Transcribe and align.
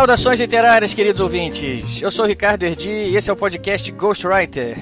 Saudações 0.00 0.40
literárias, 0.40 0.94
queridos 0.94 1.20
ouvintes. 1.20 2.00
Eu 2.00 2.10
sou 2.10 2.24
Ricardo 2.24 2.62
Erdi 2.62 2.88
e 2.90 3.16
esse 3.16 3.28
é 3.28 3.32
o 3.34 3.36
podcast 3.36 3.92
Ghostwriter. 3.92 4.78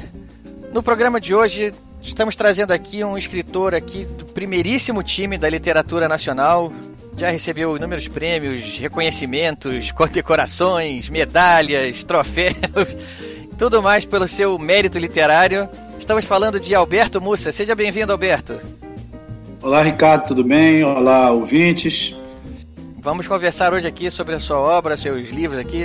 No 0.73 0.81
programa 0.81 1.21
de 1.21 1.35
hoje, 1.35 1.75
estamos 2.01 2.37
trazendo 2.37 2.71
aqui 2.71 3.03
um 3.03 3.19
escritor 3.19 3.75
aqui 3.75 4.05
do 4.05 4.25
primeiríssimo 4.27 5.03
time 5.03 5.37
da 5.37 5.51
literatura 5.51 6.07
nacional. 6.07 6.73
Já 7.17 7.31
recebeu 7.31 7.77
inúmeros 7.77 8.07
prêmios, 8.07 8.79
reconhecimentos, 8.79 9.91
condecorações, 9.91 11.09
medalhas, 11.09 12.05
troféus, 12.05 12.55
tudo 13.59 13.83
mais 13.83 14.05
pelo 14.05 14.29
seu 14.29 14.57
mérito 14.57 15.01
literário. 15.01 15.69
Estamos 15.99 16.27
falando 16.27 16.61
de 16.61 16.77
Alberto 16.77 17.21
Mussa. 17.21 17.51
Seja 17.51 17.75
bem-vindo, 17.75 18.13
Alberto. 18.13 18.57
Olá, 19.61 19.83
Ricardo, 19.83 20.29
tudo 20.29 20.45
bem? 20.45 20.85
Olá, 20.85 21.33
ouvintes. 21.33 22.15
Vamos 23.01 23.29
conversar 23.29 23.73
hoje 23.73 23.87
aqui 23.87 24.11
sobre 24.11 24.35
a 24.35 24.41
sua 24.41 24.59
obra, 24.59 24.97
seus 24.97 25.31
livros 25.31 25.59
aqui, 25.59 25.85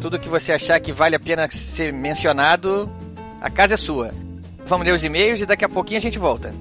tudo 0.00 0.18
que 0.18 0.30
você 0.30 0.52
achar 0.52 0.80
que 0.80 0.90
vale 0.90 1.14
a 1.14 1.20
pena 1.20 1.48
ser 1.50 1.92
mencionado, 1.92 2.90
a 3.40 3.50
casa 3.50 3.74
é 3.74 3.76
sua. 3.76 4.12
Vamos 4.64 4.86
ler 4.86 4.94
os 4.94 5.04
e-mails 5.04 5.42
e 5.42 5.46
daqui 5.46 5.64
a 5.64 5.68
pouquinho 5.68 5.98
a 5.98 6.02
gente 6.02 6.18
volta. 6.18 6.54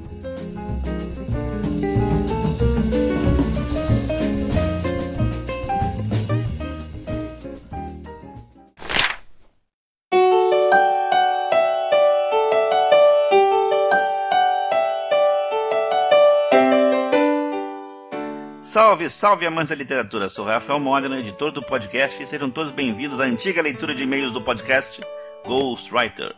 Salve, 18.72 19.10
salve 19.10 19.46
amantes 19.46 19.72
da 19.72 19.76
literatura. 19.76 20.30
Sou 20.30 20.46
Rafael 20.46 20.80
Modena, 20.80 21.20
editor 21.20 21.52
do 21.52 21.62
podcast, 21.62 22.24
e 22.24 22.26
sejam 22.26 22.50
todos 22.50 22.72
bem-vindos 22.72 23.20
à 23.20 23.26
antiga 23.26 23.62
leitura 23.62 23.94
de 23.94 24.04
e-mails 24.04 24.32
do 24.32 24.42
podcast 24.42 25.02
Ghostwriter. 25.46 26.34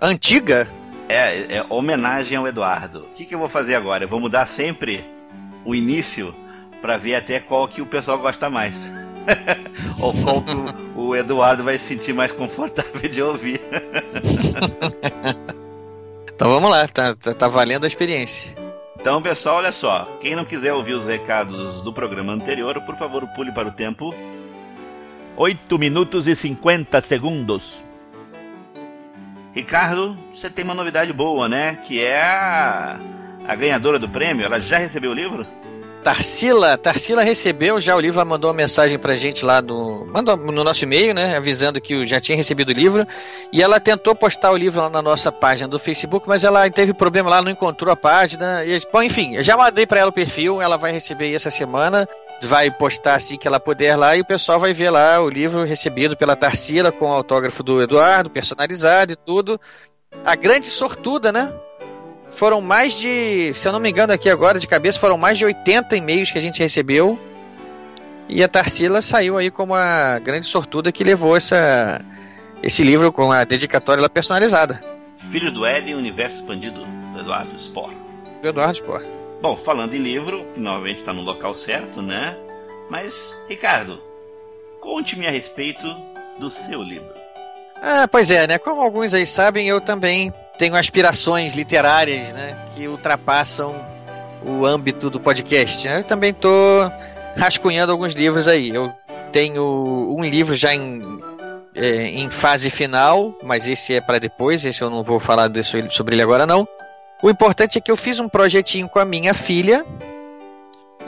Antiga? 0.00 0.68
É, 1.08 1.56
é 1.56 1.66
homenagem 1.68 2.36
ao 2.36 2.46
Eduardo. 2.46 3.00
O 3.00 3.08
que, 3.08 3.24
que 3.24 3.34
eu 3.34 3.38
vou 3.40 3.48
fazer 3.48 3.74
agora? 3.74 4.04
Eu 4.04 4.08
vou 4.08 4.20
mudar 4.20 4.46
sempre 4.46 5.02
o 5.64 5.74
início 5.74 6.32
para 6.80 6.96
ver 6.96 7.16
até 7.16 7.40
qual 7.40 7.66
que 7.66 7.82
o 7.82 7.86
pessoal 7.86 8.16
gosta 8.16 8.48
mais. 8.48 8.88
Ou 9.98 10.12
qual 10.22 10.40
que 10.40 10.54
o, 10.54 11.08
o 11.08 11.16
Eduardo 11.16 11.64
vai 11.64 11.76
se 11.78 11.96
sentir 11.96 12.12
mais 12.12 12.30
confortável 12.30 13.10
de 13.10 13.20
ouvir. 13.20 13.60
então 16.32 16.48
vamos 16.48 16.70
lá, 16.70 16.86
tá, 16.86 17.16
tá, 17.16 17.34
tá 17.34 17.48
valendo 17.48 17.82
a 17.82 17.88
experiência. 17.88 18.61
Então, 19.02 19.20
pessoal, 19.20 19.56
olha 19.56 19.72
só. 19.72 20.04
Quem 20.20 20.36
não 20.36 20.44
quiser 20.44 20.72
ouvir 20.72 20.92
os 20.92 21.04
recados 21.04 21.82
do 21.82 21.92
programa 21.92 22.32
anterior, 22.32 22.80
por 22.82 22.94
favor, 22.94 23.26
pule 23.34 23.50
para 23.50 23.66
o 23.66 23.72
tempo. 23.72 24.14
8 25.36 25.76
minutos 25.76 26.28
e 26.28 26.36
50 26.36 27.00
segundos. 27.00 27.82
Ricardo, 29.52 30.16
você 30.32 30.48
tem 30.48 30.64
uma 30.64 30.72
novidade 30.72 31.12
boa, 31.12 31.48
né? 31.48 31.80
Que 31.84 32.00
é 32.00 32.22
a, 32.22 33.00
a 33.44 33.56
ganhadora 33.56 33.98
do 33.98 34.08
prêmio. 34.08 34.44
Ela 34.44 34.60
já 34.60 34.78
recebeu 34.78 35.10
o 35.10 35.14
livro? 35.14 35.44
Tarsila, 36.02 36.76
Tarsila 36.76 37.22
recebeu 37.22 37.80
já 37.80 37.94
o 37.94 38.00
livro, 38.00 38.18
ela 38.18 38.28
mandou 38.28 38.50
uma 38.50 38.56
mensagem 38.56 38.98
pra 38.98 39.14
gente 39.14 39.44
lá 39.44 39.62
no, 39.62 40.04
mandou 40.06 40.36
no 40.36 40.64
nosso 40.64 40.84
e-mail, 40.84 41.14
né, 41.14 41.36
avisando 41.36 41.80
que 41.80 42.04
já 42.04 42.20
tinha 42.20 42.36
recebido 42.36 42.70
o 42.70 42.72
livro, 42.72 43.06
e 43.52 43.62
ela 43.62 43.78
tentou 43.78 44.12
postar 44.14 44.50
o 44.50 44.56
livro 44.56 44.80
lá 44.80 44.90
na 44.90 45.00
nossa 45.00 45.30
página 45.30 45.68
do 45.68 45.78
Facebook, 45.78 46.28
mas 46.28 46.42
ela 46.42 46.68
teve 46.68 46.92
problema 46.92 47.30
lá, 47.30 47.40
não 47.40 47.52
encontrou 47.52 47.92
a 47.92 47.96
página, 47.96 48.64
e, 48.64 48.80
bom, 48.92 49.02
enfim, 49.02 49.36
eu 49.36 49.44
já 49.44 49.56
mandei 49.56 49.86
para 49.86 50.00
ela 50.00 50.10
o 50.10 50.12
perfil, 50.12 50.60
ela 50.60 50.76
vai 50.76 50.90
receber 50.90 51.32
essa 51.32 51.50
semana, 51.50 52.08
vai 52.42 52.68
postar 52.68 53.14
assim 53.14 53.38
que 53.38 53.46
ela 53.46 53.60
puder 53.60 53.96
lá, 53.96 54.16
e 54.16 54.22
o 54.22 54.26
pessoal 54.26 54.58
vai 54.58 54.72
ver 54.72 54.90
lá 54.90 55.20
o 55.20 55.30
livro 55.30 55.62
recebido 55.62 56.16
pela 56.16 56.34
Tarsila, 56.34 56.90
com 56.90 57.06
o 57.06 57.12
autógrafo 57.12 57.62
do 57.62 57.80
Eduardo, 57.80 58.28
personalizado 58.28 59.12
e 59.12 59.16
tudo, 59.16 59.60
a 60.24 60.34
grande 60.34 60.66
sortuda, 60.66 61.30
né, 61.30 61.54
foram 62.32 62.60
mais 62.60 62.94
de, 62.94 63.52
se 63.54 63.66
eu 63.66 63.72
não 63.72 63.80
me 63.80 63.90
engano 63.90 64.12
aqui 64.12 64.28
agora 64.28 64.58
de 64.58 64.66
cabeça, 64.66 64.98
foram 64.98 65.16
mais 65.16 65.38
de 65.38 65.44
80 65.44 65.96
e-mails 65.96 66.30
que 66.30 66.38
a 66.38 66.42
gente 66.42 66.60
recebeu. 66.60 67.18
E 68.28 68.42
a 68.42 68.48
Tarsila 68.48 69.02
saiu 69.02 69.36
aí 69.36 69.50
como 69.50 69.74
a 69.74 70.18
grande 70.18 70.46
sortuda 70.46 70.90
que 70.90 71.04
levou 71.04 71.36
essa, 71.36 72.00
esse 72.62 72.82
livro 72.82 73.12
com 73.12 73.30
a 73.30 73.44
dedicatória 73.44 74.08
personalizada. 74.08 74.82
Filho 75.16 75.52
do 75.52 75.66
Éden, 75.66 75.94
Universo 75.94 76.38
Expandido, 76.38 76.80
do 77.12 77.20
Eduardo 77.20 77.58
Spor. 77.58 77.92
Do 78.40 78.48
Eduardo 78.48 78.76
Spor. 78.76 79.04
Bom, 79.40 79.56
falando 79.56 79.94
em 79.94 79.98
livro, 79.98 80.46
que 80.54 80.60
novamente 80.60 81.00
está 81.00 81.12
no 81.12 81.22
local 81.22 81.52
certo, 81.52 82.00
né? 82.00 82.36
Mas, 82.88 83.36
Ricardo, 83.48 84.00
conte-me 84.80 85.26
a 85.26 85.30
respeito 85.30 85.86
do 86.38 86.50
seu 86.50 86.82
livro. 86.82 87.12
Ah, 87.80 88.06
pois 88.06 88.30
é, 88.30 88.46
né? 88.46 88.58
Como 88.58 88.80
alguns 88.80 89.12
aí 89.12 89.26
sabem, 89.26 89.68
eu 89.68 89.80
também 89.80 90.32
tenho 90.62 90.76
aspirações 90.76 91.54
literárias, 91.54 92.32
né? 92.32 92.56
Que 92.76 92.86
ultrapassam 92.86 93.74
o 94.44 94.64
âmbito 94.64 95.10
do 95.10 95.18
podcast. 95.18 95.88
Né? 95.88 95.98
Eu 95.98 96.04
também 96.04 96.30
estou 96.30 96.88
rascunhando 97.36 97.90
alguns 97.90 98.14
livros 98.14 98.46
aí. 98.46 98.70
Eu 98.70 98.92
tenho 99.32 99.60
um 100.16 100.22
livro 100.22 100.54
já 100.54 100.72
em, 100.72 101.02
é, 101.74 102.04
em 102.10 102.30
fase 102.30 102.70
final, 102.70 103.36
mas 103.42 103.66
esse 103.66 103.92
é 103.92 104.00
para 104.00 104.20
depois. 104.20 104.64
Esse 104.64 104.82
eu 104.82 104.88
não 104.88 105.02
vou 105.02 105.18
falar 105.18 105.48
desse, 105.48 105.72
sobre 105.90 106.14
ele 106.14 106.22
agora 106.22 106.46
não. 106.46 106.68
O 107.20 107.28
importante 107.28 107.76
é 107.76 107.80
que 107.80 107.90
eu 107.90 107.96
fiz 107.96 108.20
um 108.20 108.28
projetinho 108.28 108.88
com 108.88 109.00
a 109.00 109.04
minha 109.04 109.34
filha 109.34 109.84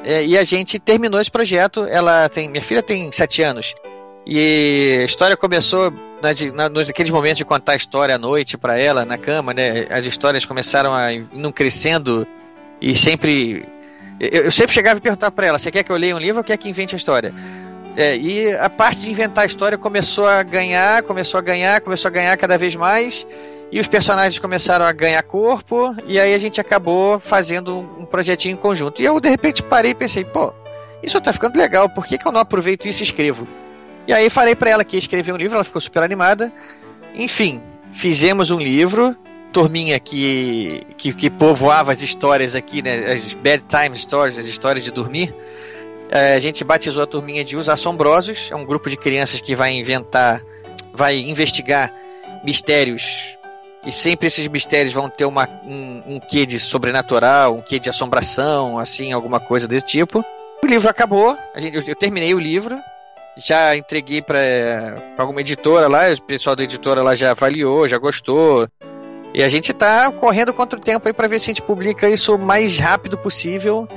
é, 0.03 0.27
e 0.27 0.37
a 0.37 0.43
gente 0.43 0.81
terminou 0.81 1.21
esse 1.21 1.31
projeto. 1.31 1.87
Ela 1.89 2.29
tem, 2.29 2.49
minha 2.49 2.63
filha 2.63 2.83
tem 2.83 3.13
sete 3.13 3.41
anos 3.41 3.73
e 4.27 5.01
a 5.03 5.05
história 5.05 5.37
começou 5.37 5.93
nas, 6.23 6.41
na, 6.53 6.69
naqueles 6.69 7.11
momentos 7.11 7.39
de 7.39 7.45
contar 7.45 7.73
a 7.73 7.77
história 7.77 8.15
à 8.15 8.19
noite 8.19 8.57
para 8.57 8.79
ela, 8.79 9.05
na 9.05 9.19
cama, 9.19 9.53
né? 9.53 9.87
As 9.91 10.07
histórias 10.07 10.47
começaram 10.47 10.95
a 10.95 11.13
ir 11.13 11.27
crescendo 11.55 12.27
e 12.81 12.95
sempre. 12.95 13.67
Eu, 14.19 14.45
eu 14.45 14.51
sempre 14.51 14.73
chegava 14.73 14.99
e 14.99 15.03
perguntava 15.03 15.31
para 15.31 15.47
ela: 15.47 15.59
você 15.59 15.71
quer 15.71 15.83
que 15.83 15.93
eu 15.93 15.97
leia 15.97 16.17
um 16.17 16.19
livro 16.19 16.39
ou 16.39 16.45
quer 16.45 16.57
que 16.57 16.69
invente 16.69 16.95
a 16.95 16.99
história? 16.99 17.35
É, 17.97 18.17
e 18.17 18.53
a 18.55 18.71
parte 18.71 19.03
de 19.03 19.11
inventar 19.11 19.45
a 19.45 19.47
história 19.47 19.77
começou 19.77 20.27
a 20.27 20.43
ganhar, 20.43 21.03
começou 21.03 21.39
a 21.39 21.43
ganhar, 21.43 21.81
começou 21.83 22.09
a 22.09 22.13
ganhar 22.13 22.37
cada 22.37 22.57
vez 22.57 22.75
mais. 22.75 23.27
E 23.71 23.79
os 23.79 23.87
personagens 23.87 24.39
começaram 24.39 24.85
a 24.85 24.93
ganhar 24.93 25.23
corpo, 25.23 25.95
e 26.07 26.19
aí 26.19 26.33
a 26.33 26.39
gente 26.39 26.61
acabou 26.61 27.19
fazendo 27.19 27.79
um 27.99 28.05
projetinho 28.05 28.53
em 28.55 28.57
conjunto. 28.57 29.03
E 29.03 29.05
eu, 29.05 29.21
de 29.21 29.29
repente, 29.29 29.63
parei 29.63 29.91
e 29.91 29.95
pensei: 29.95 30.25
pô, 30.25 30.53
isso 31.03 31.21
tá 31.21 31.33
ficando 31.33 31.59
legal, 31.59 31.89
por 31.89 32.07
que, 32.07 32.17
que 32.17 32.27
eu 32.27 32.33
não 32.33 32.41
aproveito 32.41 32.87
isso 32.87 33.03
e 33.03 33.05
escrevo? 33.05 33.47
E 34.07 34.13
aí 34.13 34.29
falei 34.29 34.55
para 34.55 34.71
ela 34.71 34.85
que 34.85 34.97
ia 34.97 35.01
escrever 35.01 35.33
um 35.33 35.37
livro, 35.37 35.55
ela 35.55 35.65
ficou 35.65 35.81
super 35.81 36.03
animada. 36.03 36.53
Enfim, 37.15 37.61
fizemos 37.93 38.51
um 38.51 38.59
livro, 38.59 39.17
turminha 39.53 39.99
que, 39.99 40.83
que, 40.97 41.13
que 41.13 41.31
povoava 41.31 41.93
as 41.93 42.01
histórias 42.01 42.55
aqui, 42.55 42.83
né, 42.83 43.13
as 43.13 43.33
bedtime 43.33 43.97
stories, 43.97 44.39
as 44.39 44.47
histórias 44.47 44.85
de 44.85 44.91
dormir. 44.91 45.35
É, 46.11 46.35
a 46.35 46.41
gente 46.41 46.63
batizou 46.63 47.03
a 47.03 47.07
turminha 47.07 47.45
de 47.45 47.57
Os 47.57 47.69
Assombrosos, 47.69 48.49
é 48.51 48.57
um 48.57 48.65
grupo 48.65 48.91
de 48.91 48.97
crianças 48.97 49.41
que 49.41 49.55
vai 49.55 49.73
inventar, 49.73 50.43
vai 50.93 51.19
investigar 51.19 51.93
mistérios 52.45 53.35
e 53.87 53.93
sempre 53.93 54.27
esses 54.27 54.47
mistérios 54.49 54.95
vão 54.95 55.11
ter 55.11 55.27
uma, 55.27 55.49
um, 55.65 56.15
um 56.15 56.21
quê 56.21 56.47
de 56.47 56.59
sobrenatural, 56.59 57.55
um 57.55 57.61
quê 57.61 57.79
de 57.79 57.91
assombração, 57.91 58.79
assim, 58.79 59.13
alguma 59.13 59.39
coisa 59.39 59.69
desse 59.69 59.87
tipo. 59.87 60.25
O 60.63 60.67
livro 60.67 60.89
acabou, 60.89 61.37
gente, 61.57 61.77
eu, 61.77 61.83
eu 61.87 61.95
terminei 61.95 62.35
o 62.35 62.41
livro, 62.41 62.79
já 63.37 63.77
entreguei 63.77 64.23
para 64.23 64.97
alguma 65.19 65.41
editora 65.41 65.89
lá, 65.89 66.13
o 66.13 66.23
pessoal 66.23 66.55
da 66.55 66.63
editora 66.63 67.03
lá 67.03 67.15
já 67.15 67.33
avaliou, 67.33 67.89
já 67.89 67.99
gostou. 67.99 68.69
E 69.35 69.43
a 69.43 69.49
gente 69.49 69.73
está 69.73 70.11
correndo 70.13 70.53
contra 70.53 70.79
o 70.79 70.83
tempo 70.83 71.09
aí 71.09 71.13
para 71.13 71.27
ver 71.27 71.41
se 71.41 71.47
a 71.47 71.55
gente 71.55 71.63
publica 71.63 72.09
isso 72.09 72.35
o 72.35 72.39
mais 72.39 72.79
rápido 72.79 73.19
possível 73.19 73.89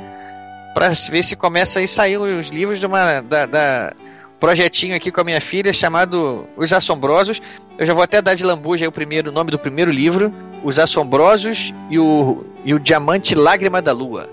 para 0.74 0.90
ver 0.90 1.24
se 1.24 1.36
começa 1.36 1.80
a 1.80 1.88
sair 1.88 2.18
os 2.18 2.50
livros 2.50 2.80
de 2.80 2.86
uma 2.86 3.22
da, 3.22 3.46
da, 3.46 3.94
projetinho 4.40 4.96
aqui 4.96 5.12
com 5.12 5.22
a 5.22 5.24
minha 5.24 5.42
filha 5.42 5.72
chamado 5.74 6.48
Os 6.56 6.74
Assombrosos. 6.74 7.42
Eu 7.78 7.86
já 7.86 7.94
vou 7.94 8.04
até 8.04 8.22
dar 8.22 8.36
de 8.36 8.44
lambuja 8.44 8.86
aí 8.86 8.88
o 8.88 8.92
primeiro 8.92 9.30
o 9.30 9.34
nome 9.34 9.52
do 9.52 9.60
primeiro 9.60 9.92
livro, 9.92 10.34
Os 10.64 10.80
Assombrosos 10.80 11.74
e 11.90 12.00
o, 12.00 12.46
e 12.64 12.74
o 12.74 12.80
Diamante 12.80 13.36
Lágrima 13.36 13.82
da 13.82 13.92
Lua. 13.92 14.28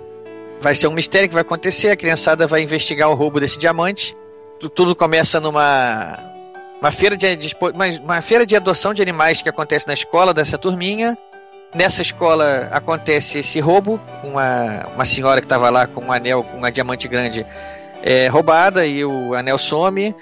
Vai 0.61 0.75
ser 0.75 0.87
um 0.87 0.93
mistério 0.93 1.29
que 1.29 1.35
vai 1.35 1.43
acontecer, 1.43 1.91
a 1.91 1.97
criançada 1.97 2.47
vai 2.47 2.63
investigar 2.63 3.11
o 3.11 3.15
roubo 3.15 3.41
desse 3.41 3.59
diamante 3.59 4.17
tudo 4.71 4.95
começa 4.95 5.41
numa 5.41 6.19
uma 6.81 6.91
feira 6.91 7.17
de, 7.17 7.37
de 7.37 7.57
uma, 7.61 7.87
uma 7.87 8.23
feira 8.23 8.45
de 8.45 8.55
adoção 8.55 8.93
de 8.93 9.01
animais 9.01 9.41
que 9.41 9.49
acontece 9.49 9.87
na 9.87 9.95
escola 9.95 10.35
dessa 10.35 10.59
turminha. 10.59 11.17
Nessa 11.75 12.03
escola 12.03 12.69
acontece 12.71 13.39
esse 13.39 13.59
roubo, 13.59 14.01
uma, 14.23 14.87
uma 14.95 15.05
senhora 15.05 15.41
que 15.41 15.47
estava 15.47 15.71
lá 15.71 15.87
com 15.87 16.03
um 16.03 16.13
anel, 16.13 16.45
com 16.45 16.59
uma 16.59 16.71
diamante 16.71 17.09
grande 17.09 17.45
é 18.03 18.29
roubada 18.29 18.87
e 18.87 19.05
o 19.05 19.35
anel 19.35 19.59
some. 19.59 20.15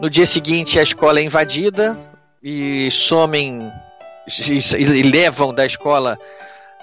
No 0.00 0.10
dia 0.10 0.26
seguinte 0.26 0.78
a 0.78 0.82
escola 0.82 1.20
é 1.20 1.22
invadida 1.22 1.98
e 2.42 2.90
somem 2.90 3.72
e, 4.48 4.58
e 4.78 5.02
levam 5.02 5.54
da 5.54 5.64
escola 5.64 6.18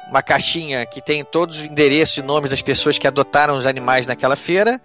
uma 0.10 0.22
caixinha 0.22 0.86
que 0.86 1.00
tem 1.00 1.24
todos 1.24 1.60
os 1.60 1.66
endereços 1.66 2.18
e 2.18 2.22
nomes 2.22 2.50
das 2.50 2.62
pessoas 2.62 2.98
que 2.98 3.08
adotaram 3.08 3.56
os 3.56 3.66
animais 3.66 4.08
naquela 4.08 4.36
feira. 4.36 4.82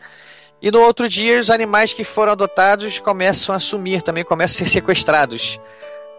E 0.60 0.70
no 0.70 0.80
outro 0.80 1.08
dia, 1.08 1.38
os 1.38 1.50
animais 1.50 1.92
que 1.92 2.02
foram 2.02 2.32
adotados 2.32 2.98
começam 2.98 3.54
a 3.54 3.58
sumir, 3.58 4.02
também 4.02 4.24
começam 4.24 4.54
a 4.54 4.58
ser 4.66 4.72
sequestrados. 4.72 5.60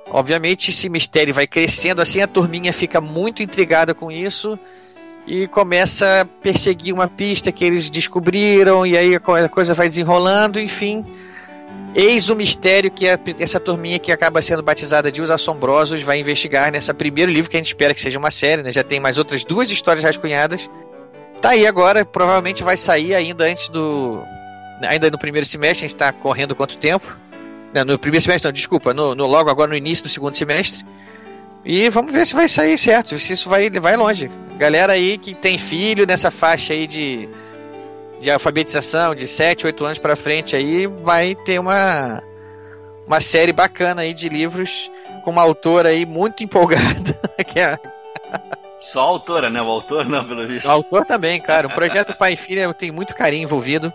Obviamente, 0.10 0.69
esse 0.69 0.88
mistério 0.88 1.34
vai 1.34 1.48
crescendo 1.48 2.01
assim, 2.01 2.22
a 2.22 2.28
turminha 2.28 2.72
fica 2.72 3.01
muito 3.01 3.44
intrigada 3.44 3.94
com 3.94 4.12
isso 4.12 4.57
e 5.25 5.48
começa 5.48 6.22
a 6.22 6.25
perseguir 6.25 6.94
uma 6.94 7.07
pista 7.07 7.51
que 7.51 7.66
eles 7.66 7.89
descobriram, 7.89 8.86
e 8.86 8.95
aí 8.95 9.16
a 9.16 9.50
coisa 9.50 9.74
vai 9.74 9.89
desenrolando, 9.89 10.60
enfim. 10.62 11.04
Eis 11.94 12.30
o 12.30 12.36
mistério 12.36 12.89
que 12.92 13.06
essa 13.39 13.60
turminha 13.60 14.00
que 14.00 14.12
acaba 14.12 14.42
sendo 14.42 14.62
batizada 14.62 15.12
de 15.12 15.22
Os 15.22 15.30
Assombrosos 15.30 16.04
vai 16.04 16.19
investigar 16.19 16.72
nesse 16.72 16.94
primeiro 16.94 17.31
livro 17.31 17.50
que 17.50 17.57
a 17.57 17.60
gente 17.60 17.68
espera 17.68 17.94
que 17.94 18.00
seja 18.00 18.19
uma 18.19 18.31
série, 18.31 18.62
né? 18.62 18.72
Já 18.72 18.84
tem 18.84 19.00
mais 19.00 19.18
outras 19.18 19.44
duas 19.44 19.69
histórias 19.69 20.06
rascunhadas. 20.06 20.69
Tá 21.42 21.50
aí 21.50 21.68
agora, 21.68 22.04
provavelmente 22.04 22.63
vai 22.63 22.75
sair 22.75 23.13
ainda 23.13 23.45
antes 23.45 23.69
do. 23.69 24.24
Ainda 24.81 25.10
no 25.10 25.18
primeiro 25.18 25.45
semestre, 25.45 25.86
a 25.86 25.88
gente 25.88 25.95
está 25.95 26.12
correndo 26.12 26.56
quanto 26.56 26.78
tempo? 26.78 27.06
Não, 27.74 27.84
no 27.84 28.00
primeiro 28.00 28.24
semestre, 28.24 28.48
não, 28.48 28.54
desculpa, 28.54 28.94
no, 28.94 29.13
no, 29.13 29.25
logo 29.25 29.50
agora 29.50 29.69
no 29.69 29.75
início 29.75 30.04
do 30.04 30.10
segundo 30.10 30.36
semestre. 30.36 30.86
E 31.66 31.89
vamos 31.89 32.12
ver 32.12 32.25
se 32.25 32.34
vai 32.34 32.48
sair 32.48 32.78
certo, 32.78 33.19
se 33.19 33.34
isso 33.34 33.50
vai, 33.50 33.69
vai 33.69 33.95
longe. 33.95 34.31
Galera 34.57 34.94
aí 34.94 35.18
que 35.18 35.34
tem 35.34 35.57
filho 35.57 36.06
nessa 36.07 36.31
faixa 36.31 36.74
aí 36.74 36.88
de, 36.88 37.28
de 38.22 38.31
alfabetização, 38.31 39.13
de 39.13 39.28
7, 39.28 39.66
8 39.66 39.86
anos 39.86 39.98
para 39.98 40.16
frente 40.16 40.56
aí, 40.56 40.88
vai 40.88 41.36
ter 41.36 41.60
uma, 41.60 42.24
uma 43.06 43.19
série 43.19 43.51
bacana 43.51 44.04
aí 44.04 44.13
de 44.13 44.30
livros 44.30 44.89
com 45.24 45.31
uma 45.31 45.42
autora 45.42 45.89
aí 45.89 46.06
muito 46.06 46.42
empolgada, 46.44 47.13
que 47.45 47.60
é 47.60 47.78
só 48.79 49.01
a 49.01 49.03
autora, 49.03 49.50
né? 49.50 49.62
O 49.62 49.68
autor 49.68 50.06
não, 50.06 50.24
pelo 50.24 50.45
visto. 50.45 50.68
O 50.68 50.71
autor 50.71 51.06
também, 51.06 51.41
cara. 51.41 51.68
O 51.68 51.74
projeto 51.74 52.15
Pai 52.15 52.33
e 52.33 52.38
Filha 52.38 52.74
tem 52.74 52.91
muito 52.91 53.15
carinho 53.15 53.44
envolvido. 53.44 53.91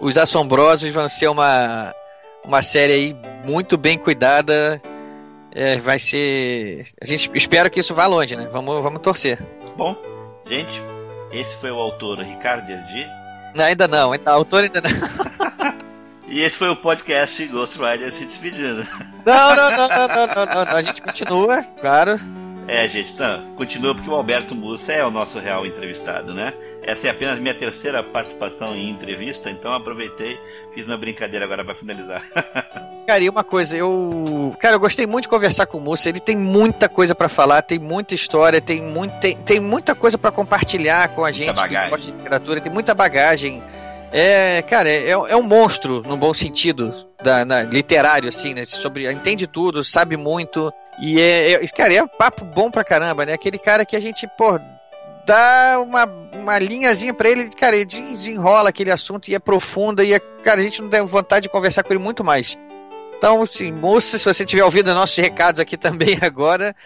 Os 0.00 0.16
Assombrosos 0.16 0.92
vão 0.92 1.08
ser 1.08 1.28
uma, 1.28 1.94
uma 2.44 2.62
série 2.62 2.92
aí 2.92 3.16
muito 3.44 3.76
bem 3.76 3.98
cuidada. 3.98 4.80
É, 5.54 5.76
vai 5.78 5.98
ser. 5.98 6.86
A 7.00 7.06
gente 7.06 7.30
espera 7.34 7.68
que 7.68 7.80
isso 7.80 7.94
vá 7.94 8.06
longe, 8.06 8.34
né? 8.36 8.48
Vamos, 8.50 8.82
vamos 8.82 9.02
torcer. 9.02 9.44
Bom, 9.76 9.96
gente, 10.46 10.82
esse 11.30 11.56
foi 11.56 11.70
o 11.70 11.78
autor 11.78 12.20
Ricardo 12.20 12.70
Erdi. 12.70 13.06
Não, 13.54 13.64
ainda 13.64 13.86
não, 13.86 14.12
ainda, 14.12 14.30
autor 14.30 14.64
ainda 14.64 14.80
não. 14.80 14.90
e 16.26 16.40
esse 16.40 16.56
foi 16.56 16.70
o 16.70 16.76
podcast 16.76 17.44
Ghost 17.48 17.78
Rider 17.78 18.10
se 18.10 18.24
despedindo. 18.24 18.86
Não, 19.26 19.54
não, 19.54 19.70
não, 19.70 19.88
não, 19.88 20.08
não, 20.08 20.26
não, 20.26 20.64
não. 20.64 20.76
A 20.76 20.82
gente 20.82 21.02
continua, 21.02 21.62
claro. 21.80 22.16
É, 22.68 22.88
gente, 22.88 23.14
tá. 23.14 23.42
Continua 23.56 23.94
porque 23.94 24.08
o 24.08 24.14
Alberto 24.14 24.54
Mussa 24.54 24.92
é 24.92 25.04
o 25.04 25.10
nosso 25.10 25.38
real 25.38 25.66
entrevistado, 25.66 26.32
né? 26.32 26.52
Essa 26.82 27.08
é 27.08 27.10
apenas 27.10 27.38
minha 27.38 27.54
terceira 27.54 28.02
participação 28.02 28.74
em 28.74 28.90
entrevista, 28.90 29.50
então 29.50 29.72
aproveitei, 29.72 30.36
fiz 30.74 30.86
uma 30.86 30.96
brincadeira 30.96 31.44
agora 31.44 31.64
para 31.64 31.74
finalizar. 31.74 32.24
Cara, 33.06 33.22
e 33.22 33.28
uma 33.28 33.42
coisa, 33.42 33.76
eu. 33.76 34.54
Cara, 34.60 34.76
eu 34.76 34.80
gostei 34.80 35.06
muito 35.06 35.24
de 35.24 35.28
conversar 35.28 35.66
com 35.66 35.78
o 35.78 35.80
Mussa. 35.80 36.08
Ele 36.08 36.20
tem 36.20 36.36
muita 36.36 36.88
coisa 36.88 37.14
para 37.14 37.28
falar, 37.28 37.62
tem 37.62 37.78
muita 37.78 38.14
história, 38.14 38.60
tem, 38.60 38.80
muito, 38.80 39.18
tem, 39.18 39.36
tem 39.36 39.60
muita 39.60 39.94
coisa 39.94 40.16
para 40.16 40.30
compartilhar 40.30 41.08
com 41.08 41.24
a 41.24 41.32
gente 41.32 41.60
que 41.68 41.88
gosta 41.88 42.10
de 42.10 42.12
literatura, 42.12 42.60
tem 42.60 42.72
muita 42.72 42.94
bagagem. 42.94 43.62
É, 44.12 44.60
cara, 44.62 44.90
é, 44.90 45.08
é 45.08 45.36
um 45.36 45.42
monstro, 45.42 46.02
no 46.02 46.18
bom 46.18 46.34
sentido, 46.34 46.94
da, 47.22 47.46
na, 47.46 47.62
literário, 47.62 48.28
assim, 48.28 48.52
né? 48.52 48.64
Sobre, 48.66 49.10
entende 49.10 49.46
tudo, 49.46 49.82
sabe 49.82 50.18
muito. 50.18 50.70
E 51.00 51.18
é, 51.18 51.52
é, 51.52 51.68
cara, 51.68 51.94
é 51.94 52.02
um 52.02 52.08
papo 52.08 52.44
bom 52.44 52.70
pra 52.70 52.84
caramba, 52.84 53.24
né? 53.24 53.32
Aquele 53.32 53.58
cara 53.58 53.86
que 53.86 53.96
a 53.96 54.00
gente, 54.00 54.28
pô, 54.36 54.60
dá 55.24 55.80
uma, 55.80 56.04
uma 56.34 56.58
linhazinha 56.58 57.14
pra 57.14 57.30
ele, 57.30 57.48
cara, 57.50 57.74
ele 57.74 57.86
desenrola 57.86 58.68
aquele 58.68 58.90
assunto 58.90 59.28
e 59.28 59.34
é 59.34 59.38
profunda 59.38 60.04
e, 60.04 60.12
é, 60.12 60.20
cara, 60.44 60.60
a 60.60 60.64
gente 60.64 60.82
não 60.82 60.90
tem 60.90 61.02
vontade 61.06 61.44
de 61.44 61.48
conversar 61.48 61.82
com 61.82 61.92
ele 61.92 62.02
muito 62.02 62.22
mais. 62.22 62.58
Então, 63.16 63.42
assim, 63.42 63.72
moça, 63.72 64.18
se 64.18 64.24
você 64.24 64.44
tiver 64.44 64.64
ouvido 64.64 64.92
nossos 64.94 65.16
recados 65.16 65.58
aqui 65.58 65.78
também 65.78 66.18
agora, 66.22 66.76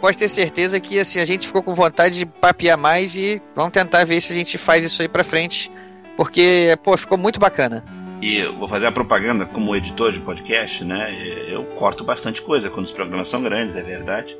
pode 0.00 0.18
ter 0.18 0.28
certeza 0.28 0.80
que, 0.80 0.98
assim, 0.98 1.20
a 1.20 1.24
gente 1.24 1.46
ficou 1.46 1.62
com 1.62 1.72
vontade 1.74 2.18
de 2.18 2.26
papiar 2.26 2.76
mais 2.76 3.14
e 3.14 3.40
vamos 3.54 3.72
tentar 3.72 4.04
ver 4.04 4.20
se 4.20 4.32
a 4.32 4.36
gente 4.36 4.58
faz 4.58 4.82
isso 4.82 5.02
aí 5.02 5.08
pra 5.08 5.22
frente, 5.22 5.70
porque, 6.16 6.78
pô, 6.82 6.96
ficou 6.96 7.18
muito 7.18 7.38
bacana. 7.38 7.84
E 8.22 8.38
eu 8.38 8.54
vou 8.54 8.66
fazer 8.66 8.86
a 8.86 8.92
propaganda 8.92 9.44
como 9.44 9.74
editor 9.76 10.12
de 10.12 10.20
podcast, 10.20 10.84
né? 10.84 11.14
Eu 11.48 11.64
corto 11.76 12.04
bastante 12.04 12.40
coisa 12.40 12.70
quando 12.70 12.86
os 12.86 12.92
programas 12.92 13.28
são 13.28 13.42
grandes, 13.42 13.76
é 13.76 13.82
verdade. 13.82 14.36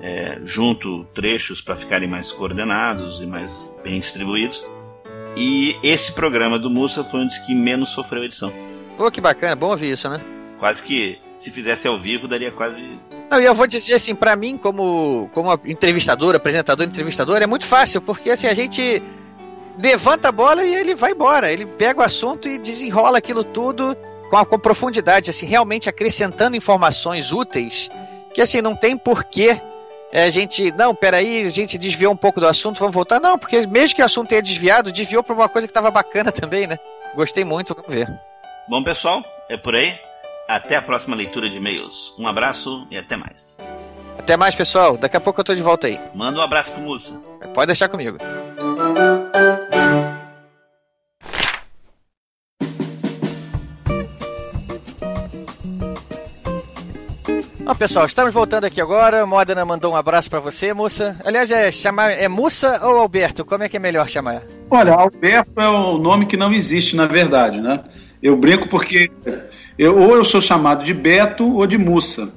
É, 0.00 0.38
junto 0.44 1.04
trechos 1.12 1.60
para 1.60 1.76
ficarem 1.76 2.08
mais 2.08 2.30
coordenados 2.30 3.20
e 3.20 3.26
mais 3.26 3.74
bem 3.82 4.00
distribuídos. 4.00 4.64
E 5.36 5.76
esse 5.82 6.12
programa 6.12 6.58
do 6.58 6.70
Mussa 6.70 7.04
foi 7.04 7.20
um 7.20 7.26
dos 7.26 7.38
que 7.38 7.54
menos 7.54 7.90
sofreu 7.90 8.24
edição. 8.24 8.52
Pô, 8.96 9.10
que 9.10 9.20
bacana, 9.20 9.54
bom 9.54 9.70
ouvir 9.70 9.92
isso, 9.92 10.08
né? 10.08 10.20
Quase 10.58 10.82
que 10.82 11.18
se 11.38 11.50
fizesse 11.50 11.86
ao 11.86 11.98
vivo 11.98 12.26
daria 12.26 12.50
quase. 12.50 12.90
Não, 13.30 13.40
e 13.40 13.44
eu 13.44 13.54
vou 13.54 13.66
dizer 13.66 13.94
assim, 13.94 14.14
para 14.14 14.34
mim, 14.34 14.56
como, 14.56 15.28
como 15.32 15.52
entrevistador, 15.66 16.34
apresentador, 16.34 16.86
entrevistador, 16.86 17.42
é 17.42 17.46
muito 17.46 17.66
fácil, 17.66 18.00
porque 18.00 18.30
assim, 18.30 18.46
a 18.46 18.54
gente 18.54 19.02
levanta 19.82 20.28
a 20.28 20.32
bola 20.32 20.64
e 20.64 20.74
ele 20.74 20.94
vai 20.94 21.12
embora. 21.12 21.50
Ele 21.50 21.66
pega 21.66 22.00
o 22.00 22.04
assunto 22.04 22.48
e 22.48 22.58
desenrola 22.58 23.18
aquilo 23.18 23.44
tudo 23.44 23.96
com, 24.30 24.44
com 24.44 24.58
profundidade, 24.58 25.30
assim, 25.30 25.46
realmente 25.46 25.88
acrescentando 25.88 26.56
informações 26.56 27.32
úteis 27.32 27.88
que 28.34 28.42
assim 28.42 28.60
não 28.60 28.76
tem 28.76 28.96
porquê 28.96 29.60
é, 30.10 30.22
a 30.24 30.30
gente, 30.30 30.72
não, 30.72 30.94
peraí, 30.94 31.46
a 31.46 31.50
gente 31.50 31.76
desviou 31.76 32.12
um 32.12 32.16
pouco 32.16 32.40
do 32.40 32.46
assunto, 32.46 32.78
vamos 32.78 32.94
voltar. 32.94 33.20
Não, 33.20 33.38
porque 33.38 33.66
mesmo 33.66 33.94
que 33.94 34.02
o 34.02 34.04
assunto 34.04 34.28
tenha 34.28 34.40
desviado, 34.40 34.90
desviou 34.90 35.22
para 35.22 35.34
uma 35.34 35.48
coisa 35.48 35.68
que 35.68 35.70
estava 35.70 35.90
bacana 35.90 36.32
também, 36.32 36.66
né? 36.66 36.78
Gostei 37.14 37.44
muito, 37.44 37.74
vamos 37.74 37.92
ver. 37.92 38.08
Bom, 38.68 38.82
pessoal, 38.82 39.22
é 39.48 39.56
por 39.56 39.74
aí. 39.74 39.98
Até 40.48 40.76
a 40.76 40.82
próxima 40.82 41.14
leitura 41.14 41.50
de 41.50 41.58
e-mails. 41.58 42.14
Um 42.18 42.26
abraço 42.26 42.86
e 42.90 42.96
até 42.96 43.16
mais. 43.16 43.58
Até 44.18 44.34
mais, 44.34 44.54
pessoal. 44.54 44.96
Daqui 44.96 45.16
a 45.16 45.20
pouco 45.20 45.40
eu 45.40 45.44
tô 45.44 45.54
de 45.54 45.60
volta 45.60 45.86
aí. 45.88 46.00
Manda 46.14 46.38
um 46.38 46.42
abraço 46.42 46.72
pro 46.72 46.80
Musa. 46.80 47.20
Pode 47.52 47.66
deixar 47.66 47.88
comigo. 47.90 48.16
Pessoal, 57.78 58.06
estamos 58.06 58.34
voltando 58.34 58.64
aqui 58.64 58.80
agora. 58.80 59.24
Modena 59.24 59.64
mandou 59.64 59.92
um 59.92 59.96
abraço 59.96 60.28
para 60.28 60.40
você, 60.40 60.74
moça. 60.74 61.16
Aliás, 61.24 61.48
é 61.52 61.70
chamar 61.70 62.10
é 62.10 62.26
Mussa 62.26 62.84
ou 62.84 62.98
Alberto? 62.98 63.44
Como 63.44 63.62
é 63.62 63.68
que 63.68 63.76
é 63.76 63.80
melhor 63.80 64.08
chamar? 64.08 64.42
Olha, 64.68 64.92
Alberto 64.92 65.60
é 65.60 65.68
o 65.68 65.96
nome 65.96 66.26
que 66.26 66.36
não 66.36 66.52
existe 66.52 66.96
na 66.96 67.06
verdade, 67.06 67.60
né? 67.60 67.84
Eu 68.20 68.36
brinco 68.36 68.68
porque 68.68 69.08
eu, 69.78 69.96
ou 69.96 70.16
eu 70.16 70.24
sou 70.24 70.40
chamado 70.40 70.84
de 70.84 70.92
Beto 70.92 71.56
ou 71.56 71.66
de 71.68 71.78
Mussa. 71.78 72.34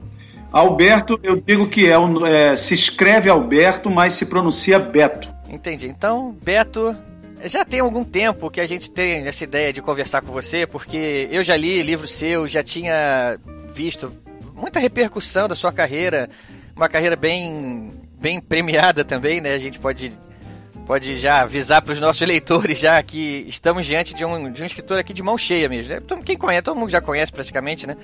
Alberto, 0.51 1.19
eu 1.23 1.41
digo 1.41 1.67
que 1.67 1.87
é, 1.87 1.95
é 2.29 2.55
se 2.55 2.75
escreve 2.75 3.27
Alberto, 3.27 3.89
mas 3.89 4.13
se 4.13 4.27
pronuncia 4.27 4.77
Beto. 4.77 5.27
Entendi. 5.49 5.87
Então, 5.87 6.35
Beto, 6.43 6.95
já 7.45 7.65
tem 7.65 7.79
algum 7.79 8.03
tempo 8.03 8.51
que 8.51 8.61
a 8.61 8.67
gente 8.67 8.91
tem 8.91 9.25
essa 9.25 9.43
ideia 9.43 9.73
de 9.73 9.81
conversar 9.81 10.21
com 10.21 10.31
você, 10.31 10.67
porque 10.67 11.27
eu 11.31 11.41
já 11.41 11.57
li 11.57 11.81
livro 11.81 12.07
seu, 12.07 12.47
já 12.47 12.61
tinha 12.61 13.39
visto 13.73 14.13
muita 14.55 14.79
repercussão 14.79 15.47
da 15.47 15.55
sua 15.55 15.71
carreira, 15.71 16.29
uma 16.75 16.89
carreira 16.89 17.15
bem, 17.15 17.91
bem 18.19 18.39
premiada 18.39 19.03
também, 19.03 19.41
né? 19.41 19.53
A 19.53 19.59
gente 19.59 19.79
pode, 19.79 20.11
pode 20.85 21.15
já 21.15 21.41
avisar 21.41 21.81
para 21.81 21.93
os 21.93 21.99
nossos 21.99 22.25
leitores 22.27 22.79
já 22.79 23.01
que 23.01 23.45
estamos 23.47 23.85
diante 23.85 24.13
de 24.13 24.25
um, 24.25 24.51
de 24.51 24.63
um 24.63 24.65
escritor 24.65 24.99
aqui 24.99 25.13
de 25.13 25.23
mão 25.23 25.37
cheia 25.37 25.67
mesmo. 25.67 25.93
Né? 25.93 26.01
Quem 26.23 26.37
conhece, 26.37 26.63
todo 26.63 26.77
mundo 26.77 26.89
já 26.89 27.01
conhece 27.01 27.31
praticamente, 27.31 27.85
né? 27.87 27.95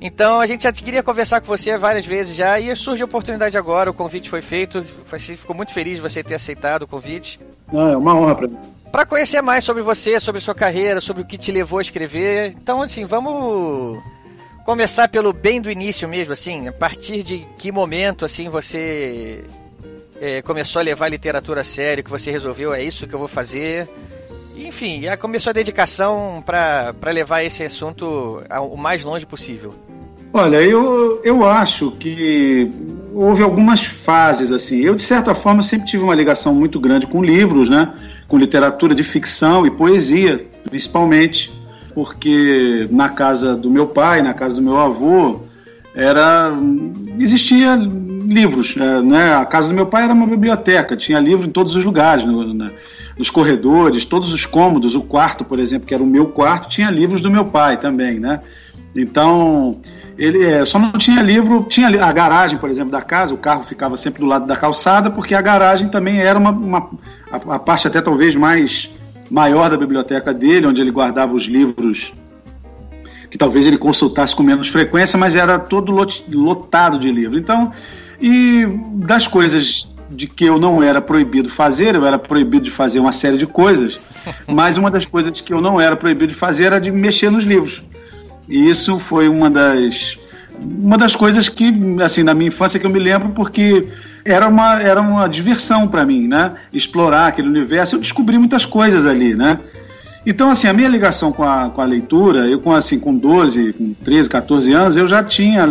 Então 0.00 0.40
a 0.40 0.46
gente 0.46 0.64
já 0.64 0.72
queria 0.72 1.02
conversar 1.02 1.40
com 1.40 1.46
você 1.46 1.76
várias 1.78 2.04
vezes 2.04 2.36
já 2.36 2.60
e 2.60 2.74
surge 2.76 3.02
a 3.02 3.06
oportunidade 3.06 3.56
agora, 3.56 3.90
o 3.90 3.94
convite 3.94 4.28
foi 4.28 4.42
feito, 4.42 4.84
ficou 5.18 5.56
muito 5.56 5.72
feliz 5.72 5.96
de 5.96 6.02
você 6.02 6.22
ter 6.22 6.34
aceitado 6.34 6.82
o 6.82 6.86
convite. 6.86 7.40
Não, 7.72 7.88
é 7.88 7.96
uma 7.96 8.14
honra 8.14 8.34
para 8.34 8.48
mim. 8.48 8.58
Para 8.92 9.06
conhecer 9.06 9.40
mais 9.42 9.64
sobre 9.64 9.82
você, 9.82 10.20
sobre 10.20 10.40
sua 10.40 10.54
carreira, 10.54 11.00
sobre 11.00 11.22
o 11.22 11.26
que 11.26 11.38
te 11.38 11.50
levou 11.50 11.78
a 11.78 11.82
escrever. 11.82 12.54
Então, 12.56 12.82
assim, 12.82 13.04
vamos 13.04 14.02
começar 14.66 15.06
pelo 15.08 15.32
bem 15.32 15.60
do 15.60 15.70
início 15.70 16.08
mesmo, 16.08 16.32
assim, 16.32 16.66
a 16.66 16.72
partir 16.72 17.22
de 17.22 17.46
que 17.56 17.70
momento, 17.70 18.24
assim, 18.24 18.48
você 18.48 19.44
é, 20.20 20.42
começou 20.42 20.80
a 20.80 20.82
levar 20.82 21.06
a 21.06 21.08
literatura 21.08 21.60
a 21.60 21.64
sério, 21.64 22.02
que 22.02 22.10
você 22.10 22.32
resolveu, 22.32 22.74
é 22.74 22.82
isso 22.82 23.06
que 23.06 23.14
eu 23.14 23.18
vou 23.18 23.28
fazer, 23.28 23.88
Enfim, 24.56 25.02
já 25.02 25.16
começou 25.16 25.50
a 25.50 25.52
dedicação 25.52 26.42
para 26.44 27.12
levar 27.12 27.44
esse 27.44 27.62
assunto 27.62 28.42
o 28.72 28.76
mais 28.76 29.04
longe 29.04 29.26
possível. 29.26 29.74
Olha, 30.32 30.56
eu, 30.62 31.20
eu 31.22 31.46
acho 31.46 31.92
que 31.92 32.70
houve 33.14 33.42
algumas 33.42 33.84
fases 33.84 34.50
assim. 34.50 34.80
Eu, 34.80 34.94
de 34.94 35.02
certa 35.02 35.34
forma, 35.34 35.62
sempre 35.62 35.86
tive 35.86 36.02
uma 36.02 36.14
ligação 36.14 36.54
muito 36.54 36.80
grande 36.80 37.06
com 37.06 37.22
livros, 37.22 37.68
né? 37.68 37.94
Com 38.26 38.38
literatura 38.38 38.94
de 38.94 39.02
ficção 39.02 39.66
e 39.66 39.70
poesia, 39.70 40.44
principalmente, 40.64 41.52
porque 41.96 42.86
na 42.90 43.08
casa 43.08 43.56
do 43.56 43.70
meu 43.70 43.86
pai, 43.86 44.20
na 44.20 44.34
casa 44.34 44.56
do 44.56 44.62
meu 44.62 44.78
avô, 44.78 45.40
era 45.94 46.52
existia 47.18 47.74
livros, 47.74 48.74
é, 48.76 49.00
né? 49.00 49.34
A 49.34 49.46
casa 49.46 49.70
do 49.70 49.74
meu 49.74 49.86
pai 49.86 50.04
era 50.04 50.12
uma 50.12 50.26
biblioteca, 50.26 50.94
tinha 50.94 51.18
livro 51.18 51.46
em 51.46 51.50
todos 51.50 51.74
os 51.74 51.82
lugares, 51.82 52.26
no, 52.26 52.52
na, 52.52 52.70
nos 53.16 53.30
corredores, 53.30 54.04
todos 54.04 54.30
os 54.30 54.44
cômodos, 54.44 54.94
o 54.94 55.00
quarto, 55.00 55.42
por 55.42 55.58
exemplo, 55.58 55.88
que 55.88 55.94
era 55.94 56.02
o 56.02 56.06
meu 56.06 56.26
quarto, 56.26 56.68
tinha 56.68 56.90
livros 56.90 57.22
do 57.22 57.30
meu 57.30 57.46
pai 57.46 57.78
também, 57.78 58.20
né? 58.20 58.40
Então, 58.94 59.80
ele 60.18 60.44
é, 60.44 60.66
só 60.66 60.78
não 60.78 60.92
tinha 60.92 61.22
livro, 61.22 61.64
tinha 61.66 61.88
a 62.04 62.12
garagem, 62.12 62.58
por 62.58 62.68
exemplo, 62.68 62.92
da 62.92 63.00
casa, 63.00 63.32
o 63.32 63.38
carro 63.38 63.64
ficava 63.64 63.96
sempre 63.96 64.20
do 64.20 64.26
lado 64.26 64.46
da 64.46 64.54
calçada, 64.54 65.10
porque 65.10 65.34
a 65.34 65.40
garagem 65.40 65.88
também 65.88 66.20
era 66.20 66.38
uma, 66.38 66.50
uma 66.50 66.90
a, 67.32 67.54
a, 67.54 67.58
parte 67.58 67.88
até 67.88 68.02
talvez 68.02 68.36
mais 68.36 68.90
maior 69.30 69.70
da 69.70 69.76
biblioteca 69.76 70.32
dele, 70.32 70.66
onde 70.66 70.80
ele 70.80 70.90
guardava 70.90 71.34
os 71.34 71.44
livros 71.44 72.12
que 73.30 73.36
talvez 73.36 73.66
ele 73.66 73.76
consultasse 73.76 74.34
com 74.34 74.42
menos 74.42 74.68
frequência, 74.68 75.18
mas 75.18 75.34
era 75.36 75.58
todo 75.58 75.92
lotado 75.92 76.98
de 76.98 77.10
livros. 77.10 77.38
Então, 77.38 77.72
e 78.20 78.66
das 78.94 79.26
coisas 79.26 79.88
de 80.08 80.26
que 80.26 80.44
eu 80.44 80.58
não 80.58 80.82
era 80.82 81.00
proibido 81.00 81.48
fazer, 81.48 81.94
eu 81.94 82.06
era 82.06 82.18
proibido 82.18 82.64
de 82.64 82.70
fazer 82.70 83.00
uma 83.00 83.12
série 83.12 83.36
de 83.36 83.46
coisas, 83.46 83.98
mas 84.46 84.76
uma 84.78 84.90
das 84.90 85.04
coisas 85.04 85.40
que 85.40 85.52
eu 85.52 85.60
não 85.60 85.80
era 85.80 85.96
proibido 85.96 86.28
de 86.28 86.34
fazer 86.34 86.64
era 86.64 86.80
de 86.80 86.90
mexer 86.90 87.30
nos 87.30 87.44
livros. 87.44 87.82
E 88.48 88.68
isso 88.68 88.98
foi 88.98 89.28
uma 89.28 89.50
das 89.50 90.18
uma 90.60 90.96
das 90.98 91.14
coisas 91.14 91.48
que, 91.48 91.72
assim, 92.02 92.22
na 92.22 92.34
minha 92.34 92.48
infância 92.48 92.78
que 92.78 92.86
eu 92.86 92.90
me 92.90 92.98
lembro, 92.98 93.30
porque 93.30 93.86
era 94.24 94.48
uma, 94.48 94.80
era 94.82 95.00
uma 95.00 95.28
diversão 95.28 95.86
para 95.88 96.04
mim, 96.04 96.26
né? 96.26 96.54
Explorar 96.72 97.28
aquele 97.28 97.48
universo. 97.48 97.96
Eu 97.96 98.00
descobri 98.00 98.38
muitas 98.38 98.64
coisas 98.64 99.06
ali, 99.06 99.34
né? 99.34 99.58
Então, 100.26 100.50
assim, 100.50 100.66
a 100.66 100.72
minha 100.72 100.88
ligação 100.88 101.30
com 101.30 101.44
a, 101.44 101.70
com 101.70 101.80
a 101.80 101.84
leitura, 101.84 102.48
eu 102.48 102.58
com, 102.58 102.72
assim, 102.72 102.98
com 102.98 103.16
12, 103.16 103.74
com 103.74 103.94
13, 104.04 104.28
14 104.28 104.72
anos, 104.72 104.96
eu 104.96 105.06
já 105.06 105.22
tinha 105.22 105.66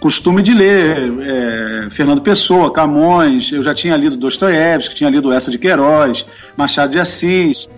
costume 0.00 0.42
de 0.42 0.52
ler 0.52 1.12
é, 1.20 1.86
Fernando 1.90 2.20
Pessoa, 2.20 2.72
Camões, 2.72 3.50
eu 3.52 3.62
já 3.62 3.72
tinha 3.72 3.96
lido 3.96 4.16
Dostoiévski, 4.16 4.94
tinha 4.94 5.08
lido 5.08 5.32
Essa 5.32 5.50
de 5.50 5.58
Queiroz, 5.58 6.26
Machado 6.56 6.92
de 6.92 6.98
Assis, 6.98 7.68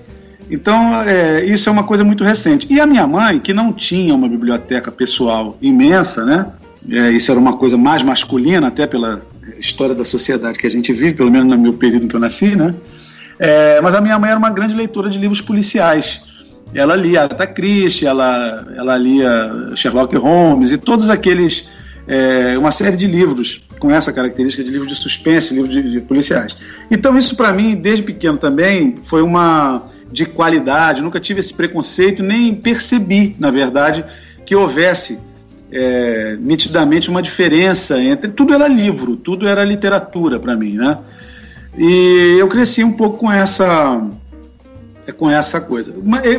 então, 0.50 1.02
é, 1.02 1.44
isso 1.44 1.68
é 1.68 1.72
uma 1.72 1.84
coisa 1.84 2.04
muito 2.04 2.24
recente. 2.24 2.66
E 2.70 2.80
a 2.80 2.86
minha 2.86 3.06
mãe, 3.06 3.38
que 3.38 3.52
não 3.52 3.72
tinha 3.72 4.14
uma 4.14 4.28
biblioteca 4.28 4.90
pessoal 4.90 5.56
imensa, 5.60 6.24
né? 6.24 6.46
É, 6.90 7.10
isso 7.10 7.30
era 7.30 7.38
uma 7.38 7.56
coisa 7.56 7.76
mais 7.76 8.02
masculina, 8.02 8.68
até 8.68 8.86
pela 8.86 9.20
história 9.58 9.94
da 9.94 10.04
sociedade 10.04 10.58
que 10.58 10.66
a 10.66 10.70
gente 10.70 10.92
vive, 10.92 11.14
pelo 11.14 11.30
menos 11.30 11.46
no 11.48 11.58
meu 11.58 11.72
período 11.72 12.04
em 12.04 12.08
que 12.08 12.16
eu 12.16 12.20
nasci, 12.20 12.56
né? 12.56 12.74
É, 13.38 13.80
mas 13.80 13.94
a 13.94 14.00
minha 14.00 14.18
mãe 14.18 14.30
era 14.30 14.38
uma 14.38 14.50
grande 14.50 14.74
leitora 14.74 15.10
de 15.10 15.18
livros 15.18 15.40
policiais. 15.40 16.22
Ela 16.74 16.96
lia 16.96 17.24
Agatha 17.24 17.46
Christie, 17.46 18.06
ela, 18.06 18.66
ela 18.76 18.96
lia 18.96 19.72
Sherlock 19.74 20.14
Holmes 20.16 20.70
e 20.70 20.78
todos 20.78 21.08
aqueles 21.08 21.66
é, 22.06 22.58
uma 22.58 22.70
série 22.70 22.96
de 22.96 23.06
livros 23.06 23.62
com 23.78 23.90
essa 23.90 24.12
característica 24.12 24.64
de 24.64 24.70
livros 24.70 24.88
de 24.88 25.00
suspense, 25.00 25.54
livros 25.54 25.72
de, 25.72 25.90
de 25.90 26.00
policiais. 26.00 26.56
Então 26.90 27.16
isso 27.16 27.36
para 27.36 27.52
mim 27.52 27.76
desde 27.76 28.02
pequeno 28.02 28.38
também 28.38 28.96
foi 29.02 29.22
uma 29.22 29.84
de 30.10 30.26
qualidade, 30.26 31.02
nunca 31.02 31.20
tive 31.20 31.40
esse 31.40 31.52
preconceito, 31.52 32.22
nem 32.22 32.54
percebi, 32.54 33.36
na 33.38 33.50
verdade, 33.50 34.04
que 34.44 34.54
houvesse 34.54 35.18
é, 35.70 36.36
nitidamente 36.40 37.10
uma 37.10 37.22
diferença 37.22 38.00
entre. 38.02 38.30
Tudo 38.30 38.54
era 38.54 38.66
livro, 38.66 39.16
tudo 39.16 39.46
era 39.46 39.64
literatura 39.64 40.38
para 40.38 40.56
mim, 40.56 40.76
né? 40.76 40.98
E 41.76 42.36
eu 42.38 42.48
cresci 42.48 42.82
um 42.82 42.92
pouco 42.92 43.18
com 43.18 43.30
essa 43.30 44.00
com 45.16 45.30
essa 45.30 45.60
coisa. 45.60 45.94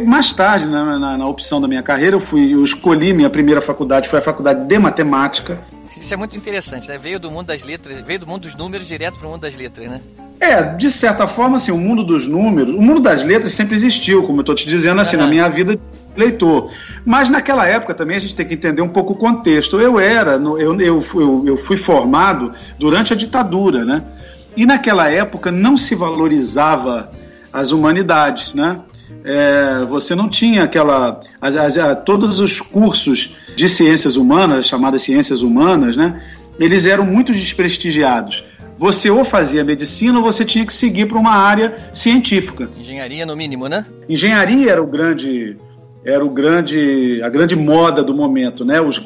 Mais 0.05 0.31
tarde, 0.31 0.67
na, 0.67 0.99
na, 0.99 1.17
na, 1.17 1.27
opção 1.27 1.59
da 1.59 1.67
minha 1.67 1.81
carreira, 1.81 2.15
eu 2.15 2.19
fui, 2.19 2.53
eu 2.53 2.63
escolhi 2.63 3.13
minha 3.13 3.29
primeira 3.29 3.61
faculdade, 3.61 4.07
foi 4.07 4.19
a 4.19 4.21
faculdade 4.21 4.67
de 4.67 4.77
matemática. 4.77 5.59
Isso 5.99 6.13
é 6.13 6.17
muito 6.17 6.37
interessante, 6.37 6.87
né? 6.87 6.97
Veio 6.97 7.19
do 7.19 7.31
mundo 7.31 7.47
das 7.47 7.63
letras, 7.63 7.99
veio 8.01 8.19
do 8.19 8.27
mundo 8.27 8.41
dos 8.41 8.55
números 8.55 8.87
direto 8.87 9.17
para 9.17 9.27
o 9.27 9.31
mundo 9.31 9.41
das 9.41 9.55
letras, 9.55 9.89
né? 9.89 10.01
É, 10.41 10.63
de 10.63 10.89
certa 10.89 11.27
forma, 11.27 11.57
assim, 11.57 11.71
o 11.71 11.77
mundo 11.77 12.01
dos 12.01 12.25
números, 12.25 12.73
o 12.73 12.81
mundo 12.81 13.01
das 13.01 13.23
letras 13.23 13.51
sempre 13.51 13.75
existiu, 13.75 14.23
como 14.23 14.39
eu 14.39 14.41
estou 14.41 14.55
te 14.55 14.65
dizendo, 14.67 15.01
assim, 15.01 15.17
uhum. 15.17 15.23
na 15.23 15.27
minha 15.27 15.49
vida 15.49 15.75
de 15.75 15.81
leitor. 16.15 16.71
Mas 17.05 17.29
naquela 17.29 17.67
época 17.67 17.93
também 17.93 18.15
a 18.15 18.19
gente 18.19 18.35
tem 18.35 18.47
que 18.47 18.53
entender 18.53 18.81
um 18.81 18.87
pouco 18.87 19.13
o 19.13 19.15
contexto. 19.17 19.79
Eu 19.79 19.99
era, 19.99 20.35
eu, 20.35 20.79
eu, 20.79 21.03
eu, 21.13 21.43
eu 21.45 21.57
fui 21.57 21.75
formado 21.75 22.53
durante 22.77 23.11
a 23.11 23.17
ditadura, 23.17 23.83
né? 23.83 24.01
E 24.55 24.65
naquela 24.65 25.09
época 25.09 25.51
não 25.51 25.77
se 25.77 25.93
valorizava 25.93 27.11
as 27.51 27.71
humanidades, 27.71 28.53
né? 28.53 28.79
É, 29.25 29.85
você 29.89 30.15
não 30.15 30.29
tinha 30.29 30.63
aquela. 30.63 31.19
As, 31.41 31.55
as, 31.57 32.03
todos 32.05 32.39
os 32.39 32.61
cursos 32.61 33.35
de 33.57 33.67
ciências 33.67 34.15
humanas, 34.15 34.67
chamadas 34.67 35.01
ciências 35.01 35.41
humanas, 35.41 35.97
né? 35.97 36.21
Eles 36.57 36.85
eram 36.85 37.05
muito 37.05 37.33
desprestigiados 37.33 38.43
você 38.79 39.09
ou 39.09 39.25
fazia 39.25 39.61
medicina 39.61 40.17
ou 40.17 40.23
você 40.23 40.45
tinha 40.45 40.65
que 40.65 40.73
seguir 40.73 41.05
para 41.05 41.17
uma 41.17 41.35
área 41.35 41.75
científica. 41.91 42.69
Engenharia 42.79 43.25
no 43.25 43.35
mínimo, 43.35 43.67
né? 43.67 43.85
Engenharia 44.07 44.71
era 44.71 44.81
o 44.81 44.87
grande 44.87 45.57
era 46.05 46.23
o 46.23 46.29
grande 46.29 47.21
a 47.21 47.27
grande 47.27 47.57
moda 47.57 48.01
do 48.01 48.13
momento, 48.13 48.63
né? 48.63 48.79
Os 48.79 49.03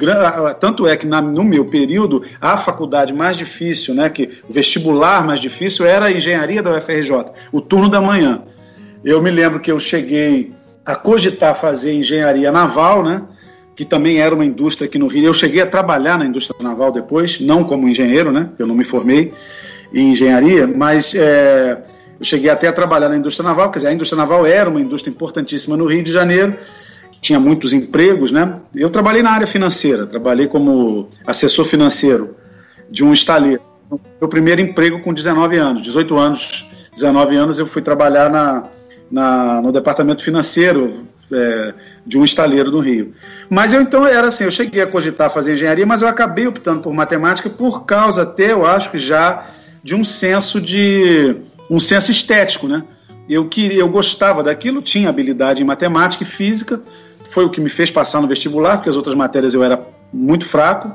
tanto 0.60 0.86
é 0.86 0.96
que 0.96 1.08
na, 1.08 1.20
no 1.20 1.44
meu 1.44 1.66
período 1.66 2.22
a 2.40 2.56
faculdade 2.56 3.12
mais 3.12 3.36
difícil, 3.36 3.96
né, 3.96 4.12
que 4.12 4.30
o 4.48 4.54
vestibular 4.54 5.26
mais 5.26 5.40
difícil 5.40 5.88
era 5.88 6.06
a 6.06 6.12
engenharia 6.12 6.62
da 6.62 6.78
UFRJ, 6.78 7.12
o 7.52 7.60
turno 7.60 7.90
da 7.90 8.00
manhã. 8.00 8.44
Eu 9.04 9.24
me 9.24 9.32
lembro 9.32 9.60
que 9.60 9.72
eu 9.72 9.80
cheguei 9.80 10.54
a 10.86 10.96
cogitar 10.96 11.56
fazer 11.56 11.96
engenharia 11.96 12.52
naval, 12.52 13.04
né? 13.04 13.24
Que 13.76 13.86
também 13.86 14.20
era 14.20 14.34
uma 14.34 14.46
indústria 14.46 14.88
aqui 14.88 15.00
no 15.00 15.08
Rio. 15.08 15.26
Eu 15.26 15.34
cheguei 15.34 15.62
a 15.62 15.66
trabalhar 15.66 16.18
na 16.18 16.26
indústria 16.26 16.56
naval 16.62 16.92
depois, 16.92 17.40
não 17.40 17.64
como 17.64 17.88
engenheiro, 17.88 18.32
né? 18.32 18.50
Eu 18.58 18.68
não 18.68 18.76
me 18.76 18.84
formei 18.84 19.34
em 19.94 20.12
engenharia, 20.12 20.68
mas 20.68 21.14
é, 21.16 21.84
eu 22.20 22.26
cheguei 22.26 22.50
até 22.50 22.68
a 22.68 22.74
trabalhar 22.74 23.10
na 23.10 23.18
indústria 23.18 23.48
naval. 23.48 23.72
Quer 23.72 23.80
dizer, 23.80 23.88
a 23.90 23.94
indústria 23.94 24.18
naval 24.18 24.46
era 24.46 24.70
uma 24.70 24.82
indústria 24.82 25.12
importantíssima 25.12 25.76
no 25.76 25.86
Rio 25.86 26.04
de 26.04 26.12
Janeiro, 26.12 26.56
tinha 27.22 27.40
muitos 27.40 27.74
empregos, 27.74 28.32
né? 28.32 28.62
Eu 28.76 28.90
trabalhei 28.90 29.24
na 29.24 29.32
área 29.32 29.48
financeira, 29.48 30.06
trabalhei 30.06 30.48
como 30.48 31.08
assessor 31.26 31.66
financeiro 31.66 32.36
de 32.90 33.04
um 33.04 33.14
estaleiro. 33.14 33.62
Meu 34.20 34.28
primeiro 34.28 34.62
emprego 34.62 35.00
com 35.00 35.14
19 35.14 35.58
anos, 35.58 35.84
18 35.84 36.18
anos, 36.18 36.68
19 36.94 37.36
anos 37.36 37.60
eu 37.60 37.68
fui 37.68 37.82
trabalhar 37.82 38.30
na, 38.30 38.64
na 39.10 39.62
no 39.62 39.72
departamento 39.72 40.24
financeiro, 40.24 41.06
é, 41.32 41.74
de 42.06 42.18
um 42.18 42.24
estaleiro 42.24 42.72
no 42.72 42.80
Rio. 42.80 43.14
Mas 43.50 43.74
eu 43.74 43.82
então 43.82 44.06
era 44.06 44.28
assim, 44.28 44.44
eu 44.44 44.52
cheguei 44.52 44.82
a 44.82 44.88
cogitar 44.88 45.30
fazer 45.30 45.54
engenharia, 45.54 45.86
mas 45.86 46.02
eu 46.02 46.08
acabei 46.08 46.48
optando 46.48 46.82
por 46.82 46.94
matemática 46.94 47.50
por 47.50 47.86
causa 47.86 48.24
até, 48.24 48.52
eu 48.52 48.66
acho 48.66 48.92
que 48.92 48.98
já 48.98 49.48
de 49.84 49.96
um 49.96 50.04
senso 50.04 50.62
de 50.62 51.36
um 51.70 51.80
senso 51.80 52.12
estético, 52.12 52.68
né? 52.68 52.84
Eu 53.30 53.48
queria, 53.48 53.80
eu 53.80 53.90
gostava 53.90 54.44
daquilo, 54.44 54.82
tinha 54.82 55.10
habilidade 55.10 55.62
em 55.62 55.66
matemática 55.66 56.24
e 56.24 56.26
física, 56.26 56.82
foi 57.24 57.46
o 57.46 57.50
que 57.50 57.62
me 57.62 57.70
fez 57.70 57.90
passar 57.90 58.22
no 58.22 58.28
vestibular, 58.28 58.78
porque 58.78 58.90
as 58.90 58.96
outras 58.96 59.16
matérias 59.16 59.54
eu 59.54 59.64
era 59.64 59.80
muito 60.12 60.46
fraco, 60.46 60.92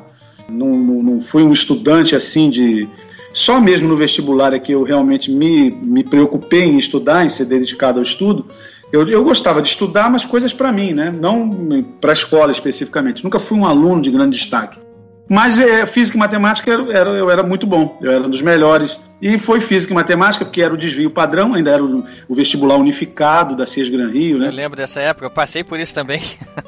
não, 0.48 0.76
não, 0.76 1.02
não 1.02 1.20
fui 1.20 1.42
um 1.42 1.52
estudante 1.52 2.14
assim 2.14 2.50
de 2.50 2.88
só 3.32 3.60
mesmo 3.60 3.88
no 3.88 3.96
vestibular 3.96 4.52
é 4.54 4.58
que 4.58 4.72
eu 4.72 4.82
realmente 4.82 5.30
me, 5.30 5.70
me 5.70 6.02
preocupei 6.02 6.64
em 6.64 6.78
estudar, 6.78 7.24
em 7.24 7.28
ser 7.28 7.44
dedicado 7.44 7.98
ao 7.98 8.02
estudo. 8.02 8.46
Eu, 8.92 9.06
eu 9.08 9.22
gostava 9.22 9.60
de 9.60 9.68
estudar, 9.68 10.10
mas 10.10 10.24
coisas 10.24 10.52
para 10.52 10.72
mim, 10.72 10.92
né? 10.92 11.10
não 11.10 11.82
para 12.00 12.12
a 12.12 12.14
escola 12.14 12.50
especificamente. 12.50 13.22
Nunca 13.22 13.38
fui 13.38 13.58
um 13.58 13.66
aluno 13.66 14.00
de 14.00 14.10
grande 14.10 14.36
destaque. 14.36 14.80
Mas 15.28 15.58
é, 15.58 15.84
física 15.84 16.16
e 16.16 16.18
matemática 16.18 16.72
era, 16.72 16.92
era, 16.92 17.10
eu 17.10 17.30
era 17.30 17.42
muito 17.42 17.66
bom, 17.66 17.98
eu 18.00 18.10
era 18.10 18.22
um 18.22 18.30
dos 18.30 18.40
melhores. 18.40 18.98
E 19.20 19.36
foi 19.36 19.60
física 19.60 19.92
e 19.92 19.94
matemática, 19.94 20.44
porque 20.44 20.62
era 20.62 20.72
o 20.72 20.76
desvio 20.76 21.10
padrão, 21.10 21.52
ainda 21.52 21.70
era 21.70 21.84
o, 21.84 22.02
o 22.26 22.34
vestibular 22.34 22.76
unificado 22.76 23.54
da 23.54 23.66
CES 23.66 23.90
Gran 23.90 24.08
Rio, 24.08 24.38
né? 24.38 24.46
Eu 24.46 24.52
lembro 24.52 24.76
dessa 24.76 25.00
época, 25.00 25.26
eu 25.26 25.30
passei 25.30 25.62
por 25.62 25.78
isso 25.78 25.92
também. 25.92 26.22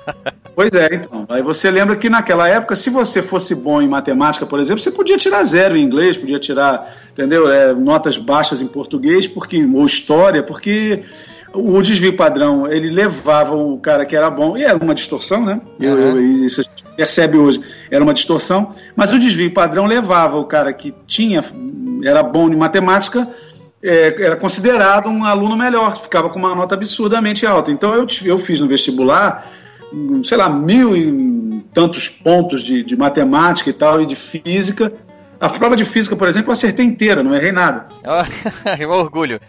pois 0.54 0.74
é, 0.74 0.90
então. 0.92 1.24
Aí 1.30 1.40
você 1.42 1.70
lembra 1.70 1.96
que 1.96 2.10
naquela 2.10 2.46
época, 2.48 2.76
se 2.76 2.90
você 2.90 3.22
fosse 3.22 3.54
bom 3.54 3.80
em 3.80 3.88
matemática, 3.88 4.44
por 4.44 4.60
exemplo, 4.60 4.82
você 4.82 4.90
podia 4.90 5.16
tirar 5.16 5.42
zero 5.44 5.74
em 5.74 5.82
inglês, 5.82 6.18
podia 6.18 6.38
tirar, 6.38 6.94
entendeu? 7.12 7.50
É, 7.50 7.72
notas 7.72 8.18
baixas 8.18 8.60
em 8.60 8.66
português, 8.66 9.26
porque 9.26 9.64
ou 9.64 9.86
história, 9.86 10.42
porque 10.42 11.02
o 11.52 11.82
desvio 11.82 12.16
padrão 12.16 12.70
ele 12.70 12.90
levava 12.90 13.54
o 13.54 13.78
cara 13.78 14.06
que 14.06 14.16
era 14.16 14.30
bom, 14.30 14.56
e 14.56 14.64
era 14.64 14.76
uma 14.76 14.94
distorção, 14.94 15.44
né? 15.44 15.60
Eu, 15.78 16.20
isso 16.20 16.60
a 16.60 16.64
gente 16.64 16.84
percebe 16.96 17.38
hoje, 17.38 17.60
era 17.90 18.02
uma 18.02 18.14
distorção, 18.14 18.72
mas 18.94 19.12
o 19.12 19.18
desvio 19.18 19.52
padrão 19.52 19.86
levava 19.86 20.38
o 20.38 20.44
cara 20.44 20.72
que 20.72 20.94
tinha, 21.06 21.42
era 22.04 22.22
bom 22.22 22.48
em 22.48 22.56
matemática 22.56 23.28
é, 23.82 24.22
era 24.22 24.36
considerado 24.36 25.08
um 25.08 25.24
aluno 25.24 25.56
melhor, 25.56 25.96
ficava 25.96 26.28
com 26.28 26.38
uma 26.38 26.54
nota 26.54 26.74
absurdamente 26.74 27.46
alta. 27.46 27.70
Então 27.70 27.94
eu, 27.94 28.06
eu 28.24 28.38
fiz 28.38 28.60
no 28.60 28.68
vestibular, 28.68 29.46
sei 30.22 30.36
lá, 30.36 30.48
mil 30.48 30.96
e 30.96 31.64
tantos 31.72 32.08
pontos 32.08 32.62
de, 32.62 32.82
de 32.82 32.96
matemática 32.96 33.70
e 33.70 33.72
tal, 33.72 34.02
e 34.02 34.06
de 34.06 34.16
física. 34.16 34.92
A 35.40 35.48
prova 35.48 35.74
de 35.74 35.86
física, 35.86 36.14
por 36.14 36.28
exemplo, 36.28 36.50
eu 36.50 36.52
acertei 36.52 36.84
inteira, 36.84 37.22
não 37.22 37.34
errei 37.34 37.52
nada. 37.52 37.86
Oh, 38.04 38.92
orgulho. 38.92 39.40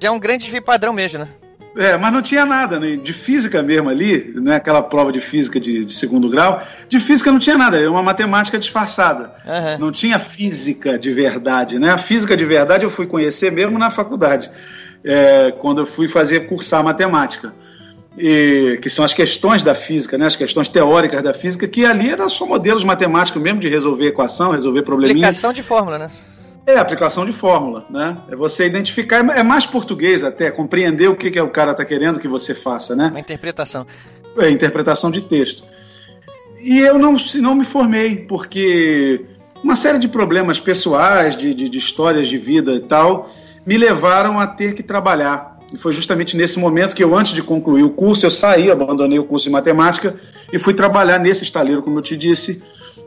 Já 0.00 0.08
é 0.08 0.10
um 0.10 0.18
grande 0.18 0.44
desvio 0.44 0.62
padrão 0.62 0.92
mesmo, 0.92 1.20
né? 1.20 1.28
É, 1.76 1.96
mas 1.96 2.12
não 2.12 2.22
tinha 2.22 2.46
nada, 2.46 2.78
né? 2.78 2.96
De 2.96 3.12
física 3.12 3.60
mesmo 3.60 3.88
ali, 3.88 4.32
né? 4.36 4.56
aquela 4.56 4.80
prova 4.80 5.10
de 5.10 5.18
física 5.18 5.58
de, 5.58 5.84
de 5.84 5.92
segundo 5.92 6.28
grau, 6.28 6.62
de 6.88 7.00
física 7.00 7.32
não 7.32 7.38
tinha 7.40 7.58
nada, 7.58 7.78
era 7.78 7.90
uma 7.90 8.02
matemática 8.02 8.58
disfarçada. 8.58 9.34
Uhum. 9.44 9.86
Não 9.86 9.92
tinha 9.92 10.18
física 10.20 10.96
de 10.96 11.10
verdade, 11.10 11.78
né? 11.78 11.90
A 11.90 11.98
física 11.98 12.36
de 12.36 12.44
verdade 12.44 12.84
eu 12.84 12.90
fui 12.90 13.06
conhecer 13.06 13.50
mesmo 13.50 13.76
na 13.76 13.90
faculdade, 13.90 14.50
é, 15.04 15.52
quando 15.58 15.80
eu 15.80 15.86
fui 15.86 16.06
fazer 16.06 16.46
cursar 16.46 16.84
matemática. 16.84 17.52
E, 18.16 18.78
que 18.80 18.88
são 18.88 19.04
as 19.04 19.12
questões 19.12 19.64
da 19.64 19.74
física, 19.74 20.16
né? 20.16 20.26
as 20.26 20.36
questões 20.36 20.68
teóricas 20.68 21.20
da 21.20 21.34
física, 21.34 21.66
que 21.66 21.84
ali 21.84 22.10
eram 22.10 22.28
só 22.28 22.46
modelos 22.46 22.84
matemáticos 22.84 23.42
mesmo 23.42 23.58
de 23.58 23.68
resolver 23.68 24.06
equação, 24.06 24.52
resolver 24.52 24.82
probleminha. 24.82 25.26
Aplicação 25.26 25.52
de 25.52 25.64
fórmula, 25.64 25.98
né? 25.98 26.10
É, 26.66 26.78
aplicação 26.78 27.26
de 27.26 27.32
fórmula, 27.32 27.84
né? 27.90 28.16
É 28.28 28.34
você 28.34 28.66
identificar, 28.66 29.18
é 29.36 29.42
mais 29.42 29.66
português 29.66 30.24
até, 30.24 30.50
compreender 30.50 31.08
o 31.08 31.16
que, 31.16 31.30
que 31.30 31.40
o 31.40 31.50
cara 31.50 31.72
está 31.72 31.84
querendo 31.84 32.18
que 32.18 32.26
você 32.26 32.54
faça, 32.54 32.96
né? 32.96 33.08
Uma 33.08 33.20
interpretação. 33.20 33.86
É, 34.38 34.48
interpretação 34.48 35.10
de 35.10 35.20
texto. 35.20 35.62
E 36.58 36.78
eu 36.78 36.98
não, 36.98 37.16
não 37.34 37.54
me 37.54 37.64
formei, 37.64 38.24
porque 38.24 39.26
uma 39.62 39.76
série 39.76 39.98
de 39.98 40.08
problemas 40.08 40.58
pessoais, 40.58 41.36
de, 41.36 41.52
de, 41.52 41.68
de 41.68 41.78
histórias 41.78 42.28
de 42.28 42.38
vida 42.38 42.72
e 42.72 42.80
tal, 42.80 43.28
me 43.66 43.76
levaram 43.76 44.40
a 44.40 44.46
ter 44.46 44.74
que 44.74 44.82
trabalhar. 44.82 45.58
E 45.72 45.78
foi 45.78 45.92
justamente 45.92 46.36
nesse 46.36 46.58
momento 46.58 46.94
que 46.94 47.04
eu, 47.04 47.14
antes 47.14 47.32
de 47.32 47.42
concluir 47.42 47.82
o 47.82 47.90
curso, 47.90 48.24
eu 48.24 48.30
saí, 48.30 48.70
abandonei 48.70 49.18
o 49.18 49.24
curso 49.24 49.44
de 49.44 49.50
matemática 49.50 50.14
e 50.52 50.58
fui 50.58 50.72
trabalhar 50.72 51.18
nesse 51.18 51.44
estaleiro, 51.44 51.82
como 51.82 51.98
eu 51.98 52.02
te 52.02 52.16
disse, 52.16 52.62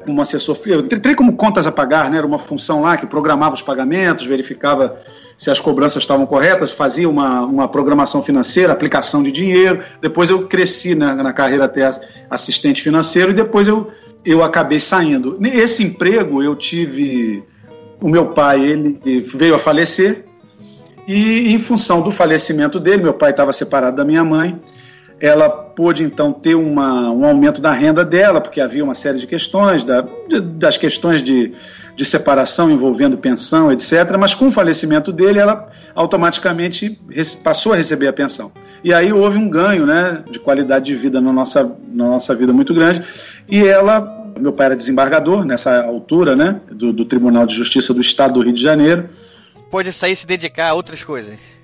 como 0.07 0.21
assessor, 0.21 0.57
eu 0.65 0.79
entrei 0.79 1.13
como 1.13 1.35
contas 1.35 1.67
a 1.67 1.71
pagar, 1.71 2.09
né? 2.09 2.17
Era 2.17 2.25
uma 2.25 2.39
função 2.39 2.81
lá 2.81 2.95
que 2.95 3.05
programava 3.05 3.53
os 3.53 3.61
pagamentos, 3.61 4.25
verificava 4.25 4.97
se 5.37 5.51
as 5.51 5.59
cobranças 5.59 6.01
estavam 6.01 6.25
corretas, 6.25 6.71
fazia 6.71 7.09
uma, 7.09 7.41
uma 7.41 7.67
programação 7.67 8.23
financeira, 8.23 8.71
aplicação 8.71 9.21
de 9.21 9.33
dinheiro. 9.33 9.83
Depois 9.99 10.29
eu 10.29 10.47
cresci 10.47 10.95
na, 10.95 11.13
na 11.13 11.33
carreira 11.33 11.65
até 11.65 11.91
assistente 12.29 12.81
financeiro 12.81 13.31
e 13.31 13.33
depois 13.33 13.67
eu, 13.67 13.91
eu 14.25 14.41
acabei 14.41 14.79
saindo. 14.79 15.35
Nesse 15.39 15.83
emprego 15.83 16.41
eu 16.41 16.55
tive. 16.55 17.43
O 17.99 18.07
meu 18.07 18.27
pai 18.27 18.63
ele 18.63 18.99
veio 19.21 19.55
a 19.55 19.59
falecer 19.59 20.25
e, 21.07 21.51
em 21.53 21.59
função 21.59 22.01
do 22.01 22.11
falecimento 22.11 22.79
dele, 22.79 23.03
meu 23.03 23.13
pai 23.13 23.31
estava 23.31 23.51
separado 23.51 23.97
da 23.97 24.05
minha 24.05 24.23
mãe 24.23 24.57
ela 25.19 25.49
pôde 25.49 26.03
então 26.03 26.31
ter 26.31 26.55
uma, 26.55 27.11
um 27.11 27.25
aumento 27.25 27.61
da 27.61 27.71
renda 27.71 28.05
dela, 28.05 28.39
porque 28.39 28.61
havia 28.61 28.83
uma 28.83 28.95
série 28.95 29.17
de 29.17 29.27
questões, 29.27 29.83
da, 29.83 30.01
de, 30.27 30.39
das 30.39 30.77
questões 30.77 31.23
de, 31.23 31.53
de 31.95 32.05
separação 32.05 32.69
envolvendo 32.69 33.17
pensão, 33.17 33.71
etc. 33.71 34.15
Mas 34.19 34.33
com 34.33 34.47
o 34.47 34.51
falecimento 34.51 35.11
dele, 35.11 35.39
ela 35.39 35.69
automaticamente 35.95 36.99
passou 37.43 37.73
a 37.73 37.75
receber 37.75 38.07
a 38.07 38.13
pensão. 38.13 38.51
E 38.83 38.93
aí 38.93 39.11
houve 39.11 39.37
um 39.37 39.49
ganho 39.49 39.85
né, 39.85 40.23
de 40.29 40.39
qualidade 40.39 40.85
de 40.85 40.95
vida 40.95 41.19
na 41.19 41.33
nossa, 41.33 41.63
na 41.87 42.05
nossa 42.05 42.35
vida 42.35 42.53
muito 42.53 42.73
grande. 42.73 43.03
E 43.49 43.65
ela, 43.65 44.31
meu 44.39 44.53
pai 44.53 44.67
era 44.67 44.75
desembargador 44.75 45.45
nessa 45.45 45.83
altura 45.83 46.35
né, 46.35 46.61
do, 46.71 46.93
do 46.93 47.05
Tribunal 47.05 47.47
de 47.47 47.55
Justiça 47.55 47.93
do 47.93 48.01
Estado 48.01 48.35
do 48.35 48.41
Rio 48.41 48.53
de 48.53 48.61
Janeiro. 48.61 49.09
Pôde 49.71 49.91
sair 49.91 50.11
e 50.11 50.15
se 50.15 50.27
dedicar 50.27 50.69
a 50.69 50.73
outras 50.75 51.03
coisas. 51.03 51.56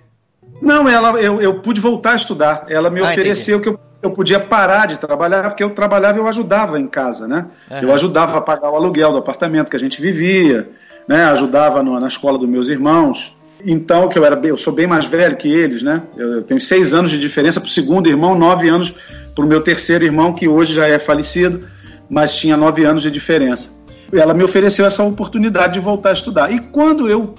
Não, 0.62 0.88
ela, 0.88 1.20
eu, 1.20 1.42
eu 1.42 1.56
pude 1.56 1.82
voltar 1.82 2.14
a 2.14 2.16
estudar. 2.16 2.66
Ela 2.70 2.90
me 2.90 3.02
ah, 3.02 3.06
ofereceu 3.06 3.60
entendi. 3.60 3.76
que 3.78 3.84
eu, 3.84 4.10
eu 4.10 4.12
podia 4.12 4.40
parar 4.40 4.88
de 4.88 4.98
trabalhar, 4.98 5.44
porque 5.44 5.64
eu 5.64 5.72
trabalhava 5.72 6.18
e 6.18 6.22
eu 6.22 6.28
ajudava 6.28 6.80
em 6.80 6.88
casa, 6.88 7.28
né? 7.28 7.48
Uhum. 7.70 7.80
Eu 7.80 7.94
ajudava 7.94 8.38
a 8.38 8.42
pagar 8.42 8.72
o 8.72 8.76
aluguel 8.76 9.12
do 9.12 9.18
apartamento 9.18 9.70
que 9.70 9.76
a 9.76 9.80
gente 9.80 10.02
vivia, 10.02 10.70
né? 11.08 11.26
Ajudava 11.26 11.84
no, 11.84 12.00
na 12.00 12.08
escola 12.08 12.38
dos 12.38 12.48
meus 12.48 12.70
irmãos. 12.70 13.36
Então, 13.66 14.08
que 14.10 14.18
eu 14.18 14.26
era, 14.26 14.40
eu 14.46 14.58
sou 14.58 14.74
bem 14.74 14.88
mais 14.88 15.06
velho 15.06 15.36
que 15.36 15.52
eles, 15.52 15.84
né? 15.84 16.02
Eu, 16.18 16.34
eu 16.36 16.44
tenho 16.44 16.60
seis 16.60 16.94
anos 16.94 17.12
de 17.12 17.20
diferença 17.20 17.60
para 17.60 17.68
o 17.68 17.72
segundo 17.72 18.08
irmão, 18.08 18.36
nove 18.36 18.68
anos 18.70 18.94
para 19.36 19.44
o 19.44 19.48
meu 19.48 19.62
terceiro 19.62 20.04
irmão, 20.04 20.34
que 20.34 20.48
hoje 20.48 20.74
já 20.74 20.88
é 20.88 21.00
falecido, 21.00 21.68
mas 22.10 22.36
tinha 22.36 22.56
nove 22.56 22.84
anos 22.84 23.02
de 23.02 23.12
diferença. 23.12 23.72
Ela 24.12 24.34
me 24.34 24.44
ofereceu 24.44 24.86
essa 24.86 25.04
oportunidade 25.04 25.74
de 25.74 25.80
voltar 25.80 26.10
a 26.10 26.14
estudar. 26.14 26.52
E 26.52 26.60
quando 26.60 27.10
eu 27.10 27.34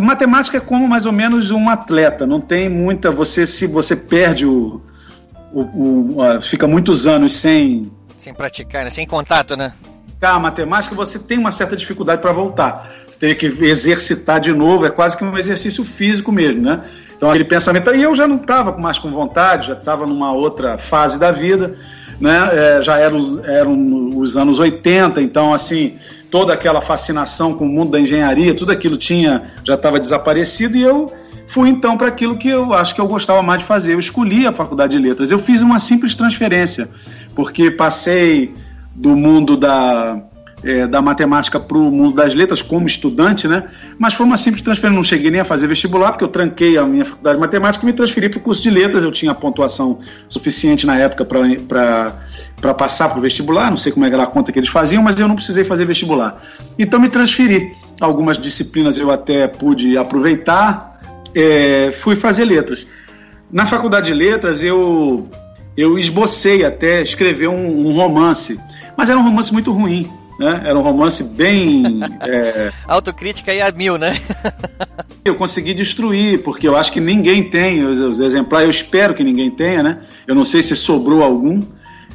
matemática 0.00 0.56
é 0.58 0.60
como 0.60 0.88
mais 0.88 1.06
ou 1.06 1.12
menos 1.12 1.50
um 1.50 1.68
atleta, 1.68 2.26
não 2.26 2.40
tem 2.40 2.68
muita. 2.68 3.10
Você 3.10 3.46
se 3.46 3.66
você 3.66 3.96
perde 3.96 4.46
o, 4.46 4.80
o, 5.52 6.20
o 6.20 6.40
fica 6.40 6.66
muitos 6.66 7.06
anos 7.06 7.34
sem 7.34 7.90
sem 8.18 8.34
praticar, 8.34 8.84
né? 8.84 8.90
sem 8.90 9.06
contato, 9.06 9.56
né? 9.56 9.72
A 10.20 10.38
matemática 10.38 10.94
você 10.94 11.18
tem 11.18 11.38
uma 11.38 11.52
certa 11.52 11.76
dificuldade 11.76 12.20
para 12.20 12.32
voltar. 12.32 12.90
Você 13.08 13.18
teria 13.18 13.36
que 13.36 13.46
exercitar 13.46 14.40
de 14.40 14.52
novo, 14.52 14.84
é 14.84 14.90
quase 14.90 15.16
que 15.16 15.24
um 15.24 15.38
exercício 15.38 15.84
físico 15.84 16.32
mesmo, 16.32 16.60
né? 16.60 16.82
Então 17.16 17.30
aquele 17.30 17.44
pensamento. 17.44 17.94
E 17.94 18.02
eu 18.02 18.14
já 18.14 18.26
não 18.26 18.36
estava 18.36 18.76
mais 18.76 18.98
com 18.98 19.10
vontade, 19.10 19.68
já 19.68 19.74
estava 19.74 20.06
numa 20.06 20.32
outra 20.32 20.76
fase 20.76 21.20
da 21.20 21.30
vida, 21.30 21.74
né? 22.20 22.48
É, 22.52 22.82
já 22.82 22.98
eram, 22.98 23.20
eram 23.44 24.18
os 24.18 24.36
anos 24.36 24.58
80, 24.58 25.22
então 25.22 25.54
assim 25.54 25.96
toda 26.30 26.52
aquela 26.52 26.80
fascinação 26.80 27.54
com 27.54 27.64
o 27.64 27.68
mundo 27.68 27.92
da 27.92 28.00
engenharia, 28.00 28.54
tudo 28.54 28.72
aquilo 28.72 28.96
tinha 28.96 29.44
já 29.64 29.74
estava 29.74 29.98
desaparecido 29.98 30.76
e 30.76 30.82
eu 30.82 31.12
fui 31.46 31.70
então 31.70 31.96
para 31.96 32.08
aquilo 32.08 32.36
que 32.36 32.48
eu 32.48 32.72
acho 32.74 32.94
que 32.94 33.00
eu 33.00 33.06
gostava 33.06 33.42
mais 33.42 33.60
de 33.60 33.66
fazer. 33.66 33.94
Eu 33.94 33.98
escolhi 33.98 34.46
a 34.46 34.52
faculdade 34.52 34.96
de 34.96 35.02
letras. 35.02 35.30
Eu 35.30 35.38
fiz 35.38 35.62
uma 35.62 35.78
simples 35.78 36.14
transferência, 36.14 36.88
porque 37.34 37.70
passei 37.70 38.54
do 38.94 39.16
mundo 39.16 39.56
da 39.56 40.20
é, 40.62 40.86
da 40.86 41.00
matemática 41.00 41.60
para 41.60 41.78
o 41.78 41.90
mundo 41.90 42.16
das 42.16 42.34
letras 42.34 42.62
como 42.62 42.86
estudante, 42.86 43.46
né? 43.46 43.64
Mas 43.98 44.14
foi 44.14 44.26
uma 44.26 44.36
simples 44.36 44.62
transferência. 44.62 44.96
Não 44.96 45.04
cheguei 45.04 45.30
nem 45.30 45.40
a 45.40 45.44
fazer 45.44 45.66
vestibular, 45.66 46.12
porque 46.12 46.24
eu 46.24 46.28
tranquei 46.28 46.76
a 46.76 46.84
minha 46.84 47.04
faculdade 47.04 47.36
de 47.36 47.40
matemática 47.40 47.84
e 47.84 47.86
me 47.86 47.92
transferi 47.92 48.28
para 48.28 48.38
o 48.38 48.42
curso 48.42 48.62
de 48.62 48.70
letras. 48.70 49.04
Eu 49.04 49.12
tinha 49.12 49.34
pontuação 49.34 49.98
suficiente 50.28 50.86
na 50.86 50.98
época 50.98 51.24
para 51.24 52.74
passar 52.74 53.08
para 53.08 53.18
o 53.18 53.20
vestibular. 53.20 53.70
Não 53.70 53.76
sei 53.76 53.92
como 53.92 54.04
é 54.04 54.08
era 54.08 54.22
a 54.22 54.26
conta 54.26 54.50
que 54.50 54.58
eles 54.58 54.70
faziam, 54.70 55.02
mas 55.02 55.20
eu 55.20 55.28
não 55.28 55.36
precisei 55.36 55.64
fazer 55.64 55.84
vestibular. 55.84 56.42
Então 56.78 56.98
me 56.98 57.08
transferi. 57.08 57.72
Algumas 58.00 58.38
disciplinas 58.38 58.96
eu 58.96 59.10
até 59.10 59.46
pude 59.46 59.96
aproveitar. 59.96 61.00
É, 61.34 61.90
fui 61.92 62.16
fazer 62.16 62.44
letras. 62.44 62.86
Na 63.50 63.64
faculdade 63.66 64.06
de 64.06 64.14
letras 64.14 64.62
eu 64.62 65.28
eu 65.76 65.96
esbocei 65.96 66.64
até 66.64 67.00
escrever 67.00 67.48
um, 67.48 67.86
um 67.86 67.92
romance, 67.92 68.58
mas 68.96 69.08
era 69.08 69.18
um 69.18 69.22
romance 69.22 69.52
muito 69.52 69.70
ruim 69.70 70.10
né? 70.38 70.62
Era 70.64 70.78
um 70.78 70.82
romance 70.82 71.24
bem. 71.34 71.82
É... 72.20 72.72
Autocrítica 72.86 73.54
e 73.54 73.60
a 73.60 73.70
mil, 73.70 73.96
né? 73.96 74.18
eu 75.24 75.34
consegui 75.34 75.72
destruir, 75.72 76.42
porque 76.42 76.66
eu 76.66 76.76
acho 76.76 76.92
que 76.92 77.00
ninguém 77.00 77.48
tem 77.48 77.84
os, 77.84 78.00
os, 78.00 78.20
exemplares, 78.20 78.64
eu 78.64 78.70
espero 78.70 79.14
que 79.14 79.22
ninguém 79.22 79.50
tenha, 79.50 79.82
né? 79.82 79.98
Eu 80.26 80.34
não 80.34 80.44
sei 80.44 80.62
se 80.62 80.74
sobrou 80.74 81.22
algum. 81.22 81.64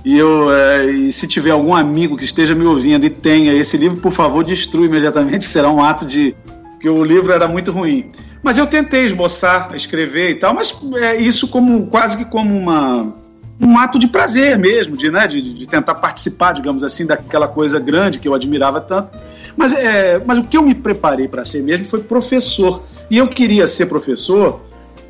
E, 0.04 0.18
eu, 0.18 0.54
é, 0.54 0.86
e 0.92 1.14
se 1.14 1.28
tiver 1.28 1.52
algum 1.52 1.74
amigo 1.74 2.18
que 2.18 2.26
esteja 2.26 2.54
me 2.54 2.66
ouvindo 2.66 3.06
e 3.06 3.10
tenha 3.10 3.54
esse 3.54 3.78
livro, 3.78 3.98
por 3.98 4.12
favor, 4.12 4.44
destrua 4.44 4.86
imediatamente, 4.86 5.46
será 5.46 5.70
um 5.70 5.82
ato 5.82 6.06
de. 6.06 6.36
porque 6.74 6.90
o 6.90 7.04
livro 7.04 7.32
era 7.32 7.48
muito 7.48 7.72
ruim. 7.72 8.12
Mas 8.42 8.58
eu 8.58 8.68
tentei 8.68 9.06
esboçar, 9.06 9.74
escrever 9.74 10.32
e 10.32 10.36
tal, 10.36 10.54
mas 10.54 10.76
é 10.96 11.16
isso 11.16 11.48
como 11.48 11.88
quase 11.88 12.18
que 12.18 12.26
como 12.26 12.56
uma 12.56 13.23
um 13.64 13.78
ato 13.78 13.98
de 13.98 14.08
prazer 14.08 14.60
mesmo, 14.60 14.98
de, 14.98 15.10
né, 15.10 15.26
de, 15.26 15.42
de, 15.42 15.66
tentar 15.66 15.96
participar, 15.96 16.54
digamos 16.54 16.84
assim, 16.84 17.06
daquela 17.06 17.48
coisa 17.48 17.80
grande 17.80 18.20
que 18.20 18.28
eu 18.28 18.34
admirava 18.34 18.82
tanto. 18.82 19.18
Mas, 19.56 19.74
é, 19.74 20.22
mas 20.26 20.38
o 20.38 20.44
que 20.44 20.58
eu 20.58 20.62
me 20.62 20.76
preparei 20.76 21.28
para 21.28 21.46
ser 21.46 21.64
mesmo 21.64 21.86
foi 21.86 22.02
professor. 22.02 22.84
E 23.10 23.18
eu 23.18 23.28
queria 23.28 23.68
ser 23.68 23.86
professor 23.86 24.62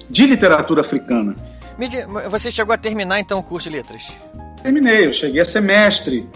de 0.09 0.27
literatura 0.27 0.81
africana. 0.81 1.35
Você 2.29 2.51
chegou 2.51 2.73
a 2.73 2.77
terminar 2.77 3.19
então 3.19 3.39
o 3.39 3.43
curso 3.43 3.69
de 3.69 3.75
letras? 3.75 4.11
Terminei, 4.61 5.07
eu 5.07 5.13
cheguei 5.13 5.41
a 5.41 5.45
ser 5.45 5.61
mestre. 5.61 6.29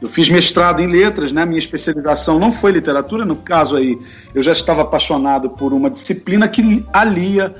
Eu 0.00 0.08
fiz 0.08 0.28
mestrado 0.28 0.80
em 0.80 0.86
letras, 0.86 1.32
né? 1.32 1.44
Minha 1.44 1.58
especialização 1.58 2.38
não 2.38 2.52
foi 2.52 2.72
literatura, 2.72 3.24
no 3.24 3.36
caso 3.36 3.76
aí, 3.76 3.98
eu 4.34 4.42
já 4.42 4.52
estava 4.52 4.82
apaixonado 4.82 5.50
por 5.50 5.72
uma 5.72 5.90
disciplina 5.90 6.46
que 6.46 6.84
alia 6.92 7.54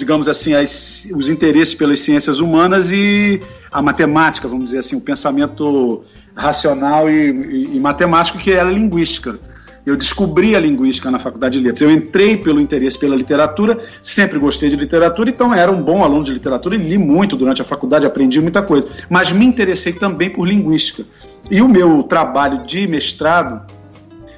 digamos 0.00 0.28
assim, 0.28 0.54
as, 0.54 1.06
os 1.14 1.28
interesses 1.28 1.74
pelas 1.74 2.00
ciências 2.00 2.40
humanas 2.40 2.90
e 2.90 3.38
a 3.70 3.82
matemática, 3.82 4.48
vamos 4.48 4.64
dizer 4.64 4.78
assim, 4.78 4.96
o 4.96 5.00
pensamento 5.00 6.02
racional 6.34 7.08
e, 7.10 7.30
e, 7.30 7.76
e 7.76 7.80
matemático 7.80 8.38
que 8.38 8.50
era 8.50 8.70
a 8.70 8.72
linguística. 8.72 9.38
Eu 9.84 9.96
descobri 9.96 10.56
a 10.56 10.60
linguística 10.60 11.10
na 11.10 11.18
faculdade 11.18 11.58
de 11.58 11.64
letras. 11.64 11.82
Eu 11.82 11.90
entrei 11.90 12.36
pelo 12.38 12.60
interesse 12.60 12.98
pela 12.98 13.14
literatura, 13.14 13.78
sempre 14.00 14.38
gostei 14.38 14.70
de 14.70 14.76
literatura, 14.76 15.28
então 15.28 15.52
era 15.52 15.70
um 15.70 15.82
bom 15.82 16.02
aluno 16.02 16.24
de 16.24 16.32
literatura 16.32 16.76
e 16.76 16.78
li 16.78 16.96
muito 16.96 17.36
durante 17.36 17.60
a 17.60 17.64
faculdade, 17.64 18.06
aprendi 18.06 18.40
muita 18.40 18.62
coisa. 18.62 18.88
Mas 19.08 19.32
me 19.32 19.44
interessei 19.44 19.92
também 19.92 20.30
por 20.30 20.48
linguística. 20.48 21.04
E 21.50 21.60
o 21.60 21.68
meu 21.68 22.02
trabalho 22.02 22.64
de 22.64 22.86
mestrado 22.86 23.66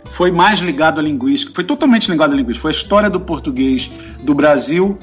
foi 0.07 0.33
mais 0.33 0.59
ligado 0.59 0.99
à 0.99 1.03
linguística, 1.03 1.53
foi 1.55 1.65
totalmente 1.65 2.11
ligado 2.11 2.33
à 2.33 2.35
linguística. 2.35 2.63
Foi 2.63 2.73
a 2.73 2.75
história 2.75 3.09
do 3.09 3.21
português 3.21 3.91
do 4.23 4.35
Brasil 4.35 4.99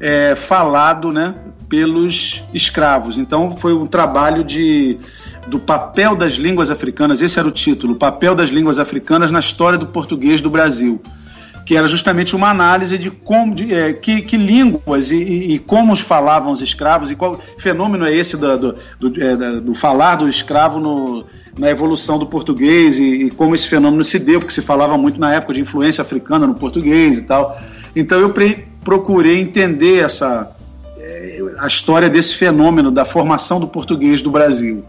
é, 0.00 0.34
falado 0.34 1.12
né, 1.12 1.34
pelos 1.68 2.42
escravos. 2.52 3.16
Então 3.16 3.56
foi 3.56 3.74
um 3.74 3.86
trabalho 3.86 4.44
de, 4.44 4.98
do 5.46 5.58
papel 5.58 6.14
das 6.14 6.34
línguas 6.34 6.70
africanas, 6.70 7.20
esse 7.22 7.38
era 7.38 7.48
o 7.48 7.52
título, 7.52 7.94
o 7.94 7.96
papel 7.96 8.34
das 8.34 8.50
línguas 8.50 8.78
africanas 8.78 9.30
na 9.30 9.40
história 9.40 9.78
do 9.78 9.86
português 9.86 10.40
do 10.40 10.50
Brasil 10.50 11.00
que 11.64 11.76
era 11.76 11.88
justamente 11.88 12.36
uma 12.36 12.50
análise 12.50 12.98
de 12.98 13.10
como 13.10 13.54
de, 13.54 13.72
é, 13.72 13.92
que, 13.92 14.20
que, 14.22 14.36
línguas 14.36 15.10
e, 15.10 15.16
e, 15.16 15.54
e, 15.54 15.58
como 15.58 15.96
falavam 15.96 16.52
os 16.52 16.60
escravos 16.60 17.10
e 17.10 17.16
qual 17.16 17.40
fenômeno 17.58 18.04
é 18.04 18.14
esse 18.14 18.36
do, 18.36 18.76
do, 19.00 19.22
é, 19.22 19.60
do 19.60 19.74
falar 19.74 20.16
do 20.16 20.28
escravo 20.28 20.78
no, 20.78 21.24
na 21.56 21.70
evolução 21.70 22.18
do 22.18 22.26
português 22.26 22.98
e, 22.98 23.26
e, 23.26 23.30
como 23.30 23.54
esse 23.54 23.66
fenômeno 23.66 24.04
se 24.04 24.18
deu, 24.18 24.40
porque 24.40 24.52
se 24.52 24.60
falava 24.60 24.98
muito 24.98 25.18
na 25.18 25.32
época 25.32 25.54
de 25.54 25.60
influência 25.60 26.02
africana 26.02 26.46
no 26.46 26.54
português 26.54 27.18
e 27.18 27.22
tal. 27.22 27.56
Então 27.96 28.20
eu 28.20 28.30
pre, 28.30 28.66
procurei 28.84 29.40
entender 29.40 30.04
essa 30.04 30.54
é, 30.98 31.40
a 31.58 31.66
história 31.66 32.08
desse 32.08 32.34
fenômeno 32.36 32.90
da 32.90 33.04
formação 33.04 33.58
do 33.58 33.66
português 33.66 34.22
do 34.22 34.30
Brasil 34.30 34.84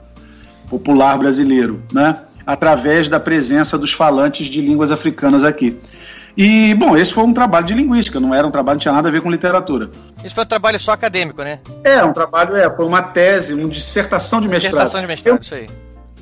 popular 0.69 1.17
brasileiro, 1.17 1.83
né? 1.91 2.19
através 2.45 3.09
da 3.09 3.19
presença 3.19 3.77
dos 3.77 3.91
falantes 3.91 4.47
de 4.47 4.61
línguas 4.61 4.91
africanas 4.91 5.43
aqui. 5.43 5.79
E, 6.37 6.75
bom, 6.75 6.97
esse 6.97 7.13
foi 7.13 7.23
um 7.23 7.33
trabalho 7.33 7.65
de 7.65 7.73
linguística, 7.73 8.19
não 8.19 8.35
era 8.35 8.45
um 8.45 8.51
trabalho, 8.51 8.75
não 8.75 8.81
tinha 8.81 8.93
nada 8.93 9.07
a 9.07 9.11
ver 9.11 9.21
com 9.21 9.31
literatura. 9.31 9.89
Isso 10.23 10.35
foi 10.35 10.43
um 10.43 10.47
trabalho 10.47 10.79
só 10.79 10.91
acadêmico, 10.91 11.41
né? 11.41 11.59
É, 11.83 12.03
um 12.03 12.11
trabalho, 12.11 12.57
é, 12.57 12.69
foi 12.69 12.85
uma 12.85 13.01
tese, 13.01 13.53
uma 13.53 13.69
dissertação 13.69 14.41
de 14.41 14.47
mestrado. 14.47 14.73
Dissertação 14.73 15.01
de 15.01 15.07
mestrado, 15.07 15.37
eu, 15.37 15.41
isso 15.41 15.55
aí. 15.55 15.67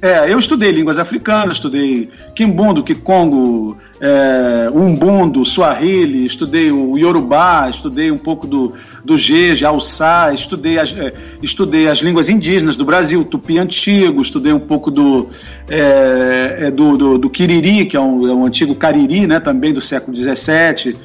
É, 0.03 0.31
eu 0.31 0.37
estudei 0.37 0.71
línguas 0.71 0.99
africanas, 0.99 1.55
estudei 1.55 2.09
Kimbundo, 2.35 2.83
Kikongo, 2.83 3.77
é, 4.05 4.69
Umbundo, 4.69 5.45
Swahili, 5.45 6.25
estudei 6.25 6.69
o 6.69 6.97
Yorubá, 6.97 7.69
estudei 7.69 8.11
um 8.11 8.17
pouco 8.17 8.45
do, 8.45 8.73
do 9.01 9.17
Jeje, 9.17 9.63
Alçá, 9.63 10.33
estudei 10.33 10.77
as, 10.77 10.91
é, 10.91 11.13
estudei 11.41 11.87
as 11.87 11.99
línguas 11.99 12.27
indígenas 12.27 12.75
do 12.75 12.83
Brasil, 12.83 13.23
Tupi 13.23 13.57
Antigo, 13.57 14.21
estudei 14.21 14.51
um 14.51 14.59
pouco 14.59 14.91
do, 14.91 15.29
é, 15.69 16.57
é, 16.63 16.71
do, 16.71 16.97
do, 16.97 17.17
do, 17.17 17.29
Kiriri, 17.29 17.85
que 17.85 17.95
é 17.95 18.01
um, 18.01 18.27
é 18.27 18.33
um, 18.33 18.45
antigo 18.45 18.75
Cariri, 18.75 19.25
né, 19.25 19.39
também 19.39 19.71
do 19.71 19.79
século 19.79 20.17
XVII. 20.17 20.97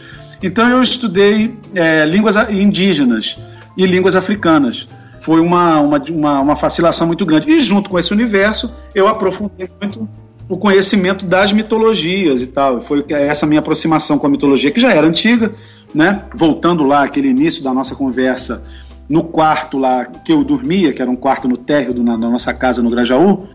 Então 0.43 0.69
eu 0.69 0.83
estudei 0.83 1.57
é, 1.77 2.05
línguas 2.05 2.35
indígenas 2.51 3.37
e 3.77 3.87
línguas 3.87 4.17
africanas 4.17 4.89
foi 5.21 5.41
uma, 5.41 5.79
uma, 5.79 5.99
uma, 5.99 6.41
uma 6.41 6.57
fascinação 6.57 7.07
muito 7.07 7.25
grande. 7.25 7.49
E 7.49 7.61
junto 7.61 7.91
com 7.91 7.99
esse 7.99 8.13
universo, 8.13 8.73
eu 8.93 9.07
aprofundei 9.07 9.69
muito 9.81 10.09
o 10.49 10.57
conhecimento 10.57 11.27
das 11.27 11.53
mitologias 11.53 12.41
e 12.41 12.47
tal. 12.47 12.81
Foi 12.81 13.05
essa 13.11 13.47
minha 13.47 13.61
aproximação 13.61 14.19
com 14.19 14.27
a 14.27 14.31
mitologia, 14.31 14.71
que 14.71 14.81
já 14.81 14.93
era 14.93 15.07
antiga, 15.07 15.53
né? 15.95 16.25
Voltando 16.35 16.85
lá, 16.85 17.05
aquele 17.05 17.29
início 17.29 17.63
da 17.63 17.73
nossa 17.75 17.95
conversa, 17.95 18.65
no 19.09 19.23
quarto 19.25 19.79
lá 19.79 20.05
que 20.05 20.33
eu 20.33 20.43
dormia, 20.43 20.93
que 20.93 21.03
era 21.03 21.11
um 21.11 21.17
quarto 21.17 21.47
no 21.47 21.57
térreo 21.57 21.95
do, 21.95 22.03
na, 22.03 22.17
na 22.17 22.31
nossa 22.31 22.53
casa 22.55 22.83
no 22.83 22.91
Grajaú, 22.91 23.47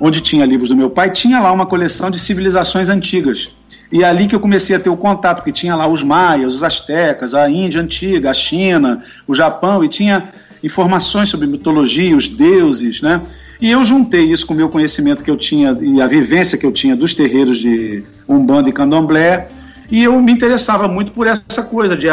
onde 0.00 0.20
tinha 0.20 0.44
livros 0.44 0.68
do 0.68 0.76
meu 0.76 0.90
pai, 0.90 1.10
tinha 1.10 1.40
lá 1.40 1.50
uma 1.50 1.66
coleção 1.66 2.10
de 2.10 2.18
civilizações 2.18 2.88
antigas. 2.88 3.50
E 3.90 4.02
é 4.02 4.06
ali 4.06 4.26
que 4.26 4.34
eu 4.34 4.40
comecei 4.40 4.76
a 4.76 4.80
ter 4.80 4.90
o 4.90 4.96
contato, 4.96 5.38
porque 5.38 5.52
tinha 5.52 5.74
lá 5.74 5.86
os 5.86 6.02
maias, 6.02 6.54
os 6.54 6.62
astecas, 6.62 7.34
a 7.34 7.48
Índia 7.48 7.80
antiga, 7.80 8.30
a 8.30 8.34
China, 8.34 9.02
o 9.26 9.34
Japão, 9.34 9.82
e 9.82 9.88
tinha 9.88 10.28
informações 10.62 11.28
sobre 11.28 11.46
mitologia, 11.46 12.14
os 12.14 12.28
deuses, 12.28 13.00
né? 13.00 13.22
E 13.60 13.70
eu 13.70 13.84
juntei 13.84 14.24
isso 14.24 14.46
com 14.46 14.54
o 14.54 14.56
meu 14.56 14.68
conhecimento 14.68 15.24
que 15.24 15.30
eu 15.30 15.36
tinha 15.36 15.76
e 15.80 16.00
a 16.00 16.06
vivência 16.06 16.56
que 16.56 16.64
eu 16.64 16.72
tinha 16.72 16.94
dos 16.94 17.12
terreiros 17.12 17.58
de 17.58 18.04
Umbanda 18.28 18.68
e 18.68 18.72
Candomblé, 18.72 19.48
e 19.90 20.04
eu 20.04 20.20
me 20.20 20.32
interessava 20.32 20.86
muito 20.86 21.12
por 21.12 21.26
essa 21.26 21.62
coisa 21.62 21.96
de 21.96 22.08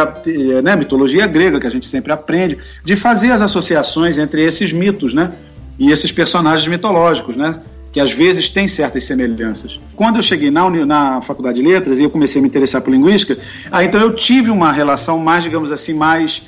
né, 0.64 0.76
mitologia 0.76 1.28
grega, 1.28 1.60
que 1.60 1.68
a 1.68 1.70
gente 1.70 1.86
sempre 1.88 2.12
aprende, 2.12 2.58
de 2.84 2.96
fazer 2.96 3.32
as 3.32 3.42
associações 3.42 4.18
entre 4.18 4.44
esses 4.44 4.72
mitos, 4.72 5.14
né? 5.14 5.34
E 5.78 5.92
esses 5.92 6.10
personagens 6.12 6.66
mitológicos, 6.70 7.36
né? 7.36 7.60
Que 7.92 8.00
às 8.00 8.14
vezes 8.14 8.48
têm 8.48 8.66
certas 8.66 9.04
semelhanças. 9.04 9.80
Quando 9.94 10.18
eu 10.18 10.24
cheguei 10.24 10.50
na, 10.50 10.70
na 10.86 11.22
Faculdade 11.22 11.62
de 11.62 11.68
Letras 11.68 12.00
e 12.00 12.04
eu 12.04 12.10
comecei 12.10 12.40
a 12.40 12.42
me 12.42 12.48
interessar 12.48 12.82
por 12.82 12.92
linguística, 12.92 13.38
aí 13.70 13.88
então 13.88 14.00
eu 14.00 14.14
tive 14.16 14.50
uma 14.52 14.72
relação 14.72 15.20
mais, 15.20 15.44
digamos 15.44 15.70
assim, 15.70 15.94
mais 15.94 16.44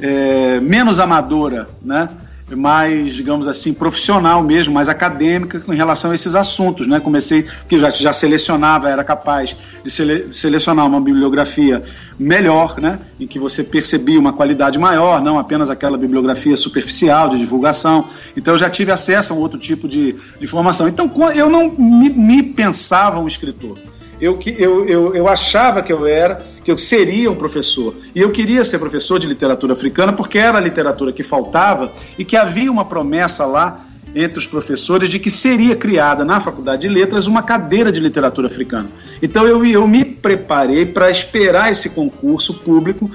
é, 0.00 0.58
menos 0.58 0.98
amadora, 0.98 1.68
né? 1.80 2.08
Mais, 2.56 3.14
digamos 3.14 3.46
assim, 3.46 3.72
profissional 3.72 4.42
mesmo, 4.42 4.74
mais 4.74 4.88
acadêmica 4.88 5.60
com 5.60 5.72
relação 5.72 6.10
a 6.10 6.14
esses 6.14 6.34
assuntos, 6.34 6.86
né? 6.86 7.00
Comecei, 7.00 7.42
porque 7.42 7.78
já, 7.78 7.90
já 7.90 8.12
selecionava, 8.12 8.88
era 8.88 9.02
capaz 9.04 9.56
de 9.82 9.90
sele, 9.90 10.32
selecionar 10.32 10.86
uma 10.86 11.00
bibliografia 11.00 11.82
melhor, 12.18 12.80
né? 12.80 12.98
Em 13.18 13.26
que 13.26 13.38
você 13.38 13.62
percebia 13.62 14.18
uma 14.18 14.32
qualidade 14.32 14.78
maior, 14.78 15.22
não 15.22 15.38
apenas 15.38 15.70
aquela 15.70 15.96
bibliografia 15.96 16.56
superficial 16.56 17.30
de 17.30 17.38
divulgação. 17.38 18.06
Então 18.36 18.54
eu 18.54 18.58
já 18.58 18.70
tive 18.70 18.92
acesso 18.92 19.32
a 19.32 19.36
um 19.36 19.38
outro 19.38 19.58
tipo 19.58 19.88
de, 19.88 20.12
de 20.12 20.44
informação. 20.44 20.88
Então 20.88 21.10
eu 21.34 21.48
não 21.48 21.70
me, 21.70 22.08
me 22.10 22.42
pensava 22.42 23.18
um 23.18 23.28
escritor 23.28 23.78
eu, 24.22 24.38
eu, 24.56 24.88
eu, 24.88 25.14
eu 25.16 25.28
achava 25.28 25.82
que 25.82 25.92
eu 25.92 26.06
era, 26.06 26.46
que 26.64 26.70
eu 26.70 26.78
seria 26.78 27.28
um 27.28 27.34
professor. 27.34 27.92
E 28.14 28.20
eu 28.20 28.30
queria 28.30 28.64
ser 28.64 28.78
professor 28.78 29.18
de 29.18 29.26
literatura 29.26 29.72
africana 29.72 30.12
porque 30.12 30.38
era 30.38 30.58
a 30.58 30.60
literatura 30.60 31.12
que 31.12 31.24
faltava 31.24 31.90
e 32.16 32.24
que 32.24 32.36
havia 32.36 32.70
uma 32.70 32.84
promessa 32.84 33.44
lá 33.44 33.84
entre 34.14 34.38
os 34.38 34.46
professores 34.46 35.08
de 35.08 35.18
que 35.18 35.30
seria 35.30 35.74
criada 35.74 36.24
na 36.24 36.38
Faculdade 36.38 36.82
de 36.82 36.88
Letras 36.88 37.26
uma 37.26 37.42
cadeira 37.42 37.90
de 37.90 37.98
literatura 37.98 38.46
africana. 38.46 38.88
Então 39.20 39.44
eu, 39.44 39.64
eu 39.66 39.88
me 39.88 40.04
preparei 40.04 40.86
para 40.86 41.10
esperar 41.10 41.72
esse 41.72 41.90
concurso 41.90 42.54
público 42.54 43.10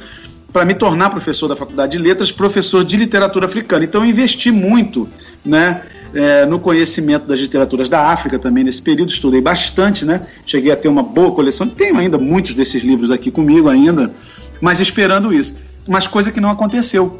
para 0.57 0.65
me 0.65 0.73
tornar 0.73 1.11
professor 1.11 1.47
da 1.47 1.55
Faculdade 1.55 1.91
de 1.91 2.03
Letras, 2.03 2.31
professor 2.31 2.83
de 2.83 2.97
literatura 2.97 3.45
africana. 3.45 3.85
Então 3.85 4.03
eu 4.03 4.09
investi 4.09 4.49
muito 4.49 5.07
né, 5.45 5.83
é, 6.15 6.47
no 6.47 6.59
conhecimento 6.59 7.27
das 7.27 7.39
literaturas 7.39 7.87
da 7.87 8.07
África 8.07 8.39
também 8.39 8.63
nesse 8.63 8.81
período, 8.81 9.11
estudei 9.11 9.39
bastante, 9.39 10.03
né? 10.03 10.21
Cheguei 10.47 10.71
a 10.71 10.75
ter 10.75 10.87
uma 10.87 11.03
boa 11.03 11.31
coleção, 11.31 11.69
tenho 11.69 11.95
ainda 11.99 12.17
muitos 12.17 12.55
desses 12.55 12.81
livros 12.81 13.11
aqui 13.11 13.29
comigo 13.29 13.69
ainda, 13.69 14.11
mas 14.59 14.81
esperando 14.81 15.31
isso. 15.31 15.55
Mas 15.87 16.07
coisa 16.07 16.31
que 16.31 16.41
não 16.41 16.49
aconteceu. 16.49 17.19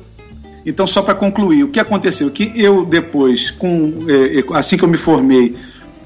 Então, 0.66 0.88
só 0.88 1.04
para 1.04 1.14
concluir, 1.14 1.64
o 1.64 1.68
que 1.68 1.80
aconteceu? 1.80 2.32
Que 2.32 2.52
eu 2.56 2.86
depois, 2.86 3.52
com, 3.52 4.08
é, 4.08 4.40
é, 4.40 4.44
assim 4.58 4.78
que 4.78 4.84
eu 4.84 4.90
me 4.90 4.98
formei, 4.98 5.56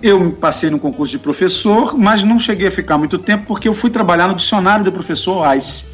eu 0.04 0.34
passei 0.34 0.70
no 0.70 0.78
concurso 0.78 1.13
de 1.13 1.20
professor, 1.20 1.98
mas 1.98 2.24
não 2.24 2.38
cheguei 2.38 2.67
a 2.67 2.72
ficar 2.72 2.98
muito 2.98 3.17
tempo 3.17 3.46
porque 3.48 3.70
eu 3.70 3.74
fui 3.74 3.89
trabalhar 3.89 4.28
no 4.28 4.36
dicionário 4.36 4.84
do 4.84 4.91
professor 4.91 5.46
Ais. 5.46 5.89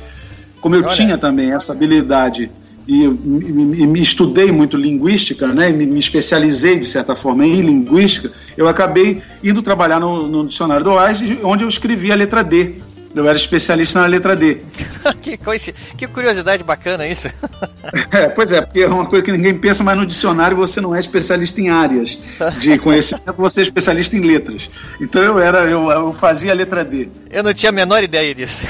Como 0.61 0.75
eu 0.75 0.83
Olha. 0.83 0.89
tinha 0.89 1.17
também 1.17 1.53
essa 1.53 1.71
habilidade 1.71 2.49
e, 2.87 3.03
e, 3.03 3.05
e, 3.05 3.87
me 3.87 4.01
estudei 4.01 4.49
muito 4.49 4.77
linguística, 4.77 5.47
né, 5.47 5.69
me, 5.69 5.85
me, 5.85 5.99
especializei 5.99 6.79
de 6.79 6.85
certa 6.85 7.15
forma 7.15 7.45
em 7.45 7.61
linguística, 7.61 8.31
eu 8.55 8.67
acabei 8.67 9.21
indo 9.43 9.61
trabalhar 9.61 9.99
no, 9.99 10.25
no 10.25 10.47
dicionário 10.47 10.85
do 10.85 10.91
OAS, 10.91 11.21
onde 11.43 11.65
eu 11.65 11.67
escrevi 11.67 12.11
a 12.11 12.15
letra 12.15 12.43
D. 12.43 12.75
Eu 13.15 13.27
era 13.27 13.37
especialista 13.37 13.99
na 13.99 14.05
letra 14.05 14.35
D. 14.35 14.59
que, 15.23 15.37
coisa, 15.37 15.73
que 15.97 16.07
curiosidade 16.07 16.63
bacana 16.63 17.07
isso. 17.07 17.27
é, 18.11 18.29
pois 18.29 18.51
é, 18.51 18.61
porque 18.61 18.81
é 18.81 18.87
uma 18.87 19.07
coisa 19.07 19.25
que 19.25 19.31
ninguém 19.31 19.57
pensa, 19.57 19.83
mas 19.83 19.97
no 19.97 20.05
dicionário 20.05 20.55
você 20.55 20.79
não 20.79 20.95
é 20.95 20.99
especialista 20.99 21.59
em 21.59 21.69
áreas 21.69 22.17
de 22.59 22.77
conhecimento, 22.79 23.33
você 23.35 23.61
é 23.61 23.63
especialista 23.63 24.15
em 24.15 24.21
letras. 24.21 24.69
Então 25.01 25.21
eu 25.21 25.39
era, 25.39 25.63
eu, 25.63 25.89
eu 25.89 26.13
fazia 26.13 26.51
a 26.51 26.55
letra 26.55 26.85
D. 26.85 27.09
Eu 27.31 27.43
não 27.43 27.53
tinha 27.53 27.69
a 27.69 27.73
menor 27.73 28.03
ideia 28.03 28.35
disso. 28.35 28.65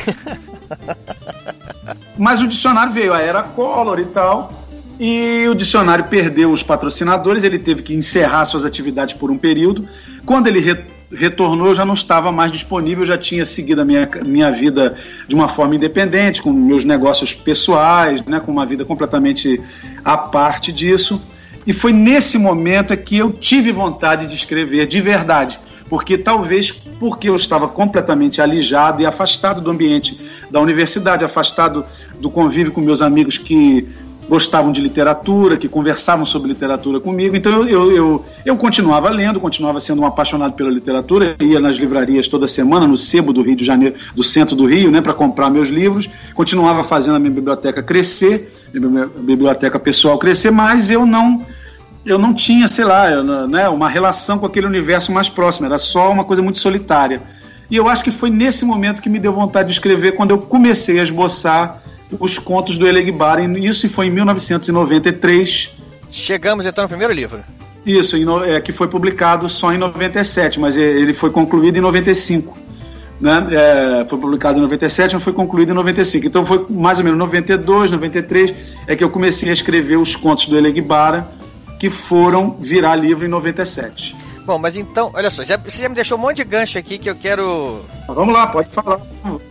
Mas 2.18 2.42
o 2.42 2.48
dicionário 2.48 2.92
veio 2.92 3.14
a 3.14 3.22
era 3.22 3.44
Collor 3.44 4.00
e 4.00 4.06
tal, 4.06 4.52
e 5.00 5.48
o 5.48 5.54
dicionário 5.54 6.06
perdeu 6.06 6.52
os 6.52 6.64
patrocinadores, 6.64 7.44
ele 7.44 7.60
teve 7.60 7.84
que 7.84 7.94
encerrar 7.94 8.46
suas 8.46 8.66
atividades 8.66 9.14
por 9.14 9.30
um 9.30 9.38
período. 9.38 9.88
Quando 10.26 10.48
ele 10.48 10.60
re 10.60 10.98
retornou, 11.10 11.68
eu 11.68 11.76
já 11.76 11.86
não 11.86 11.94
estava 11.94 12.34
mais 12.34 12.52
disponível, 12.52 13.06
já 13.06 13.18
tinha 13.18 13.46
seguido 13.46 13.82
a 13.82 13.86
minha, 13.86 14.10
minha 14.26 14.52
vida 14.52 14.94
de 15.26 15.36
uma 15.36 15.48
forma 15.48 15.74
independente, 15.74 16.42
com 16.42 16.52
meus 16.52 16.84
negócios 16.84 17.32
pessoais, 17.32 18.26
né, 18.26 18.42
com 18.42 18.52
uma 18.52 18.66
vida 18.66 18.84
completamente 18.84 19.62
à 20.04 20.18
parte 20.18 20.74
disso. 20.74 21.22
E 21.66 21.72
foi 21.72 21.94
nesse 21.94 22.38
momento 22.38 22.92
é 22.92 22.98
que 22.98 23.18
eu 23.18 23.32
tive 23.32 23.72
vontade 23.72 24.28
de 24.28 24.36
escrever 24.36 24.86
de 24.86 25.00
verdade 25.00 25.58
porque 25.90 26.18
talvez 26.18 26.72
porque 26.72 27.30
eu 27.30 27.36
estava 27.36 27.68
completamente 27.68 28.42
alijado 28.42 29.02
e 29.02 29.06
afastado 29.06 29.62
do 29.62 29.72
ambiente 29.72 30.20
da 30.50 30.60
universidade, 30.60 31.24
afastado 31.24 31.86
do 32.20 32.30
convívio 32.30 32.72
com 32.72 32.82
meus 32.82 33.02
amigos 33.02 33.38
que 33.38 33.88
gostavam 34.30 34.72
de 34.72 34.82
literatura, 34.82 35.58
que 35.58 35.68
conversavam 35.68 36.26
sobre 36.26 36.50
literatura 36.50 37.00
comigo. 37.00 37.36
Então 37.36 37.66
eu, 37.66 37.92
eu, 37.92 38.26
eu, 38.46 38.58
continuava 38.58 39.10
lendo, 39.10 39.40
continuava 39.40 39.80
sendo 39.80 40.02
um 40.02 40.06
apaixonado 40.06 40.54
pela 40.54 40.70
literatura, 40.70 41.36
ia 41.42 41.60
nas 41.60 41.78
livrarias 41.78 42.28
toda 42.28 42.48
semana, 42.48 42.86
no 42.86 42.98
sebo 42.98 43.32
do 43.32 43.42
Rio 43.42 43.56
de 43.56 43.66
Janeiro, 43.66 43.96
do 44.14 44.24
centro 44.24 44.56
do 44.56 44.66
Rio, 44.66 44.92
né, 44.92 45.02
para 45.02 45.14
comprar 45.14 45.50
meus 45.50 45.70
livros, 45.70 46.10
continuava 46.34 46.84
fazendo 46.84 47.16
a 47.16 47.20
minha 47.20 47.32
biblioteca 47.32 47.82
crescer, 47.82 48.52
a 48.76 48.80
minha 48.80 49.06
biblioteca 49.06 49.80
pessoal 49.80 50.18
crescer, 50.18 50.52
mas 50.52 50.92
eu 50.92 51.06
não 51.06 51.46
eu 52.08 52.18
não 52.18 52.34
tinha, 52.34 52.68
sei 52.68 52.86
lá, 52.86 53.12
eu, 53.12 53.48
né, 53.48 53.68
uma 53.70 53.90
relação 53.90 54.40
com 54.40 54.46
aquele 54.46 54.66
universo 54.66 55.12
mais 55.12 55.30
próximo, 55.30 55.66
era 55.66 55.78
só 55.78 56.10
uma 56.10 56.24
coisa 56.24 56.42
muito 56.42 56.58
solitária. 56.58 57.22
E 57.70 57.76
eu 57.76 57.88
acho 57.90 58.04
que 58.04 58.12
foi 58.12 58.30
nesse 58.30 58.66
momento 58.66 59.02
que 59.02 59.10
me 59.10 59.20
deu 59.20 59.34
vontade 59.34 59.68
de 59.68 59.74
escrever, 59.74 60.14
quando 60.14 60.32
eu 60.32 60.38
comecei 60.38 61.00
a 61.00 61.04
esboçar 61.04 61.82
os 62.20 62.40
contos 62.40 62.78
do 62.78 62.88
Elegbar. 62.88 63.40
Isso 63.58 63.90
foi 63.90 64.08
em 64.08 64.12
1993. 64.12 65.72
Chegamos 66.10 66.66
então 66.66 66.84
no 66.84 66.88
primeiro 66.88 67.14
livro. 67.14 67.44
Isso, 67.86 68.16
é, 68.44 68.60
que 68.60 68.72
foi 68.72 68.88
publicado 68.88 69.48
só 69.48 69.74
em 69.74 69.78
97, 69.78 70.60
mas 70.60 70.76
ele 70.76 71.14
foi 71.14 71.30
concluído 71.30 71.78
em 71.78 71.82
95. 71.82 72.58
Né? 73.20 73.48
É, 73.52 74.06
foi 74.08 74.20
publicado 74.20 74.60
em 74.60 74.62
97, 74.62 75.16
mas 75.16 75.24
foi 75.24 75.34
concluído 75.34 75.72
em 75.72 75.74
95. 75.74 76.26
Então 76.26 76.46
foi 76.46 76.66
mais 76.70 77.00
ou 77.00 77.06
menos 77.06 77.18
92, 77.20 77.92
93 77.92 78.54
é 78.88 78.96
que 78.96 79.04
eu 79.04 79.10
comecei 79.10 79.50
a 79.50 79.54
escrever 79.54 79.98
os 79.98 80.16
contos 80.16 80.48
do 80.48 80.58
Elegbara, 80.58 81.28
que 81.80 81.90
foram 81.90 82.52
virar 82.60 82.96
livro 82.96 83.26
em 83.26 83.30
97. 83.30 84.16
Bom, 84.46 84.58
mas 84.58 84.78
então, 84.78 85.12
olha 85.14 85.30
só, 85.30 85.44
já, 85.44 85.58
você 85.58 85.82
já 85.82 85.90
me 85.90 85.96
deixou 85.96 86.18
um 86.18 86.22
monte 86.22 86.38
de 86.38 86.46
gancho 86.46 86.78
aqui 86.78 86.98
que 86.98 87.10
eu 87.10 87.16
quero. 87.16 87.86
Vamos 88.08 88.34
lá, 88.34 88.48
pode 88.48 88.70
falar. 88.70 89.02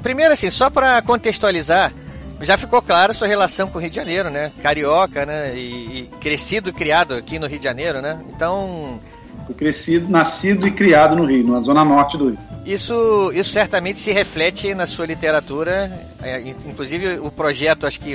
Primeiro, 0.03 0.33
assim, 0.33 0.51
só 0.51 0.71
para 0.71 1.03
contextualizar, 1.03 1.93
já 2.41 2.57
ficou 2.57 2.81
clara 2.81 3.13
a 3.13 3.15
sua 3.15 3.29
relação 3.29 3.69
com 3.69 3.79
o 3.79 3.81
Rio 3.81 3.91
de 3.91 3.97
Janeiro, 3.97 4.31
né? 4.31 4.51
Carioca, 4.63 5.27
né? 5.27 5.55
E, 5.55 5.59
e 5.99 6.11
crescido 6.19 6.73
criado 6.73 7.15
aqui 7.15 7.39
no 7.39 7.47
Rio 7.47 7.59
de 7.59 7.65
Janeiro, 7.65 8.01
né? 8.01 8.19
Então. 8.35 8.99
Fui 9.47 9.55
crescido, 9.55 10.09
nascido 10.09 10.67
e 10.67 10.71
criado 10.71 11.15
no 11.15 11.25
Rio, 11.25 11.47
na 11.47 11.61
zona 11.61 11.85
norte 11.85 12.19
do 12.19 12.31
Rio. 12.31 12.39
Isso, 12.65 13.31
isso 13.33 13.51
certamente 13.51 13.99
se 13.99 14.11
reflete 14.11 14.75
na 14.75 14.87
sua 14.87 15.07
literatura, 15.07 16.05
é, 16.21 16.41
inclusive 16.67 17.19
o 17.21 17.31
projeto, 17.31 17.87
acho 17.87 18.01
que 18.01 18.13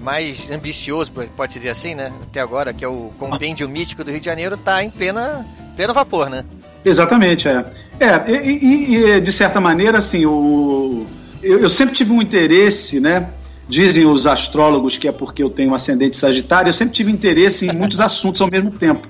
mais 0.00 0.48
ambicioso, 0.50 1.10
pode-se 1.36 1.58
dizer 1.58 1.70
assim, 1.70 1.94
né? 1.96 2.12
Até 2.22 2.40
agora, 2.40 2.72
que 2.72 2.84
é 2.84 2.88
o 2.88 3.10
Compêndio 3.18 3.68
Mítico 3.68 4.04
do 4.04 4.10
Rio 4.12 4.20
de 4.20 4.26
Janeiro, 4.26 4.54
está 4.54 4.84
em 4.84 4.90
plena, 4.90 5.44
pleno 5.74 5.92
vapor, 5.92 6.30
né? 6.30 6.44
Exatamente, 6.84 7.48
é. 7.48 7.64
É, 7.98 8.30
e, 8.30 8.64
e, 8.64 9.04
e 9.04 9.20
de 9.20 9.32
certa 9.32 9.60
maneira, 9.60 9.98
assim, 9.98 10.24
o, 10.24 11.04
eu, 11.42 11.60
eu, 11.60 11.68
sempre 11.68 11.94
tive 11.94 12.12
um 12.12 12.22
interesse, 12.22 13.00
né? 13.00 13.28
Dizem 13.68 14.06
os 14.06 14.26
astrólogos 14.26 14.96
que 14.96 15.08
é 15.08 15.12
porque 15.12 15.42
eu 15.42 15.50
tenho 15.50 15.70
um 15.70 15.74
ascendente 15.74 16.16
sagitário, 16.16 16.68
eu 16.68 16.72
sempre 16.72 16.94
tive 16.94 17.10
interesse 17.10 17.66
em 17.66 17.72
muitos 17.72 18.00
assuntos 18.00 18.40
ao 18.40 18.48
mesmo 18.48 18.70
tempo, 18.70 19.08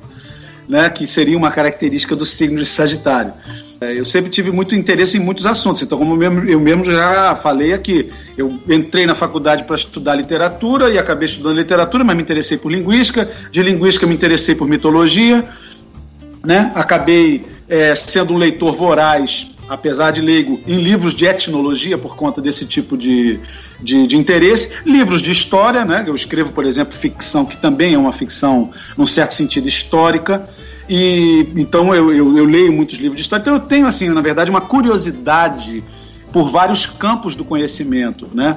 né? 0.68 0.90
Que 0.90 1.06
seria 1.06 1.36
uma 1.36 1.50
característica 1.50 2.14
do 2.14 2.26
signo 2.26 2.58
de 2.58 2.66
Sagitário. 2.66 3.32
É, 3.80 3.98
eu 3.98 4.04
sempre 4.04 4.30
tive 4.30 4.50
muito 4.50 4.74
interesse 4.74 5.16
em 5.16 5.20
muitos 5.20 5.46
assuntos, 5.46 5.82
então, 5.82 5.96
como 5.96 6.20
eu 6.22 6.60
mesmo, 6.60 6.84
já 6.84 7.34
falei 7.36 7.72
aqui, 7.72 8.10
eu 8.36 8.58
entrei 8.68 9.06
na 9.06 9.14
faculdade 9.14 9.64
para 9.64 9.76
estudar 9.76 10.16
literatura 10.16 10.90
e 10.90 10.98
acabei 10.98 11.26
estudando 11.26 11.56
literatura, 11.56 12.02
mas 12.02 12.16
me 12.16 12.22
interessei 12.22 12.58
por 12.58 12.72
linguística, 12.72 13.28
de 13.52 13.62
linguística 13.62 14.04
me 14.04 14.14
interessei 14.14 14.56
por 14.56 14.66
mitologia, 14.66 15.48
né? 16.44 16.72
acabei 16.74 17.46
é, 17.68 17.94
sendo 17.94 18.34
um 18.34 18.36
leitor 18.36 18.72
voraz, 18.72 19.46
apesar 19.68 20.12
de 20.12 20.20
leigo, 20.20 20.60
em 20.66 20.80
livros 20.80 21.14
de 21.14 21.26
etnologia 21.26 21.98
por 21.98 22.16
conta 22.16 22.40
desse 22.40 22.66
tipo 22.66 22.96
de, 22.96 23.38
de, 23.80 24.06
de, 24.06 24.16
interesse, 24.16 24.70
livros 24.84 25.20
de 25.20 25.30
história, 25.30 25.84
né? 25.84 26.04
eu 26.06 26.14
escrevo, 26.14 26.52
por 26.52 26.64
exemplo, 26.64 26.94
ficção, 26.94 27.44
que 27.44 27.56
também 27.56 27.94
é 27.94 27.98
uma 27.98 28.12
ficção, 28.12 28.70
num 28.96 29.06
certo 29.06 29.34
sentido, 29.34 29.68
histórica. 29.68 30.48
E 30.88 31.46
então 31.56 31.94
eu, 31.94 32.12
eu, 32.12 32.38
eu, 32.38 32.44
leio 32.46 32.72
muitos 32.72 32.96
livros 32.96 33.16
de 33.16 33.22
história. 33.22 33.42
Então 33.42 33.54
eu 33.54 33.60
tenho, 33.60 33.86
assim, 33.86 34.08
na 34.08 34.22
verdade, 34.22 34.50
uma 34.50 34.62
curiosidade 34.62 35.84
por 36.32 36.48
vários 36.48 36.86
campos 36.86 37.34
do 37.34 37.44
conhecimento, 37.44 38.26
né? 38.32 38.56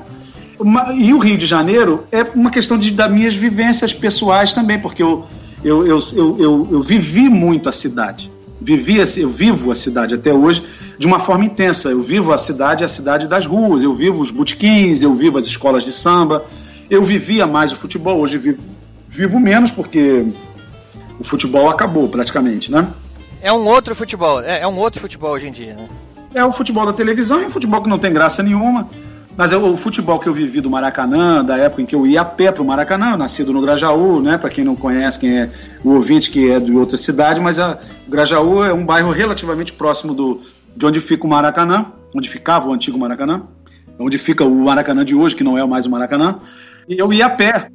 E 0.96 1.12
o 1.14 1.18
Rio 1.18 1.38
de 1.38 1.46
Janeiro 1.46 2.06
é 2.12 2.24
uma 2.36 2.52
questão 2.52 2.78
de, 2.78 2.92
das 2.92 3.12
minhas 3.12 3.34
vivências 3.34 3.94
pessoais 3.94 4.54
também, 4.54 4.80
porque 4.80 5.02
eu, 5.02 5.26
eu, 5.64 5.86
eu, 5.86 6.00
eu, 6.16 6.38
eu, 6.40 6.68
eu 6.72 6.82
vivi 6.82 7.28
muito 7.28 7.68
a 7.68 7.72
cidade. 7.72 8.32
Vivi, 8.62 8.98
eu 9.18 9.30
vivo 9.30 9.72
a 9.72 9.76
cidade 9.76 10.14
até 10.14 10.32
hoje 10.32 10.64
de 10.98 11.08
uma 11.08 11.20
forma 11.20 11.44
intensa. 11.44 11.90
Eu 11.90 12.00
vivo 12.00 12.32
a 12.32 12.38
cidade, 12.38 12.84
a 12.84 12.88
cidade 12.88 13.28
das 13.28 13.48
ruas. 13.48 13.82
Eu 13.82 13.94
vivo 13.96 14.22
os 14.22 14.30
botequins, 14.30 15.02
eu 15.02 15.16
vivo 15.16 15.40
as 15.40 15.46
escolas 15.46 15.84
de 15.84 15.92
samba. 15.92 16.46
Eu 16.88 17.04
vivia 17.04 17.48
mais 17.48 17.72
o 17.72 17.76
futebol, 17.76 18.20
hoje 18.20 18.38
vivo, 18.38 18.62
vivo 19.10 19.40
menos 19.40 19.72
porque 19.72 20.26
o 21.20 21.24
futebol 21.24 21.70
acabou 21.70 22.08
praticamente, 22.08 22.72
né? 22.72 22.88
É 23.42 23.52
um 23.52 23.66
outro 23.66 23.96
futebol, 23.96 24.42
é, 24.42 24.62
é 24.62 24.68
um 24.68 24.78
outro 24.78 25.02
futebol 25.02 25.32
hoje 25.32 25.48
em 25.48 25.52
dia, 25.52 25.74
né? 25.74 25.90
É 26.34 26.46
o 26.46 26.52
futebol 26.52 26.86
da 26.86 26.94
televisão 26.94 27.42
e 27.42 27.46
um 27.46 27.50
futebol 27.50 27.82
que 27.82 27.90
não 27.90 27.98
tem 27.98 28.14
graça 28.14 28.44
nenhuma. 28.44 28.88
Mas 29.38 29.54
é 29.54 29.58
o 29.58 29.78
futebol 29.78 30.20
que 30.20 30.28
eu 30.28 30.34
vivi 30.34 30.62
do 30.62 30.70
Maracanã, 30.70 31.44
da 31.44 31.58
época 31.58 31.82
em 31.82 31.86
que 31.86 31.96
eu 31.96 32.06
ia 32.06 32.22
a 32.22 32.26
pé 32.26 32.52
para 32.52 32.62
o 32.62 32.66
Maracanã, 32.66 33.16
nascido 33.16 33.54
no 33.54 33.62
Grajaú, 33.62 34.22
né? 34.22 34.38
Para 34.38 34.50
quem 34.50 34.64
não 34.64 34.76
conhece, 34.76 35.20
quem 35.20 35.40
é 35.40 35.50
o 35.84 35.92
ouvinte 35.92 36.30
que 36.30 36.52
é 36.52 36.60
de 36.60 36.72
outra 36.72 36.98
cidade, 36.98 37.40
mas 37.40 37.58
a, 37.58 37.78
o 38.08 38.12
Grajaú 38.12 38.64
é 38.64 38.74
um 38.74 38.86
bairro 38.86 39.12
relativamente 39.12 39.74
próximo 39.74 40.14
do, 40.14 40.42
de 40.76 40.86
onde 40.86 41.00
fica 41.00 41.26
o 41.26 41.30
Maracanã, 41.30 41.88
onde 42.16 42.30
ficava 42.30 42.70
o 42.70 42.74
antigo 42.74 43.00
Maracanã, 43.00 43.44
onde 43.98 44.18
fica 44.18 44.44
o 44.44 44.66
Maracanã 44.66 45.06
de 45.06 45.16
hoje, 45.16 45.36
que 45.36 45.44
não 45.44 45.58
é 45.58 45.66
mais 45.66 45.86
o 45.86 45.90
Maracanã. 45.90 46.40
E 46.88 46.98
eu 46.98 47.12
ia 47.14 47.28
a 47.28 47.30
pé 47.30 47.70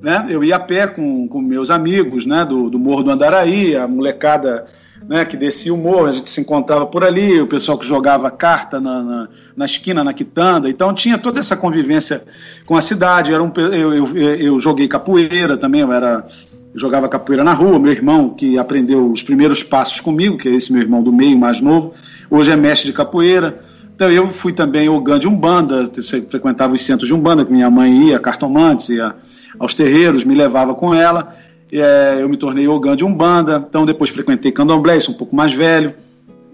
né? 0.00 0.26
Eu 0.28 0.44
ia 0.44 0.56
a 0.56 0.60
pé 0.60 0.86
com, 0.86 1.26
com 1.26 1.40
meus 1.40 1.70
amigos, 1.70 2.26
né? 2.26 2.44
Do, 2.44 2.70
do 2.70 2.78
Morro 2.78 3.02
do 3.02 3.10
Andaraí, 3.10 3.74
a 3.74 3.88
molecada 3.88 4.66
né, 5.08 5.24
que 5.24 5.36
descia 5.36 5.72
o 5.72 5.76
morro, 5.76 6.06
a 6.06 6.12
gente 6.12 6.28
se 6.28 6.40
encontrava 6.40 6.86
por 6.86 7.04
ali, 7.04 7.40
o 7.40 7.46
pessoal 7.46 7.78
que 7.78 7.86
jogava 7.86 8.30
carta 8.30 8.80
na, 8.80 9.02
na, 9.02 9.28
na 9.56 9.64
esquina, 9.64 10.02
na 10.02 10.12
quitanda, 10.12 10.68
então 10.68 10.92
tinha 10.92 11.16
toda 11.16 11.38
essa 11.38 11.56
convivência 11.56 12.22
com 12.64 12.76
a 12.76 12.82
cidade. 12.82 13.32
Era 13.32 13.42
um, 13.42 13.52
eu, 13.56 13.94
eu, 13.94 14.16
eu 14.16 14.58
joguei 14.58 14.88
capoeira 14.88 15.56
também, 15.56 15.82
eu 15.82 15.92
era 15.92 16.26
jogava 16.74 17.08
capoeira 17.08 17.42
na 17.42 17.54
rua. 17.54 17.78
Meu 17.78 17.92
irmão, 17.92 18.30
que 18.30 18.58
aprendeu 18.58 19.10
os 19.10 19.22
primeiros 19.22 19.62
passos 19.62 20.00
comigo, 20.00 20.36
que 20.36 20.48
é 20.48 20.52
esse 20.52 20.72
meu 20.72 20.82
irmão 20.82 21.02
do 21.02 21.12
meio, 21.12 21.38
mais 21.38 21.60
novo, 21.60 21.94
hoje 22.30 22.50
é 22.50 22.56
mestre 22.56 22.88
de 22.88 22.92
capoeira. 22.92 23.60
Então 23.94 24.10
eu 24.10 24.28
fui 24.28 24.52
também 24.52 24.88
ogã 24.88 25.18
de 25.18 25.26
Umbanda, 25.26 25.90
frequentava 26.28 26.74
os 26.74 26.82
centros 26.82 27.08
de 27.08 27.14
Umbanda, 27.14 27.44
que 27.44 27.52
minha 27.52 27.70
mãe 27.70 28.08
ia, 28.08 28.18
cartomantes, 28.18 28.90
ia 28.90 29.14
aos 29.58 29.72
terreiros, 29.72 30.22
me 30.22 30.34
levava 30.34 30.74
com 30.74 30.94
ela. 30.94 31.34
É, 31.72 32.18
eu 32.20 32.28
me 32.28 32.36
tornei 32.36 32.68
ogã 32.68 32.96
de 32.96 33.04
Umbanda, 33.04 33.64
então 33.68 33.84
depois 33.84 34.10
frequentei 34.10 34.52
Candomblé, 34.52 35.00
sou 35.00 35.14
um 35.14 35.18
pouco 35.18 35.34
mais 35.34 35.52
velho. 35.52 35.94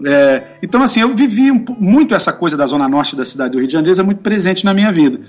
É, 0.05 0.57
então, 0.61 0.81
assim, 0.81 1.01
eu 1.01 1.09
vivi 1.09 1.51
um, 1.51 1.63
muito 1.79 2.15
essa 2.15 2.33
coisa 2.33 2.57
da 2.57 2.65
zona 2.65 2.89
norte 2.89 3.15
da 3.15 3.23
cidade 3.23 3.51
do 3.51 3.59
Rio 3.59 3.67
de 3.67 3.73
Janeiro, 3.73 3.99
é 3.99 4.03
muito 4.03 4.21
presente 4.21 4.65
na 4.65 4.73
minha 4.73 4.91
vida. 4.91 5.19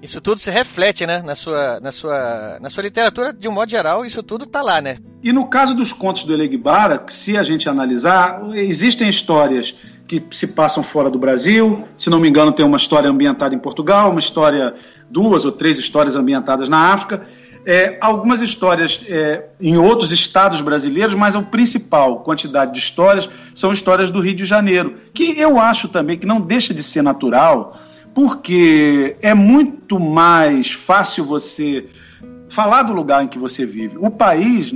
Isso 0.00 0.20
tudo 0.20 0.40
se 0.40 0.50
reflete, 0.50 1.04
né, 1.06 1.22
na 1.22 1.34
sua, 1.34 1.80
na 1.80 1.90
sua, 1.90 2.58
na 2.60 2.70
sua 2.70 2.84
literatura, 2.84 3.32
de 3.32 3.48
um 3.48 3.52
modo 3.52 3.68
geral, 3.68 4.06
isso 4.06 4.22
tudo 4.22 4.44
está 4.44 4.62
lá, 4.62 4.80
né? 4.80 4.98
E 5.22 5.32
no 5.32 5.46
caso 5.48 5.74
dos 5.74 5.92
contos 5.92 6.22
do 6.22 6.32
Elegbara, 6.32 7.04
se 7.08 7.36
a 7.36 7.42
gente 7.42 7.68
analisar, 7.68 8.40
existem 8.54 9.08
histórias 9.08 9.74
que 10.06 10.24
se 10.30 10.48
passam 10.48 10.82
fora 10.82 11.10
do 11.10 11.18
Brasil. 11.18 11.84
Se 11.96 12.08
não 12.08 12.18
me 12.18 12.28
engano, 12.28 12.50
tem 12.50 12.64
uma 12.64 12.76
história 12.78 13.10
ambientada 13.10 13.54
em 13.54 13.58
Portugal, 13.58 14.10
uma 14.10 14.20
história, 14.20 14.74
duas 15.10 15.44
ou 15.44 15.52
três 15.52 15.76
histórias 15.76 16.16
ambientadas 16.16 16.68
na 16.68 16.92
África. 16.92 17.22
É, 17.70 17.98
algumas 18.00 18.40
histórias 18.40 19.04
é, 19.06 19.44
em 19.60 19.76
outros 19.76 20.10
estados 20.10 20.62
brasileiros, 20.62 21.14
mas 21.14 21.36
a 21.36 21.42
principal 21.42 22.20
quantidade 22.20 22.72
de 22.72 22.78
histórias 22.78 23.28
são 23.54 23.74
histórias 23.74 24.10
do 24.10 24.20
Rio 24.20 24.34
de 24.34 24.46
Janeiro, 24.46 24.94
que 25.12 25.38
eu 25.38 25.60
acho 25.60 25.86
também 25.86 26.16
que 26.16 26.24
não 26.24 26.40
deixa 26.40 26.72
de 26.72 26.82
ser 26.82 27.02
natural, 27.02 27.78
porque 28.14 29.18
é 29.20 29.34
muito 29.34 30.00
mais 30.00 30.72
fácil 30.72 31.26
você 31.26 31.84
falar 32.48 32.84
do 32.84 32.94
lugar 32.94 33.22
em 33.22 33.28
que 33.28 33.38
você 33.38 33.66
vive. 33.66 33.98
O 33.98 34.10
país 34.10 34.72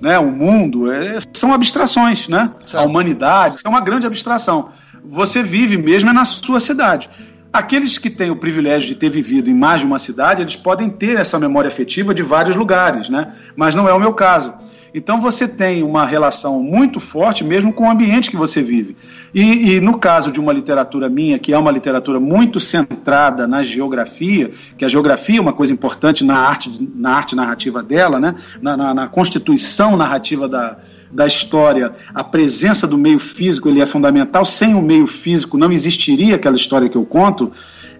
né, 0.00 0.16
o 0.16 0.30
mundo, 0.30 0.92
é, 0.92 1.18
são 1.34 1.52
abstrações, 1.52 2.28
né? 2.28 2.52
Certo. 2.60 2.76
A 2.76 2.86
humanidade 2.86 3.56
é 3.64 3.68
uma 3.68 3.80
grande 3.80 4.06
abstração. 4.06 4.68
Você 5.04 5.42
vive 5.42 5.76
mesmo 5.76 6.10
é 6.10 6.12
na 6.12 6.24
sua 6.24 6.60
cidade. 6.60 7.10
Aqueles 7.56 7.96
que 7.96 8.10
têm 8.10 8.30
o 8.30 8.36
privilégio 8.36 8.90
de 8.90 8.94
ter 8.94 9.08
vivido 9.08 9.48
em 9.48 9.54
mais 9.54 9.80
de 9.80 9.86
uma 9.86 9.98
cidade, 9.98 10.42
eles 10.42 10.54
podem 10.54 10.90
ter 10.90 11.16
essa 11.16 11.38
memória 11.38 11.68
afetiva 11.68 12.12
de 12.12 12.22
vários 12.22 12.54
lugares, 12.54 13.08
né? 13.08 13.32
Mas 13.56 13.74
não 13.74 13.88
é 13.88 13.94
o 13.94 13.98
meu 13.98 14.12
caso. 14.12 14.52
Então 14.94 15.20
você 15.20 15.46
tem 15.46 15.82
uma 15.82 16.06
relação 16.06 16.62
muito 16.62 17.00
forte 17.00 17.44
mesmo 17.44 17.72
com 17.72 17.84
o 17.84 17.90
ambiente 17.90 18.30
que 18.30 18.36
você 18.36 18.62
vive. 18.62 18.96
E, 19.34 19.74
e, 19.74 19.80
no 19.80 19.98
caso 19.98 20.32
de 20.32 20.40
uma 20.40 20.52
literatura 20.52 21.08
minha, 21.08 21.38
que 21.38 21.52
é 21.52 21.58
uma 21.58 21.70
literatura 21.70 22.18
muito 22.18 22.58
centrada 22.58 23.46
na 23.46 23.62
geografia, 23.62 24.50
que 24.78 24.84
a 24.84 24.88
geografia 24.88 25.38
é 25.38 25.40
uma 25.40 25.52
coisa 25.52 25.72
importante 25.72 26.24
na 26.24 26.38
arte, 26.38 26.88
na 26.94 27.10
arte 27.10 27.36
narrativa 27.36 27.82
dela, 27.82 28.18
né? 28.18 28.34
na, 28.62 28.76
na, 28.76 28.94
na 28.94 29.08
constituição 29.08 29.96
narrativa 29.96 30.48
da, 30.48 30.78
da 31.10 31.26
história, 31.26 31.92
a 32.14 32.24
presença 32.24 32.86
do 32.86 32.96
meio 32.96 33.18
físico 33.18 33.68
ele 33.68 33.80
é 33.80 33.86
fundamental. 33.86 34.44
Sem 34.44 34.74
o 34.74 34.82
meio 34.82 35.06
físico 35.06 35.58
não 35.58 35.70
existiria 35.70 36.36
aquela 36.36 36.56
história 36.56 36.88
que 36.88 36.96
eu 36.96 37.04
conto. 37.04 37.52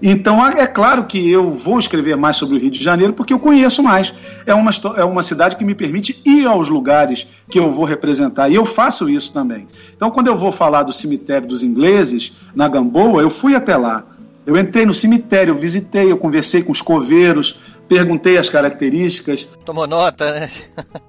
Então, 0.03 0.47
é 0.47 0.67
claro 0.67 1.07
que 1.07 1.31
eu 1.31 1.53
vou 1.53 1.79
escrever 1.79 2.17
mais 2.17 2.37
sobre 2.37 2.57
o 2.57 2.59
Rio 2.59 2.71
de 2.71 2.83
Janeiro 2.83 3.13
porque 3.13 3.33
eu 3.33 3.39
conheço 3.39 3.83
mais. 3.83 4.13
É 4.45 4.55
uma, 4.55 4.71
é 4.97 5.05
uma 5.05 5.23
cidade 5.23 5.57
que 5.57 5.65
me 5.65 5.75
permite 5.75 6.21
ir 6.25 6.47
aos 6.47 6.69
lugares 6.69 7.27
que 7.51 7.59
eu 7.59 7.73
vou 7.73 7.85
representar. 7.85 8.49
E 8.49 8.55
eu 8.55 8.65
faço 8.65 9.09
isso 9.09 9.33
também. 9.33 9.67
Então, 9.97 10.11
quando 10.11 10.29
eu 10.29 10.37
vou 10.37 10.53
falar 10.53 10.83
do 10.83 10.93
cemitério 10.93 11.49
dos 11.49 11.63
ingleses, 11.63 12.33
na 12.55 12.69
Gamboa, 12.69 13.23
eu 13.23 13.31
fui 13.31 13.55
até 13.55 13.77
lá. 13.77 14.05
Eu 14.47 14.57
entrei 14.57 14.87
no 14.87 14.95
cemitério, 14.95 15.53
eu 15.53 15.59
visitei, 15.59 16.11
eu 16.11 16.17
conversei 16.17 16.63
com 16.63 16.71
os 16.71 16.81
coveiros, 16.81 17.59
perguntei 17.89 18.39
as 18.39 18.49
características. 18.49 19.49
Tomou 19.65 19.87
nota, 19.87 20.33
né? 20.33 20.51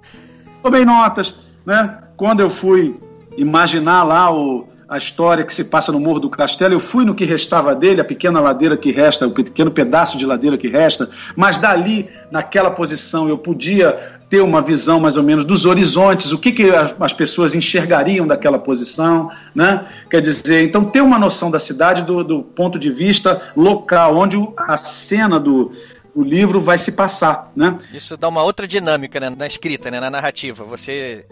Tomei 0.63 0.83
notas, 0.83 1.35
né? 1.65 1.99
Quando 2.15 2.39
eu 2.39 2.49
fui 2.49 2.99
imaginar 3.37 4.03
lá 4.03 4.33
o, 4.33 4.67
a 4.89 4.97
história 4.97 5.43
que 5.43 5.53
se 5.53 5.65
passa 5.65 5.91
no 5.91 5.99
Morro 5.99 6.19
do 6.19 6.29
Castelo. 6.29 6.73
Eu 6.73 6.79
fui 6.79 7.03
no 7.03 7.13
que 7.13 7.25
restava 7.25 7.75
dele, 7.75 7.99
a 7.99 8.05
pequena 8.05 8.39
ladeira 8.39 8.77
que 8.77 8.91
resta, 8.91 9.27
o 9.27 9.31
pequeno 9.31 9.69
pedaço 9.69 10.17
de 10.17 10.25
ladeira 10.25 10.57
que 10.57 10.67
resta, 10.67 11.09
mas 11.35 11.57
dali, 11.57 12.09
naquela 12.31 12.71
posição, 12.71 13.27
eu 13.27 13.37
podia 13.37 13.91
ter 14.29 14.41
uma 14.41 14.61
visão 14.61 14.99
mais 14.99 15.17
ou 15.17 15.23
menos 15.23 15.43
dos 15.43 15.65
horizontes, 15.65 16.31
o 16.31 16.37
que, 16.37 16.51
que 16.51 16.69
as 16.99 17.13
pessoas 17.13 17.55
enxergariam 17.55 18.25
daquela 18.25 18.59
posição, 18.59 19.29
né? 19.53 19.85
Quer 20.09 20.21
dizer, 20.21 20.63
então 20.63 20.85
ter 20.85 21.01
uma 21.01 21.19
noção 21.19 21.51
da 21.51 21.59
cidade 21.59 22.03
do, 22.03 22.23
do 22.23 22.43
ponto 22.43 22.79
de 22.79 22.89
vista 22.89 23.41
local, 23.55 24.17
onde 24.17 24.37
a 24.57 24.77
cena 24.77 25.39
do, 25.39 25.71
o 26.15 26.23
livro 26.23 26.59
vai 26.59 26.77
se 26.77 26.93
passar, 26.93 27.51
né? 27.55 27.77
Isso 27.93 28.17
dá 28.17 28.27
uma 28.27 28.43
outra 28.43 28.67
dinâmica 28.67 29.19
né, 29.19 29.29
na 29.29 29.47
escrita, 29.47 29.91
né, 29.91 29.99
na 29.99 30.09
narrativa. 30.09 30.63
Você 30.63 31.25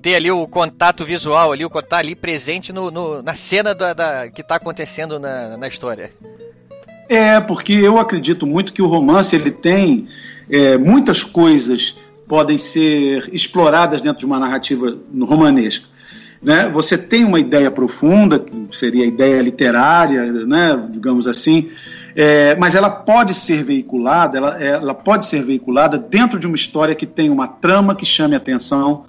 ter 0.00 0.16
ali 0.16 0.30
o 0.30 0.46
contato 0.46 1.04
visual 1.04 1.52
ali, 1.52 1.64
o 1.64 1.70
contato 1.70 2.00
ali 2.00 2.14
presente 2.14 2.72
no, 2.72 2.90
no 2.90 3.22
na 3.22 3.34
cena 3.34 3.74
da, 3.74 3.92
da 3.92 4.28
que 4.28 4.40
está 4.40 4.56
acontecendo 4.56 5.18
na, 5.18 5.56
na 5.56 5.68
história. 5.68 6.10
É, 7.08 7.40
porque 7.40 7.72
eu 7.72 7.98
acredito 7.98 8.46
muito 8.46 8.72
que 8.72 8.80
o 8.80 8.86
romance 8.86 9.34
ele 9.34 9.50
tem 9.50 10.06
é, 10.48 10.78
muitas 10.78 11.24
coisas 11.24 11.96
podem 12.26 12.56
ser 12.56 13.28
exploradas 13.32 14.00
dentro 14.00 14.20
de 14.20 14.26
uma 14.26 14.38
narrativa 14.38 14.96
romanesca. 15.20 15.86
Né? 16.40 16.70
Você 16.72 16.96
tem 16.96 17.24
uma 17.24 17.40
ideia 17.40 17.70
profunda, 17.70 18.38
que 18.38 18.68
seria 18.70 19.04
a 19.04 19.06
ideia 19.06 19.42
literária, 19.42 20.24
né? 20.46 20.80
digamos 20.90 21.26
assim, 21.26 21.68
é, 22.14 22.54
mas 22.56 22.74
ela 22.74 22.88
pode 22.88 23.34
ser 23.34 23.62
veiculada, 23.62 24.38
ela, 24.38 24.62
ela 24.62 24.94
pode 24.94 25.26
ser 25.26 25.42
veiculada 25.42 25.98
dentro 25.98 26.38
de 26.38 26.46
uma 26.46 26.56
história 26.56 26.94
que 26.94 27.06
tem 27.06 27.28
uma 27.28 27.48
trama 27.48 27.94
que 27.94 28.06
chame 28.06 28.36
atenção, 28.36 29.04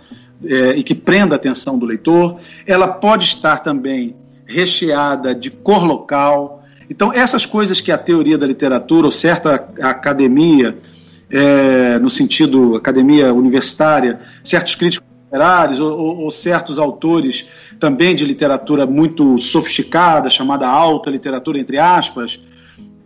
é, 0.46 0.76
e 0.76 0.84
que 0.84 0.96
prenda 0.96 1.36
a 1.36 1.38
atenção 1.38 1.78
do 1.78 1.86
leitor. 1.86 2.38
Ela 2.66 2.88
pode 2.88 3.26
estar 3.26 3.58
também 3.58 4.16
recheada 4.46 5.34
de 5.34 5.50
cor 5.50 5.84
local. 5.84 6.64
Então, 6.90 7.14
essas 7.14 7.46
coisas 7.46 7.80
que 7.80 7.92
a 7.92 7.98
teoria 7.98 8.38
da 8.38 8.46
literatura, 8.46 9.08
ou 9.08 9.12
certa 9.12 9.56
academia, 9.82 10.78
é, 11.30 11.98
no 12.00 12.10
sentido 12.10 12.76
academia 12.76 13.34
universitária, 13.34 14.20
certos 14.44 14.76
críticos 14.76 15.08
literários 15.24 15.80
ou, 15.80 15.98
ou, 15.98 16.18
ou, 16.24 16.32
certos 16.32 16.78
autores 16.78 17.46
também 17.80 18.14
de 18.14 18.26
literatura 18.26 18.86
muito 18.86 19.38
sofisticada, 19.38 20.30
chamada 20.30 20.68
alta 20.68 21.10
literatura, 21.10 21.58
entre 21.58 21.78
aspas, 21.78 22.38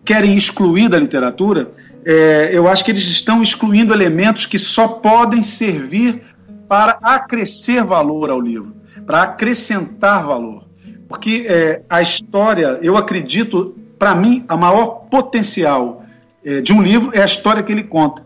querem 0.03 0.35
excluir 0.35 0.89
da 0.89 0.97
literatura, 0.97 1.71
é, 2.05 2.49
eu 2.53 2.67
acho 2.67 2.85
que 2.85 2.91
eles 2.91 3.03
estão 3.03 3.41
excluindo 3.41 3.91
elementos 3.93 4.45
que 4.45 4.59
só 4.59 4.87
podem 4.87 5.41
servir 5.41 6.21
para 6.67 6.97
acrescer 7.01 7.83
valor 7.83 8.29
ao 8.29 8.39
livro, 8.39 8.75
para 9.05 9.23
acrescentar 9.23 10.23
valor. 10.23 10.65
Porque 11.07 11.45
é, 11.47 11.83
a 11.89 12.01
história, 12.01 12.79
eu 12.81 12.97
acredito, 12.97 13.77
para 13.97 14.15
mim, 14.15 14.43
a 14.47 14.57
maior 14.57 15.07
potencial 15.09 16.03
é, 16.43 16.61
de 16.61 16.73
um 16.73 16.81
livro 16.81 17.11
é 17.13 17.21
a 17.21 17.25
história 17.25 17.63
que 17.63 17.71
ele 17.71 17.83
conta. 17.83 18.25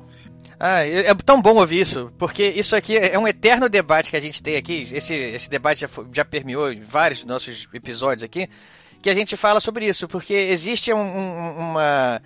Ah, 0.59 0.85
é, 0.85 1.07
é 1.07 1.15
tão 1.15 1.41
bom 1.41 1.55
ouvir 1.55 1.81
isso, 1.81 2.11
porque 2.17 2.43
isso 2.43 2.75
aqui 2.75 2.97
é 2.97 3.17
um 3.17 3.27
eterno 3.27 3.69
debate 3.69 4.09
que 4.11 4.17
a 4.17 4.21
gente 4.21 4.43
tem 4.43 4.57
aqui. 4.57 4.87
Esse, 4.91 5.13
esse 5.13 5.49
debate 5.49 5.81
já, 5.81 5.89
já 6.11 6.25
permeou 6.25 6.69
vários 6.85 7.23
nossos 7.23 7.67
episódios 7.73 8.23
aqui, 8.23 8.49
que 9.01 9.09
a 9.09 9.13
gente 9.13 9.37
fala 9.37 9.61
sobre 9.61 9.87
isso, 9.87 10.07
porque 10.07 10.33
existe 10.33 10.91
um, 10.93 10.99
um, 10.99 11.49
uma 11.57 12.21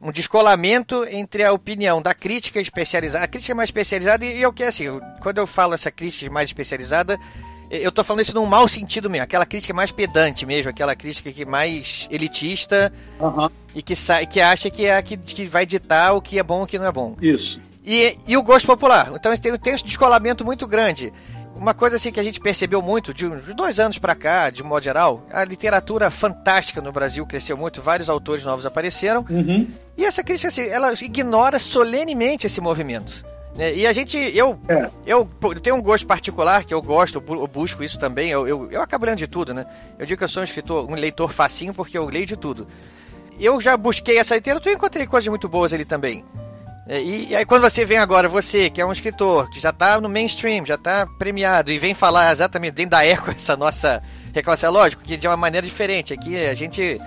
um 0.00 0.12
descolamento 0.12 1.04
entre 1.10 1.44
a 1.44 1.52
opinião 1.52 2.00
da 2.00 2.14
crítica 2.14 2.60
especializada. 2.60 3.24
A 3.24 3.28
crítica 3.28 3.54
mais 3.54 3.68
especializada, 3.68 4.24
e, 4.24 4.44
o 4.46 4.52
que 4.52 4.62
é 4.62 4.68
assim, 4.68 4.86
quando 5.20 5.38
eu 5.38 5.46
falo 5.46 5.74
essa 5.74 5.90
crítica 5.90 6.30
mais 6.30 6.48
especializada, 6.48 7.18
eu 7.70 7.92
tô 7.92 8.02
falando 8.02 8.22
isso 8.22 8.34
num 8.34 8.46
mau 8.46 8.66
sentido 8.66 9.10
mesmo, 9.10 9.24
aquela 9.24 9.44
crítica 9.44 9.74
mais 9.74 9.90
pedante 9.90 10.46
mesmo, 10.46 10.70
aquela 10.70 10.94
crítica 10.94 11.30
que 11.32 11.44
mais 11.44 12.08
elitista 12.10 12.92
uhum. 13.20 13.50
e 13.74 13.82
que, 13.82 13.94
que 14.30 14.40
acha 14.40 14.70
que 14.70 14.86
é 14.86 14.96
a 14.96 15.02
que, 15.02 15.16
que 15.16 15.46
vai 15.46 15.66
ditar 15.66 16.14
o 16.14 16.22
que 16.22 16.38
é 16.38 16.42
bom 16.42 16.60
e 16.60 16.64
o 16.64 16.66
que 16.66 16.78
não 16.78 16.86
é 16.86 16.92
bom. 16.92 17.16
Isso. 17.20 17.60
E, 17.84 18.18
e 18.26 18.36
o 18.36 18.42
gosto 18.42 18.66
popular. 18.66 19.12
Então 19.14 19.36
tem, 19.36 19.58
tem 19.58 19.74
esse 19.74 19.84
descolamento 19.84 20.44
muito 20.44 20.66
grande. 20.66 21.12
Uma 21.58 21.74
coisa 21.74 21.96
assim 21.96 22.12
que 22.12 22.20
a 22.20 22.24
gente 22.24 22.38
percebeu 22.38 22.80
muito 22.80 23.12
de 23.12 23.26
uns 23.26 23.52
dois 23.52 23.80
anos 23.80 23.98
para 23.98 24.14
cá, 24.14 24.48
de 24.48 24.62
modo 24.62 24.82
geral, 24.82 25.26
a 25.30 25.44
literatura 25.44 26.08
fantástica 26.08 26.80
no 26.80 26.92
Brasil 26.92 27.26
cresceu 27.26 27.56
muito, 27.56 27.82
vários 27.82 28.08
autores 28.08 28.44
novos 28.44 28.64
apareceram. 28.64 29.26
Uhum. 29.28 29.66
E 29.96 30.04
essa 30.04 30.22
crítica, 30.22 30.48
assim, 30.48 30.68
ela 30.68 30.92
ignora 30.92 31.58
solenemente 31.58 32.46
esse 32.46 32.60
movimento. 32.60 33.26
Né? 33.56 33.74
E 33.74 33.86
a 33.88 33.92
gente, 33.92 34.16
eu, 34.16 34.56
é. 34.68 34.88
eu, 35.04 35.28
eu, 35.42 35.60
tenho 35.60 35.74
um 35.74 35.82
gosto 35.82 36.06
particular 36.06 36.64
que 36.64 36.72
eu 36.72 36.80
gosto, 36.80 37.22
eu 37.26 37.46
busco 37.48 37.82
isso 37.82 37.98
também. 37.98 38.30
Eu, 38.30 38.46
eu, 38.46 38.70
eu 38.70 38.80
acabo 38.80 39.04
lendo 39.04 39.18
de 39.18 39.26
tudo, 39.26 39.52
né? 39.52 39.66
Eu 39.98 40.06
digo 40.06 40.16
que 40.16 40.24
eu 40.24 40.28
sou 40.28 40.42
um 40.42 40.44
escritor, 40.44 40.88
um 40.88 40.94
leitor 40.94 41.32
facinho 41.32 41.74
porque 41.74 41.98
eu 41.98 42.06
leio 42.06 42.24
de 42.24 42.36
tudo. 42.36 42.68
Eu 43.40 43.60
já 43.60 43.76
busquei 43.76 44.16
essa 44.16 44.36
literatura 44.36 44.72
e 44.72 44.76
encontrei 44.76 45.08
coisas 45.08 45.26
muito 45.26 45.48
boas 45.48 45.72
ali 45.72 45.84
também. 45.84 46.24
É, 46.88 47.02
e, 47.02 47.28
e, 47.28 47.36
aí 47.36 47.44
quando 47.44 47.60
você 47.60 47.84
vem 47.84 47.98
agora, 47.98 48.28
você 48.28 48.70
que 48.70 48.80
é 48.80 48.86
um 48.86 48.90
escritor, 48.90 49.50
que 49.50 49.60
já 49.60 49.68
está 49.68 50.00
no 50.00 50.08
mainstream, 50.08 50.64
já 50.64 50.76
está 50.76 51.06
premiado, 51.06 51.70
e 51.70 51.78
vem 51.78 51.92
falar 51.92 52.32
exatamente 52.32 52.72
dentro 52.72 52.92
da 52.92 53.04
eco 53.04 53.30
essa 53.36 53.56
nossa 53.56 54.02
reclamação, 54.34 54.70
é 54.70 54.72
lógico 54.72 55.02
que 55.02 55.16
de 55.16 55.28
uma 55.28 55.36
maneira 55.36 55.66
diferente. 55.66 56.14
Aqui 56.14 56.36
a 56.46 56.54
gente. 56.54 56.98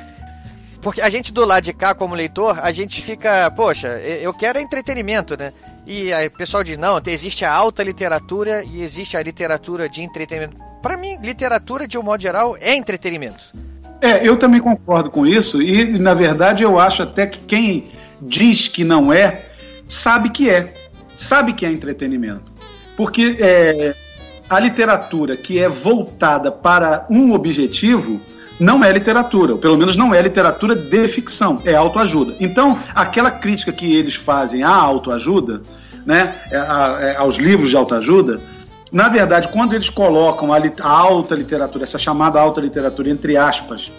Porque 0.82 1.02
a 1.02 1.10
gente 1.10 1.34
do 1.34 1.46
lado 1.46 1.64
de 1.64 1.74
cá, 1.74 1.94
como 1.94 2.16
leitor, 2.16 2.60
a 2.60 2.72
gente 2.72 3.02
fica, 3.02 3.52
poxa, 3.52 3.88
eu 4.00 4.34
quero 4.34 4.60
entretenimento, 4.60 5.38
né? 5.38 5.54
E 5.86 6.12
aí 6.12 6.26
o 6.26 6.32
pessoal 6.32 6.64
diz, 6.64 6.76
não, 6.76 7.00
existe 7.06 7.46
a 7.46 7.52
alta 7.52 7.84
literatura 7.84 8.64
e 8.64 8.82
existe 8.82 9.16
a 9.16 9.22
literatura 9.22 9.88
de 9.88 10.02
entretenimento. 10.02 10.58
Para 10.82 10.98
mim, 10.98 11.18
literatura, 11.22 11.88
de 11.88 12.00
um 12.00 12.04
modo 12.04 12.22
geral, 12.22 12.58
é 12.60 12.76
entretenimento. 12.76 13.44
É, 14.02 14.28
eu 14.28 14.38
também 14.38 14.60
concordo 14.60 15.12
com 15.12 15.28
isso, 15.28 15.62
e 15.62 16.00
na 16.00 16.16
verdade 16.16 16.64
eu 16.64 16.80
acho 16.80 17.04
até 17.04 17.28
que 17.28 17.40
quem 17.40 17.88
diz 18.20 18.68
que 18.68 18.84
não 18.84 19.14
é, 19.14 19.46
sabe 19.92 20.30
que 20.30 20.50
é, 20.50 20.74
sabe 21.16 21.54
que 21.54 21.66
é 21.66 21.72
entretenimento. 21.72 22.54
Porque 22.96 23.38
é, 23.40 23.94
a 24.50 24.60
literatura 24.60 25.36
que 25.36 25.60
é 25.60 25.68
voltada 25.68 26.52
para 26.52 27.06
um 27.10 27.34
objetivo 27.34 28.20
não 28.60 28.84
é 28.84 28.92
literatura, 28.92 29.54
ou 29.54 29.58
pelo 29.58 29.78
menos 29.78 29.96
não 29.96 30.14
é 30.14 30.22
literatura 30.22 30.76
de 30.76 31.08
ficção, 31.08 31.62
é 31.66 31.74
autoajuda. 31.74 32.36
Então, 32.40 32.78
aquela 32.94 33.32
crítica 33.32 33.72
que 33.72 33.96
eles 33.96 34.16
fazem 34.16 34.64
à 34.64 34.70
autoajuda, 34.70 35.62
né, 36.06 36.36
é, 36.52 36.58
é, 36.58 37.16
aos 37.18 37.38
livros 37.38 37.72
de 37.72 37.78
autoajuda, 37.78 38.40
na 38.92 39.10
verdade, 39.10 39.48
quando 39.48 39.74
eles 39.74 39.90
colocam 39.90 40.54
a, 40.54 40.58
a 40.58 40.90
alta 40.90 41.34
literatura, 41.34 41.84
essa 41.84 41.98
chamada 41.98 42.40
alta 42.40 42.62
literatura, 42.62 43.10
entre 43.10 43.36
aspas, 43.36 43.92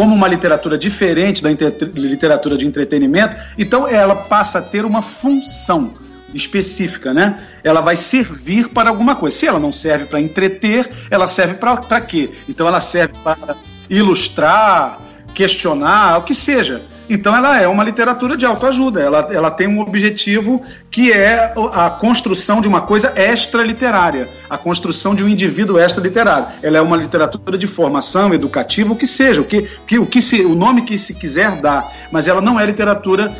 como 0.00 0.14
uma 0.14 0.26
literatura 0.26 0.78
diferente 0.78 1.42
da 1.42 1.50
literatura 1.50 2.56
de 2.56 2.66
entretenimento, 2.66 3.36
então 3.58 3.86
ela 3.86 4.16
passa 4.16 4.58
a 4.58 4.62
ter 4.62 4.86
uma 4.86 5.02
função 5.02 5.92
específica, 6.32 7.12
né? 7.12 7.38
Ela 7.62 7.82
vai 7.82 7.96
servir 7.96 8.70
para 8.70 8.88
alguma 8.88 9.14
coisa. 9.14 9.36
Se 9.36 9.46
ela 9.46 9.58
não 9.58 9.74
serve 9.74 10.06
para 10.06 10.18
entreter, 10.18 10.88
ela 11.10 11.28
serve 11.28 11.56
para 11.56 12.00
quê? 12.00 12.30
Então 12.48 12.66
ela 12.66 12.80
serve 12.80 13.12
para 13.22 13.58
ilustrar, 13.90 15.02
questionar, 15.34 16.16
o 16.16 16.22
que 16.22 16.34
seja. 16.34 16.80
Então 17.10 17.34
ela 17.34 17.60
é 17.60 17.66
uma 17.66 17.82
literatura 17.82 18.36
de 18.36 18.46
autoajuda, 18.46 19.00
ela, 19.00 19.28
ela 19.32 19.50
tem 19.50 19.66
um 19.66 19.80
objetivo 19.80 20.62
que 20.92 21.12
é 21.12 21.52
a 21.74 21.90
construção 21.90 22.60
de 22.60 22.68
uma 22.68 22.82
coisa 22.82 23.12
extra-literária, 23.16 24.28
a 24.48 24.56
construção 24.56 25.12
de 25.12 25.24
um 25.24 25.28
indivíduo 25.28 25.76
extra-literário. 25.76 26.46
Ela 26.62 26.78
é 26.78 26.80
uma 26.80 26.96
literatura 26.96 27.58
de 27.58 27.66
formação 27.66 28.32
educativa, 28.32 28.92
o 28.92 28.96
que 28.96 29.08
seja, 29.08 29.40
o 29.40 29.44
que, 29.44 29.68
que, 29.88 29.98
o, 29.98 30.06
que 30.06 30.22
se, 30.22 30.42
o 30.42 30.54
nome 30.54 30.82
que 30.82 30.96
se 30.96 31.12
quiser 31.14 31.60
dar, 31.60 31.92
mas 32.12 32.28
ela 32.28 32.40
não 32.40 32.60
é 32.60 32.64
literatura 32.64 33.34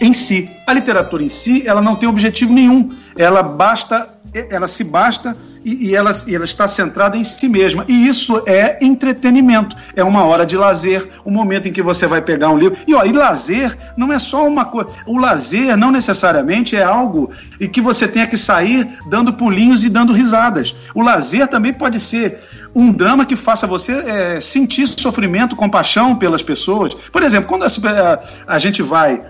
em 0.00 0.12
si. 0.12 0.48
A 0.64 0.72
literatura 0.72 1.22
em 1.22 1.28
si, 1.28 1.66
ela 1.66 1.80
não 1.80 1.96
tem 1.96 2.08
objetivo 2.08 2.52
nenhum. 2.52 2.90
Ela 3.16 3.42
basta, 3.42 4.08
ela 4.32 4.68
se 4.68 4.84
basta 4.84 5.36
e, 5.64 5.88
e, 5.88 5.94
ela, 5.94 6.12
e 6.26 6.34
ela 6.34 6.44
está 6.44 6.68
centrada 6.68 7.16
em 7.16 7.24
si 7.24 7.48
mesma. 7.48 7.84
E 7.88 8.06
isso 8.06 8.42
é 8.46 8.78
entretenimento. 8.80 9.76
É 9.94 10.04
uma 10.04 10.24
hora 10.24 10.46
de 10.46 10.56
lazer, 10.56 11.08
um 11.24 11.30
momento 11.30 11.68
em 11.68 11.72
que 11.72 11.82
você 11.82 12.06
vai 12.06 12.22
pegar 12.22 12.50
um 12.50 12.58
livro. 12.58 12.78
E, 12.86 12.94
ó, 12.94 13.04
e 13.04 13.12
lazer 13.12 13.76
não 13.96 14.12
é 14.12 14.18
só 14.18 14.46
uma 14.46 14.64
coisa. 14.64 14.90
O 15.06 15.18
lazer 15.18 15.76
não 15.76 15.90
necessariamente 15.90 16.76
é 16.76 16.82
algo 16.82 17.30
e 17.58 17.68
que 17.68 17.80
você 17.80 18.06
tenha 18.06 18.26
que 18.26 18.36
sair 18.36 18.88
dando 19.08 19.32
pulinhos 19.32 19.84
e 19.84 19.90
dando 19.90 20.12
risadas. 20.12 20.74
O 20.94 21.02
lazer 21.02 21.48
também 21.48 21.72
pode 21.72 21.98
ser 22.00 22.38
um 22.74 22.92
drama 22.92 23.26
que 23.26 23.36
faça 23.36 23.66
você 23.66 23.92
é, 23.92 24.40
sentir 24.40 24.86
sofrimento, 24.86 25.56
compaixão 25.56 26.14
pelas 26.14 26.42
pessoas. 26.42 26.94
Por 26.94 27.22
exemplo, 27.22 27.48
quando 27.48 27.64
a, 27.64 28.20
a 28.46 28.58
gente 28.58 28.82
vai 28.82 29.22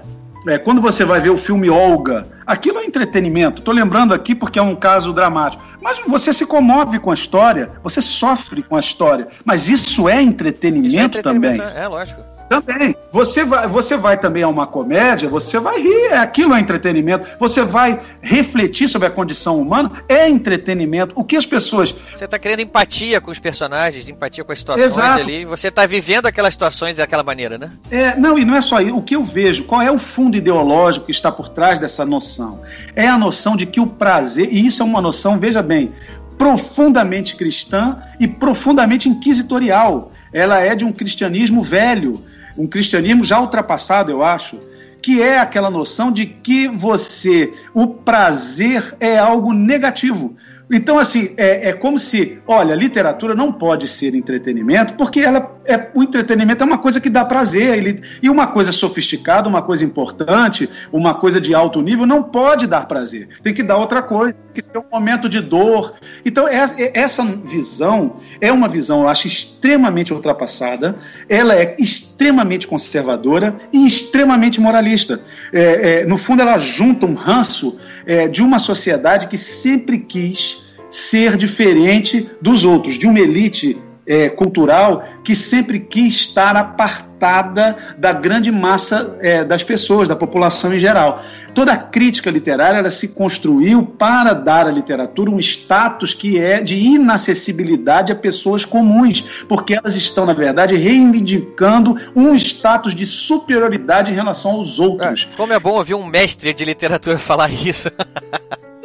é, 0.46 0.58
quando 0.58 0.80
você 0.80 1.04
vai 1.04 1.20
ver 1.20 1.30
o 1.30 1.36
filme 1.36 1.68
Olga, 1.68 2.26
aquilo 2.46 2.78
é 2.78 2.84
entretenimento. 2.84 3.60
Estou 3.60 3.74
lembrando 3.74 4.14
aqui 4.14 4.34
porque 4.34 4.58
é 4.58 4.62
um 4.62 4.74
caso 4.74 5.12
dramático. 5.12 5.62
Mas 5.80 5.98
você 6.06 6.32
se 6.32 6.46
comove 6.46 6.98
com 6.98 7.10
a 7.10 7.14
história, 7.14 7.70
você 7.82 8.00
sofre 8.00 8.62
com 8.62 8.76
a 8.76 8.80
história. 8.80 9.28
Mas 9.44 9.68
isso 9.68 10.08
é 10.08 10.22
entretenimento, 10.22 10.88
isso 10.88 10.98
é 10.98 11.04
entretenimento 11.04 11.62
também. 11.62 11.82
É, 11.82 11.88
lógico. 11.88 12.37
Também. 12.48 12.94
Você 13.12 13.44
vai, 13.44 13.68
você 13.68 13.96
vai 13.96 14.18
também 14.18 14.42
a 14.42 14.48
uma 14.48 14.66
comédia, 14.66 15.28
você 15.28 15.58
vai 15.60 15.80
rir, 15.80 16.12
é 16.12 16.18
aquilo 16.18 16.54
é 16.54 16.60
entretenimento. 16.60 17.26
Você 17.38 17.62
vai 17.62 18.00
refletir 18.20 18.88
sobre 18.88 19.08
a 19.08 19.10
condição 19.10 19.60
humana, 19.60 19.92
é 20.08 20.28
entretenimento. 20.28 21.12
O 21.16 21.24
que 21.24 21.36
as 21.36 21.44
pessoas. 21.44 21.92
Você 21.92 22.24
está 22.24 22.38
querendo 22.38 22.60
empatia 22.60 23.20
com 23.20 23.30
os 23.30 23.38
personagens, 23.38 24.08
empatia 24.08 24.44
com 24.44 24.52
as 24.52 24.58
situações 24.58 24.86
Exato. 24.86 25.20
ali. 25.20 25.44
Você 25.44 25.68
está 25.68 25.84
vivendo 25.86 26.26
aquelas 26.26 26.54
situações 26.54 26.96
daquela 26.96 27.22
maneira, 27.22 27.58
né? 27.58 27.70
É, 27.90 28.16
não, 28.16 28.38
e 28.38 28.44
não 28.44 28.56
é 28.56 28.60
só 28.60 28.80
isso. 28.80 28.96
O 28.96 29.02
que 29.02 29.16
eu 29.16 29.22
vejo, 29.22 29.64
qual 29.64 29.82
é 29.82 29.90
o 29.90 29.98
fundo 29.98 30.36
ideológico 30.36 31.06
que 31.06 31.12
está 31.12 31.30
por 31.30 31.48
trás 31.48 31.78
dessa 31.78 32.04
noção? 32.04 32.60
É 32.96 33.06
a 33.06 33.18
noção 33.18 33.56
de 33.56 33.66
que 33.66 33.80
o 33.80 33.86
prazer, 33.86 34.48
e 34.50 34.66
isso 34.66 34.82
é 34.82 34.84
uma 34.86 35.02
noção, 35.02 35.38
veja 35.38 35.62
bem, 35.62 35.92
profundamente 36.38 37.36
cristã 37.36 37.98
e 38.18 38.26
profundamente 38.26 39.08
inquisitorial. 39.08 40.12
Ela 40.32 40.60
é 40.60 40.74
de 40.74 40.84
um 40.84 40.92
cristianismo 40.92 41.62
velho 41.62 42.22
um 42.58 42.66
cristianismo 42.66 43.24
já 43.24 43.40
ultrapassado, 43.40 44.10
eu 44.10 44.22
acho, 44.22 44.60
que 45.00 45.22
é 45.22 45.38
aquela 45.38 45.70
noção 45.70 46.10
de 46.10 46.26
que 46.26 46.66
você, 46.66 47.52
o 47.72 47.86
prazer 47.86 48.96
é 48.98 49.16
algo 49.16 49.52
negativo. 49.52 50.36
Então, 50.70 50.98
assim, 50.98 51.30
é, 51.36 51.70
é, 51.70 51.72
como 51.72 51.98
se, 51.98 52.38
olha, 52.46 52.74
literatura 52.74 53.34
não 53.34 53.52
pode 53.52 53.88
ser 53.88 54.14
entretenimento, 54.14 54.94
porque 54.94 55.20
ela 55.20 55.58
é, 55.68 55.90
o 55.94 56.02
entretenimento 56.02 56.64
é 56.64 56.66
uma 56.66 56.78
coisa 56.78 57.00
que 57.00 57.10
dá 57.10 57.24
prazer. 57.24 57.76
Ele, 57.76 58.02
e 58.22 58.30
uma 58.30 58.46
coisa 58.46 58.72
sofisticada, 58.72 59.48
uma 59.48 59.62
coisa 59.62 59.84
importante, 59.84 60.68
uma 60.90 61.14
coisa 61.14 61.40
de 61.40 61.54
alto 61.54 61.82
nível, 61.82 62.06
não 62.06 62.22
pode 62.22 62.66
dar 62.66 62.86
prazer. 62.86 63.28
Tem 63.42 63.52
que 63.52 63.62
dar 63.62 63.76
outra 63.76 64.02
coisa, 64.02 64.32
tem 64.32 64.62
que 64.62 64.62
ser 64.62 64.78
um 64.78 64.84
momento 64.90 65.28
de 65.28 65.40
dor. 65.40 65.92
Então, 66.24 66.46
essa 66.48 67.24
visão 67.24 68.16
é 68.40 68.50
uma 68.50 68.66
visão, 68.66 69.02
eu 69.02 69.08
acho, 69.08 69.26
extremamente 69.26 70.12
ultrapassada, 70.12 70.96
ela 71.28 71.54
é 71.54 71.76
extremamente 71.78 72.66
conservadora 72.66 73.54
e 73.72 73.86
extremamente 73.86 74.60
moralista. 74.60 75.20
É, 75.52 76.00
é, 76.00 76.06
no 76.06 76.16
fundo, 76.16 76.40
ela 76.40 76.56
junta 76.56 77.04
um 77.04 77.14
ranço 77.14 77.76
é, 78.06 78.26
de 78.26 78.42
uma 78.42 78.58
sociedade 78.58 79.28
que 79.28 79.36
sempre 79.36 79.98
quis 79.98 80.57
ser 80.90 81.36
diferente 81.36 82.28
dos 82.40 82.64
outros, 82.64 82.96
de 82.96 83.06
uma 83.06 83.20
elite 83.20 83.78
é, 84.08 84.30
cultural 84.30 85.04
que 85.22 85.36
sempre 85.36 85.78
quis 85.78 86.14
estar 86.14 86.56
apartada 86.56 87.76
da 87.98 88.10
grande 88.10 88.50
massa 88.50 89.18
é, 89.20 89.44
das 89.44 89.62
pessoas, 89.62 90.08
da 90.08 90.16
população 90.16 90.72
em 90.72 90.78
geral. 90.78 91.20
Toda 91.54 91.72
a 91.72 91.76
crítica 91.76 92.30
literária 92.30 92.78
ela 92.78 92.90
se 92.90 93.08
construiu 93.08 93.82
para 93.84 94.32
dar 94.32 94.66
à 94.66 94.70
literatura 94.70 95.30
um 95.30 95.38
status 95.38 96.14
que 96.14 96.38
é 96.38 96.62
de 96.62 96.78
inacessibilidade 96.78 98.10
a 98.10 98.16
pessoas 98.16 98.64
comuns, 98.64 99.44
porque 99.46 99.74
elas 99.74 99.94
estão, 99.94 100.24
na 100.24 100.32
verdade, 100.32 100.74
reivindicando 100.74 101.94
um 102.16 102.34
status 102.34 102.94
de 102.94 103.04
superioridade 103.04 104.10
em 104.10 104.14
relação 104.14 104.52
aos 104.52 104.78
outros. 104.78 105.28
É, 105.30 105.36
como 105.36 105.52
é 105.52 105.58
bom 105.58 105.72
ouvir 105.72 105.94
um 105.94 106.06
mestre 106.06 106.54
de 106.54 106.64
literatura 106.64 107.18
falar 107.18 107.50
isso. 107.50 107.90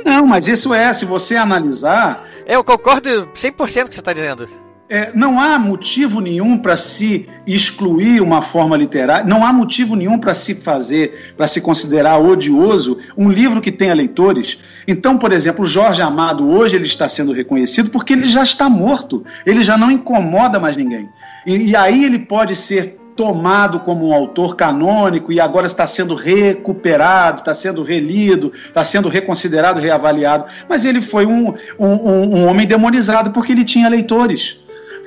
Não, 0.06 0.26
mas 0.26 0.48
isso 0.48 0.74
é, 0.74 0.92
se 0.94 1.06
você 1.06 1.36
analisar. 1.36 2.28
Eu 2.46 2.64
concordo 2.64 3.28
100% 3.34 3.56
com 3.56 3.64
o 3.64 3.68
que 3.68 3.96
você 3.96 4.00
está 4.00 4.14
dizendo. 4.14 4.48
É, 4.90 5.12
não 5.16 5.40
há 5.40 5.58
motivo 5.58 6.20
nenhum 6.20 6.58
para 6.58 6.76
se 6.76 7.28
excluir 7.48 8.22
uma 8.22 8.42
forma 8.42 8.76
literária, 8.76 9.26
não 9.26 9.46
há 9.46 9.52
motivo 9.52 9.96
nenhum 9.96 10.20
para 10.20 10.36
se 10.36 10.54
fazer, 10.54 11.34
para 11.38 11.48
se 11.48 11.62
considerar 11.62 12.20
odioso 12.20 13.00
um 13.18 13.32
livro 13.32 13.62
que 13.62 13.72
tenha 13.72 13.96
leitores. 13.96 14.60
Então, 14.88 15.18
por 15.18 15.32
exemplo, 15.32 15.66
Jorge 15.66 16.02
Amado 16.02 16.48
hoje 16.48 16.76
ele 16.76 16.86
está 16.86 17.08
sendo 17.08 17.32
reconhecido 17.32 17.90
porque 17.90 18.14
ele 18.14 18.26
já 18.26 18.44
está 18.44 18.70
morto, 18.70 19.24
ele 19.46 19.64
já 19.64 19.78
não 19.78 19.90
incomoda 19.90 20.60
mais 20.60 20.76
ninguém. 20.76 21.10
E, 21.48 21.70
e 21.70 21.76
aí 21.76 22.04
ele 22.04 22.20
pode 22.20 22.56
ser 22.56 23.00
tomado 23.16 23.80
como 23.80 24.10
um 24.10 24.14
autor 24.14 24.56
canônico 24.56 25.32
e 25.32 25.40
agora 25.40 25.66
está 25.66 25.86
sendo 25.88 26.16
recuperado, 26.16 27.40
está 27.40 27.54
sendo 27.54 27.84
relido, 27.84 28.52
está 28.54 28.84
sendo 28.84 29.10
reconsiderado, 29.10 29.80
reavaliado. 29.80 30.46
Mas 30.68 30.86
ele 30.86 31.02
foi 31.02 31.26
um, 31.26 31.54
um, 31.80 31.88
um 31.88 32.48
homem 32.48 32.68
demonizado 32.68 33.32
porque 33.32 33.52
ele 33.52 33.64
tinha 33.64 33.90
leitores. 33.90 34.58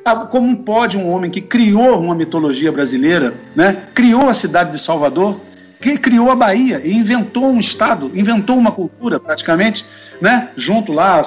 Ah, 0.05 0.17
como 0.25 0.57
pode 0.59 0.97
um 0.97 1.11
homem 1.11 1.31
que 1.31 1.41
criou 1.41 1.99
uma 1.99 2.15
mitologia 2.15 2.71
brasileira, 2.71 3.35
né, 3.57 3.89
criou 3.93 4.29
a 4.29 4.35
cidade 4.35 4.71
de 4.71 4.79
Salvador, 4.79 5.41
que 5.81 5.99
criou 5.99 6.31
a 6.31 6.37
Bahia 6.37 6.81
e 6.85 6.93
inventou 6.93 7.47
um 7.47 7.59
estado, 7.59 8.13
inventou 8.15 8.57
uma 8.57 8.71
cultura 8.71 9.19
praticamente, 9.19 9.85
né, 10.21 10.51
junto 10.57 10.93
lá, 10.93 11.21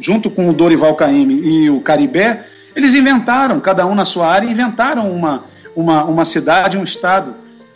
junto 0.00 0.30
com 0.30 0.48
o 0.48 0.52
Dorival 0.52 0.96
Caymmi 0.96 1.34
e 1.34 1.70
o 1.70 1.80
Caribé, 1.80 2.44
eles 2.74 2.94
inventaram, 2.94 3.60
cada 3.60 3.86
um 3.86 3.94
na 3.94 4.04
sua 4.04 4.26
área, 4.26 4.50
inventaram 4.50 5.08
uma, 5.10 5.44
uma, 5.74 6.04
uma 6.04 6.24
cidade, 6.24 6.76
um 6.76 6.84
estado. 6.84 7.34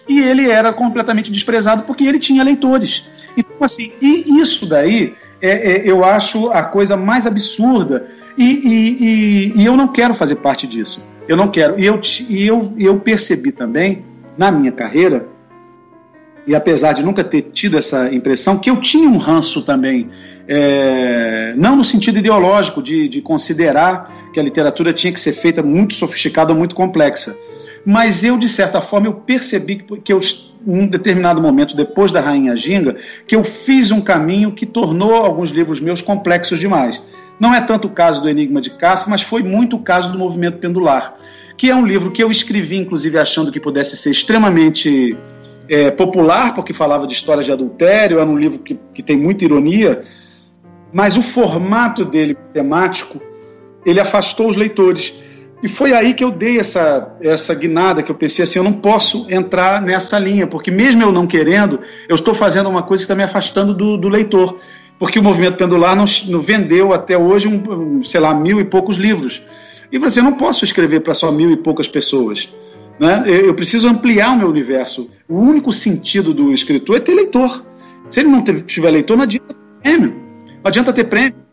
E 0.08 0.20
ele 0.20 0.50
era 0.50 0.72
completamente 0.72 1.30
desprezado 1.30 1.82
porque 1.82 2.04
ele 2.04 2.18
tinha 2.18 2.42
leitores. 2.42 3.04
Então, 3.36 3.56
assim, 3.60 3.92
e 4.00 4.40
isso 4.40 4.66
daí 4.66 5.14
é, 5.40 5.50
é, 5.72 5.90
eu 5.90 6.04
acho 6.04 6.50
a 6.50 6.62
coisa 6.62 6.96
mais 6.96 7.26
absurda. 7.26 8.08
E, 8.36 8.44
e, 8.44 9.04
e, 9.04 9.62
e, 9.62 9.66
eu 9.66 9.76
não 9.76 9.88
quero 9.88 10.14
fazer 10.14 10.36
parte 10.36 10.66
disso. 10.66 11.04
Eu 11.26 11.36
não 11.36 11.48
quero. 11.48 11.78
E 11.78 11.84
eu, 11.84 12.00
eu, 12.30 12.72
eu 12.78 13.00
percebi 13.00 13.52
também, 13.52 14.04
na 14.36 14.50
minha 14.50 14.72
carreira, 14.72 15.28
e 16.46 16.54
apesar 16.54 16.94
de 16.94 17.02
nunca 17.02 17.22
ter 17.22 17.42
tido 17.42 17.76
essa 17.76 18.10
impressão, 18.10 18.56
que 18.58 18.70
eu 18.70 18.80
tinha 18.80 19.06
um 19.06 19.18
ranço 19.18 19.60
também, 19.60 20.08
é, 20.46 21.52
não 21.58 21.76
no 21.76 21.84
sentido 21.84 22.18
ideológico, 22.18 22.82
de, 22.82 23.06
de 23.06 23.20
considerar 23.20 24.10
que 24.32 24.40
a 24.40 24.42
literatura 24.42 24.94
tinha 24.94 25.12
que 25.12 25.20
ser 25.20 25.32
feita 25.32 25.62
muito 25.62 25.92
sofisticada 25.92 26.54
muito 26.54 26.74
complexa 26.74 27.36
mas 27.90 28.22
eu, 28.22 28.36
de 28.36 28.50
certa 28.50 28.82
forma, 28.82 29.06
eu 29.06 29.14
percebi 29.14 29.76
que 29.76 30.12
eu, 30.12 30.20
em 30.66 30.80
um 30.80 30.86
determinado 30.86 31.40
momento, 31.40 31.74
depois 31.74 32.12
da 32.12 32.20
Rainha 32.20 32.54
Ginga, 32.54 32.96
que 33.26 33.34
eu 33.34 33.42
fiz 33.42 33.90
um 33.90 34.02
caminho 34.02 34.52
que 34.52 34.66
tornou 34.66 35.14
alguns 35.14 35.50
livros 35.50 35.80
meus 35.80 36.02
complexos 36.02 36.60
demais. 36.60 37.02
Não 37.40 37.54
é 37.54 37.62
tanto 37.62 37.88
o 37.88 37.90
caso 37.90 38.20
do 38.20 38.28
Enigma 38.28 38.60
de 38.60 38.68
Kafka, 38.76 39.08
mas 39.08 39.22
foi 39.22 39.42
muito 39.42 39.76
o 39.76 39.78
caso 39.78 40.12
do 40.12 40.18
Movimento 40.18 40.58
Pendular, 40.58 41.16
que 41.56 41.70
é 41.70 41.74
um 41.74 41.86
livro 41.86 42.10
que 42.10 42.22
eu 42.22 42.30
escrevi, 42.30 42.76
inclusive, 42.76 43.18
achando 43.18 43.50
que 43.50 43.58
pudesse 43.58 43.96
ser 43.96 44.10
extremamente 44.10 45.16
é, 45.66 45.90
popular, 45.90 46.54
porque 46.54 46.74
falava 46.74 47.06
de 47.06 47.14
histórias 47.14 47.46
de 47.46 47.52
adultério, 47.52 48.18
era 48.18 48.28
um 48.28 48.36
livro 48.36 48.58
que, 48.58 48.78
que 48.92 49.02
tem 49.02 49.16
muita 49.16 49.46
ironia, 49.46 50.02
mas 50.92 51.16
o 51.16 51.22
formato 51.22 52.04
dele 52.04 52.36
temático, 52.52 53.18
ele 53.86 53.98
afastou 53.98 54.50
os 54.50 54.56
leitores. 54.56 55.14
E 55.60 55.66
foi 55.66 55.92
aí 55.92 56.14
que 56.14 56.22
eu 56.22 56.30
dei 56.30 56.58
essa, 56.58 57.16
essa 57.20 57.52
guinada, 57.54 58.02
que 58.02 58.10
eu 58.10 58.14
pensei 58.14 58.44
assim, 58.44 58.60
eu 58.60 58.62
não 58.62 58.72
posso 58.72 59.26
entrar 59.28 59.82
nessa 59.82 60.18
linha, 60.18 60.46
porque 60.46 60.70
mesmo 60.70 61.02
eu 61.02 61.10
não 61.10 61.26
querendo, 61.26 61.80
eu 62.08 62.14
estou 62.14 62.32
fazendo 62.32 62.68
uma 62.68 62.82
coisa 62.82 63.02
que 63.02 63.04
está 63.04 63.14
me 63.16 63.24
afastando 63.24 63.74
do, 63.74 63.96
do, 63.96 64.08
leitor. 64.08 64.56
Porque 64.98 65.18
o 65.18 65.22
movimento 65.22 65.56
pendular 65.56 65.96
não, 65.96 66.04
não 66.26 66.40
vendeu 66.40 66.92
até 66.92 67.18
hoje, 67.18 67.48
um, 67.48 68.02
sei 68.02 68.20
lá, 68.20 68.34
mil 68.34 68.60
e 68.60 68.64
poucos 68.64 68.96
livros. 68.96 69.42
E 69.90 69.98
você 69.98 70.20
não 70.20 70.34
posso 70.34 70.64
escrever 70.64 71.00
para 71.00 71.14
só 71.14 71.32
mil 71.32 71.50
e 71.50 71.56
poucas 71.56 71.88
pessoas. 71.88 72.48
Né? 72.98 73.24
Eu 73.26 73.54
preciso 73.54 73.88
ampliar 73.88 74.32
o 74.32 74.38
meu 74.38 74.48
universo. 74.48 75.10
O 75.28 75.40
único 75.40 75.72
sentido 75.72 76.34
do 76.34 76.52
escritor 76.52 76.96
é 76.96 77.00
ter 77.00 77.14
leitor. 77.14 77.64
Se 78.10 78.20
ele 78.20 78.28
não 78.28 78.42
tiver 78.42 78.90
leitor, 78.90 79.16
não 79.16 79.24
adianta 79.24 79.54
ter 79.54 79.82
prêmio. 79.82 80.10
Não 80.46 80.64
adianta 80.64 80.92
ter 80.92 81.04
prêmio. 81.04 81.47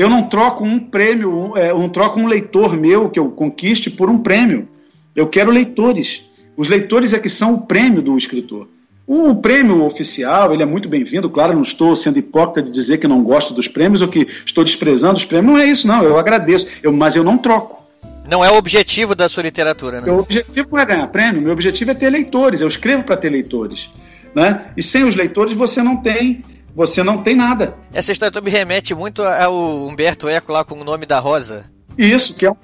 Eu 0.00 0.08
não 0.08 0.22
troco 0.22 0.64
um 0.64 0.78
prêmio, 0.78 1.52
é, 1.58 1.72
eu 1.72 1.78
não 1.78 1.90
troco 1.90 2.18
um 2.18 2.26
leitor 2.26 2.74
meu 2.74 3.10
que 3.10 3.18
eu 3.18 3.28
conquiste 3.28 3.90
por 3.90 4.08
um 4.08 4.16
prêmio. 4.16 4.66
Eu 5.14 5.26
quero 5.26 5.50
leitores. 5.50 6.22
Os 6.56 6.68
leitores 6.68 7.12
é 7.12 7.18
que 7.18 7.28
são 7.28 7.52
o 7.52 7.66
prêmio 7.66 8.00
do 8.00 8.16
escritor. 8.16 8.66
O 9.06 9.34
prêmio 9.34 9.84
oficial, 9.84 10.54
ele 10.54 10.62
é 10.62 10.66
muito 10.66 10.88
bem-vindo, 10.88 11.28
claro, 11.28 11.52
não 11.52 11.60
estou 11.60 11.94
sendo 11.94 12.18
hipócrita 12.18 12.62
de 12.62 12.70
dizer 12.70 12.96
que 12.96 13.06
não 13.06 13.22
gosto 13.22 13.52
dos 13.52 13.68
prêmios 13.68 14.00
ou 14.00 14.08
que 14.08 14.26
estou 14.42 14.64
desprezando 14.64 15.18
os 15.18 15.26
prêmios, 15.26 15.52
não 15.52 15.60
é 15.60 15.66
isso, 15.66 15.86
não, 15.86 16.02
eu 16.02 16.18
agradeço, 16.18 16.66
eu, 16.82 16.94
mas 16.94 17.14
eu 17.14 17.22
não 17.22 17.36
troco. 17.36 17.84
Não 18.26 18.42
é 18.42 18.50
o 18.50 18.54
objetivo 18.54 19.14
da 19.14 19.28
sua 19.28 19.42
literatura, 19.42 20.00
né? 20.00 20.06
Meu 20.06 20.20
objetivo 20.20 20.68
não 20.72 20.78
é 20.78 20.86
ganhar 20.86 21.08
prêmio, 21.08 21.42
meu 21.42 21.52
objetivo 21.52 21.90
é 21.90 21.94
ter 21.94 22.08
leitores, 22.08 22.62
eu 22.62 22.68
escrevo 22.68 23.04
para 23.04 23.18
ter 23.18 23.28
leitores. 23.28 23.90
Né? 24.34 24.62
E 24.78 24.82
sem 24.82 25.04
os 25.04 25.14
leitores 25.14 25.52
você 25.52 25.82
não 25.82 25.98
tem 25.98 26.42
você 26.74 27.02
não 27.02 27.22
tem 27.22 27.34
nada. 27.34 27.74
Essa 27.92 28.12
história 28.12 28.40
me 28.40 28.50
remete 28.50 28.94
muito 28.94 29.22
ao 29.22 29.86
Humberto 29.86 30.28
Eco 30.28 30.52
lá 30.52 30.64
com 30.64 30.74
o 30.74 30.84
nome 30.84 31.06
da 31.06 31.18
Rosa. 31.18 31.64
Isso, 31.98 32.34
que 32.34 32.46
é 32.46 32.50
um, 32.50 32.56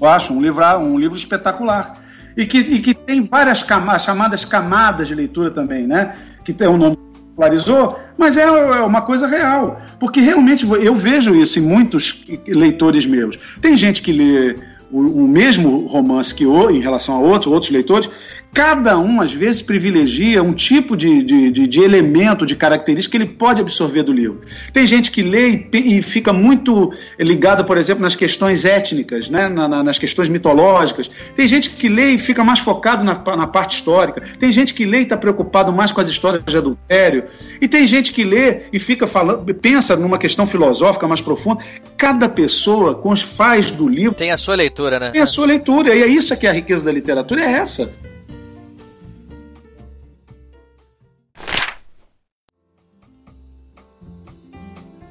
eu 0.00 0.08
acho, 0.08 0.32
um 0.32 0.40
livro, 0.40 0.64
um 0.78 0.98
livro 0.98 1.16
espetacular. 1.16 2.00
E 2.36 2.46
que, 2.46 2.58
e 2.58 2.78
que 2.80 2.94
tem 2.94 3.22
várias 3.22 3.62
camadas, 3.62 4.04
chamadas 4.04 4.44
camadas 4.44 5.06
de 5.06 5.14
leitura 5.14 5.50
também, 5.50 5.86
né? 5.86 6.16
Que 6.44 6.52
tem 6.52 6.66
um 6.66 6.78
nome 6.78 6.96
popularizou, 7.32 7.98
mas 8.16 8.36
é, 8.36 8.42
é 8.42 8.82
uma 8.82 9.02
coisa 9.02 9.26
real. 9.26 9.80
Porque 9.98 10.20
realmente 10.20 10.66
eu 10.66 10.94
vejo 10.94 11.34
isso 11.34 11.58
em 11.58 11.62
muitos 11.62 12.24
leitores 12.46 13.06
meus. 13.06 13.38
Tem 13.60 13.76
gente 13.76 14.02
que 14.02 14.12
lê 14.12 14.56
o, 14.90 15.24
o 15.24 15.28
mesmo 15.28 15.86
romance 15.86 16.34
que 16.34 16.44
eu, 16.44 16.70
em 16.70 16.80
relação 16.80 17.16
a 17.16 17.18
outros, 17.18 17.52
outros 17.52 17.72
leitores, 17.72 18.10
cada 18.52 18.98
um, 18.98 19.20
às 19.20 19.32
vezes, 19.32 19.62
privilegia 19.62 20.42
um 20.42 20.52
tipo 20.52 20.96
de, 20.96 21.22
de, 21.22 21.50
de, 21.50 21.66
de, 21.66 21.80
elemento, 21.80 22.44
de 22.44 22.54
característica 22.54 23.16
que 23.16 23.22
ele 23.22 23.32
pode 23.32 23.60
absorver 23.60 24.02
do 24.02 24.12
livro. 24.12 24.42
Tem 24.72 24.86
gente 24.86 25.10
que 25.10 25.22
lê 25.22 25.68
e, 25.72 25.98
e 25.98 26.02
fica 26.02 26.32
muito 26.32 26.92
ligada, 27.18 27.64
por 27.64 27.78
exemplo, 27.78 28.02
nas 28.02 28.14
questões 28.14 28.64
étnicas, 28.64 29.30
né? 29.30 29.48
Na, 29.48 29.66
na, 29.66 29.82
nas 29.82 29.98
questões 29.98 30.28
mitológicas. 30.28 31.10
Tem 31.34 31.48
gente 31.48 31.70
que 31.70 31.88
lê 31.88 32.10
e 32.10 32.18
fica 32.18 32.44
mais 32.44 32.58
focado 32.58 33.02
na, 33.02 33.14
na 33.36 33.46
parte 33.46 33.76
histórica. 33.76 34.22
Tem 34.38 34.52
gente 34.52 34.74
que 34.74 34.84
lê 34.84 35.00
e 35.00 35.02
está 35.02 35.16
preocupado 35.16 35.72
mais 35.72 35.90
com 35.90 36.00
as 36.00 36.08
histórias 36.08 36.44
de 36.44 36.56
adultério. 36.56 37.24
E 37.60 37.66
tem 37.66 37.86
gente 37.86 38.12
que 38.12 38.22
lê 38.22 38.62
e 38.72 38.78
fica 38.78 39.06
falando, 39.06 39.52
pensa 39.54 39.96
numa 39.96 40.18
questão 40.18 40.46
filosófica 40.46 41.08
mais 41.08 41.20
profunda. 41.20 41.64
Cada 41.96 42.28
pessoa 42.28 43.00
faz 43.24 43.70
do 43.70 43.88
livro. 43.88 44.14
Tem 44.14 44.30
a 44.30 44.38
sua 44.38 44.56
leitura, 44.56 44.98
né? 44.98 45.10
Tem 45.10 45.20
a 45.20 45.26
sua 45.26 45.46
leitura. 45.46 45.94
E 45.94 46.02
é 46.02 46.06
isso 46.06 46.36
que 46.36 46.46
é 46.46 46.50
a 46.50 46.52
riqueza 46.52 46.84
da 46.84 46.92
literatura, 46.92 47.42
é 47.42 47.52
essa. 47.52 47.90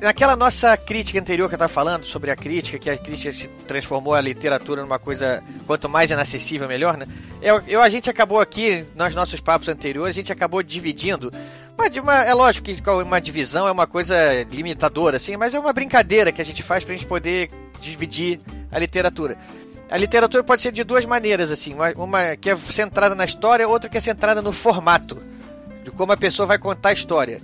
Naquela 0.01 0.35
nossa 0.35 0.75
crítica 0.75 1.19
anterior 1.19 1.47
que 1.47 1.53
eu 1.53 1.57
estava 1.57 1.71
falando 1.71 2.05
sobre 2.05 2.31
a 2.31 2.35
crítica, 2.35 2.79
que 2.79 2.89
a 2.89 2.97
crítica 2.97 3.47
transformou 3.67 4.15
a 4.15 4.19
literatura 4.19 4.81
numa 4.81 4.97
coisa 4.97 5.43
quanto 5.67 5.87
mais 5.87 6.09
inacessível, 6.09 6.67
melhor, 6.67 6.97
né? 6.97 7.05
Eu, 7.39 7.61
eu, 7.67 7.83
a 7.83 7.87
gente 7.87 8.09
acabou 8.09 8.39
aqui, 8.39 8.83
nos 8.95 9.13
nossos 9.13 9.39
papos 9.39 9.69
anteriores, 9.69 10.15
a 10.15 10.19
gente 10.19 10.31
acabou 10.31 10.63
dividindo. 10.63 11.31
Uma, 11.77 12.01
uma, 12.01 12.23
é 12.23 12.33
lógico 12.33 12.65
que 12.65 12.81
uma 12.89 13.21
divisão 13.21 13.67
é 13.67 13.71
uma 13.71 13.85
coisa 13.85 14.15
limitadora, 14.49 15.17
assim, 15.17 15.37
mas 15.37 15.53
é 15.53 15.59
uma 15.59 15.71
brincadeira 15.71 16.31
que 16.31 16.41
a 16.41 16.45
gente 16.45 16.63
faz 16.63 16.83
para 16.83 16.95
a 16.95 16.97
gente 16.97 17.07
poder 17.07 17.51
dividir 17.79 18.39
a 18.71 18.79
literatura. 18.79 19.37
A 19.87 19.97
literatura 19.97 20.43
pode 20.43 20.63
ser 20.63 20.71
de 20.71 20.83
duas 20.83 21.05
maneiras, 21.05 21.51
assim, 21.51 21.75
uma, 21.75 21.91
uma 21.91 22.35
que 22.35 22.49
é 22.49 22.57
centrada 22.57 23.13
na 23.13 23.25
história, 23.25 23.67
outra 23.67 23.87
que 23.87 23.99
é 23.99 24.01
centrada 24.01 24.41
no 24.41 24.51
formato, 24.51 25.21
de 25.83 25.91
como 25.91 26.11
a 26.11 26.17
pessoa 26.17 26.47
vai 26.47 26.57
contar 26.57 26.89
a 26.89 26.93
história. 26.93 27.39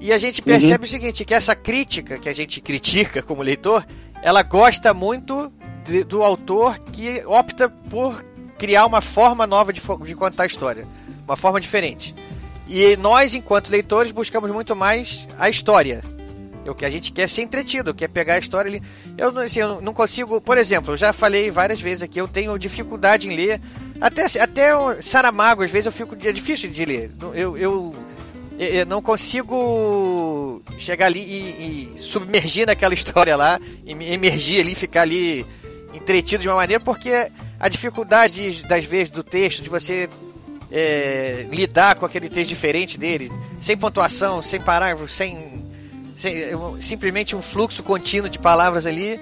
E 0.00 0.12
a 0.12 0.18
gente 0.18 0.42
percebe 0.42 0.84
uhum. 0.84 0.88
o 0.88 0.90
seguinte, 0.90 1.24
que 1.24 1.34
essa 1.34 1.54
crítica 1.54 2.18
que 2.18 2.28
a 2.28 2.32
gente 2.32 2.60
critica 2.60 3.22
como 3.22 3.42
leitor, 3.42 3.86
ela 4.22 4.42
gosta 4.42 4.92
muito 4.92 5.52
de, 5.84 6.04
do 6.04 6.22
autor 6.22 6.78
que 6.78 7.24
opta 7.26 7.68
por 7.68 8.24
criar 8.58 8.86
uma 8.86 9.00
forma 9.00 9.46
nova 9.46 9.72
de, 9.72 9.80
de 9.80 10.14
contar 10.14 10.44
a 10.44 10.46
história, 10.46 10.86
uma 11.24 11.36
forma 11.36 11.60
diferente. 11.60 12.14
E 12.66 12.96
nós, 12.96 13.34
enquanto 13.34 13.70
leitores, 13.70 14.10
buscamos 14.10 14.50
muito 14.50 14.74
mais 14.74 15.26
a 15.38 15.48
história. 15.48 16.02
O 16.66 16.74
que 16.74 16.86
a 16.86 16.90
gente 16.90 17.12
quer 17.12 17.28
ser 17.28 17.42
entretido, 17.42 17.92
quer 17.92 18.08
pegar 18.08 18.34
a 18.34 18.38
história 18.38 18.70
ali. 18.70 18.82
Eu, 19.18 19.38
assim, 19.38 19.60
eu 19.60 19.82
não 19.82 19.92
consigo, 19.92 20.40
por 20.40 20.56
exemplo, 20.56 20.94
eu 20.94 20.96
já 20.96 21.12
falei 21.12 21.50
várias 21.50 21.78
vezes 21.78 22.02
aqui, 22.02 22.18
eu 22.18 22.26
tenho 22.26 22.58
dificuldade 22.58 23.28
em 23.28 23.36
ler. 23.36 23.60
Até, 24.00 24.24
até 24.40 24.74
o 24.74 25.02
Saramago, 25.02 25.62
às 25.62 25.70
vezes 25.70 25.86
eu 25.86 25.92
fico. 25.92 26.16
É 26.26 26.32
difícil 26.32 26.70
de 26.70 26.84
ler. 26.86 27.10
Eu, 27.34 27.58
eu 27.58 27.94
eu 28.58 28.86
não 28.86 29.02
consigo 29.02 30.62
chegar 30.78 31.06
ali 31.06 31.20
e, 31.20 31.94
e, 31.96 32.00
submergir 32.00 32.66
naquela 32.66 32.94
história 32.94 33.36
lá, 33.36 33.60
e 33.84 33.94
me 33.94 34.10
emergir 34.12 34.60
ali, 34.60 34.74
ficar 34.74 35.02
ali 35.02 35.44
entretido 35.92 36.42
de 36.42 36.48
uma 36.48 36.56
maneira, 36.56 36.82
porque 36.82 37.30
a 37.58 37.68
dificuldade 37.68 38.62
das 38.68 38.84
vezes 38.84 39.10
do 39.10 39.22
texto, 39.22 39.62
de 39.62 39.70
você 39.70 40.08
é, 40.70 41.46
lidar 41.50 41.96
com 41.96 42.06
aquele 42.06 42.28
texto 42.28 42.48
diferente 42.48 42.98
dele, 42.98 43.30
sem 43.60 43.76
pontuação, 43.76 44.42
sem 44.42 44.60
parágrafo, 44.60 45.08
sem, 45.08 45.64
sem 46.18 46.34
simplesmente 46.80 47.36
um 47.36 47.42
fluxo 47.42 47.82
contínuo 47.82 48.28
de 48.28 48.38
palavras 48.38 48.86
ali. 48.86 49.20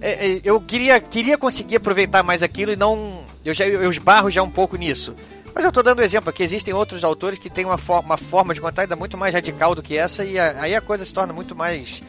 É, 0.00 0.10
é, 0.10 0.40
eu 0.44 0.60
queria, 0.60 1.00
queria 1.00 1.36
conseguir 1.38 1.76
aproveitar 1.76 2.22
mais 2.22 2.42
aquilo 2.42 2.72
e 2.72 2.76
não. 2.76 3.22
Eu 3.44 3.54
já 3.54 3.66
eu 3.66 3.90
esbarro 3.90 4.30
já 4.30 4.42
um 4.42 4.50
pouco 4.50 4.76
nisso. 4.76 5.14
Mas 5.54 5.64
eu 5.64 5.68
estou 5.68 5.82
dando 5.82 6.02
exemplo 6.02 6.30
aqui, 6.30 6.42
existem 6.42 6.72
outros 6.72 7.02
autores 7.04 7.38
que 7.38 7.50
têm 7.50 7.64
uma, 7.64 7.78
for 7.78 8.00
uma 8.00 8.16
forma 8.16 8.54
de 8.54 8.60
contar 8.60 8.82
ainda 8.82 8.96
muito 8.96 9.18
mais 9.18 9.34
radical 9.34 9.74
do 9.74 9.82
que 9.82 9.96
essa, 9.96 10.24
e 10.24 10.38
a, 10.38 10.60
aí 10.60 10.74
a 10.74 10.80
coisa 10.80 11.04
se 11.04 11.12
torna 11.12 11.32
muito 11.32 11.54
mais 11.54 12.02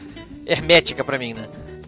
hermética 0.46 1.04
para 1.04 1.18
mim, 1.18 1.34
né? 1.34 1.46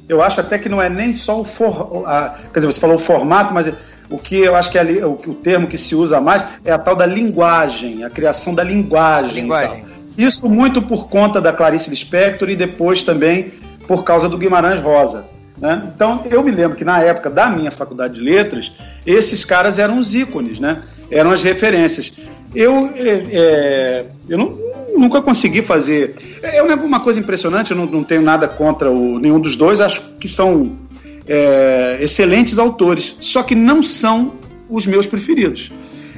Eu 0.09 0.23
acho 0.23 0.41
até 0.41 0.59
que 0.59 0.69
não 0.69 0.83
é 0.83 0.89
nem 0.89 1.13
só 1.13 1.41
o 1.41 1.45
for, 1.45 2.05
a, 2.07 2.37
quer 2.53 2.61
dizer, 2.61 2.67
você 2.67 2.81
falou 2.81 2.97
o 2.97 2.99
formato, 2.99 3.55
mas 3.55 3.73
o 4.11 4.19
que 4.19 4.37
eu 4.37 4.55
acho 4.55 4.71
que 4.71 4.79
é 4.79 4.85
o, 5.05 5.13
o, 5.13 5.35
termo 5.35 5.67
que 5.67 5.79
se 5.79 5.95
usa 5.95 6.21
mais 6.21 6.45
é 6.65 6.73
a 6.73 6.79
tal 6.79 6.95
da 6.95 7.07
linguagem, 7.07 8.05
a 8.05 8.11
criação 8.11 8.55
da 8.55 8.63
linguagem. 8.63 9.43
Linguagem. 9.43 9.85
Isso 10.17 10.49
muito 10.49 10.83
por 10.83 11.09
conta 11.09 11.41
da 11.41 11.53
Clarice 11.53 11.91
Lispector 11.91 12.51
e 12.51 12.57
depois 12.57 13.03
também 13.03 13.53
por 13.89 14.05
causa 14.05 14.29
do 14.29 14.37
Guimarães 14.37 14.79
Rosa. 14.79 15.27
Né? 15.59 15.91
Então, 15.95 16.23
eu 16.31 16.43
me 16.43 16.51
lembro 16.51 16.77
que 16.77 16.85
na 16.85 17.01
época 17.01 17.31
da 17.31 17.49
minha 17.49 17.71
faculdade 17.71 18.15
de 18.15 18.21
letras, 18.21 18.73
esses 19.07 19.45
caras 19.45 19.79
eram 19.79 19.99
os 19.99 20.15
ícones, 20.15 20.59
né? 20.59 20.83
Eram 21.11 21.31
as 21.31 21.43
referências. 21.43 22.13
Eu, 22.55 22.91
é, 22.95 23.09
é, 23.33 24.07
eu 24.29 24.39
não, 24.39 24.57
nunca 24.97 25.21
consegui 25.21 25.63
fazer. 25.63 26.15
É 26.43 26.63
uma 26.63 27.01
coisa 27.01 27.21
impressionante, 27.21 27.73
eu 27.73 27.77
não, 27.77 27.87
não 27.87 28.05
tenho 28.05 28.23
nada 28.23 28.47
contra 28.47 28.91
o, 28.91 29.19
nenhum 29.19 29.41
dos 29.41 29.57
dois, 29.57 29.81
acho 29.81 30.03
que 30.21 30.29
são 30.29 30.77
é, 31.27 31.99
excelentes 32.01 32.59
autores, 32.59 33.17
só 33.21 33.43
que 33.43 33.55
não 33.55 33.83
são 33.83 34.33
os 34.69 34.87
meus 34.87 35.07
preferidos. 35.07 35.73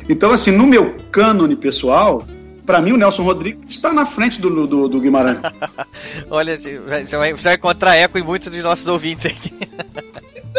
Então, 0.09 0.31
assim, 0.31 0.51
no 0.51 0.67
meu 0.67 0.95
cânone 1.11 1.57
pessoal, 1.57 2.25
para 2.65 2.81
mim 2.81 2.93
o 2.93 2.97
Nelson 2.97 3.23
Rodrigues 3.23 3.63
está 3.69 3.93
na 3.93 4.05
frente 4.05 4.41
do, 4.41 4.67
do, 4.67 4.89
do 4.89 5.01
Guimarães. 5.01 5.39
Olha, 6.31 6.59
você 6.59 6.79
vai, 6.79 7.33
você 7.33 7.45
vai 7.45 7.55
encontrar 7.55 7.97
eco 7.97 8.19
em 8.19 8.23
muitos 8.23 8.51
dos 8.51 8.63
nossos 8.63 8.87
ouvintes 8.87 9.27
aqui. 9.27 9.53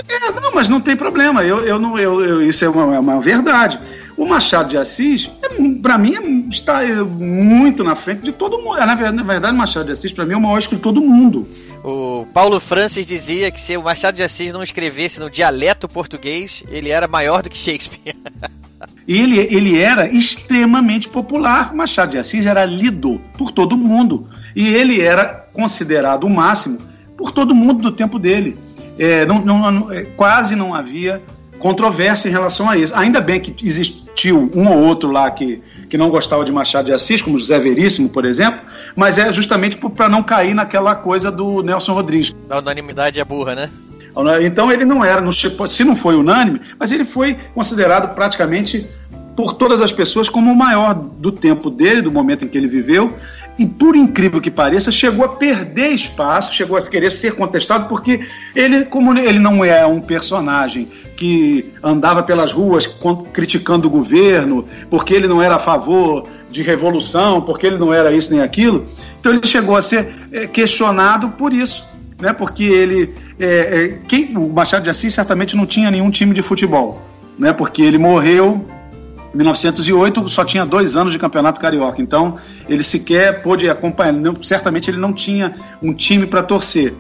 É, 0.08 0.42
não, 0.42 0.54
mas 0.54 0.70
não 0.70 0.80
tem 0.80 0.96
problema. 0.96 1.44
Eu, 1.44 1.66
eu 1.66 1.80
não, 1.80 1.98
eu, 1.98 2.22
eu 2.24 2.42
isso 2.42 2.64
é 2.64 2.70
uma, 2.70 2.96
é 2.96 3.00
uma 3.00 3.20
verdade. 3.20 3.80
O 4.16 4.26
Machado 4.26 4.70
de 4.70 4.78
Assis, 4.78 5.30
é, 5.42 5.50
para 5.82 5.98
mim, 5.98 6.16
é, 6.16 6.52
está 6.52 6.84
é, 6.84 7.02
muito 7.02 7.84
na 7.84 7.96
frente 7.96 8.22
de 8.22 8.32
todo 8.32 8.60
mundo. 8.60 8.78
Na 8.78 8.96
verdade, 8.96 9.18
na 9.18 9.24
verdade 9.24 9.54
o 9.54 9.58
Machado 9.58 9.86
de 9.86 9.92
Assis, 9.94 10.12
para 10.12 10.26
mim, 10.26 10.34
é 10.34 10.38
o 10.38 10.42
maior 10.42 10.60
escritor 10.60 10.94
do 10.94 11.02
mundo. 11.02 11.48
O 11.84 12.26
Paulo 12.34 12.60
Francis 12.60 13.06
dizia 13.06 13.50
que 13.50 13.60
se 13.60 13.76
o 13.78 13.84
Machado 13.84 14.16
de 14.16 14.24
Assis 14.24 14.54
não 14.54 14.62
escrevesse 14.62 15.20
no 15.20 15.30
dialeto 15.30 15.88
português, 15.88 16.64
ele 16.70 16.90
era 16.90 17.08
maior 17.08 17.42
do 17.42 17.50
que 17.50 17.58
Shakespeare. 17.58 18.16
ele, 19.08 19.40
ele 19.40 19.80
era 19.80 20.08
extremamente 20.08 21.08
popular. 21.08 21.74
Machado 21.74 22.12
de 22.12 22.18
Assis 22.18 22.46
era 22.46 22.66
lido 22.66 23.20
por 23.38 23.52
todo 23.52 23.78
mundo. 23.78 24.30
E 24.56 24.68
ele 24.68 25.02
era 25.02 25.48
considerado 25.54 26.26
o 26.26 26.30
máximo 26.30 26.80
por 27.16 27.32
todo 27.32 27.56
mundo 27.56 27.82
do 27.82 27.92
tempo 27.92 28.20
dele 28.20 28.67
é, 28.98 29.26
não, 29.26 29.40
não, 29.44 29.92
é, 29.92 30.04
quase 30.04 30.56
não 30.56 30.74
havia 30.74 31.22
controvérsia 31.60 32.30
em 32.30 32.32
relação 32.32 32.70
a 32.70 32.78
isso. 32.78 32.94
Ainda 32.96 33.20
bem 33.20 33.40
que 33.40 33.68
existiu 33.68 34.52
um 34.54 34.68
ou 34.68 34.80
outro 34.80 35.12
lá 35.12 35.30
que, 35.32 35.62
que 35.90 35.98
não 35.98 36.10
gostava 36.10 36.46
de 36.46 36.52
Machado 36.52 36.86
de 36.86 36.94
Assis, 36.94 37.22
como 37.22 37.38
José 37.38 37.60
Veríssimo, 37.60 38.10
por 38.10 38.26
exemplo, 38.26 38.62
mas 38.96 39.18
é 39.18 39.32
justamente 39.34 39.78
para 39.78 40.10
não 40.10 40.24
cair 40.24 40.54
naquela 40.54 40.96
coisa 40.96 41.32
do 41.32 41.62
Nelson 41.62 41.94
Rodrigues. 41.94 42.34
A 42.50 42.60
unanimidade 42.60 43.20
é 43.20 43.26
burra, 43.26 43.56
né? 43.56 43.70
Então 44.42 44.72
ele 44.72 44.84
não 44.84 45.06
era, 45.06 45.22
se 45.32 45.84
não 45.84 45.96
foi 45.96 46.16
unânime, 46.16 46.60
mas 46.80 46.92
ele 46.92 47.04
foi 47.04 47.38
considerado 47.54 48.16
praticamente 48.16 48.88
por 49.38 49.54
todas 49.54 49.82
as 49.82 49.94
pessoas 49.94 50.28
como 50.28 50.52
o 50.52 50.56
maior 50.56 50.96
do 50.96 51.32
tempo 51.32 51.70
dele, 51.70 52.02
do 52.02 52.12
momento 52.12 52.44
em 52.44 52.48
que 52.48 52.58
ele 52.58 52.68
viveu, 52.68 53.14
e 53.60 53.68
por 53.68 53.96
incrível 53.96 54.42
que 54.42 54.50
pareça, 54.50 54.92
chegou 54.92 55.24
a 55.24 55.30
perder 55.30 55.90
espaço, 55.90 56.56
chegou 56.56 56.76
a 56.76 56.82
querer 56.82 57.12
ser 57.12 57.36
contestado, 57.36 57.88
porque 57.88 58.22
ele, 58.56 58.86
como 58.86 59.16
ele 59.16 59.38
não 59.38 59.64
é 59.64 59.86
um 59.86 60.00
personagem 60.00 60.88
que 61.16 61.72
andava 61.84 62.24
pelas 62.24 62.52
ruas 62.52 62.88
criticando 63.32 63.88
o 63.88 63.92
governo, 63.92 64.68
porque 64.90 65.14
ele 65.14 65.28
não 65.28 65.40
era 65.40 65.58
a 65.58 65.60
favor 65.60 66.28
de 66.50 66.64
revolução, 66.64 67.40
porque 67.40 67.68
ele 67.68 67.78
não 67.78 67.94
era 67.94 68.12
isso 68.12 68.32
nem 68.32 68.42
aquilo, 68.42 68.88
então 69.20 69.32
ele 69.32 69.46
chegou 69.46 69.76
a 69.76 69.84
ser 69.84 70.16
eh, 70.32 70.48
questionado 70.48 71.30
por 71.30 71.54
isso. 71.54 71.86
Né, 72.20 72.34
porque 72.34 72.64
ele. 72.64 73.14
É, 73.40 73.46
é, 73.46 74.00
quem, 74.08 74.36
o 74.36 74.50
Machado 74.50 74.82
de 74.82 74.90
Assis 74.90 75.14
certamente 75.14 75.56
não 75.56 75.68
tinha 75.68 75.92
nenhum 75.92 76.10
time 76.10 76.34
de 76.34 76.42
futebol, 76.42 77.00
né, 77.38 77.54
porque 77.54 77.84
ele 77.84 78.00
morreu 78.00 78.66
1908 79.34 80.28
só 80.30 80.44
tinha 80.46 80.66
dois 80.66 80.96
anos 80.96 81.14
de 81.14 81.20
campeonato 81.20 81.60
carioca, 81.60 82.02
então 82.02 82.36
ele 82.68 82.84
sequer 82.84 83.42
pôde 83.42 83.70
acompanhar. 83.70 84.14
Não, 84.14 84.42
certamente 84.44 84.90
ele 84.90 84.98
não 84.98 85.14
tinha 85.14 85.54
um 85.82 85.94
time 85.94 86.26
para 86.26 86.44
torcer. 86.44 86.94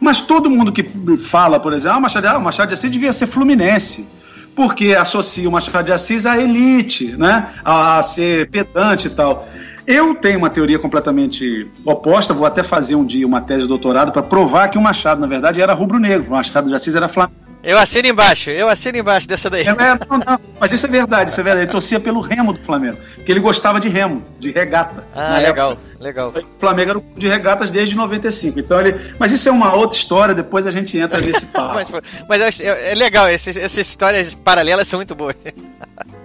Mas 0.00 0.20
todo 0.20 0.50
mundo 0.50 0.72
que 0.72 0.84
fala, 1.16 1.60
por 1.60 1.72
exemplo, 1.72 1.94
ah, 1.94 1.98
o 1.98 2.02
Machado, 2.02 2.26
ah, 2.26 2.38
o 2.38 2.42
Machado 2.42 2.68
de 2.68 2.74
Assis 2.74 2.90
devia 2.90 3.12
ser 3.12 3.26
Fluminense, 3.26 4.08
porque 4.54 4.94
associa 4.94 5.48
o 5.48 5.52
Machado 5.52 5.84
de 5.84 5.92
Assis 5.92 6.26
à 6.26 6.36
elite, 6.38 7.14
né? 7.16 7.48
a 7.64 8.02
ser 8.02 8.50
pedante 8.50 9.06
e 9.06 9.10
tal. 9.10 9.46
Eu 9.86 10.14
tenho 10.14 10.38
uma 10.38 10.50
teoria 10.50 10.78
completamente 10.78 11.68
oposta, 11.84 12.32
vou 12.32 12.46
até 12.46 12.62
fazer 12.62 12.94
um 12.94 13.04
dia 13.04 13.26
uma 13.26 13.40
tese 13.40 13.62
de 13.62 13.68
doutorado 13.68 14.12
para 14.12 14.22
provar 14.22 14.68
que 14.68 14.78
o 14.78 14.80
Machado, 14.80 15.20
na 15.20 15.26
verdade, 15.26 15.60
era 15.60 15.72
rubro-negro, 15.72 16.28
o 16.28 16.30
Machado 16.30 16.68
de 16.68 16.74
Assis 16.74 16.94
era 16.94 17.08
Flamengo. 17.08 17.41
Eu 17.62 17.78
assino 17.78 18.08
embaixo, 18.08 18.50
eu 18.50 18.68
assino 18.68 18.98
embaixo 18.98 19.28
dessa 19.28 19.48
daí. 19.48 19.62
É, 19.62 19.72
não, 19.72 20.18
não, 20.18 20.40
mas 20.58 20.72
isso 20.72 20.84
é 20.84 20.88
verdade, 20.88 21.30
isso 21.30 21.40
é 21.40 21.44
verdade. 21.44 21.64
Ele 21.64 21.72
torcia 21.72 22.00
pelo 22.00 22.20
remo 22.20 22.52
do 22.52 22.58
Flamengo, 22.58 22.98
porque 23.14 23.30
ele 23.30 23.40
gostava 23.40 23.78
de 23.78 23.88
remo, 23.88 24.24
de 24.40 24.50
regata. 24.50 25.06
Ah, 25.14 25.38
legal, 25.38 25.72
época. 25.72 25.88
legal. 26.00 26.30
O 26.30 26.60
Flamengo 26.60 26.90
era 26.90 27.02
de 27.16 27.28
regatas 27.28 27.70
desde 27.70 27.94
95. 27.94 28.58
Então 28.58 28.80
ele, 28.80 29.00
mas 29.18 29.30
isso 29.30 29.48
é 29.48 29.52
uma 29.52 29.74
outra 29.74 29.96
história, 29.96 30.34
depois 30.34 30.66
a 30.66 30.72
gente 30.72 30.98
entra 30.98 31.20
nesse 31.20 31.46
papo. 31.52 31.74
mas, 31.74 31.86
mas 32.28 32.60
é 32.60 32.94
legal, 32.94 33.28
essas, 33.28 33.56
essas 33.56 33.86
histórias 33.86 34.34
paralelas 34.34 34.88
são 34.88 34.98
muito 34.98 35.14
boas. 35.14 35.36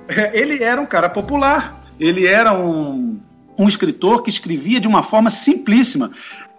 é, 0.07 0.38
ele 0.38 0.63
era 0.63 0.81
um 0.81 0.85
cara 0.85 1.09
popular. 1.09 1.81
Ele 1.99 2.27
era 2.27 2.53
um, 2.53 3.19
um 3.57 3.67
escritor 3.67 4.21
que 4.21 4.29
escrevia 4.29 4.79
de 4.79 4.88
uma 4.88 5.01
forma 5.01 5.29
simplíssima. 5.29 6.11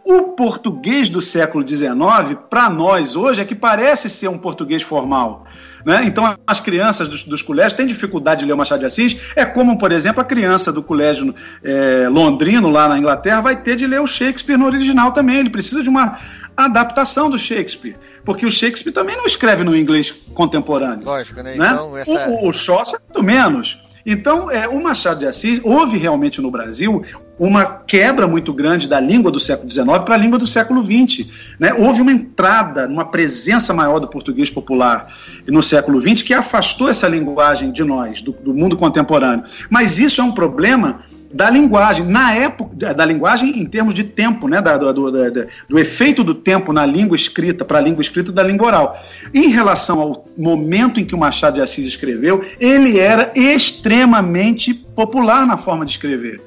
O 0.04 0.22
português 0.34 1.08
do 1.08 1.20
século 1.20 1.66
XIX, 1.66 2.38
para 2.48 2.70
nós 2.70 3.14
hoje, 3.14 3.40
é 3.40 3.44
que 3.44 3.54
parece 3.54 4.08
ser 4.08 4.28
um 4.28 4.38
português 4.38 4.82
formal. 4.82 5.44
Né? 5.84 6.04
Então, 6.04 6.36
as 6.46 6.60
crianças 6.60 7.08
dos, 7.08 7.22
dos, 7.22 7.42
colégios 7.42 7.74
têm 7.74 7.86
dificuldade 7.86 8.40
de 8.40 8.46
ler 8.46 8.52
o 8.52 8.56
Machado 8.56 8.80
de 8.80 8.86
Assis. 8.86 9.16
É 9.36 9.44
como, 9.44 9.78
por 9.78 9.92
exemplo, 9.92 10.20
a 10.20 10.24
criança 10.24 10.72
do 10.72 10.82
colégio 10.82 11.34
é, 11.62 12.08
londrino, 12.08 12.70
lá 12.70 12.88
na 12.88 12.98
Inglaterra, 12.98 13.40
vai 13.40 13.56
ter 13.56 13.76
de 13.76 13.86
ler 13.86 14.00
o 14.00 14.06
Shakespeare 14.06 14.56
no 14.56 14.66
original 14.66 15.12
também. 15.12 15.38
Ele 15.38 15.50
precisa 15.50 15.82
de 15.82 15.88
uma 15.88 16.18
adaptação 16.56 17.30
do 17.30 17.38
Shakespeare. 17.38 17.96
Porque 18.24 18.44
o 18.44 18.50
Shakespeare 18.50 18.92
também 18.92 19.16
não 19.16 19.26
escreve 19.26 19.62
no 19.62 19.76
inglês 19.76 20.10
contemporâneo. 20.34 21.04
Lógico, 21.04 21.42
né? 21.42 21.54
né? 21.56 21.70
Então, 21.70 21.96
essa... 21.96 22.28
o, 22.28 22.48
o 22.48 22.52
Chaucer, 22.52 23.00
muito 23.08 23.22
menos. 23.22 23.78
Então, 24.04 24.50
é, 24.50 24.66
o 24.66 24.82
Machado 24.82 25.20
de 25.20 25.26
Assis, 25.26 25.60
houve 25.62 25.98
realmente 25.98 26.40
no 26.40 26.50
Brasil 26.50 27.02
uma 27.38 27.64
quebra 27.64 28.26
muito 28.26 28.52
grande 28.52 28.88
da 28.88 28.98
língua 28.98 29.30
do 29.30 29.38
século 29.38 29.70
XIX 29.70 29.86
para 30.04 30.14
a 30.14 30.18
língua 30.18 30.38
do 30.38 30.46
século 30.46 30.82
XX. 30.84 31.54
Né? 31.58 31.72
Houve 31.72 32.02
uma 32.02 32.12
entrada, 32.12 32.86
uma 32.86 33.04
presença 33.04 33.72
maior 33.72 34.00
do 34.00 34.08
português 34.08 34.50
popular 34.50 35.08
no 35.46 35.62
século 35.62 36.00
XX 36.00 36.22
que 36.22 36.34
afastou 36.34 36.88
essa 36.88 37.06
linguagem 37.06 37.70
de 37.70 37.84
nós, 37.84 38.20
do, 38.20 38.32
do 38.32 38.52
mundo 38.52 38.76
contemporâneo. 38.76 39.44
Mas 39.70 39.98
isso 39.98 40.20
é 40.20 40.24
um 40.24 40.32
problema 40.32 41.00
da 41.32 41.50
linguagem, 41.50 42.06
na 42.06 42.34
época 42.34 42.74
da 42.94 43.04
linguagem 43.04 43.60
em 43.60 43.66
termos 43.66 43.92
de 43.94 44.02
tempo, 44.02 44.48
né, 44.48 44.62
da, 44.62 44.76
do, 44.78 44.92
do, 44.92 45.10
do, 45.10 45.46
do 45.68 45.78
efeito 45.78 46.24
do 46.24 46.34
tempo 46.34 46.72
na 46.72 46.86
língua 46.86 47.16
escrita 47.16 47.64
para 47.64 47.78
a 47.78 47.80
língua 47.80 48.00
escrita 48.00 48.32
da 48.32 48.42
língua 48.42 48.66
oral. 48.66 48.98
Em 49.34 49.48
relação 49.48 50.00
ao 50.00 50.24
momento 50.36 50.98
em 50.98 51.04
que 51.04 51.14
o 51.14 51.18
Machado 51.18 51.56
de 51.56 51.60
Assis 51.60 51.84
escreveu, 51.84 52.40
ele 52.58 52.98
era 52.98 53.30
extremamente 53.34 54.72
popular 54.72 55.46
na 55.46 55.56
forma 55.56 55.84
de 55.84 55.92
escrever. 55.92 56.40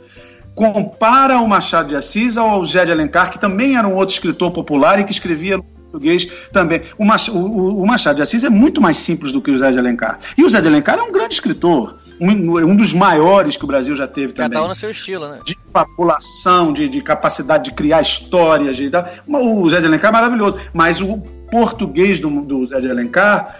Compara 0.56 1.40
o 1.40 1.48
Machado 1.48 1.90
de 1.90 1.96
Assis 1.96 2.38
ao 2.38 2.64
José 2.64 2.86
de 2.86 2.92
Alencar, 2.92 3.32
que 3.32 3.40
também 3.40 3.78
era 3.78 3.88
um 3.88 3.96
outro 3.96 4.14
escritor 4.14 4.52
popular 4.52 5.00
e 5.00 5.04
que 5.04 5.12
escrevia 5.12 5.58
no 5.58 5.64
português 5.64 6.26
também. 6.52 6.82
O, 6.98 7.06
o, 7.06 7.84
o 7.84 7.88
Machado 7.88 8.18
de 8.18 8.22
Assis 8.22 8.44
é 8.44 8.50
muito 8.50 8.82
mais 8.82 8.98
simples 8.98 9.32
do 9.32 9.42
que 9.42 9.50
o 9.50 9.54
José 9.54 9.72
de 9.72 9.80
Alencar. 9.80 10.20
E 10.38 10.42
o 10.42 10.46
José 10.46 10.62
de 10.62 10.68
Alencar 10.68 11.00
é 11.00 11.02
um 11.02 11.12
grande 11.12 11.34
escritor 11.34 11.98
um, 12.22 12.60
um 12.60 12.76
dos 12.76 12.94
maiores 12.94 13.58
que 13.58 13.64
o 13.64 13.68
Brasil 13.68 13.96
já 13.96 14.08
teve 14.08 14.32
também. 14.32 14.52
Cada 14.52 14.64
um 14.64 14.68
no 14.68 14.76
seu 14.76 14.92
estilo, 14.92 15.28
né? 15.28 15.40
De 15.44 15.58
população, 15.74 16.72
de, 16.72 16.88
de 16.88 17.02
capacidade 17.02 17.66
de 17.66 17.72
criar 17.72 18.02
histórias. 18.02 18.78
De, 18.78 18.92
o 19.28 19.70
Zé 19.70 19.82
de 19.82 19.88
Alencar 19.88 20.10
é 20.10 20.14
maravilhoso, 20.14 20.58
mas 20.72 21.02
o 21.02 21.18
português 21.50 22.20
do, 22.20 22.30
do 22.42 22.68
Zé 22.68 22.80
de 22.80 22.92
Alencar 22.92 23.60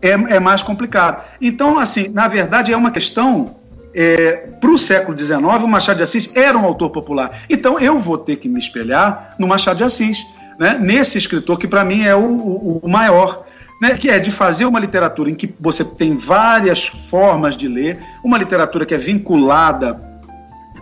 é, 0.00 0.10
é 0.10 0.40
mais 0.40 0.62
complicado. 0.62 1.24
Então, 1.40 1.80
assim, 1.80 2.08
na 2.08 2.28
verdade, 2.28 2.72
é 2.72 2.76
uma 2.76 2.92
questão 2.92 3.56
é, 3.96 4.32
para 4.60 4.70
o 4.70 4.76
século 4.76 5.18
XIX, 5.18 5.40
o 5.40 5.66
Machado 5.66 5.96
de 5.96 6.02
Assis 6.02 6.36
era 6.36 6.56
um 6.58 6.64
autor 6.66 6.90
popular. 6.90 7.30
Então 7.48 7.80
eu 7.80 7.98
vou 7.98 8.18
ter 8.18 8.36
que 8.36 8.46
me 8.46 8.58
espelhar 8.58 9.34
no 9.38 9.48
Machado 9.48 9.78
de 9.78 9.84
Assis, 9.84 10.18
né? 10.58 10.78
nesse 10.78 11.16
escritor 11.16 11.58
que 11.58 11.66
para 11.66 11.82
mim 11.82 12.02
é 12.02 12.14
o, 12.14 12.20
o, 12.20 12.80
o 12.82 12.88
maior 12.88 13.46
né, 13.80 13.96
que 13.96 14.10
é 14.10 14.18
de 14.18 14.30
fazer 14.30 14.66
uma 14.66 14.78
literatura 14.78 15.30
em 15.30 15.34
que 15.34 15.52
você 15.58 15.82
tem 15.82 16.16
várias 16.16 16.86
formas 16.86 17.56
de 17.56 17.68
ler, 17.68 17.98
uma 18.22 18.36
literatura 18.36 18.84
que 18.84 18.94
é 18.94 18.98
vinculada 18.98 20.00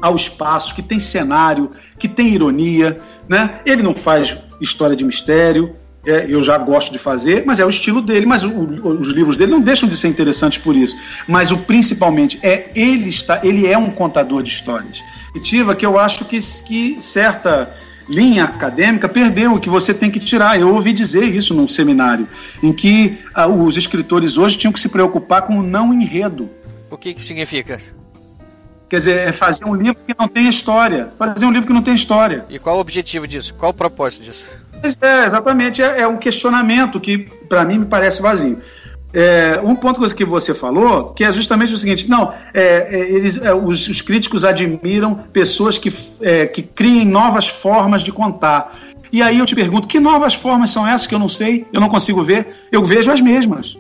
ao 0.02 0.16
espaço, 0.16 0.74
que 0.74 0.82
tem 0.82 0.98
cenário, 0.98 1.70
que 1.98 2.08
tem 2.08 2.28
ironia. 2.28 2.98
Né? 3.28 3.60
Ele 3.64 3.82
não 3.82 3.94
faz 3.94 4.36
história 4.60 4.94
de 4.94 5.04
mistério, 5.04 5.74
é, 6.06 6.26
eu 6.28 6.42
já 6.42 6.58
gosto 6.58 6.92
de 6.92 6.98
fazer, 6.98 7.44
mas 7.46 7.60
é 7.60 7.64
o 7.64 7.68
estilo 7.68 8.00
dele, 8.00 8.26
mas 8.26 8.42
o, 8.42 8.48
o, 8.48 9.00
os 9.00 9.08
livros 9.08 9.36
dele 9.36 9.52
não 9.52 9.60
deixam 9.60 9.88
de 9.88 9.96
ser 9.96 10.08
interessantes 10.08 10.58
por 10.58 10.76
isso. 10.76 10.96
Mas 11.26 11.50
o 11.50 11.58
principalmente 11.58 12.38
é 12.42 12.70
ele 12.74 13.08
está, 13.08 13.40
ele 13.42 13.66
é 13.66 13.76
um 13.76 13.90
contador 13.90 14.42
de 14.42 14.50
histórias. 14.50 15.02
E 15.34 15.40
Tiva, 15.40 15.74
que 15.74 15.84
eu 15.84 15.98
acho 15.98 16.24
que, 16.24 16.38
que 16.64 16.96
certa 17.00 17.72
linha 18.08 18.44
acadêmica 18.44 19.08
perdeu, 19.08 19.58
que 19.58 19.68
você 19.68 19.94
tem 19.94 20.10
que 20.10 20.20
tirar. 20.20 20.60
Eu 20.60 20.74
ouvi 20.74 20.92
dizer 20.92 21.24
isso 21.24 21.54
num 21.54 21.66
seminário, 21.66 22.28
em 22.62 22.72
que 22.72 23.18
ah, 23.34 23.48
os 23.48 23.76
escritores 23.76 24.36
hoje 24.36 24.58
tinham 24.58 24.72
que 24.72 24.80
se 24.80 24.88
preocupar 24.88 25.42
com 25.42 25.58
o 25.58 25.62
não 25.62 25.92
enredo. 25.92 26.50
O 26.90 26.96
que, 26.96 27.14
que 27.14 27.22
significa? 27.22 27.80
Quer 28.88 28.98
dizer, 28.98 29.28
é 29.28 29.32
fazer 29.32 29.64
um 29.64 29.74
livro 29.74 29.96
que 30.06 30.14
não 30.18 30.28
tem 30.28 30.48
história. 30.48 31.08
Fazer 31.18 31.46
um 31.46 31.50
livro 31.50 31.66
que 31.66 31.72
não 31.72 31.82
tem 31.82 31.94
história. 31.94 32.44
E 32.48 32.58
qual 32.58 32.76
o 32.76 32.80
objetivo 32.80 33.26
disso? 33.26 33.54
Qual 33.54 33.70
o 33.70 33.74
propósito 33.74 34.22
disso? 34.22 34.46
É, 35.00 35.24
exatamente. 35.24 35.82
É, 35.82 36.00
é 36.00 36.08
um 36.08 36.16
questionamento 36.16 37.00
que, 37.00 37.18
para 37.48 37.64
mim, 37.64 37.78
me 37.78 37.86
parece 37.86 38.20
vazio. 38.20 38.58
É, 39.12 39.60
um 39.62 39.76
ponto 39.76 40.00
que 40.12 40.24
você 40.24 40.52
falou, 40.52 41.12
que 41.12 41.22
é 41.22 41.32
justamente 41.32 41.72
o 41.72 41.78
seguinte: 41.78 42.08
não, 42.08 42.32
é, 42.52 42.96
é, 42.96 43.10
eles, 43.12 43.40
é, 43.40 43.54
os, 43.54 43.86
os, 43.86 44.00
críticos 44.00 44.44
admiram 44.44 45.14
pessoas 45.32 45.78
que, 45.78 45.92
é, 46.20 46.46
que 46.46 46.62
criem 46.62 47.06
novas 47.06 47.46
formas 47.46 48.02
de 48.02 48.10
contar. 48.10 48.76
E 49.12 49.22
aí 49.22 49.38
eu 49.38 49.46
te 49.46 49.54
pergunto: 49.54 49.86
que 49.86 50.00
novas 50.00 50.34
formas 50.34 50.70
são 50.70 50.84
essas 50.86 51.06
que 51.06 51.14
eu 51.14 51.18
não 51.20 51.28
sei, 51.28 51.64
eu 51.72 51.80
não 51.80 51.88
consigo 51.88 52.24
ver? 52.24 52.66
Eu 52.72 52.84
vejo 52.84 53.12
as 53.12 53.20
mesmas. 53.20 53.78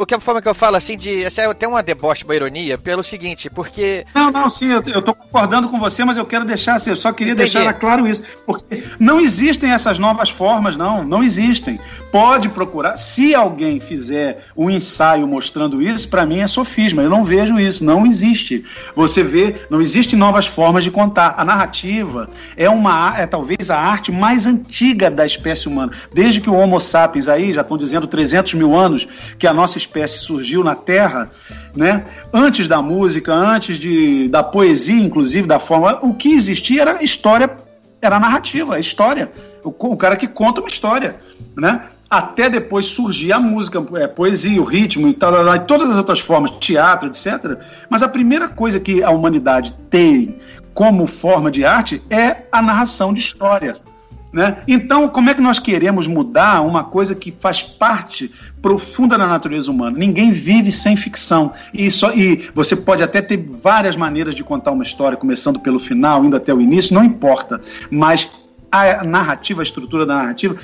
O 0.00 0.06
que 0.06 0.14
é 0.14 0.16
a 0.16 0.20
forma 0.20 0.42
que 0.42 0.48
eu 0.48 0.54
falo 0.54 0.76
assim 0.76 0.96
de. 0.96 1.22
Essa 1.22 1.42
é 1.42 1.46
até 1.46 1.66
uma 1.66 1.82
deboche, 1.82 2.24
uma 2.24 2.34
ironia, 2.34 2.76
pelo 2.76 3.02
seguinte, 3.02 3.48
porque. 3.48 4.04
Não, 4.14 4.30
não, 4.30 4.50
sim, 4.50 4.72
eu, 4.72 4.82
eu 4.86 5.02
tô 5.02 5.14
concordando 5.14 5.68
com 5.68 5.78
você, 5.78 6.04
mas 6.04 6.16
eu 6.16 6.26
quero 6.26 6.44
deixar, 6.44 6.74
assim, 6.74 6.90
eu 6.90 6.96
só 6.96 7.12
queria 7.12 7.34
Entendi. 7.34 7.52
deixar 7.52 7.72
claro 7.74 8.06
isso. 8.06 8.22
Porque 8.44 8.82
não 8.98 9.20
existem 9.20 9.70
essas 9.70 9.98
novas 9.98 10.30
formas, 10.30 10.76
não. 10.76 11.04
Não 11.04 11.22
existem. 11.22 11.78
Pode 12.10 12.48
procurar. 12.48 12.96
Se 12.96 13.34
alguém 13.34 13.78
fizer 13.78 14.46
um 14.56 14.68
ensaio 14.68 15.26
mostrando 15.26 15.80
isso, 15.80 16.08
para 16.08 16.26
mim 16.26 16.40
é 16.40 16.46
sofisma. 16.46 17.02
Eu 17.02 17.10
não 17.10 17.24
vejo 17.24 17.58
isso. 17.58 17.84
Não 17.84 18.04
existe. 18.04 18.64
Você 18.94 19.22
vê, 19.22 19.54
não 19.70 19.80
existem 19.80 20.18
novas 20.18 20.46
formas 20.46 20.82
de 20.82 20.90
contar. 20.90 21.34
A 21.36 21.44
narrativa 21.44 22.28
é 22.56 22.68
uma 22.68 23.14
é 23.16 23.26
talvez 23.26 23.70
a 23.70 23.78
arte 23.78 24.10
mais 24.10 24.46
antiga 24.46 25.10
da 25.10 25.24
espécie 25.24 25.68
humana. 25.68 25.92
Desde 26.12 26.40
que 26.40 26.50
o 26.50 26.54
Homo 26.54 26.80
sapiens 26.80 27.28
aí, 27.28 27.52
já 27.52 27.60
estão 27.60 27.76
dizendo 27.76 28.06
300 28.06 28.54
mil 28.54 28.74
anos, 28.74 29.06
que 29.38 29.46
a 29.46 29.52
nossa 29.52 29.75
nossa 29.76 29.78
espécie 29.78 30.18
surgiu 30.18 30.64
na 30.64 30.74
Terra, 30.74 31.30
né? 31.74 32.04
Antes 32.32 32.66
da 32.66 32.80
música, 32.80 33.32
antes 33.32 33.78
de, 33.78 34.28
da 34.28 34.42
poesia, 34.42 35.02
inclusive, 35.02 35.46
da 35.46 35.58
forma. 35.58 35.98
O 36.02 36.14
que 36.14 36.32
existia 36.32 36.82
era 36.82 37.02
história, 37.02 37.50
era 38.00 38.18
narrativa, 38.18 38.78
história. 38.80 39.30
O, 39.62 39.68
o 39.68 39.96
cara 39.96 40.16
que 40.16 40.26
conta 40.26 40.60
uma 40.60 40.68
história, 40.68 41.16
né? 41.56 41.82
Até 42.08 42.48
depois 42.48 42.86
surgir 42.86 43.32
a 43.32 43.38
música, 43.38 43.84
é, 43.96 44.06
poesia, 44.06 44.60
o 44.60 44.64
ritmo 44.64 45.08
e 45.08 45.14
tal, 45.14 45.54
e 45.54 45.58
todas 45.60 45.90
as 45.90 45.96
outras 45.96 46.20
formas, 46.20 46.52
teatro, 46.52 47.08
etc. 47.08 47.58
Mas 47.90 48.02
a 48.02 48.08
primeira 48.08 48.48
coisa 48.48 48.80
que 48.80 49.02
a 49.02 49.10
humanidade 49.10 49.76
tem 49.90 50.38
como 50.72 51.06
forma 51.06 51.50
de 51.50 51.64
arte 51.64 52.02
é 52.10 52.44
a 52.52 52.62
narração 52.62 53.12
de 53.12 53.20
história. 53.20 53.76
Né? 54.36 54.58
Então, 54.68 55.08
como 55.08 55.30
é 55.30 55.34
que 55.34 55.40
nós 55.40 55.58
queremos 55.58 56.06
mudar 56.06 56.60
uma 56.60 56.84
coisa 56.84 57.14
que 57.14 57.34
faz 57.40 57.62
parte 57.62 58.30
profunda 58.60 59.16
da 59.16 59.26
natureza 59.26 59.70
humana? 59.70 59.96
Ninguém 59.96 60.30
vive 60.30 60.70
sem 60.70 60.94
ficção. 60.94 61.54
E, 61.72 61.90
só, 61.90 62.12
e 62.12 62.50
você 62.54 62.76
pode 62.76 63.02
até 63.02 63.22
ter 63.22 63.38
várias 63.38 63.96
maneiras 63.96 64.34
de 64.34 64.44
contar 64.44 64.72
uma 64.72 64.82
história, 64.84 65.16
começando 65.16 65.58
pelo 65.58 65.78
final, 65.78 66.22
indo 66.22 66.36
até 66.36 66.52
o 66.52 66.60
início, 66.60 66.94
não 66.94 67.02
importa. 67.02 67.62
Mas 67.90 68.30
a 68.70 69.02
narrativa, 69.02 69.62
a 69.62 69.64
estrutura 69.64 70.04
da 70.04 70.16
narrativa, 70.16 70.54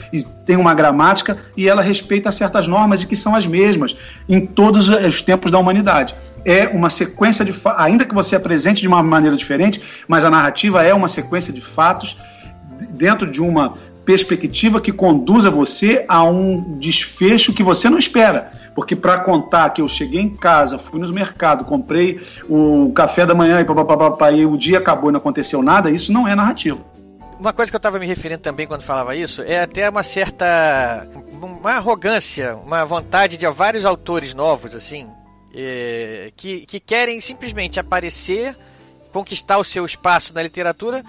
tem 0.44 0.56
uma 0.56 0.74
gramática 0.74 1.38
e 1.56 1.66
ela 1.66 1.80
respeita 1.80 2.30
certas 2.30 2.68
normas 2.68 3.02
e 3.02 3.06
que 3.06 3.16
são 3.16 3.34
as 3.34 3.46
mesmas 3.46 3.96
em 4.28 4.44
todos 4.44 4.90
os 4.90 5.22
tempos 5.22 5.50
da 5.50 5.58
humanidade. 5.58 6.14
É 6.44 6.68
uma 6.68 6.90
sequência 6.90 7.42
de 7.42 7.54
ainda 7.78 8.04
que 8.04 8.14
você 8.14 8.36
apresente 8.36 8.82
de 8.82 8.88
uma 8.88 9.02
maneira 9.02 9.34
diferente, 9.34 9.80
mas 10.06 10.26
a 10.26 10.30
narrativa 10.30 10.82
é 10.82 10.92
uma 10.92 11.08
sequência 11.08 11.54
de 11.54 11.62
fatos 11.62 12.18
dentro 12.90 13.30
de 13.30 13.40
uma 13.40 13.74
perspectiva 14.04 14.80
que 14.80 14.92
conduza 14.92 15.50
você 15.50 16.04
a 16.08 16.24
um 16.24 16.78
desfecho 16.78 17.52
que 17.52 17.62
você 17.62 17.88
não 17.88 17.98
espera. 17.98 18.50
Porque 18.74 18.96
para 18.96 19.20
contar 19.20 19.70
que 19.70 19.80
eu 19.80 19.88
cheguei 19.88 20.20
em 20.20 20.34
casa, 20.34 20.78
fui 20.78 21.00
no 21.00 21.12
mercado, 21.12 21.64
comprei 21.64 22.20
o 22.48 22.92
café 22.92 23.24
da 23.24 23.34
manhã 23.34 23.60
e, 23.60 23.64
papapá, 23.64 24.32
e 24.32 24.44
o 24.44 24.56
dia 24.56 24.78
acabou 24.78 25.10
e 25.10 25.12
não 25.12 25.20
aconteceu 25.20 25.62
nada, 25.62 25.90
isso 25.90 26.12
não 26.12 26.26
é 26.26 26.34
narrativo. 26.34 26.84
Uma 27.38 27.52
coisa 27.52 27.70
que 27.70 27.76
eu 27.76 27.78
estava 27.78 27.98
me 27.98 28.06
referindo 28.06 28.40
também 28.40 28.66
quando 28.66 28.82
falava 28.82 29.16
isso 29.16 29.42
é 29.42 29.60
até 29.60 29.88
uma 29.90 30.04
certa 30.04 31.08
uma 31.32 31.72
arrogância, 31.72 32.54
uma 32.54 32.84
vontade 32.84 33.36
de 33.36 33.48
vários 33.48 33.84
autores 33.84 34.32
novos 34.32 34.76
assim 34.76 35.08
é, 35.52 36.32
que, 36.36 36.64
que 36.66 36.80
querem 36.80 37.20
simplesmente 37.20 37.78
aparecer, 37.78 38.56
conquistar 39.12 39.58
o 39.58 39.64
seu 39.64 39.84
espaço 39.84 40.32
na 40.32 40.42
literatura 40.42 41.04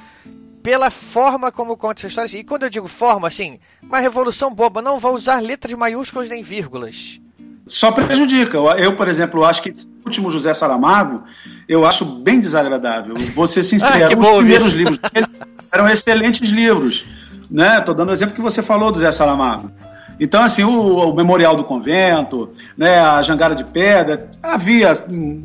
pela 0.63 0.89
forma 0.89 1.51
como 1.51 1.75
conta 1.75 1.99
essa 1.99 2.07
história. 2.07 2.39
E 2.39 2.43
quando 2.43 2.63
eu 2.63 2.69
digo 2.69 2.87
forma, 2.87 3.27
assim, 3.27 3.59
uma 3.81 3.99
revolução 3.99 4.53
boba, 4.53 4.81
não 4.81 4.97
vou 4.97 5.13
usar 5.13 5.41
letras 5.41 5.73
maiúsculas 5.77 6.29
nem 6.29 6.41
vírgulas. 6.41 7.19
Só 7.67 7.91
prejudica. 7.91 8.57
Eu, 8.57 8.95
por 8.95 9.07
exemplo, 9.07 9.43
acho 9.43 9.61
que 9.61 9.69
o 9.69 9.73
último 10.05 10.31
José 10.31 10.53
Saramago, 10.53 11.23
eu 11.67 11.85
acho 11.85 12.05
bem 12.05 12.39
desagradável. 12.39 13.13
Vou 13.35 13.47
ser 13.47 13.63
sincero, 13.63 14.15
ah, 14.15 14.19
os 14.19 14.29
primeiros 14.37 14.67
isso. 14.67 14.77
livros 14.77 14.99
dele 15.11 15.27
eram 15.71 15.87
excelentes 15.87 16.49
livros. 16.49 17.05
Né? 17.49 17.81
Tô 17.81 17.93
dando 17.93 18.09
o 18.09 18.13
exemplo 18.13 18.35
que 18.35 18.41
você 18.41 18.61
falou 18.61 18.91
do 18.91 18.99
Zé 18.99 19.11
Saramago. 19.11 19.71
Então, 20.19 20.43
assim, 20.43 20.63
o, 20.63 21.09
o 21.09 21.15
Memorial 21.15 21.55
do 21.55 21.63
Convento, 21.63 22.51
né, 22.77 22.99
a 22.99 23.21
Jangada 23.21 23.55
de 23.55 23.63
Pedra, 23.63 24.29
havia 24.41 24.93
hum, 25.09 25.43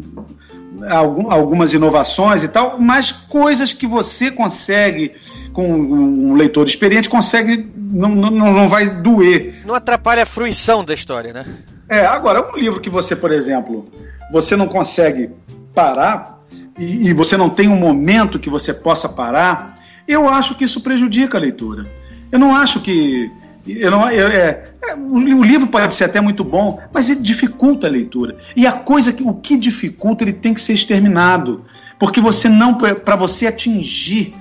algum, 0.89 1.31
algumas 1.31 1.73
inovações 1.73 2.43
e 2.43 2.49
tal, 2.49 2.79
mas 2.79 3.11
coisas 3.11 3.73
que 3.73 3.87
você 3.87 4.31
consegue, 4.31 5.13
com 5.53 5.69
um 5.69 6.35
leitor 6.35 6.67
experiente, 6.67 7.09
consegue, 7.09 7.71
não, 7.77 8.11
não, 8.11 8.31
não 8.31 8.69
vai 8.69 8.89
doer. 8.89 9.63
Não 9.65 9.75
atrapalha 9.75 10.23
a 10.23 10.27
fruição 10.27 10.85
da 10.85 10.95
história, 10.95 11.33
né? 11.33 11.45
É, 11.89 12.05
agora, 12.05 12.47
um 12.53 12.59
livro 12.59 12.81
que 12.81 12.91
você, 12.91 13.17
por 13.17 13.33
exemplo, 13.33 13.89
você 14.31 14.57
não 14.57 14.69
consegue 14.69 15.31
parar 15.75 16.39
e, 16.79 17.09
e 17.09 17.13
você 17.13 17.37
não 17.37 17.49
tem 17.49 17.69
um 17.69 17.77
momento 17.77 18.39
que 18.39 18.51
você 18.51 18.75
possa 18.75 19.09
parar, 19.09 19.77
eu 20.07 20.29
acho 20.29 20.55
que 20.55 20.65
isso 20.65 20.81
prejudica 20.81 21.39
a 21.39 21.41
leitura. 21.41 21.87
Eu 22.31 22.39
não 22.39 22.55
acho 22.55 22.81
que 22.81 23.31
eu 23.77 23.91
não, 23.91 24.11
eu, 24.11 24.29
é, 24.29 24.65
é, 24.83 24.95
o 24.95 25.43
livro 25.43 25.67
pode 25.67 25.95
ser 25.95 26.05
até 26.05 26.21
muito 26.21 26.43
bom, 26.45 26.81
mas 26.93 27.11
ele 27.11 27.21
dificulta 27.21 27.87
a 27.87 27.91
leitura. 27.91 28.37
E 28.57 28.67
a 28.67 28.73
coisa 28.73 29.13
que 29.13 29.23
o 29.23 29.35
que 29.35 29.57
dificulta, 29.57 30.25
ele 30.25 30.33
tem 30.33 30.55
que 30.55 30.61
ser 30.61 30.75
exterminado, 30.75 31.65
porque 31.99 32.21
você 32.21 32.49
não 32.49 32.75
para 32.75 33.17
você 33.17 33.47
atingir 33.47 34.35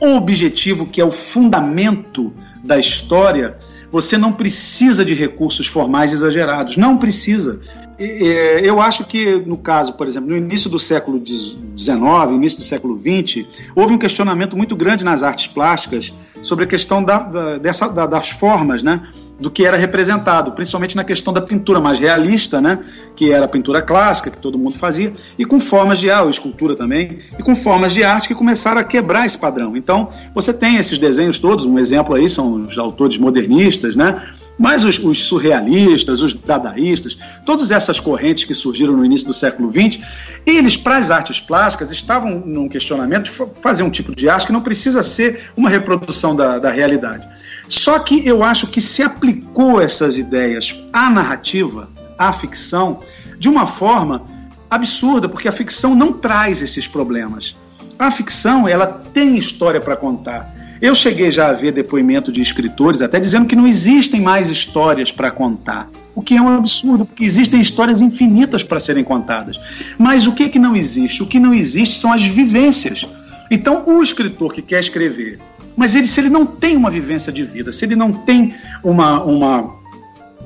o 0.00 0.16
objetivo 0.16 0.86
que 0.86 1.00
é 1.00 1.04
o 1.04 1.10
fundamento 1.10 2.32
da 2.62 2.78
história, 2.78 3.56
você 3.90 4.16
não 4.16 4.32
precisa 4.32 5.04
de 5.04 5.14
recursos 5.14 5.66
formais 5.66 6.12
exagerados, 6.12 6.76
não 6.76 6.96
precisa. 6.96 7.60
Eu 8.00 8.80
acho 8.80 9.04
que, 9.04 9.36
no 9.36 9.58
caso, 9.58 9.92
por 9.92 10.08
exemplo, 10.08 10.30
no 10.30 10.36
início 10.36 10.70
do 10.70 10.78
século 10.78 11.22
XIX, 11.24 12.32
início 12.32 12.58
do 12.58 12.64
século 12.64 12.98
XX, 12.98 13.44
houve 13.76 13.92
um 13.92 13.98
questionamento 13.98 14.56
muito 14.56 14.74
grande 14.74 15.04
nas 15.04 15.22
artes 15.22 15.46
plásticas 15.46 16.12
sobre 16.42 16.64
a 16.64 16.66
questão 16.66 17.04
da, 17.04 17.18
da, 17.18 17.58
dessa, 17.58 17.88
da, 17.88 18.06
das 18.06 18.30
formas, 18.30 18.82
né? 18.82 19.02
do 19.40 19.50
que 19.50 19.64
era 19.64 19.76
representado, 19.76 20.52
principalmente 20.52 20.94
na 20.94 21.02
questão 21.02 21.32
da 21.32 21.40
pintura 21.40 21.80
mais 21.80 21.98
realista, 21.98 22.60
né, 22.60 22.78
que 23.16 23.32
era 23.32 23.46
a 23.46 23.48
pintura 23.48 23.80
clássica, 23.80 24.30
que 24.30 24.36
todo 24.36 24.58
mundo 24.58 24.76
fazia, 24.76 25.12
e 25.38 25.46
com 25.46 25.58
formas 25.58 25.98
de 25.98 26.10
arte, 26.10 26.30
escultura 26.30 26.76
também, 26.76 27.18
e 27.38 27.42
com 27.42 27.54
formas 27.54 27.92
de 27.94 28.04
arte 28.04 28.28
que 28.28 28.34
começaram 28.34 28.80
a 28.80 28.84
quebrar 28.84 29.24
esse 29.24 29.38
padrão. 29.38 29.74
Então, 29.74 30.10
você 30.34 30.52
tem 30.52 30.76
esses 30.76 30.98
desenhos 30.98 31.38
todos, 31.38 31.64
um 31.64 31.78
exemplo 31.78 32.14
aí 32.14 32.28
são 32.28 32.66
os 32.66 32.76
autores 32.76 33.16
modernistas, 33.16 33.96
né, 33.96 34.30
mas 34.60 34.84
os, 34.84 34.98
os, 34.98 35.24
surrealistas, 35.24 36.20
os 36.20 36.34
dadaístas, 36.34 37.16
todas 37.46 37.70
essas 37.70 37.98
correntes 37.98 38.44
que 38.44 38.54
surgiram 38.54 38.94
no 38.94 39.02
início 39.02 39.26
do 39.26 39.32
século 39.32 39.72
XX, 39.72 40.04
eles, 40.44 40.76
para 40.76 40.98
as 40.98 41.10
artes 41.10 41.40
plásticas, 41.40 41.90
estavam 41.90 42.42
num 42.44 42.68
questionamento 42.68 43.24
de 43.24 43.30
fazer 43.62 43.82
um 43.84 43.88
tipo 43.88 44.14
de 44.14 44.28
arte 44.28 44.46
que 44.46 44.52
não 44.52 44.60
precisa 44.60 45.02
ser 45.02 45.50
uma 45.56 45.70
reprodução 45.70 46.36
da, 46.36 46.58
da 46.58 46.70
realidade. 46.70 47.26
Só 47.70 47.98
que 48.00 48.26
eu 48.26 48.44
acho 48.44 48.66
que 48.66 48.82
se 48.82 49.02
aplicou 49.02 49.80
essas 49.80 50.18
ideias 50.18 50.78
à 50.92 51.08
narrativa, 51.08 51.88
à 52.18 52.30
ficção, 52.30 53.00
de 53.38 53.48
uma 53.48 53.66
forma 53.66 54.26
absurda, 54.68 55.26
porque 55.26 55.48
a 55.48 55.52
ficção 55.52 55.94
não 55.94 56.12
traz 56.12 56.60
esses 56.60 56.86
problemas. 56.86 57.56
A 57.98 58.10
ficção, 58.10 58.68
ela 58.68 58.86
tem 58.86 59.38
história 59.38 59.80
para 59.80 59.96
contar. 59.96 60.59
Eu 60.80 60.94
cheguei 60.94 61.30
já 61.30 61.48
a 61.48 61.52
ver 61.52 61.72
depoimento 61.72 62.32
de 62.32 62.40
escritores 62.40 63.02
até 63.02 63.20
dizendo 63.20 63.46
que 63.46 63.56
não 63.56 63.66
existem 63.66 64.20
mais 64.20 64.48
histórias 64.48 65.12
para 65.12 65.30
contar. 65.30 65.90
O 66.14 66.22
que 66.22 66.36
é 66.36 66.42
um 66.42 66.48
absurdo, 66.48 67.04
porque 67.04 67.24
existem 67.24 67.60
histórias 67.60 68.00
infinitas 68.00 68.64
para 68.64 68.80
serem 68.80 69.04
contadas. 69.04 69.60
Mas 69.98 70.26
o 70.26 70.32
que, 70.32 70.48
que 70.48 70.58
não 70.58 70.74
existe? 70.74 71.22
O 71.22 71.26
que 71.26 71.38
não 71.38 71.52
existe 71.52 72.00
são 72.00 72.12
as 72.12 72.24
vivências. 72.24 73.06
Então, 73.50 73.84
o 73.86 74.02
escritor 74.02 74.52
que 74.52 74.62
quer 74.62 74.80
escrever 74.80 75.38
mas 75.76 75.94
ele, 75.94 76.06
se 76.06 76.20
ele 76.20 76.28
não 76.28 76.44
tem 76.44 76.76
uma 76.76 76.90
vivência 76.90 77.32
de 77.32 77.42
vida, 77.42 77.72
se 77.72 77.86
ele 77.86 77.96
não 77.96 78.12
tem 78.12 78.54
uma, 78.84 79.22
uma, 79.22 79.76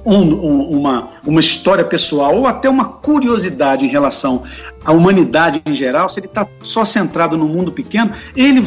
um, 0.04 0.78
uma, 0.78 1.08
uma 1.24 1.40
história 1.40 1.84
pessoal 1.84 2.36
ou 2.36 2.46
até 2.46 2.68
uma 2.68 2.84
curiosidade 2.84 3.84
em 3.84 3.88
relação 3.88 4.44
à 4.84 4.92
humanidade 4.92 5.62
em 5.66 5.74
geral, 5.74 6.08
se 6.08 6.20
ele 6.20 6.26
está 6.26 6.46
só 6.62 6.84
centrado 6.84 7.36
no 7.36 7.48
mundo 7.48 7.72
pequeno, 7.72 8.12
ele 8.36 8.62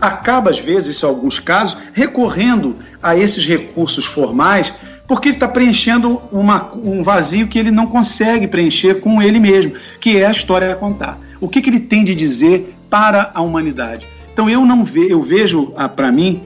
acaba, 0.00 0.50
às 0.50 0.58
vezes, 0.58 1.02
em 1.02 1.06
alguns 1.06 1.38
casos, 1.38 1.76
recorrendo 1.92 2.76
a 3.02 3.16
esses 3.16 3.44
recursos 3.46 4.04
formais 4.04 4.72
porque 5.10 5.28
ele 5.28 5.36
está 5.36 5.48
preenchendo 5.48 6.22
uma, 6.30 6.70
um 6.76 7.02
vazio 7.02 7.48
que 7.48 7.58
ele 7.58 7.72
não 7.72 7.84
consegue 7.84 8.46
preencher 8.46 9.00
com 9.00 9.20
ele 9.20 9.40
mesmo, 9.40 9.72
que 10.00 10.16
é 10.16 10.24
a 10.24 10.30
história 10.30 10.72
a 10.72 10.76
contar. 10.76 11.18
O 11.40 11.48
que, 11.48 11.60
que 11.60 11.68
ele 11.68 11.80
tem 11.80 12.04
de 12.04 12.14
dizer 12.14 12.72
para 12.88 13.32
a 13.34 13.42
humanidade? 13.42 14.06
Então 14.32 14.48
eu 14.48 14.64
não 14.64 14.84
ve, 14.84 15.10
eu 15.10 15.20
vejo 15.20 15.72
ah, 15.76 15.88
para 15.88 16.12
mim 16.12 16.42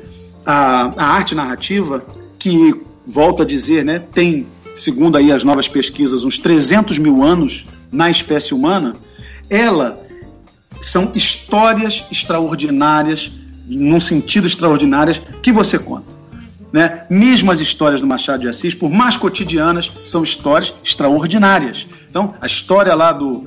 a, 0.47 0.95
a, 0.97 1.05
arte 1.05 1.35
narrativa 1.35 2.07
que 2.39 2.75
volto 3.07 3.43
a 3.43 3.45
dizer, 3.45 3.85
né, 3.85 3.99
tem 3.99 4.47
segundo 4.75 5.19
aí 5.19 5.31
as 5.31 5.45
novas 5.45 5.69
pesquisas 5.69 6.25
uns 6.25 6.39
300 6.39 6.99
mil 6.99 7.23
anos 7.23 7.67
na 7.93 8.11
espécie 8.11 8.55
humana, 8.55 8.97
ela 9.51 10.03
são 10.81 11.13
histórias 11.15 12.03
extraordinárias, 12.11 13.31
num 13.67 14.01
sentido 14.01 14.47
extraordinárias, 14.47 15.21
que 15.43 15.53
você 15.53 15.79
conta. 15.79 16.15
Né? 16.73 17.05
Mesmo 17.09 17.53
as 17.53 17.61
histórias 17.61 18.01
do 18.01 18.07
Machado 18.07 18.41
de 18.41 18.49
Assis, 18.49 18.75
por 18.75 18.91
mais 18.91 19.17
cotidianas, 19.17 19.93
são 20.03 20.25
histórias 20.25 20.75
extraordinárias. 20.83 21.87
Então, 22.11 22.35
a 22.41 22.47
história 22.47 22.95
lá 22.95 23.13
do 23.13 23.35
uh, 23.37 23.47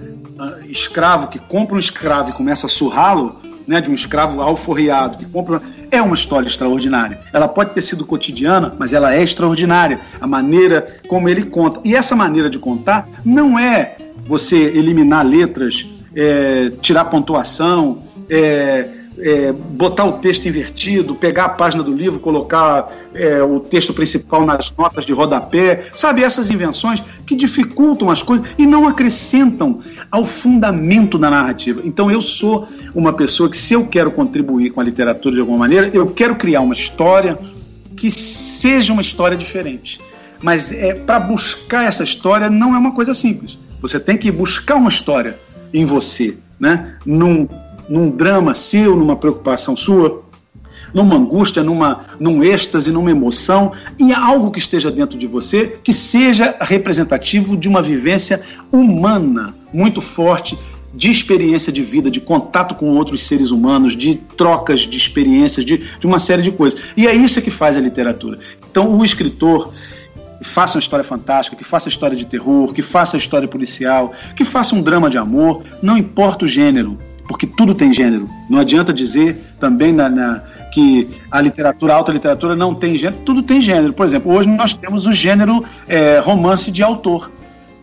escravo 0.70 1.28
que 1.28 1.38
compra 1.38 1.76
um 1.76 1.80
escravo 1.80 2.30
e 2.30 2.34
começa 2.34 2.68
a 2.68 2.70
surrá-lo, 2.70 3.38
né, 3.68 3.82
de 3.82 3.92
um 3.92 3.94
escravo 3.94 4.42
alforriado 4.42 5.18
que 5.18 5.26
compra 5.26 5.62
é 5.92 6.02
uma 6.02 6.16
história 6.16 6.48
extraordinária. 6.48 7.20
Ela 7.34 7.50
pode 7.50 7.72
ter 7.72 7.82
sido 7.82 8.06
cotidiana, 8.06 8.74
mas 8.80 8.94
ela 8.94 9.14
é 9.14 9.22
extraordinária. 9.22 10.00
A 10.22 10.26
maneira 10.26 11.00
como 11.10 11.28
ele 11.28 11.44
conta. 11.44 11.82
E 11.84 11.94
essa 11.94 12.16
maneira 12.16 12.50
de 12.50 12.58
contar 12.58 13.10
não 13.26 13.60
é 13.60 13.98
você 14.26 14.56
eliminar 14.56 15.26
letras, 15.26 15.86
é, 16.16 16.72
tirar 16.82 17.06
pontuação, 17.06 18.04
é, 18.30 18.88
é, 19.20 19.52
botar 19.52 20.06
o 20.06 20.14
texto 20.14 20.48
invertido, 20.48 21.16
pegar 21.16 21.46
a 21.46 21.50
página 21.50 21.84
do 21.84 21.94
livro, 21.94 22.20
colocar 22.20 22.92
é, 23.14 23.42
o 23.42 23.60
texto 23.60 23.94
principal 23.94 24.46
nas 24.46 24.74
notas 24.78 25.06
de 25.06 25.14
rodapé, 25.14 25.86
sabe? 25.96 26.24
Essas 26.24 26.52
invenções 26.52 27.02
que 27.26 27.36
dificultam 27.36 28.10
as 28.10 28.22
coisas 28.22 28.48
e 28.58 28.66
não 28.66 28.88
acrescentam 28.88 29.80
ao 30.12 30.26
fundamento 30.26 31.18
da 31.18 31.30
narrativa. 31.30 31.82
Então 31.84 32.12
eu 32.12 32.22
sou 32.22 32.68
uma 32.94 33.14
pessoa 33.14 33.50
que, 33.50 33.58
se 33.58 33.74
eu 33.74 33.88
quero 33.88 34.12
contribuir 34.12 34.72
com 34.72 34.80
a 34.80 34.84
literatura 34.84 35.36
de 35.36 35.42
alguma 35.42 35.60
maneira, 35.60 35.90
eu 35.94 36.08
quero 36.08 36.36
criar 36.36 36.62
uma 36.62 36.74
história 36.74 37.38
que 37.96 38.12
seja 38.12 38.94
uma 38.94 39.02
história 39.02 39.36
diferente. 39.36 40.00
Mas 40.42 40.72
é 40.72 40.94
para 40.94 41.20
buscar 41.20 41.86
essa 41.86 42.04
história 42.04 42.50
não 42.50 42.76
é 42.76 42.78
uma 42.78 42.94
coisa 42.94 43.14
simples. 43.14 43.58
Você 43.82 44.00
tem 44.00 44.18
que 44.18 44.32
buscar 44.32 44.76
uma 44.76 44.90
história 44.90 45.38
em 45.74 45.84
você, 45.86 46.38
né? 46.60 46.96
Num 47.06 47.48
num 47.90 48.10
drama 48.10 48.54
seu, 48.54 48.96
numa 48.96 49.16
preocupação 49.16 49.76
sua, 49.76 50.24
numa 50.94 51.16
angústia, 51.16 51.64
numa, 51.64 52.06
num 52.20 52.44
êxtase, 52.44 52.92
numa 52.92 53.12
emoção, 53.12 53.72
e 54.00 54.14
algo 54.14 54.52
que 54.52 54.60
esteja 54.60 54.92
dentro 54.92 55.18
de 55.18 55.28
você 55.28 55.80
que 55.84 55.94
seja 55.94 56.56
representativo 56.60 57.56
de 57.58 57.68
uma 57.68 57.82
vivência 57.82 58.42
humana 58.72 59.54
muito 59.74 60.02
forte, 60.02 60.58
de 60.94 61.12
experiência 61.12 61.72
de 61.72 61.82
vida, 61.82 62.10
de 62.10 62.20
contato 62.20 62.74
com 62.74 62.90
outros 62.96 63.28
seres 63.28 63.52
humanos, 63.52 63.96
de 63.96 64.16
trocas 64.16 64.80
de 64.82 64.98
experiências, 64.98 65.66
de, 65.66 65.78
de 65.78 66.08
uma 66.08 66.18
série 66.18 66.42
de 66.42 66.52
coisas. 66.52 66.80
E 66.96 67.06
é 67.06 67.14
isso 67.14 67.42
que 67.42 67.52
faz 67.52 67.78
a 67.78 67.82
literatura. 67.82 68.40
Então, 68.72 68.96
o 68.96 69.04
escritor 69.04 69.72
que 70.40 70.48
faça 70.48 70.78
uma 70.78 70.82
história 70.82 71.04
fantástica, 71.04 71.58
que 71.58 71.64
faça 71.64 71.90
história 71.90 72.16
de 72.16 72.26
terror, 72.26 72.72
que 72.74 72.82
faça 72.82 73.18
história 73.18 73.48
policial, 73.48 74.12
que 74.36 74.46
faça 74.46 74.76
um 74.76 74.82
drama 74.82 75.10
de 75.10 75.18
amor, 75.18 75.64
não 75.82 75.98
importa 75.98 76.46
o 76.46 76.48
gênero, 76.48 76.98
porque 77.28 77.46
tudo 77.46 77.76
tem 77.76 77.94
gênero. 77.94 78.30
Não 78.50 78.60
adianta 78.60 78.94
dizer 78.94 79.38
também 79.60 79.92
na, 79.92 80.08
na, 80.10 80.44
que 80.74 81.08
a 81.30 81.42
literatura, 81.42 81.94
a 81.94 81.98
alta 81.98 82.12
literatura 82.12 82.56
não 82.56 82.74
tem 82.74 82.98
gênero, 82.98 83.22
tudo 83.26 83.44
tem 83.44 83.62
gênero. 83.62 83.94
Por 83.94 84.06
exemplo, 84.06 84.32
hoje 84.34 84.48
nós 84.48 84.74
temos 84.74 85.06
o 85.06 85.12
gênero 85.12 85.64
é, 85.88 86.20
romance 86.20 86.72
de 86.72 86.82
autor, 86.82 87.32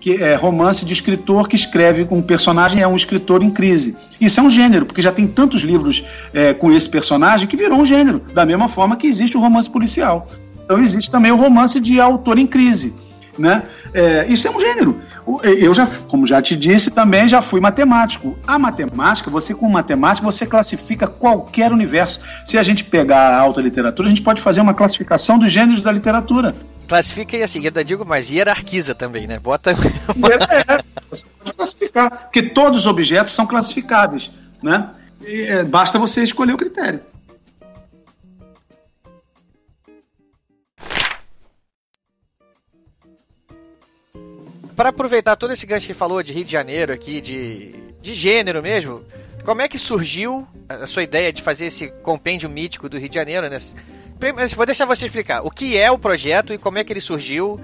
que 0.01 0.23
é 0.23 0.35
romance 0.35 0.85
de 0.85 0.93
escritor 0.93 1.49
que 1.49 1.57
escreve 1.57 2.05
com 2.05 2.19
um 2.19 2.23
personagem 2.23 2.83
é 2.83 2.89
um 2.89 2.97
escritor 2.97 3.43
em 3.43 3.51
crise. 3.51 3.97
Isso 4.21 4.41
é 4.41 4.43
um 4.43 4.51
gênero, 4.51 4.87
porque 4.87 5.03
já 5.03 5.13
tem 5.13 5.27
tantos 5.27 5.63
livros 5.63 6.05
é, 6.33 6.53
com 6.53 6.73
esse 6.73 6.89
personagem 6.89 7.47
que 7.47 7.57
virou 7.57 7.79
um 7.79 7.87
gênero, 7.87 8.23
da 8.33 8.45
mesma 8.45 8.69
forma 8.69 8.97
que 8.97 9.07
existe 9.07 9.37
o 9.37 9.41
romance 9.41 9.69
policial. 9.69 10.27
Então 10.65 10.79
existe 10.79 11.11
também 11.11 11.31
o 11.31 11.37
romance 11.37 11.79
de 11.79 12.01
autor 12.01 12.39
em 12.39 12.47
crise. 12.47 12.95
Né? 13.37 13.65
É, 13.93 14.27
isso 14.29 14.47
é 14.47 14.51
um 14.51 14.61
gênero. 14.61 15.01
Eu 15.43 15.75
já, 15.75 15.87
como 16.09 16.27
já 16.27 16.41
te 16.41 16.55
disse, 16.55 16.91
também 16.91 17.29
já 17.29 17.41
fui 17.41 17.61
matemático. 17.61 18.39
A 18.47 18.59
matemática, 18.59 19.31
você 19.31 19.55
com 19.55 19.69
matemática, 19.69 20.25
você 20.25 20.47
classifica 20.47 21.07
qualquer 21.07 21.73
universo. 21.73 22.21
Se 22.45 22.59
a 22.59 22.63
gente 22.63 22.85
pegar 22.85 23.35
a 23.35 23.41
alta 23.41 23.61
literatura, 23.61 24.07
a 24.09 24.11
gente 24.11 24.23
pode 24.23 24.41
fazer 24.41 24.61
uma 24.61 24.75
classificação 24.75 25.39
dos 25.39 25.51
gêneros 25.51 25.83
da 25.83 25.91
literatura. 25.91 26.55
Classifica 26.87 27.37
e 27.37 27.43
assim, 27.43 27.65
ainda 27.65 27.85
digo 27.85 28.05
mais, 28.05 28.31
hierarquiza 28.31 28.95
também, 28.95 29.27
né? 29.27 29.39
Bota. 29.39 29.71
É, 29.71 30.83
você 31.11 31.27
pode 31.39 31.53
classificar, 31.55 32.11
porque 32.11 32.43
todos 32.43 32.81
os 32.81 32.87
objetos 32.87 33.33
são 33.33 33.47
classificáveis, 33.47 34.31
né? 34.63 34.91
E, 35.27 35.43
é, 35.43 35.65
basta 35.65 35.99
você 35.99 36.23
escolher 36.23 36.53
o 36.53 36.57
critério. 36.59 37.01
Para 44.77 44.89
aproveitar 44.91 45.37
todo 45.37 45.53
esse 45.53 45.67
gancho 45.67 45.87
que 45.87 45.95
falou 45.95 46.23
de 46.23 46.33
Rio 46.33 46.45
de 46.45 46.53
Janeiro 46.53 46.93
aqui, 46.93 47.21
de 47.21 47.85
de 48.05 48.13
gênero 48.13 48.63
mesmo. 48.63 49.03
Como 49.45 49.63
é 49.63 49.69
que 49.69 49.79
surgiu 49.79 50.47
a 50.69 50.87
sua 50.87 51.03
ideia 51.03 51.33
de 51.33 51.43
fazer 51.43 51.67
esse 51.67 51.89
compêndio 52.03 52.49
mítico 52.49 52.89
do 52.89 52.99
Rio 52.99 53.09
de 53.09 53.15
Janeiro, 53.15 53.49
né? 53.49 53.59
Vou 54.55 54.67
deixar 54.67 54.85
você 54.85 55.07
explicar 55.07 55.41
o 55.43 55.51
que 55.51 55.77
é 55.77 55.91
o 55.91 55.99
projeto 55.99 56.53
e 56.53 56.59
como 56.59 56.79
é 56.79 56.85
que 56.85 56.93
ele 56.93 57.01
surgiu, 57.01 57.59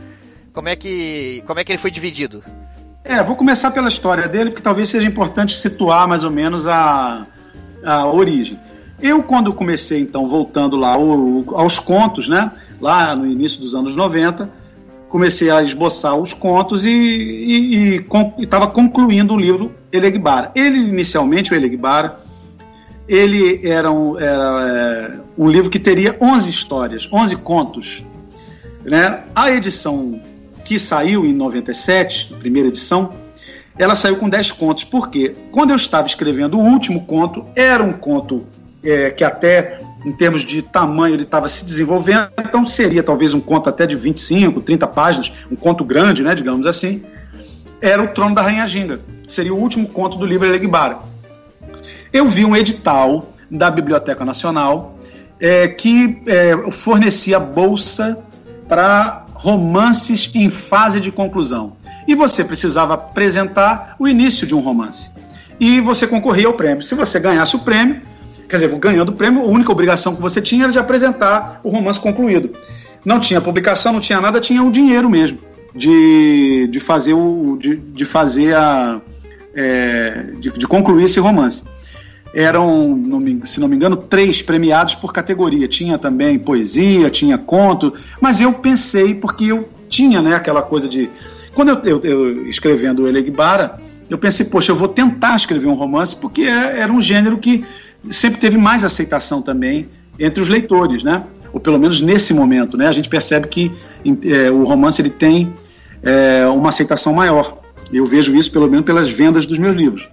como 0.53 0.69
é 0.69 0.75
que, 0.75 1.43
como 1.47 1.61
é 1.61 1.65
que 1.65 1.73
ele 1.73 1.79
foi 1.79 1.91
dividido. 1.91 2.43
É, 3.05 3.23
vou 3.23 3.37
começar 3.37 3.71
pela 3.71 3.89
história 3.89 4.27
dele, 4.27 4.51
porque 4.51 4.63
talvez 4.63 4.89
seja 4.89 5.07
importante 5.07 5.57
situar 5.57 6.09
mais 6.09 6.25
ou 6.25 6.31
menos 6.31 6.67
a, 6.67 7.27
a 7.85 8.07
origem. 8.07 8.59
Eu, 9.01 9.23
quando 9.23 9.53
comecei, 9.55 10.01
então, 10.01 10.27
voltando 10.27 10.77
lá 10.77 10.95
ao, 10.95 11.59
aos 11.59 11.79
contos, 11.79 12.29
né, 12.29 12.51
lá 12.81 13.15
no 13.17 13.27
início 13.27 13.61
dos 13.61 13.75
anos 13.75 13.97
90, 13.97 14.51
comecei 15.11 15.51
a 15.51 15.61
esboçar 15.61 16.17
os 16.17 16.33
contos 16.33 16.87
e 16.87 18.01
estava 18.39 18.69
concluindo 18.69 19.35
o 19.35 19.39
livro 19.39 19.75
Elegbara. 19.93 20.53
Ele, 20.55 20.79
inicialmente, 20.79 21.53
o 21.53 21.57
Elegbara, 21.57 22.17
ele 23.09 23.61
era, 23.67 23.91
um, 23.91 24.17
era 24.17 25.19
é, 25.19 25.21
um 25.37 25.51
livro 25.51 25.69
que 25.69 25.81
teria 25.81 26.17
11 26.23 26.49
histórias, 26.49 27.09
11 27.13 27.37
contos. 27.37 28.05
Né? 28.85 29.25
A 29.35 29.51
edição 29.51 30.23
que 30.65 30.79
saiu 30.79 31.27
em 31.27 31.33
97, 31.33 32.33
a 32.33 32.37
primeira 32.39 32.69
edição, 32.69 33.13
ela 33.77 33.97
saiu 33.97 34.17
com 34.17 34.29
10 34.29 34.53
contos. 34.53 34.85
Por 34.85 35.11
quê? 35.11 35.35
Quando 35.51 35.71
eu 35.71 35.77
estava 35.77 36.07
escrevendo 36.07 36.57
o 36.57 36.63
último 36.63 37.05
conto, 37.05 37.45
era 37.57 37.83
um 37.83 37.93
conto 37.93 38.47
é, 38.85 39.11
que 39.11 39.25
até 39.25 39.80
em 40.05 40.13
termos 40.13 40.43
de 40.43 40.63
tamanho 40.63 41.15
ele 41.15 41.25
estava 41.25 41.49
se 41.49 41.65
desenvolvendo, 41.65 42.29
então 42.39 42.65
seria 42.65 43.03
talvez 43.03 43.35
um 43.35 43.41
conto 43.41 43.69
até 43.69 43.87
de 43.87 43.97
25, 43.97 44.61
30 44.61 44.87
páginas, 44.87 45.33
um 45.51 45.57
conto 45.57 45.85
grande, 45.85 46.23
né, 46.23 46.35
digamos 46.35 46.67
assim. 46.67 47.05
Era 47.81 48.03
o 48.03 48.09
Trono 48.09 48.35
da 48.35 48.43
Rainha 48.43 48.67
Ginga. 48.67 49.01
Seria 49.29 49.55
o 49.55 49.59
último 49.59 49.89
conto 49.89 50.19
do 50.19 50.27
livro 50.27 50.47
Elegbara. 50.47 50.99
Eu 52.13 52.27
vi 52.27 52.45
um 52.45 52.57
edital 52.57 53.31
da 53.51 53.71
Biblioteca 53.71 54.25
Nacional 54.25 54.99
é, 55.39 55.69
que 55.69 56.23
é, 56.27 56.71
fornecia 56.71 57.41
bolsa 57.41 58.23
para 58.69 59.25
romances 59.35 60.31
em 60.35 60.51
fase 60.51 61.01
de 61.01 61.11
conclusão. 61.11 61.77
E 62.07 62.15
você 62.15 62.45
precisava 62.45 62.95
apresentar 62.95 63.97
o 63.99 64.07
início 64.07 64.47
de 64.47 64.55
um 64.55 64.61
romance. 64.61 65.11
E 65.59 65.81
você 65.81 66.07
concorria 66.07 66.47
ao 66.47 66.55
prêmio. 66.55 66.83
Se 66.83 66.95
você 66.95 67.19
ganhasse 67.19 67.57
o 67.57 67.61
prêmio, 67.61 68.01
quer 68.51 68.57
dizer, 68.57 68.79
ganhando 68.79 69.11
o 69.11 69.13
prêmio, 69.13 69.43
a 69.43 69.47
única 69.47 69.71
obrigação 69.71 70.15
que 70.15 70.21
você 70.21 70.43
tinha 70.43 70.65
era 70.65 70.73
de 70.73 70.79
apresentar 70.79 71.61
o 71.63 71.71
romance 71.71 72.01
concluído. 72.01 72.51
Não 73.05 73.19
tinha 73.21 73.41
publicação, 73.41 73.93
não 73.95 74.01
tinha 74.01 74.21
nada, 74.21 74.41
tinha 74.41 74.63
o 74.63 74.71
dinheiro 74.71 75.09
mesmo 75.09 75.39
de, 75.75 76.69
de 76.71 76.81
fazer 76.81 77.15
o 77.15 77.57
de, 77.59 77.77
de 77.77 78.05
fazer 78.05 78.55
a 78.55 79.01
é, 79.55 80.25
de, 80.39 80.51
de 80.51 80.67
concluir 80.67 81.05
esse 81.05 81.19
romance 81.19 81.63
eram, 82.33 83.21
se 83.45 83.59
não 83.59 83.67
me 83.67 83.75
engano, 83.75 83.97
três 83.97 84.41
premiados 84.41 84.95
por 84.95 85.13
categoria. 85.13 85.67
Tinha 85.67 85.99
também 85.99 86.39
poesia, 86.39 87.11
tinha 87.11 87.37
conto, 87.37 87.93
mas 88.21 88.41
eu 88.41 88.53
pensei, 88.53 89.15
porque 89.15 89.47
eu 89.47 89.69
tinha 89.89 90.23
né, 90.23 90.35
aquela 90.35 90.63
coisa 90.63 90.89
de. 90.89 91.11
Quando 91.55 91.71
eu, 91.71 91.81
eu, 91.83 92.05
eu 92.05 92.49
escrevendo 92.49 93.03
o 93.03 93.09
Elegbara, 93.09 93.81
eu 94.09 94.17
pensei, 94.17 94.47
poxa, 94.47 94.71
eu 94.71 94.77
vou 94.77 94.89
tentar 94.89 95.37
escrever 95.37 95.67
um 95.67 95.75
romance, 95.75 96.15
porque 96.15 96.43
é, 96.43 96.79
era 96.81 96.93
um 96.93 97.03
gênero 97.03 97.37
que 97.39 97.65
sempre 98.09 98.41
teve 98.41 98.57
mais 98.57 98.85
aceitação 98.85 99.43
também 99.43 99.89
entre 100.19 100.41
os 100.41 100.49
leitores, 100.49 101.03
né? 101.03 101.25
Ou 101.53 101.61
pelo 101.61 101.79
menos 101.79 102.01
nesse 102.01 102.33
momento, 102.33 102.77
né? 102.77 102.87
A 102.87 102.93
gente 102.93 103.09
percebe 103.09 103.49
que 103.49 103.73
é, 104.25 104.51
o 104.51 104.65
romance 104.65 105.01
ele 105.03 105.11
tem 105.11 105.53
é, 106.03 106.47
uma 106.47 106.69
aceitação 106.69 107.13
maior. 107.13 107.59
Eu 107.93 108.07
vejo 108.07 108.35
isso 108.35 108.51
pelo 108.53 108.69
menos 108.69 108.87
pelas 108.87 109.09
vendas 109.09 109.47
dos 109.47 109.59
meus 109.59 109.77
livros. 109.77 110.09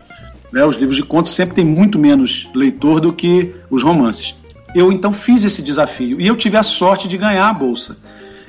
Né? 0.51 0.65
Os 0.65 0.77
livros 0.77 0.95
de 0.95 1.03
contos 1.03 1.31
sempre 1.31 1.55
têm 1.55 1.65
muito 1.65 1.99
menos 1.99 2.47
leitor 2.55 2.99
do 2.99 3.13
que 3.13 3.53
os 3.69 3.83
romances. 3.83 4.35
Eu 4.75 4.91
então 4.91 5.13
fiz 5.13 5.45
esse 5.45 5.61
desafio 5.61 6.19
e 6.19 6.27
eu 6.27 6.35
tive 6.35 6.57
a 6.57 6.63
sorte 6.63 7.07
de 7.07 7.17
ganhar 7.17 7.47
a 7.47 7.53
bolsa. 7.53 7.97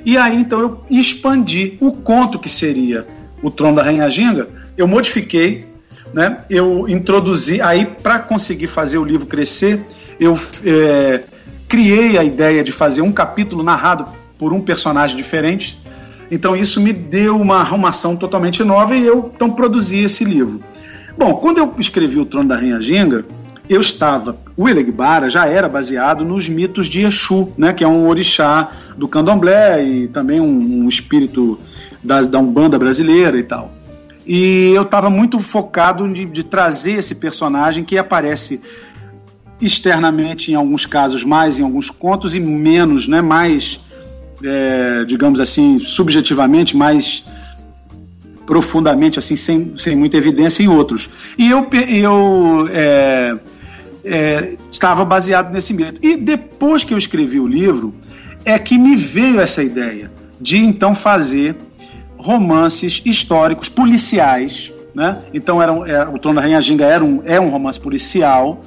E 0.05 0.17
aí 0.17 0.37
então 0.37 0.61
eu 0.61 0.85
expandi 0.91 1.77
o 1.81 1.93
conto 1.93 2.39
que 2.39 2.49
seria 2.49 3.07
o 3.43 3.51
Trono 3.51 3.77
da 3.77 3.83
Rainha 3.83 4.09
Ginga, 4.11 4.49
eu 4.77 4.89
modifiquei, 4.89 5.68
né? 6.13 6.39
eu 6.51 6.89
introduzi, 6.89 7.61
aí 7.61 7.87
para 7.87 8.19
conseguir 8.19 8.69
fazer 8.69 8.99
o 8.99 9.05
livro 9.05 9.27
crescer, 9.27 9.81
eu 10.19 10.39
é, 10.65 11.23
criei 11.69 12.19
a 12.19 12.25
ideia 12.25 12.65
de 12.65 12.73
fazer 12.73 13.03
um 13.03 13.13
capítulo 13.13 13.63
narrado 13.63 14.07
por 14.39 14.53
um 14.53 14.61
personagem 14.61 15.17
diferente. 15.17 15.79
Então 16.31 16.55
isso 16.55 16.81
me 16.81 16.93
deu 16.93 17.41
uma 17.41 17.57
arrumação 17.57 18.17
totalmente 18.17 18.63
nova 18.63 18.95
e 18.95 19.07
eu 19.07 19.33
então 19.35 19.51
produzi 19.51 20.01
esse 20.01 20.25
livro. 20.25 20.61
Bom, 21.17 21.35
quando 21.35 21.59
eu 21.59 21.75
escrevi 21.79 22.19
o 22.19 22.25
Trono 22.25 22.49
da 22.49 22.57
Rainha 22.57 22.81
Ginga, 22.81 23.25
eu 23.69 23.81
estava. 23.81 24.37
O 24.57 24.69
Elegbara 24.69 25.29
já 25.29 25.47
era 25.47 25.69
baseado 25.69 26.25
nos 26.25 26.49
mitos 26.49 26.87
de 26.87 27.05
Exu, 27.05 27.53
né, 27.57 27.73
que 27.73 27.85
é 27.85 27.89
um 27.89 28.09
orixá 28.09 28.71
do 28.97 29.07
candomblé 29.07 29.85
e 29.85 30.09
também 30.09 30.41
um, 30.41 30.85
um 30.85 30.89
espírito 30.89 31.59
da 32.03 32.39
Umbanda 32.39 32.79
brasileira 32.79 33.39
e 33.39 33.43
tal. 33.43 33.73
E 34.29 34.73
eu 34.75 34.83
estava 34.83 35.09
muito 35.09 35.41
focado 35.41 36.07
de, 36.13 36.27
de 36.27 36.45
trazer 36.45 36.99
esse 36.99 37.15
personagem 37.15 37.83
que 37.83 37.97
aparece 37.97 38.61
externamente 39.59 40.53
em 40.53 40.55
alguns 40.55 40.85
casos 40.85 41.25
mais 41.25 41.59
em 41.59 41.63
alguns 41.63 41.89
contos 41.89 42.35
e 42.35 42.41
menos, 42.41 43.09
né, 43.09 43.23
mais, 43.23 43.81
é, 44.45 45.07
digamos 45.07 45.41
assim, 45.41 45.79
subjetivamente 45.79 46.77
mais 46.77 47.25
profundamente, 48.45 49.19
assim, 49.19 49.35
sem, 49.35 49.75
sem 49.79 49.97
muita 49.97 50.19
evidência 50.19 50.63
em 50.63 50.69
outros. 50.69 51.09
E 51.39 51.51
eu, 51.51 51.67
eu 51.89 52.69
é, 52.71 53.37
é, 54.05 54.57
estava 54.71 55.07
baseado 55.07 55.53
nesse 55.53 55.73
mito. 55.73 56.01
E 56.03 56.17
depois 56.17 56.85
que 56.85 56.95
eu 56.95 56.99
escrevi 56.99 57.41
o 57.41 57.47
livro, 57.47 57.95
é 58.45 58.59
que 58.59 58.79
me 58.79 58.95
veio 58.95 59.41
essa 59.41 59.63
ideia 59.63 60.11
de 60.41 60.59
então 60.59 60.95
fazer 60.95 61.57
romances 62.19 63.01
históricos 63.05 63.69
policiais. 63.69 64.73
Né? 64.95 65.19
Então, 65.33 65.63
era, 65.63 65.73
era, 65.89 66.11
o 66.11 66.19
Trono 66.19 66.37
da 66.37 66.43
Rainha 66.43 66.61
Ginga 66.61 66.85
era 66.85 67.05
um, 67.05 67.23
é 67.25 67.41
um 67.41 67.49
romance 67.49 67.79
policial 67.79 68.61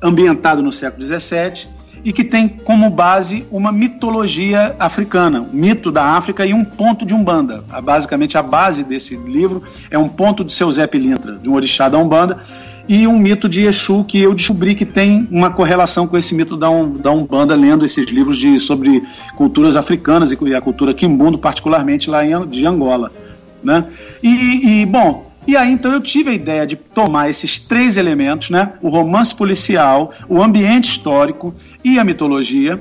ambientado 0.00 0.62
no 0.62 0.70
século 0.70 1.04
XVII 1.04 1.68
e 2.04 2.12
que 2.12 2.22
tem 2.22 2.48
como 2.48 2.90
base 2.90 3.46
uma 3.50 3.72
mitologia 3.72 4.76
africana, 4.78 5.40
um 5.40 5.52
mito 5.52 5.90
da 5.90 6.04
África 6.04 6.46
e 6.46 6.54
um 6.54 6.64
ponto 6.64 7.04
de 7.04 7.14
Umbanda. 7.14 7.64
basicamente, 7.82 8.38
a 8.38 8.42
base 8.42 8.84
desse 8.84 9.16
livro 9.16 9.62
é 9.90 9.98
um 9.98 10.08
ponto 10.08 10.44
de 10.44 10.52
seu 10.52 10.70
Zé 10.70 10.86
Pilintra, 10.86 11.34
de 11.34 11.48
um 11.48 11.54
orixá 11.54 11.88
da 11.88 11.98
Umbanda, 11.98 12.38
e 12.88 13.06
um 13.06 13.18
mito 13.18 13.48
de 13.48 13.66
Exu 13.66 14.02
que 14.04 14.20
eu 14.20 14.34
descobri 14.34 14.74
que 14.74 14.86
tem 14.86 15.28
uma 15.30 15.50
correlação 15.50 16.06
com 16.06 16.16
esse 16.16 16.34
mito 16.34 16.56
da, 16.56 16.70
um, 16.70 16.90
da 16.94 17.10
Umbanda, 17.10 17.54
lendo 17.54 17.84
esses 17.84 18.06
livros 18.06 18.38
de, 18.38 18.58
sobre 18.58 19.02
culturas 19.36 19.76
africanas 19.76 20.32
e 20.32 20.54
a 20.54 20.60
cultura 20.60 20.94
quimbundo, 20.94 21.38
particularmente 21.38 22.08
lá 22.08 22.24
em, 22.24 22.46
de 22.46 22.66
Angola. 22.66 23.12
Né? 23.62 23.84
E, 24.22 24.80
e, 24.82 24.86
bom, 24.86 25.30
e 25.46 25.56
aí 25.56 25.70
então 25.70 25.92
eu 25.92 26.00
tive 26.00 26.30
a 26.30 26.34
ideia 26.34 26.66
de 26.66 26.76
tomar 26.76 27.28
esses 27.28 27.58
três 27.58 27.96
elementos, 27.96 28.50
né? 28.50 28.72
O 28.80 28.88
romance 28.88 29.34
policial, 29.34 30.12
o 30.28 30.42
ambiente 30.42 30.90
histórico 30.90 31.54
e 31.84 31.98
a 31.98 32.04
mitologia, 32.04 32.80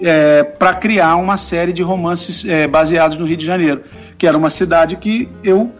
é, 0.00 0.42
para 0.42 0.74
criar 0.74 1.16
uma 1.16 1.36
série 1.36 1.72
de 1.72 1.82
romances 1.82 2.44
é, 2.44 2.66
baseados 2.68 3.16
no 3.16 3.24
Rio 3.24 3.36
de 3.36 3.44
Janeiro, 3.44 3.82
que 4.16 4.26
era 4.26 4.36
uma 4.36 4.50
cidade 4.50 4.96
que 4.96 5.28
eu 5.42 5.72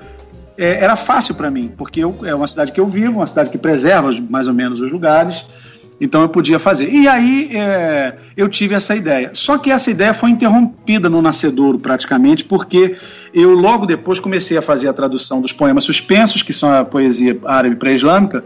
é, 0.58 0.82
era 0.82 0.96
fácil 0.96 1.34
para 1.34 1.50
mim, 1.50 1.72
porque 1.76 2.02
eu, 2.02 2.14
é 2.24 2.34
uma 2.34 2.48
cidade 2.48 2.72
que 2.72 2.80
eu 2.80 2.86
vivo, 2.86 3.20
uma 3.20 3.26
cidade 3.26 3.48
que 3.48 3.56
preserva 3.56 4.10
mais 4.28 4.48
ou 4.48 4.54
menos 4.54 4.80
os 4.80 4.90
lugares, 4.90 5.46
então 6.00 6.22
eu 6.22 6.28
podia 6.28 6.58
fazer. 6.58 6.88
E 6.90 7.08
aí 7.08 7.50
é, 7.56 8.16
eu 8.36 8.48
tive 8.48 8.74
essa 8.74 8.94
ideia. 8.94 9.30
Só 9.32 9.58
que 9.58 9.70
essa 9.70 9.90
ideia 9.90 10.12
foi 10.12 10.30
interrompida 10.30 11.08
no 11.08 11.22
Nascedouro, 11.22 11.78
praticamente, 11.78 12.44
porque 12.44 12.96
eu 13.32 13.54
logo 13.54 13.86
depois 13.86 14.20
comecei 14.20 14.56
a 14.56 14.62
fazer 14.62 14.88
a 14.88 14.92
tradução 14.92 15.40
dos 15.40 15.52
poemas 15.52 15.84
suspensos, 15.84 16.42
que 16.42 16.52
são 16.52 16.72
a 16.72 16.84
poesia 16.84 17.38
árabe 17.44 17.76
pré-islâmica, 17.76 18.44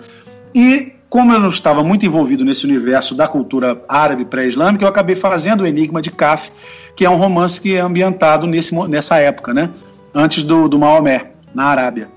e 0.54 0.92
como 1.08 1.32
eu 1.32 1.40
não 1.40 1.50
estava 1.50 1.84
muito 1.84 2.06
envolvido 2.06 2.42
nesse 2.42 2.64
universo 2.64 3.14
da 3.14 3.26
cultura 3.26 3.82
árabe 3.86 4.24
pré-islâmica, 4.24 4.84
eu 4.84 4.88
acabei 4.88 5.14
fazendo 5.14 5.62
o 5.62 5.66
Enigma 5.66 6.00
de 6.00 6.10
Kaf, 6.10 6.50
que 6.96 7.04
é 7.04 7.10
um 7.10 7.16
romance 7.16 7.60
que 7.60 7.74
é 7.74 7.80
ambientado 7.80 8.46
nesse, 8.46 8.74
nessa 8.88 9.18
época, 9.18 9.52
né? 9.52 9.68
antes 10.14 10.42
do, 10.42 10.68
do 10.68 10.78
Maomé, 10.78 11.32
na 11.54 11.64
Arábia. 11.64 12.10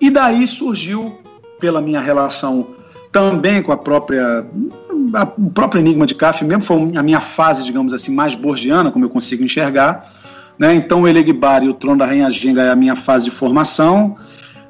E 0.00 0.10
daí 0.10 0.46
surgiu, 0.46 1.18
pela 1.58 1.80
minha 1.80 2.00
relação 2.00 2.68
também 3.10 3.62
com 3.62 3.72
a 3.72 3.76
própria 3.76 4.46
a, 5.14 5.22
o 5.38 5.50
próprio 5.50 5.80
enigma 5.80 6.06
de 6.06 6.14
Kaf 6.14 6.44
mesmo 6.44 6.62
foi 6.62 6.96
a 6.96 7.02
minha 7.02 7.20
fase 7.20 7.64
digamos 7.64 7.92
assim 7.92 8.14
mais 8.14 8.34
borgiana 8.34 8.90
como 8.90 9.04
eu 9.04 9.10
consigo 9.10 9.42
enxergar 9.42 10.08
né? 10.58 10.74
Então 10.74 11.02
o 11.02 11.08
Elegbar 11.08 11.62
e 11.62 11.68
o 11.68 11.74
Trono 11.74 11.98
da 11.98 12.06
Rainha 12.06 12.28
Ginga 12.30 12.62
é 12.62 12.70
a 12.70 12.76
minha 12.76 12.96
fase 12.96 13.24
de 13.24 13.30
formação 13.30 14.16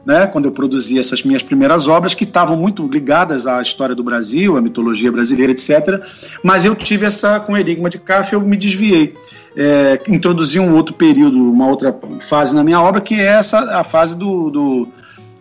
né? 0.06 0.26
Quando 0.26 0.46
eu 0.46 0.52
produzi 0.52 0.98
essas 0.98 1.22
minhas 1.22 1.42
primeiras 1.42 1.88
obras 1.88 2.14
que 2.14 2.24
estavam 2.24 2.56
muito 2.56 2.86
ligadas 2.86 3.46
à 3.46 3.60
história 3.60 3.94
do 3.94 4.04
Brasil 4.04 4.56
à 4.56 4.60
mitologia 4.60 5.10
brasileira 5.10 5.52
etc 5.52 6.00
mas 6.42 6.64
eu 6.64 6.76
tive 6.76 7.06
essa 7.06 7.40
com 7.40 7.54
o 7.54 7.56
enigma 7.56 7.90
de 7.90 7.98
Kaf 7.98 8.32
eu 8.32 8.40
me 8.40 8.56
desviei 8.56 9.14
é, 9.60 10.00
introduzi 10.06 10.60
um 10.60 10.76
outro 10.76 10.94
período 10.94 11.50
uma 11.50 11.66
outra 11.66 11.92
fase 12.20 12.54
na 12.54 12.62
minha 12.62 12.80
obra 12.80 13.00
que 13.00 13.20
é 13.20 13.24
essa 13.24 13.58
a 13.76 13.82
fase 13.82 14.16
do, 14.16 14.50
do 14.50 14.88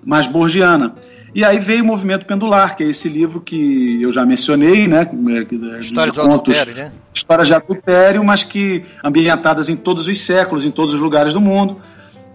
mais 0.03 0.25
borgiana 0.25 0.95
E 1.35 1.45
aí 1.45 1.59
veio 1.59 1.83
o 1.83 1.85
Movimento 1.85 2.25
Pendular, 2.25 2.75
que 2.75 2.83
é 2.83 2.87
esse 2.87 3.07
livro 3.07 3.39
que 3.39 4.01
eu 4.01 4.11
já 4.11 4.25
mencionei, 4.25 4.87
né? 4.87 5.07
História 5.79 6.11
de 6.11 6.19
adultério, 6.19 6.73
né? 6.73 6.91
Histórias 7.13 7.47
de 7.47 7.53
adultério, 7.53 8.23
mas 8.23 8.41
que 8.41 8.83
ambientadas 9.03 9.69
em 9.69 9.75
todos 9.75 10.07
os 10.07 10.19
séculos, 10.19 10.65
em 10.65 10.71
todos 10.71 10.95
os 10.95 10.99
lugares 10.99 11.33
do 11.33 11.41
mundo, 11.41 11.79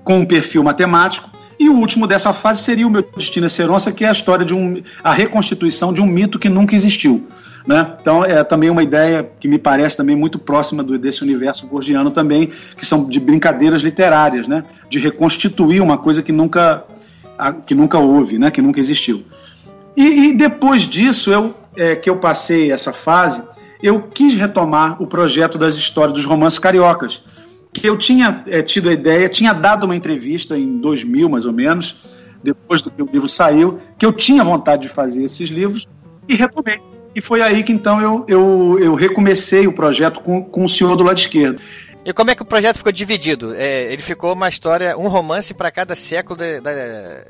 com 0.04 0.20
um 0.20 0.24
perfil 0.24 0.62
matemático. 0.62 1.28
E 1.58 1.68
o 1.68 1.74
último 1.74 2.06
dessa 2.06 2.32
fase 2.32 2.62
seria 2.62 2.86
o 2.86 2.90
meu 2.90 3.02
Destino 3.16 3.46
é 3.46 3.48
Seronça, 3.48 3.92
que 3.92 4.04
é 4.04 4.08
a 4.08 4.12
história 4.12 4.44
de 4.44 4.54
um, 4.54 4.82
a 5.02 5.12
reconstituição 5.12 5.92
de 5.92 6.00
um 6.00 6.06
mito 6.06 6.38
que 6.38 6.48
nunca 6.48 6.74
existiu. 6.74 7.26
Né? 7.66 7.94
Então 8.00 8.24
é 8.24 8.42
também 8.42 8.70
uma 8.70 8.82
ideia 8.82 9.28
que 9.38 9.46
me 9.46 9.58
parece 9.58 9.96
também 9.96 10.16
muito 10.16 10.38
próxima 10.38 10.82
do, 10.82 10.98
desse 10.98 11.22
universo 11.22 11.66
gorgiano 11.66 12.10
também, 12.10 12.50
que 12.76 12.84
são 12.84 13.08
de 13.08 13.20
brincadeiras 13.20 13.82
literárias, 13.82 14.48
né? 14.48 14.64
de 14.88 14.98
reconstituir 14.98 15.80
uma 15.80 15.98
coisa 15.98 16.22
que 16.22 16.32
nunca, 16.32 16.84
que 17.66 17.74
nunca 17.74 17.98
houve, 17.98 18.38
né? 18.38 18.50
que 18.50 18.60
nunca 18.60 18.80
existiu. 18.80 19.24
E, 19.96 20.30
e 20.30 20.34
depois 20.34 20.82
disso, 20.82 21.30
eu, 21.30 21.54
é, 21.76 21.94
que 21.94 22.08
eu 22.08 22.16
passei 22.16 22.72
essa 22.72 22.92
fase, 22.92 23.42
eu 23.82 24.00
quis 24.00 24.36
retomar 24.36 25.02
o 25.02 25.06
projeto 25.06 25.58
das 25.58 25.74
histórias 25.74 26.14
dos 26.14 26.24
romances 26.24 26.58
cariocas, 26.58 27.22
que 27.72 27.88
eu 27.88 27.96
tinha 27.96 28.44
é, 28.46 28.62
tido 28.62 28.88
a 28.88 28.92
ideia, 28.92 29.28
tinha 29.28 29.52
dado 29.52 29.84
uma 29.84 29.96
entrevista 29.96 30.58
em 30.58 30.78
2000 30.78 31.28
mais 31.28 31.44
ou 31.44 31.52
menos, 31.52 31.96
depois 32.42 32.82
do 32.82 32.90
que 32.90 33.02
o 33.02 33.06
livro 33.06 33.28
saiu, 33.28 33.78
que 33.96 34.04
eu 34.04 34.12
tinha 34.12 34.44
vontade 34.44 34.82
de 34.82 34.88
fazer 34.88 35.24
esses 35.24 35.48
livros 35.48 35.88
e 36.28 36.34
retomei. 36.34 36.80
E 37.14 37.20
foi 37.20 37.42
aí 37.42 37.62
que 37.62 37.72
então 37.72 38.00
eu, 38.00 38.24
eu, 38.26 38.78
eu 38.80 38.94
recomecei 38.94 39.66
o 39.66 39.72
projeto 39.72 40.20
com, 40.20 40.42
com 40.42 40.64
o 40.64 40.68
senhor 40.68 40.96
do 40.96 41.02
lado 41.02 41.18
esquerdo. 41.18 41.60
E 42.04 42.12
como 42.12 42.30
é 42.30 42.34
que 42.34 42.42
o 42.42 42.44
projeto 42.44 42.78
ficou 42.78 42.90
dividido? 42.90 43.54
É, 43.54 43.92
ele 43.92 44.02
ficou 44.02 44.32
uma 44.32 44.48
história, 44.48 44.96
um 44.98 45.08
romance 45.08 45.54
para 45.54 45.70
cada 45.70 45.94
século 45.94 46.36
da. 46.36 47.24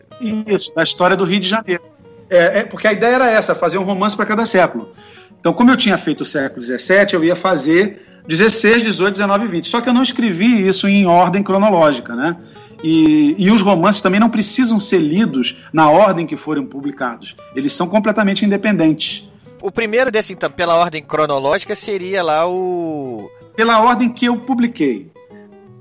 Isso, 0.46 0.72
da 0.74 0.82
história 0.82 1.16
do 1.16 1.24
Rio 1.24 1.40
de 1.40 1.48
Janeiro. 1.48 1.82
É, 2.30 2.60
é, 2.60 2.64
porque 2.64 2.88
a 2.88 2.92
ideia 2.92 3.16
era 3.16 3.30
essa, 3.30 3.54
fazer 3.54 3.76
um 3.76 3.82
romance 3.82 4.16
para 4.16 4.24
cada 4.24 4.46
século. 4.46 4.90
Então, 5.38 5.52
como 5.52 5.70
eu 5.70 5.76
tinha 5.76 5.98
feito 5.98 6.22
o 6.22 6.24
século 6.24 6.62
XVII, 6.62 7.12
eu 7.12 7.22
ia 7.22 7.36
fazer 7.36 8.00
16, 8.26 8.82
18, 8.84 9.14
19 9.14 9.44
e 9.44 9.48
20. 9.48 9.68
Só 9.68 9.80
que 9.80 9.88
eu 9.88 9.92
não 9.92 10.02
escrevi 10.02 10.66
isso 10.66 10.86
em 10.88 11.06
ordem 11.06 11.42
cronológica, 11.42 12.14
né? 12.14 12.36
E, 12.82 13.36
e, 13.38 13.50
os 13.50 13.60
romances 13.62 14.00
também 14.00 14.18
não 14.18 14.28
precisam 14.28 14.76
ser 14.78 14.98
lidos 14.98 15.56
na 15.72 15.88
ordem 15.88 16.26
que 16.26 16.36
forem 16.36 16.64
publicados. 16.64 17.36
Eles 17.54 17.72
são 17.72 17.86
completamente 17.86 18.44
independentes. 18.44 19.28
O 19.60 19.70
primeiro 19.70 20.10
desse, 20.10 20.32
então, 20.32 20.50
pela 20.50 20.74
ordem 20.74 21.00
cronológica, 21.00 21.76
seria 21.76 22.22
lá 22.22 22.48
o. 22.48 23.30
Pela 23.54 23.80
ordem 23.80 24.08
que 24.08 24.26
eu 24.26 24.36
publiquei. 24.36 25.12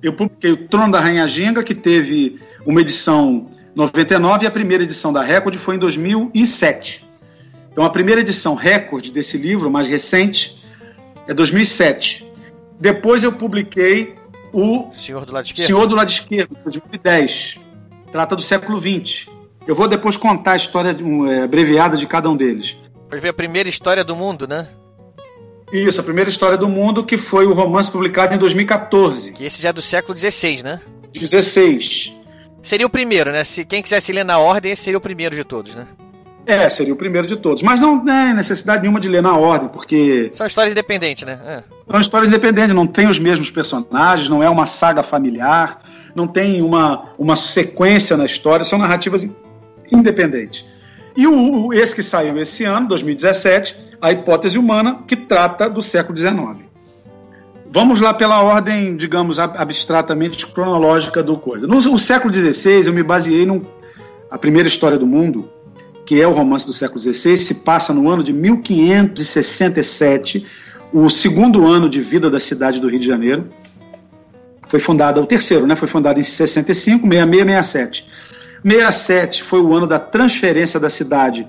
Eu 0.04 0.14
publiquei 0.14 0.52
o 0.52 0.68
Trono 0.68 0.92
da 0.92 1.00
Rainha 1.00 1.28
Ginga, 1.28 1.64
que 1.64 1.74
teve 1.74 2.40
uma 2.66 2.82
edição 2.82 3.48
99, 3.76 4.46
e 4.46 4.48
a 4.48 4.52
primeira 4.52 4.84
edição 4.84 5.12
da 5.12 5.24
Record 5.24 5.56
foi 5.56 5.76
em 5.76 5.80
2007. 5.80 7.04
Então, 7.72 7.84
a 7.84 7.90
primeira 7.90 8.22
edição 8.22 8.54
recorde 8.54 9.12
desse 9.12 9.38
livro, 9.38 9.72
mais 9.72 9.88
recente, 9.88 10.62
é 11.28 11.34
2007. 11.34 12.31
Depois 12.82 13.24
eu 13.24 13.32
publiquei 13.32 14.16
o 14.52 14.92
Senhor 14.92 15.24
do 15.24 15.32
Lado 15.32 15.46
Esquerdo, 15.46 15.68
Senhor 15.68 15.86
do 15.86 15.94
Lado 15.94 16.10
Esquerdo 16.10 16.58
2010. 16.64 17.60
Trata 18.12 18.36
do 18.36 18.42
século 18.42 18.82
XX. 18.82 19.30
Eu 19.68 19.76
vou 19.76 19.88
depois 19.88 20.18
contar 20.18 20.54
a 20.54 20.56
história 20.56 20.98
é, 21.30 21.44
abreviada 21.44 21.96
de 21.96 22.08
cada 22.08 22.28
um 22.28 22.36
deles. 22.36 22.76
Pode 23.08 23.22
ver 23.22 23.30
a 23.30 23.34
primeira 23.34 23.70
história 23.70 24.04
do 24.04 24.16
mundo, 24.16 24.48
né? 24.48 24.68
Isso, 25.72 26.02
a 26.02 26.04
primeira 26.04 26.30
história 26.30 26.58
do 26.58 26.68
mundo, 26.68 27.06
que 27.06 27.20
foi 27.20 27.46
o 27.46 27.54
romance 27.54 27.92
publicado 27.92 28.34
em 28.34 28.40
2014. 28.40 29.32
Que 29.32 29.46
esse 29.46 29.62
já 29.62 29.70
é 29.70 29.74
do 29.74 29.82
século 29.82 30.18
XVI, 30.18 30.64
né? 30.64 30.82
16. 31.14 32.16
Seria 32.64 32.88
o 32.88 32.90
primeiro, 32.90 33.32
né? 33.32 33.44
Se 33.44 33.64
quem 33.64 33.84
quisesse 33.84 34.12
ler 34.12 34.26
na 34.26 34.40
ordem, 34.40 34.72
esse 34.72 34.82
seria 34.84 34.98
o 34.98 35.02
primeiro 35.02 35.36
de 35.36 35.44
todos, 35.44 35.76
né? 35.76 35.86
É, 36.46 36.70
seria 36.70 36.94
o 36.94 36.98
primeiro 36.98 37.28
de 37.28 37.38
todos. 37.38 37.62
Mas 37.62 37.80
não 37.80 38.04
tem 38.04 38.34
necessidade 38.34 38.82
nenhuma 38.82 39.00
de 39.00 39.08
ler 39.08 39.22
na 39.22 39.36
ordem, 39.36 39.70
porque. 39.70 40.32
São 40.34 40.48
histórias 40.48 40.72
independentes, 40.72 41.26
né? 41.26 41.40
É. 41.46 41.64
São 41.90 42.00
histórias 42.00 42.30
independentes, 42.30 42.76
não 42.76 42.88
tem 42.88 43.08
os 43.08 43.20
mesmos 43.20 43.52
personagens, 43.52 44.28
não 44.28 44.42
é 44.42 44.50
uma 44.50 44.66
saga 44.66 45.04
familiar, 45.04 45.80
não 46.16 46.28
tem 46.28 46.62
uma, 46.62 47.10
uma 47.18 47.36
sequência 47.36 48.18
na 48.18 48.26
história, 48.26 48.66
são 48.66 48.80
narrativas 48.80 49.28
independentes. 49.92 50.66
E 51.16 51.28
o, 51.28 51.74
esse 51.74 51.94
que 51.94 52.04
saiu 52.04 52.38
esse 52.38 52.64
ano, 52.64 52.88
2017, 52.88 53.76
A 54.02 54.12
Hipótese 54.12 54.58
Humana, 54.58 55.00
que 55.06 55.16
trata 55.16 55.70
do 55.70 55.82
século 55.82 56.18
XIX. 56.18 56.72
Vamos 57.70 58.02
lá 58.02 58.14
pela 58.14 58.42
ordem, 58.42 58.98
digamos, 58.98 59.40
abstratamente 59.40 60.46
cronológica 60.48 61.24
do 61.24 61.38
coisa. 61.38 61.68
No, 61.68 61.76
no 61.76 62.00
século 62.00 62.34
XVI, 62.34 62.88
eu 62.88 62.94
me 62.94 63.04
baseei 63.04 63.46
num, 63.46 63.64
a 64.30 64.38
primeira 64.38 64.68
história 64.68 64.98
do 64.98 65.08
mundo, 65.08 65.50
que 66.06 66.22
é 66.22 66.28
o 66.28 66.32
romance 66.32 66.66
do 66.66 66.74
século 66.74 67.00
XVI, 67.00 67.38
se 67.38 67.54
passa 67.56 67.94
no 67.94 68.10
ano 68.10 68.24
de 68.24 68.34
1567, 68.34 70.46
o 70.92 71.10
segundo 71.10 71.66
ano 71.68 71.90
de 71.90 72.02
vida 72.02 72.30
da 72.30 72.40
cidade 72.40 72.80
do 72.80 72.90
Rio 72.90 73.00
de 73.00 73.08
Janeiro. 73.08 73.48
Foi 74.68 74.80
fundada, 74.80 75.22
o 75.22 75.26
terceiro, 75.26 75.68
né? 75.68 75.76
Foi 75.76 75.88
fundada 75.88 76.20
em 76.20 76.24
65, 76.24 77.08
66, 77.08 77.46
67. 77.46 78.08
67 78.64 79.44
foi 79.44 79.62
o 79.62 79.74
ano 79.74 79.88
da 79.88 80.00
transferência 80.00 80.80
da 80.80 80.90
cidade 80.90 81.48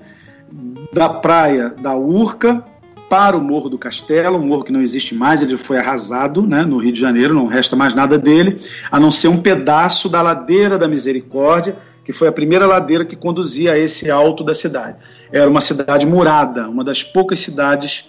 da 0.91 1.09
praia 1.09 1.69
da 1.69 1.95
Urca 1.95 2.63
para 3.09 3.37
o 3.37 3.41
Morro 3.41 3.69
do 3.69 3.77
Castelo, 3.77 4.39
um 4.39 4.47
morro 4.47 4.63
que 4.63 4.71
não 4.71 4.81
existe 4.81 5.13
mais, 5.13 5.41
ele 5.41 5.55
foi 5.55 5.77
arrasado 5.77 6.47
né, 6.47 6.63
no 6.63 6.77
Rio 6.77 6.91
de 6.91 6.99
Janeiro, 6.99 7.33
não 7.33 7.45
resta 7.45 7.75
mais 7.75 7.93
nada 7.93 8.17
dele, 8.17 8.57
a 8.91 8.99
não 8.99 9.11
ser 9.11 9.27
um 9.27 9.39
pedaço 9.39 10.09
da 10.09 10.21
ladeira 10.21 10.79
da 10.79 10.87
Misericórdia, 10.87 11.77
que 12.03 12.11
foi 12.11 12.27
a 12.27 12.31
primeira 12.31 12.65
ladeira 12.65 13.05
que 13.05 13.15
conduzia 13.15 13.73
a 13.73 13.77
esse 13.77 14.09
alto 14.11 14.43
da 14.43 14.53
cidade. 14.53 14.97
Era 15.31 15.49
uma 15.49 15.61
cidade 15.61 16.05
murada, 16.05 16.67
uma 16.67 16.83
das 16.83 17.01
poucas 17.03 17.39
cidades, 17.39 18.05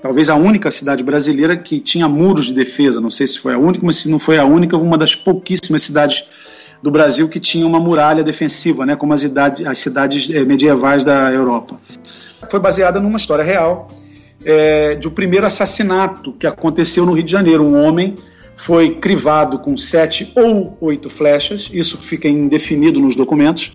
talvez 0.00 0.30
a 0.30 0.34
única 0.34 0.70
cidade 0.70 1.02
brasileira 1.02 1.56
que 1.56 1.80
tinha 1.80 2.08
muros 2.08 2.46
de 2.46 2.54
defesa. 2.54 3.00
Não 3.00 3.10
sei 3.10 3.26
se 3.26 3.38
foi 3.38 3.54
a 3.54 3.58
única, 3.58 3.84
mas 3.84 3.96
se 3.96 4.08
não 4.08 4.18
foi 4.18 4.38
a 4.38 4.44
única, 4.44 4.76
uma 4.76 4.96
das 4.96 5.14
pouquíssimas 5.14 5.82
cidades 5.82 6.24
do 6.82 6.90
Brasil 6.90 7.28
que 7.28 7.40
tinha 7.40 7.66
uma 7.66 7.80
muralha 7.80 8.22
defensiva, 8.22 8.84
né, 8.84 8.94
como 8.94 9.14
as, 9.14 9.22
idade, 9.22 9.66
as 9.66 9.78
cidades 9.78 10.28
eh, 10.30 10.44
medievais 10.44 11.04
da 11.04 11.32
Europa. 11.32 11.80
Foi 12.50 12.60
baseada 12.60 13.00
numa 13.00 13.16
história 13.16 13.42
real 13.42 13.90
é, 14.44 14.94
de 14.94 15.08
um 15.08 15.10
primeiro 15.10 15.46
assassinato 15.46 16.32
que 16.32 16.46
aconteceu 16.46 17.06
no 17.06 17.12
Rio 17.12 17.24
de 17.24 17.32
Janeiro. 17.32 17.64
Um 17.64 17.82
homem 17.82 18.16
foi 18.56 18.96
crivado 18.96 19.58
com 19.58 19.76
sete 19.76 20.32
ou 20.34 20.76
oito 20.80 21.10
flechas, 21.10 21.68
isso 21.72 21.98
fica 21.98 22.28
indefinido 22.28 23.00
nos 23.00 23.16
documentos. 23.16 23.72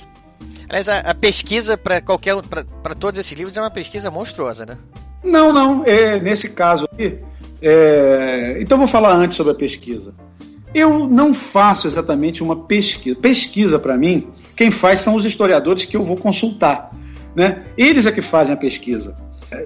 Aliás, 0.67 0.87
a, 0.87 0.99
a 0.99 1.15
pesquisa 1.15 1.77
para 1.77 1.99
qualquer 1.99 2.35
para 2.43 2.95
todos 2.95 3.19
esses 3.19 3.31
livros 3.31 3.57
é 3.57 3.61
uma 3.61 3.71
pesquisa 3.71 4.11
monstruosa, 4.11 4.65
né? 4.65 4.77
Não, 5.23 5.51
não. 5.51 5.83
É, 5.85 6.19
nesse 6.19 6.51
caso 6.51 6.85
aqui, 6.85 7.17
é, 7.61 8.57
então 8.61 8.77
vou 8.77 8.87
falar 8.87 9.13
antes 9.13 9.35
sobre 9.35 9.51
a 9.51 9.55
pesquisa. 9.55 10.13
Eu 10.73 11.07
não 11.07 11.33
faço 11.33 11.87
exatamente 11.87 12.43
uma 12.43 12.55
pesquisa. 12.55 13.15
Pesquisa, 13.15 13.79
para 13.79 13.97
mim, 13.97 14.27
quem 14.55 14.69
faz 14.69 14.99
são 14.99 15.15
os 15.15 15.25
historiadores 15.25 15.85
que 15.85 15.97
eu 15.97 16.03
vou 16.03 16.15
consultar. 16.15 16.91
Né? 17.35 17.63
Eles 17.75 18.05
é 18.05 18.11
que 18.11 18.21
fazem 18.21 18.53
a 18.53 18.57
pesquisa. 18.57 19.17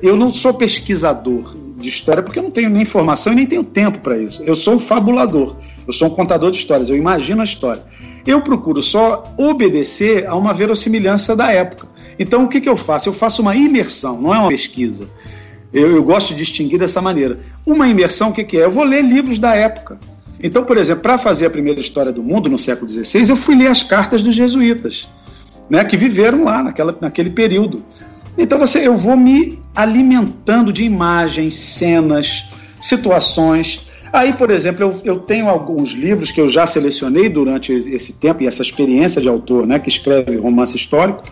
Eu 0.02 0.16
não 0.16 0.32
sou 0.32 0.54
pesquisador 0.54 1.56
de 1.84 1.90
história 1.90 2.24
porque 2.24 2.40
eu 2.40 2.44
não 2.44 2.52
tenho 2.52 2.70
nem 2.70 2.86
formação 2.86 3.34
e 3.34 3.36
nem 3.36 3.46
tenho 3.46 3.64
tempo 3.64 4.00
para 4.00 4.18
isso. 4.18 4.42
Eu 4.44 4.56
sou 4.56 4.76
um 4.76 4.80
fabulador, 4.80 5.56
eu 5.86 5.94
sou 5.94 6.08
um 6.08 6.12
contador 6.12 6.50
de 6.50 6.58
histórias, 6.58 6.90
eu 6.90 6.96
imagino 6.96 7.42
a 7.42 7.44
história. 7.44 7.84
Eu 8.26 8.42
procuro 8.42 8.82
só 8.82 9.32
obedecer 9.38 10.26
a 10.26 10.36
uma 10.36 10.54
verossimilhança 10.54 11.36
da 11.36 11.52
época. 11.52 11.88
Então 12.18 12.46
o 12.46 12.48
que, 12.48 12.62
que 12.62 12.70
eu 12.70 12.78
faço? 12.78 13.10
Eu 13.10 13.14
faço 13.14 13.42
uma 13.42 13.56
imersão, 13.56 14.22
não 14.22 14.34
é 14.34 14.40
uma 14.40 14.50
pesquisa. 14.50 15.08
Eu, 15.74 15.96
eu 15.96 16.04
gosto 16.04 16.30
de 16.30 16.36
distinguir 16.36 16.80
dessa 16.80 17.02
maneira. 17.02 17.40
Uma 17.66 17.88
imersão, 17.88 18.30
o 18.30 18.34
que, 18.34 18.44
que 18.44 18.58
é? 18.58 18.66
Eu 18.66 18.72
vou 18.72 18.84
ler 18.84 19.04
livros 19.04 19.40
da 19.40 19.56
época. 19.56 20.00
Então, 20.42 20.64
por 20.64 20.78
exemplo, 20.78 21.02
para 21.02 21.18
fazer 21.18 21.46
a 21.46 21.50
primeira 21.50 21.80
história 21.80 22.12
do 22.12 22.22
mundo 22.22 22.50
no 22.50 22.60
século 22.60 22.90
XVI, 22.90 23.30
eu 23.30 23.36
fui 23.36 23.56
ler 23.56 23.68
as 23.68 23.82
cartas 23.82 24.22
dos 24.22 24.36
jesuítas, 24.36 25.08
né, 25.70 25.84
que 25.86 25.96
viveram 25.96 26.44
lá 26.44 26.62
naquela, 26.62 26.96
naquele 27.00 27.30
período. 27.30 27.84
Então, 28.38 28.58
você, 28.58 28.88
eu 28.88 28.96
vou 28.96 29.16
me 29.16 29.60
alimentando 29.76 30.74
de 30.74 30.84
imagens, 30.84 31.56
cenas, 31.56 32.46
situações. 32.80 33.92
Aí, 34.12 34.34
por 34.34 34.52
exemplo, 34.52 34.84
eu, 34.84 35.02
eu 35.04 35.20
tenho 35.20 35.50
alguns 35.50 35.92
livros 35.92 36.32
que 36.32 36.42
eu 36.42 36.50
já 36.50 36.66
selecionei 36.66 37.30
durante 37.30 37.72
esse 37.72 38.14
tempo 38.14 38.44
e 38.44 38.48
essa 38.48 38.62
experiência 38.62 39.22
de 39.22 39.28
autor, 39.28 39.66
né, 39.66 39.80
que 39.80 39.90
escreve 39.90 40.36
romance 40.38 40.76
histórico 40.76 41.24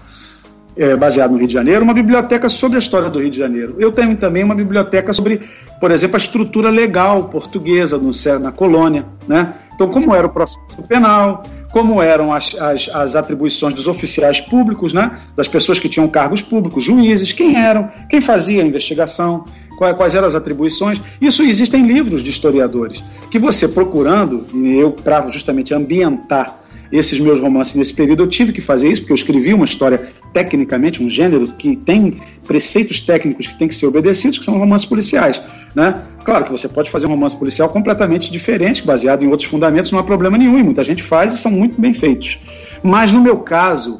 é, 0.75 0.95
baseado 0.95 1.31
no 1.31 1.37
Rio 1.37 1.47
de 1.47 1.53
Janeiro, 1.53 1.83
uma 1.83 1.93
biblioteca 1.93 2.47
sobre 2.47 2.77
a 2.77 2.79
história 2.79 3.09
do 3.09 3.19
Rio 3.19 3.29
de 3.29 3.37
Janeiro. 3.37 3.75
Eu 3.77 3.91
tenho 3.91 4.15
também 4.15 4.43
uma 4.43 4.55
biblioteca 4.55 5.11
sobre, 5.11 5.41
por 5.79 5.91
exemplo, 5.91 6.15
a 6.15 6.19
estrutura 6.19 6.69
legal 6.69 7.25
portuguesa 7.25 7.97
no, 7.97 8.11
na 8.39 8.51
colônia. 8.51 9.05
Né? 9.27 9.53
Então, 9.75 9.89
como 9.89 10.15
era 10.15 10.27
o 10.27 10.29
processo 10.29 10.81
penal, 10.87 11.43
como 11.71 12.01
eram 12.01 12.33
as, 12.33 12.55
as, 12.55 12.89
as, 12.89 13.15
atribuições 13.15 13.73
dos 13.73 13.87
oficiais 13.87 14.41
públicos, 14.41 14.93
né? 14.93 15.17
das 15.35 15.47
pessoas 15.47 15.79
que 15.79 15.89
tinham 15.89 16.07
cargos 16.07 16.41
públicos, 16.41 16.83
juízes, 16.83 17.31
quem 17.31 17.55
eram, 17.55 17.89
quem 18.09 18.21
fazia 18.21 18.61
a 18.61 18.65
investigação, 18.65 19.45
quais, 19.77 19.95
quais 19.95 20.15
eram 20.15 20.27
as 20.27 20.35
atribuições. 20.35 21.01
Isso 21.19 21.43
existem 21.43 21.85
livros 21.85 22.23
de 22.23 22.29
historiadores, 22.29 23.03
que 23.29 23.39
você 23.39 23.67
procurando, 23.67 24.45
e 24.53 24.77
eu 24.77 24.91
para 24.91 25.27
justamente 25.29 25.73
ambientar 25.73 26.60
esses 26.91 27.19
meus 27.19 27.39
romances 27.39 27.75
nesse 27.75 27.93
período, 27.93 28.23
eu 28.23 28.27
tive 28.27 28.51
que 28.51 28.61
fazer 28.61 28.91
isso, 28.91 29.01
porque 29.01 29.13
eu 29.13 29.15
escrevi 29.15 29.53
uma 29.53 29.65
história 29.65 30.01
tecnicamente, 30.33 31.01
um 31.01 31.09
gênero 31.09 31.47
que 31.53 31.75
tem 31.75 32.17
preceitos 32.45 32.99
técnicos 32.99 33.47
que 33.47 33.55
têm 33.55 33.67
que 33.67 33.75
ser 33.75 33.85
obedecidos, 33.85 34.37
que 34.37 34.45
são 34.45 34.57
romances 34.57 34.85
policiais. 34.87 35.41
Né? 35.73 36.01
Claro 36.23 36.45
que 36.45 36.51
você 36.51 36.67
pode 36.67 36.89
fazer 36.89 37.07
um 37.07 37.11
romance 37.11 37.35
policial 37.35 37.69
completamente 37.69 38.31
diferente, 38.31 38.83
baseado 38.83 39.23
em 39.23 39.27
outros 39.27 39.49
fundamentos, 39.49 39.91
não 39.91 39.99
há 39.99 40.03
problema 40.03 40.37
nenhum, 40.37 40.57
e 40.57 40.63
muita 40.63 40.83
gente 40.83 41.01
faz 41.01 41.33
e 41.33 41.37
são 41.37 41.51
muito 41.51 41.79
bem 41.79 41.93
feitos. 41.93 42.39
Mas 42.83 43.11
no 43.11 43.21
meu 43.21 43.39
caso. 43.39 43.97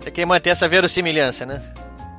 Você 0.00 0.10
quer 0.10 0.26
manter 0.26 0.50
essa 0.50 0.68
verossimilhança, 0.68 1.46
né? 1.46 1.62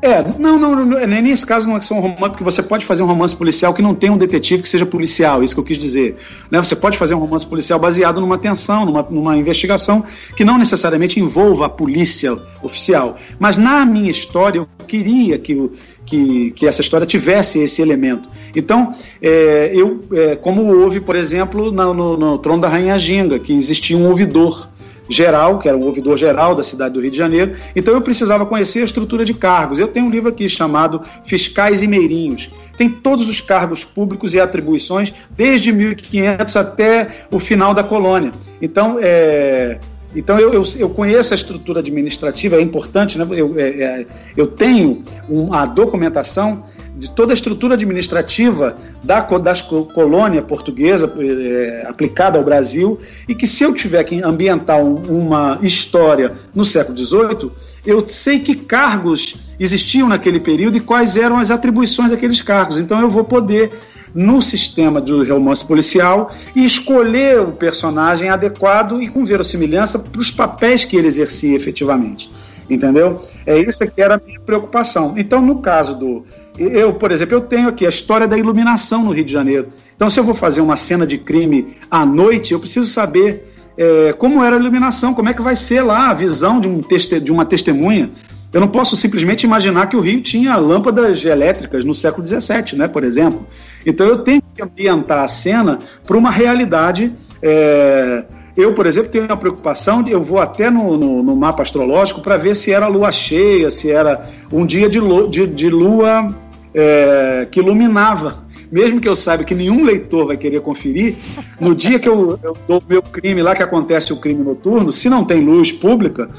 É, 0.02 0.24
não, 0.38 0.60
não, 0.60 0.86
não, 0.86 1.08
nem 1.08 1.22
nesse 1.22 1.46
caso 1.46 1.68
não 1.68 1.78
é 1.78 1.80
que 1.80 1.94
um 1.94 2.00
romance, 2.00 2.30
porque 2.30 2.44
você 2.44 2.62
pode 2.62 2.86
fazer 2.86 3.02
um 3.02 3.06
romance 3.06 3.36
policial 3.36 3.74
que 3.74 3.82
não 3.82 3.96
tem 3.96 4.10
um 4.10 4.18
detetive 4.18 4.62
que 4.62 4.70
seja 4.70 4.86
policial, 4.86 5.44
isso 5.44 5.56
que 5.56 5.60
eu 5.60 5.66
quis 5.66 5.78
dizer. 5.78 6.16
Né? 6.52 6.60
Você 6.60 6.76
pode 6.76 6.98
fazer 6.98 7.16
um 7.16 7.20
romance 7.20 7.46
policial 7.46 7.80
baseado 7.80 8.22
numa 8.22 8.38
tensão, 8.38 8.86
numa, 8.86 9.02
numa 9.10 9.38
investigação 9.38 10.04
que 10.36 10.44
não 10.44 10.58
necessariamente 10.58 11.20
envolva 11.20 11.66
a 11.66 11.70
polícia 11.70 12.38
oficial. 12.62 13.18
Mas 13.40 13.58
na 13.58 13.86
minha 13.86 14.12
história, 14.12 14.60
eu 14.60 14.68
queria 14.86 15.40
que, 15.40 15.72
que, 16.06 16.52
que 16.52 16.68
essa 16.68 16.82
história 16.82 17.08
tivesse 17.08 17.60
esse 17.60 17.82
elemento. 17.82 18.30
Então, 18.56 18.94
é, 19.22 19.72
eu, 19.74 20.02
é, 20.14 20.36
como 20.36 20.66
houve, 20.66 21.00
por 21.00 21.16
exemplo, 21.16 21.72
no, 21.72 21.94
no, 21.94 22.18
no 22.18 22.38
Trono 22.38 22.62
da 22.62 22.68
Rainha 22.68 23.00
Ginga, 23.00 23.40
que 23.40 23.54
existia 23.54 23.98
um 23.98 24.08
ouvidor 24.08 24.70
geral, 25.10 25.60
que 25.60 25.68
era 25.68 25.78
o 25.78 25.86
ouvidor 25.86 26.18
geral 26.18 26.56
da 26.56 26.64
cidade 26.64 26.94
do 26.94 27.02
Rio 27.02 27.12
de 27.12 27.18
Janeiro. 27.18 27.56
Então 27.76 27.94
eu 27.94 28.02
precisava 28.02 28.46
conhecer 28.46 28.82
a 28.82 28.86
estrutura 28.86 29.26
de 29.26 29.34
cargos. 29.34 29.80
Eu 29.80 29.88
tenho 29.88 30.06
um 30.06 30.10
livro 30.10 30.30
aqui 30.30 30.48
chamado 30.50 31.02
Fiscais 31.24 31.82
e 31.82 31.88
Meirinhos. 31.88 32.50
Tem 32.78 32.90
todos 32.90 33.30
os 33.30 33.40
cargos 33.40 33.86
públicos 33.86 34.34
e 34.34 34.40
atribuições, 34.40 35.14
desde 35.30 35.72
1500 35.72 36.58
até 36.58 37.08
o 37.32 37.40
final 37.40 37.74
da 37.74 37.84
colônia. 37.84 38.32
Então, 38.62 38.98
é, 39.02 39.80
então 40.16 40.40
eu, 40.40 40.54
eu, 40.54 40.64
eu, 40.78 40.90
conheço 40.90 41.34
a 41.34 41.36
estrutura 41.36 41.80
administrativa, 41.80 42.56
é 42.56 42.62
importante, 42.62 43.18
né? 43.18 43.28
eu, 43.32 43.60
é, 43.60 43.70
é 43.70 44.06
eu 44.36 44.48
tenho 44.48 45.02
uma 45.28 45.66
documentação 45.66 46.64
de 46.96 47.12
toda 47.12 47.34
a 47.34 47.36
estrutura 47.36 47.74
administrativa 47.74 48.78
da, 49.04 49.20
das 49.22 49.62
colônia 49.62 50.42
portuguesa 50.42 51.14
é, 51.20 51.86
aplicada 51.88 52.38
ao 52.38 52.46
Brasil 52.46 52.98
e 53.28 53.36
que 53.36 53.46
se 53.46 53.64
eu 53.64 53.74
tiver 53.74 54.04
que 54.06 54.22
ambientar 54.24 54.82
um, 54.82 54.96
uma 54.96 55.60
história 55.62 56.34
no 56.54 56.64
século 56.64 56.98
XVIII, 56.98 57.52
eu 57.86 58.06
sei 58.06 58.40
que 58.40 58.56
cargos 58.56 59.36
existiam 59.60 60.08
naquele 60.08 60.40
período 60.40 60.78
e 60.78 60.82
quais 60.82 61.18
eram 61.18 61.38
as 61.38 61.52
atribuições 61.52 62.12
daqueles 62.12 62.42
cargos. 62.42 62.78
Então 62.78 63.02
eu 63.02 63.10
vou 63.10 63.24
poder 63.24 63.72
no 64.16 64.42
sistema 64.42 65.02
do 65.02 65.28
romance 65.28 65.66
policial 65.66 66.32
e 66.56 66.64
escolher 66.64 67.42
o 67.42 67.52
personagem 67.52 68.30
adequado 68.30 69.02
e 69.02 69.10
com 69.10 69.26
verossimilhança 69.26 70.00
para 70.00 70.22
os 70.22 70.32
papéis 70.32 70.86
que 70.86 70.96
ele 70.96 71.08
exercia 71.08 71.54
efetivamente. 71.54 72.32
Entendeu? 72.68 73.22
É 73.46 73.60
isso 73.60 73.86
que 73.86 74.02
era 74.02 74.16
a 74.16 74.22
minha 74.26 74.40
preocupação. 74.40 75.14
Então, 75.18 75.42
no 75.42 75.60
caso 75.60 76.00
do. 76.00 76.26
Eu, 76.58 76.94
por 76.94 77.12
exemplo, 77.12 77.36
eu 77.36 77.42
tenho 77.42 77.68
aqui 77.68 77.86
a 77.86 77.90
história 77.90 78.28
da 78.28 78.38
iluminação 78.38 79.04
no 79.04 79.12
Rio 79.12 79.26
de 79.26 79.32
Janeiro. 79.32 79.68
Então, 79.96 80.10
se 80.10 80.20
eu 80.20 80.24
vou 80.24 80.34
fazer 80.34 80.62
uma 80.62 80.78
cena 80.78 81.06
de 81.06 81.18
crime 81.18 81.76
à 81.92 82.06
noite, 82.06 82.54
eu 82.54 82.60
preciso 82.60 82.90
saber 82.90 83.52
é, 83.78 84.14
como 84.14 84.44
era 84.44 84.56
a 84.56 84.60
iluminação, 84.60 85.14
como 85.14 85.30
é 85.30 85.34
que 85.34 85.42
vai 85.42 85.56
ser 85.56 85.82
lá 85.82 86.10
a 86.10 86.14
visão 86.14 86.60
de, 86.60 86.68
um 86.68 86.82
de 87.22 87.32
uma 87.32 87.46
testemunha. 87.46 88.10
Eu 88.56 88.62
não 88.62 88.70
posso 88.70 88.96
simplesmente 88.96 89.44
imaginar 89.44 89.88
que 89.88 89.98
o 89.98 90.00
Rio 90.00 90.22
tinha 90.22 90.56
lâmpadas 90.56 91.26
elétricas 91.26 91.84
no 91.84 91.94
século 91.94 92.26
XVII, 92.26 92.78
né, 92.78 92.88
por 92.88 93.04
exemplo. 93.04 93.46
Então 93.86 94.08
eu 94.08 94.20
tenho 94.20 94.42
que 94.56 94.64
ambientar 94.64 95.26
a 95.26 95.28
cena 95.28 95.78
para 96.08 96.18
uma 96.18 96.32
realidade. 96.32 97.12
É... 97.42 98.24
Eu, 98.56 98.74
por 98.74 98.86
exemplo, 98.86 99.12
tenho 99.12 99.26
uma 99.26 99.36
preocupação, 99.36 100.08
eu 100.08 100.24
vou 100.24 100.40
até 100.40 100.70
no, 100.70 100.96
no, 100.96 101.22
no 101.22 101.36
mapa 101.36 101.64
astrológico 101.64 102.22
para 102.22 102.38
ver 102.38 102.56
se 102.56 102.72
era 102.72 102.88
lua 102.88 103.12
cheia, 103.12 103.70
se 103.70 103.92
era 103.92 104.26
um 104.50 104.66
dia 104.66 104.88
de, 104.88 105.02
lua, 105.02 105.28
de, 105.28 105.46
de 105.48 105.70
lua 105.70 106.34
é, 106.74 107.46
que 107.52 107.60
iluminava 107.60 108.46
mesmo 108.72 109.00
que 109.00 109.08
eu 109.08 109.16
saiba 109.16 109.44
que 109.44 109.54
nenhum 109.54 109.86
leitor 109.86 110.28
vai 110.28 110.38
querer 110.38 110.60
conferir, 110.60 111.16
no 111.62 111.76
dia 111.76 112.00
que 112.00 112.10
eu, 112.10 112.38
eu 112.44 112.58
dou 112.68 112.80
o 112.80 112.84
meu 112.90 113.02
crime 113.02 113.42
lá, 113.42 113.56
que 113.56 113.64
acontece 113.64 114.12
o 114.12 114.18
crime 114.18 114.44
noturno, 114.44 114.92
se 114.92 115.08
não 115.08 115.24
tem 115.24 115.40
luz 115.40 115.72
pública, 115.72 116.30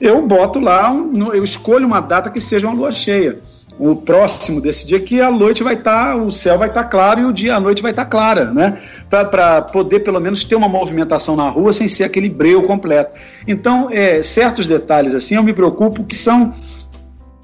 eu 0.00 0.26
boto 0.26 0.60
lá, 0.60 0.92
eu 1.34 1.42
escolho 1.42 1.86
uma 1.86 2.00
data 2.00 2.30
que 2.30 2.40
seja 2.40 2.66
uma 2.66 2.76
lua 2.76 2.92
cheia. 2.92 3.38
O 3.78 3.94
próximo 3.94 4.60
desse 4.60 4.84
dia 4.84 4.98
que 4.98 5.20
a 5.20 5.30
noite 5.30 5.62
vai 5.62 5.74
estar, 5.74 6.14
tá, 6.14 6.16
o 6.16 6.32
céu 6.32 6.58
vai 6.58 6.68
estar 6.68 6.82
tá 6.82 6.88
claro 6.88 7.20
e 7.20 7.24
o 7.24 7.32
dia, 7.32 7.54
a 7.54 7.60
noite 7.60 7.80
vai 7.80 7.92
estar 7.92 8.04
tá 8.04 8.10
clara, 8.10 8.46
né? 8.46 8.76
Para 9.08 9.62
poder 9.62 10.00
pelo 10.00 10.20
menos 10.20 10.42
ter 10.42 10.56
uma 10.56 10.68
movimentação 10.68 11.36
na 11.36 11.48
rua 11.48 11.72
sem 11.72 11.86
ser 11.86 12.02
aquele 12.02 12.28
breu 12.28 12.62
completo. 12.62 13.12
Então, 13.46 13.88
é, 13.90 14.20
certos 14.22 14.66
detalhes 14.66 15.14
assim 15.14 15.36
eu 15.36 15.44
me 15.44 15.52
preocupo 15.52 16.02
que 16.02 16.16
são 16.16 16.52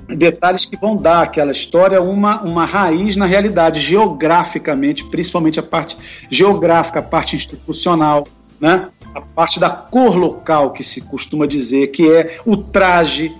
detalhes 0.09 0.64
que 0.64 0.76
vão 0.76 0.96
dar 0.96 1.22
àquela 1.22 1.52
história 1.52 2.02
uma, 2.02 2.42
uma 2.42 2.64
raiz 2.64 3.16
na 3.16 3.26
realidade, 3.26 3.80
geograficamente, 3.80 5.05
principalmente 5.05 5.61
a 5.61 5.62
parte 5.62 5.96
geográfica, 6.28 6.98
a 6.98 7.02
parte 7.02 7.36
institucional, 7.36 8.26
né? 8.61 8.88
A 9.14 9.20
parte 9.20 9.60
da 9.60 9.70
cor 9.70 10.16
local 10.16 10.72
que 10.72 10.82
se 10.82 11.00
costuma 11.02 11.46
dizer, 11.46 11.88
que 11.88 12.10
é 12.10 12.38
o 12.44 12.56
traje, 12.56 13.32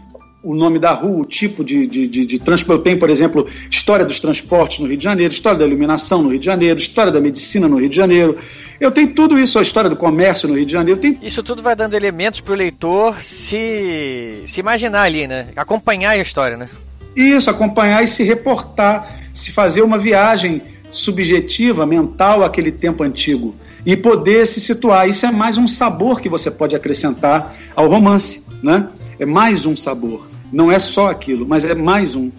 o 0.43 0.55
nome 0.55 0.79
da 0.79 0.93
rua, 0.93 1.23
o 1.23 1.25
tipo 1.25 1.65
de, 1.65 1.87
de, 1.87 2.07
de, 2.07 2.27
de 2.27 2.39
transporte. 2.39 2.79
Eu 2.79 2.85
tenho, 2.85 2.99
por 2.99 3.11
exemplo, 3.11 3.47
história 3.69 4.05
dos 4.05 4.21
transportes 4.21 4.79
no 4.79 4.87
Rio 4.87 4.97
de 4.97 5.03
Janeiro, 5.03 5.33
história 5.33 5.59
da 5.59 5.67
iluminação 5.67 6.23
no 6.23 6.29
Rio 6.29 6.39
de 6.39 6.47
Janeiro, 6.47 6.79
história 6.79 7.11
da 7.11 7.21
medicina 7.21 7.67
no 7.67 7.79
Rio 7.79 7.89
de 7.89 7.97
Janeiro. 7.97 8.37
Eu 8.79 8.91
tenho 8.91 9.13
tudo 9.13 9.39
isso, 9.39 9.59
a 9.59 9.63
história 9.63 9.91
do 9.91 9.97
comércio 9.97 10.49
no 10.49 10.55
Rio 10.55 10.67
de 10.67 10.73
Janeiro. 10.73 11.01
Tenho... 11.01 11.19
Isso 11.23 11.43
tudo 11.43 11.63
vai 11.63 11.75
dando 11.75 11.95
elementos 11.95 12.41
para 12.41 12.53
o 12.53 12.57
leitor 12.57 13.21
se, 13.21 14.43
se 14.47 14.61
imaginar 14.61 15.03
ali, 15.03 15.27
né? 15.27 15.49
Acompanhar 15.57 16.11
a 16.11 16.19
história, 16.19 16.57
né? 16.57 16.69
Isso, 17.17 17.49
acompanhar 17.49 18.03
e 18.03 18.07
se 18.07 18.23
reportar, 18.23 19.09
se 19.33 19.51
fazer 19.51 19.83
uma 19.83 19.97
viagem 19.99 20.63
subjetiva, 20.91 21.87
mental 21.87 22.45
àquele 22.45 22.71
tempo 22.71 23.03
antigo 23.03 23.55
e 23.85 23.97
poder 23.97 24.47
se 24.47 24.61
situar. 24.61 25.09
Isso 25.09 25.27
é 25.27 25.31
mais 25.31 25.59
um 25.59 25.69
sabor 25.69 26.21
que 26.21 26.29
você 26.29 26.51
pode 26.51 26.75
acrescentar 26.75 27.55
ao 27.75 27.89
romance, 27.89 28.43
né? 28.63 28.89
É 29.19 29.27
mais 29.27 29.67
um 29.67 29.77
sabor. 29.77 30.29
Não 30.53 30.71
é 30.71 30.79
só 30.79 31.11
aquilo, 31.11 31.47
mas 31.47 31.65
é 31.65 31.75
mais 31.75 32.15
um. 32.15 32.31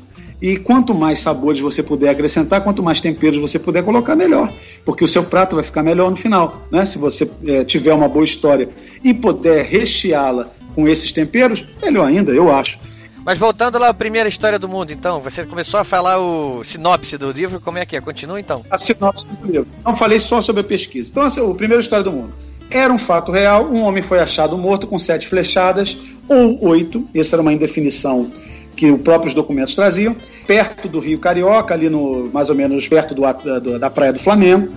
E 0.42 0.58
quanto 0.58 0.94
mais 0.94 1.20
sabores 1.20 1.62
você 1.62 1.82
puder 1.82 2.10
acrescentar, 2.10 2.62
quanto 2.62 2.84
mais 2.84 3.00
temperos 3.00 3.40
você 3.40 3.58
puder 3.58 3.84
colocar, 3.84 4.16
melhor. 4.16 4.52
Porque 4.84 5.04
o 5.04 5.08
seu 5.08 5.24
prato 5.24 5.56
vai 5.56 5.64
ficar 5.64 5.82
melhor 5.82 6.10
no 6.10 6.16
final. 6.16 6.68
Né? 6.72 6.86
Se 6.86 6.98
você 6.98 7.30
é, 7.48 7.64
tiver 7.64 7.94
uma 7.94 8.08
boa 8.08 8.26
história 8.26 8.70
e 9.04 9.14
puder 9.14 9.66
recheá-la 9.66 10.50
com 10.76 10.88
esses 10.88 11.12
temperos, 11.12 11.66
melhor 11.82 12.08
ainda, 12.08 12.32
eu 12.32 12.54
acho. 12.54 12.78
Mas 13.26 13.40
voltando 13.40 13.80
lá 13.80 13.90
à 13.90 13.94
primeira 13.94 14.30
história 14.30 14.60
do 14.60 14.70
mundo, 14.70 14.94
então, 14.94 15.20
você 15.20 15.44
começou 15.44 15.80
a 15.80 15.84
falar 15.84 16.20
o 16.20 16.64
sinopse 16.64 17.18
do 17.18 17.32
livro, 17.32 17.60
como 17.60 17.80
é 17.80 17.86
que 17.86 17.96
é? 17.96 18.02
Continua 18.02 18.40
então? 18.40 18.64
A 18.70 18.78
sinopse 18.78 19.26
do 19.26 19.52
livro. 19.52 19.68
Não 19.84 19.96
falei 19.96 20.20
só 20.20 20.44
sobre 20.44 20.62
a 20.62 20.64
pesquisa. 20.64 21.10
Então, 21.10 21.24
assim, 21.24 21.42
a 21.42 21.56
primeira 21.56 21.82
história 21.82 22.04
do 22.04 22.12
mundo. 22.12 22.34
Era 22.70 22.94
um 22.94 23.00
fato 23.00 23.32
real, 23.32 23.66
um 23.66 23.82
homem 23.82 24.04
foi 24.04 24.20
achado 24.20 24.56
morto 24.60 24.86
com 24.86 25.00
sete 25.00 25.28
flechadas, 25.28 25.98
ou 26.30 26.64
oito, 26.68 27.08
essa 27.16 27.36
era 27.36 27.42
uma 27.42 27.52
indefinição 27.52 28.30
que 28.76 28.92
os 28.92 29.02
próprios 29.02 29.34
documentos 29.34 29.74
traziam, 29.74 30.16
perto 30.46 30.88
do 30.88 31.00
Rio 31.00 31.18
Carioca, 31.18 31.74
ali 31.74 31.90
no 31.90 32.30
mais 32.32 32.52
ou 32.52 32.56
menos 32.56 32.88
perto 32.88 33.16
do, 33.16 33.22
da, 33.22 33.78
da 33.80 33.90
Praia 33.90 34.14
do 34.14 34.20
Flamengo, 34.20 34.72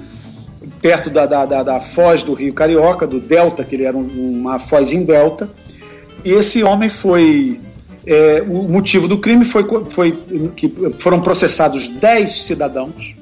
perto 0.80 1.10
da, 1.10 1.26
da, 1.26 1.44
da, 1.44 1.62
da 1.62 1.80
foz 1.80 2.22
do 2.22 2.32
Rio 2.32 2.54
Carioca, 2.54 3.06
do 3.06 3.20
Delta, 3.20 3.62
que 3.62 3.76
ele 3.76 3.84
era 3.84 3.96
uma 3.96 4.58
foz 4.58 4.92
em 4.92 5.04
Delta. 5.04 5.50
E 6.24 6.32
esse 6.32 6.62
homem 6.62 6.88
foi 6.88 7.60
é, 8.08 8.42
o 8.42 8.62
motivo 8.62 9.06
do 9.06 9.18
crime 9.18 9.44
foi, 9.44 9.66
foi 9.90 10.12
que 10.56 10.66
foram 10.92 11.20
processados 11.20 11.88
10 11.88 12.44
cidadãos. 12.44 13.14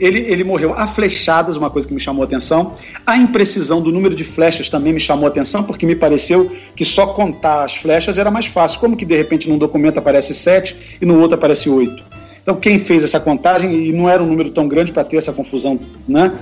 Ele, 0.00 0.20
ele 0.20 0.42
morreu 0.42 0.72
a 0.74 0.86
flechadas, 0.86 1.56
uma 1.56 1.68
coisa 1.68 1.86
que 1.86 1.92
me 1.92 2.00
chamou 2.00 2.22
a 2.22 2.26
atenção. 2.26 2.74
A 3.06 3.18
imprecisão 3.18 3.82
do 3.82 3.92
número 3.92 4.14
de 4.14 4.24
flechas 4.24 4.70
também 4.70 4.94
me 4.94 5.00
chamou 5.00 5.26
a 5.26 5.28
atenção, 5.28 5.64
porque 5.64 5.84
me 5.84 5.94
pareceu 5.94 6.50
que 6.74 6.84
só 6.84 7.08
contar 7.08 7.62
as 7.62 7.76
flechas 7.76 8.16
era 8.16 8.30
mais 8.30 8.46
fácil. 8.46 8.80
Como 8.80 8.96
que 8.96 9.04
de 9.04 9.14
repente 9.14 9.50
num 9.50 9.58
documento 9.58 9.98
aparece 9.98 10.32
7 10.34 10.98
e 11.00 11.04
no 11.04 11.18
outro 11.20 11.34
aparece 11.34 11.68
8? 11.68 12.02
Então, 12.42 12.56
quem 12.56 12.78
fez 12.78 13.04
essa 13.04 13.20
contagem, 13.20 13.86
e 13.86 13.92
não 13.92 14.08
era 14.08 14.22
um 14.22 14.26
número 14.26 14.48
tão 14.48 14.66
grande 14.66 14.92
para 14.92 15.04
ter 15.04 15.18
essa 15.18 15.32
confusão, 15.32 15.78
né? 16.08 16.32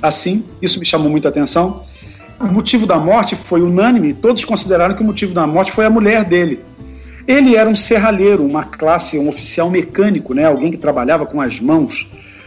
Assim, 0.00 0.44
isso 0.62 0.78
me 0.78 0.84
chamou 0.84 1.10
muita 1.10 1.30
atenção. 1.30 1.82
O 2.38 2.46
motivo 2.46 2.86
da 2.86 2.98
morte 2.98 3.34
foi 3.34 3.62
unânime, 3.62 4.12
todos 4.12 4.44
consideraram 4.44 4.94
que 4.94 5.02
o 5.02 5.04
motivo 5.04 5.32
da 5.32 5.46
morte 5.46 5.72
foi 5.72 5.84
a 5.86 5.90
mulher 5.90 6.24
dele. 6.24 6.60
Ele 7.26 7.56
era 7.56 7.68
um 7.68 7.74
serralheiro, 7.74 8.44
uma 8.44 8.64
classe, 8.64 9.18
um 9.18 9.28
oficial 9.28 9.70
mecânico, 9.70 10.34
né? 10.34 10.44
alguém 10.44 10.70
que 10.70 10.76
trabalhava 10.76 11.24
com 11.24 11.40
as 11.40 11.58
mãos, 11.58 12.06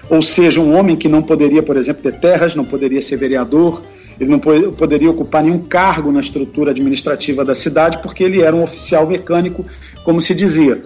ou 0.09 0.21
seja, 0.21 0.61
um 0.61 0.75
homem 0.75 0.95
que 0.95 1.09
não 1.09 1.21
poderia, 1.21 1.63
por 1.63 1.75
exemplo, 1.75 2.03
ter 2.03 2.19
terras, 2.19 2.55
não 2.55 2.63
poderia 2.63 3.01
ser 3.01 3.17
vereador, 3.17 3.83
ele 4.19 4.29
não 4.29 4.39
poderia 4.39 5.09
ocupar 5.09 5.43
nenhum 5.43 5.59
cargo 5.59 6.11
na 6.11 6.19
estrutura 6.19 6.71
administrativa 6.71 7.43
da 7.43 7.53
cidade, 7.53 7.99
porque 7.99 8.23
ele 8.23 8.41
era 8.41 8.55
um 8.55 8.63
oficial 8.63 9.05
mecânico, 9.05 9.65
como 10.03 10.21
se 10.21 10.33
dizia, 10.33 10.81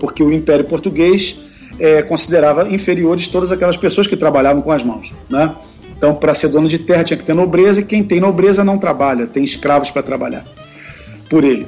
porque 0.00 0.22
o 0.22 0.32
Império 0.32 0.64
Português 0.64 1.38
é, 1.78 2.02
considerava 2.02 2.68
inferiores 2.68 3.28
todas 3.28 3.52
aquelas 3.52 3.76
pessoas 3.76 4.06
que 4.06 4.16
trabalhavam 4.16 4.60
com 4.60 4.72
as 4.72 4.82
mãos. 4.82 5.12
Né? 5.30 5.54
Então, 5.96 6.14
para 6.14 6.34
ser 6.34 6.48
dono 6.48 6.68
de 6.68 6.78
terra 6.78 7.04
tinha 7.04 7.16
que 7.16 7.24
ter 7.24 7.34
nobreza, 7.34 7.80
e 7.80 7.84
quem 7.84 8.02
tem 8.02 8.20
nobreza 8.20 8.62
não 8.62 8.78
trabalha, 8.78 9.26
tem 9.26 9.44
escravos 9.44 9.90
para 9.90 10.02
trabalhar 10.02 10.44
por 11.30 11.44
ele. 11.44 11.66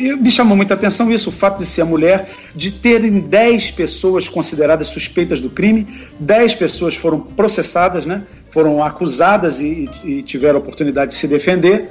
Me 0.00 0.30
chamou 0.30 0.56
muita 0.56 0.74
atenção 0.74 1.10
isso, 1.12 1.28
o 1.28 1.32
fato 1.32 1.58
de 1.58 1.66
ser 1.66 1.84
mulher, 1.84 2.30
de 2.54 2.72
terem 2.72 3.20
10 3.20 3.72
pessoas 3.72 4.28
consideradas 4.28 4.86
suspeitas 4.86 5.40
do 5.40 5.50
crime, 5.50 5.86
10 6.18 6.54
pessoas 6.54 6.94
foram 6.94 7.20
processadas, 7.20 8.06
né, 8.06 8.22
foram 8.50 8.82
acusadas 8.82 9.60
e, 9.60 9.90
e 10.02 10.22
tiveram 10.22 10.56
a 10.56 10.62
oportunidade 10.62 11.10
de 11.10 11.16
se 11.16 11.28
defender, 11.28 11.90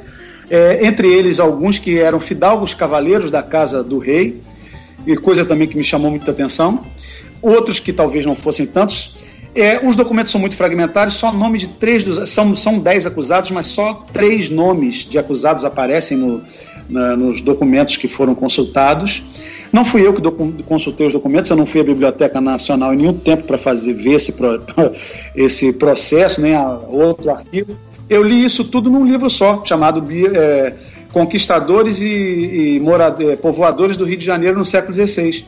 é, 0.50 0.86
entre 0.86 1.08
eles 1.08 1.40
alguns 1.40 1.78
que 1.78 2.00
eram 2.00 2.20
fidalgos 2.20 2.74
cavaleiros 2.74 3.30
da 3.30 3.44
casa 3.44 3.84
do 3.84 4.00
rei, 4.00 4.42
e 5.06 5.16
coisa 5.16 5.46
também 5.46 5.68
que 5.68 5.78
me 5.78 5.84
chamou 5.84 6.10
muita 6.10 6.32
atenção, 6.32 6.84
outros 7.42 7.80
que 7.80 7.94
talvez 7.94 8.26
não 8.26 8.36
fossem 8.36 8.66
tantos. 8.66 9.29
É, 9.56 9.86
os 9.86 9.96
documentos 9.96 10.32
são 10.32 10.40
muito 10.40 10.56
fragmentários, 10.56 11.16
só 11.16 11.32
nome 11.32 11.58
de 11.58 11.68
três 11.68 12.04
dos. 12.04 12.30
São, 12.30 12.56
são 12.56 12.80
dez 12.80 13.08
acusados, 13.08 13.50
mas 13.52 13.66
só 13.66 14.06
três 14.14 14.50
nomes 14.50 14.98
de 14.98 15.18
acusados 15.18 15.66
aparecem 15.66 16.18
no, 16.18 16.42
na, 16.88 17.16
nos 17.16 17.42
documentos 17.42 17.98
que 17.98 18.08
foram 18.08 18.36
consultados. 18.36 19.24
Não 19.72 19.84
fui 19.84 20.06
eu 20.06 20.14
que 20.14 20.22
consultei 20.64 21.06
os 21.06 21.14
documentos, 21.14 21.50
eu 21.50 21.58
não 21.58 21.66
fui 21.66 21.82
à 21.82 21.84
Biblioteca 21.84 22.42
Nacional 22.42 22.94
em 22.94 22.98
nenhum 22.98 23.14
tempo 23.14 23.44
para 23.44 23.58
fazer 23.58 23.94
ver 23.94 24.14
esse, 24.14 24.34
pro, 24.34 24.62
esse 25.36 25.74
processo, 25.74 26.42
nem 26.42 26.56
a 26.56 26.68
outro 26.88 27.30
arquivo. 27.30 27.76
Eu 28.10 28.24
li 28.24 28.44
isso 28.44 28.64
tudo 28.64 28.90
num 28.90 29.06
livro 29.06 29.30
só, 29.30 29.64
chamado 29.64 30.04
é, 30.36 30.74
Conquistadores 31.12 32.02
e, 32.02 32.76
e 32.76 32.80
morad, 32.80 33.20
Povoadores 33.42 33.98
do 33.98 34.06
Rio 34.06 34.18
de 34.18 34.26
Janeiro 34.26 34.58
no 34.58 34.66
século 34.66 34.94
XVI 34.94 35.46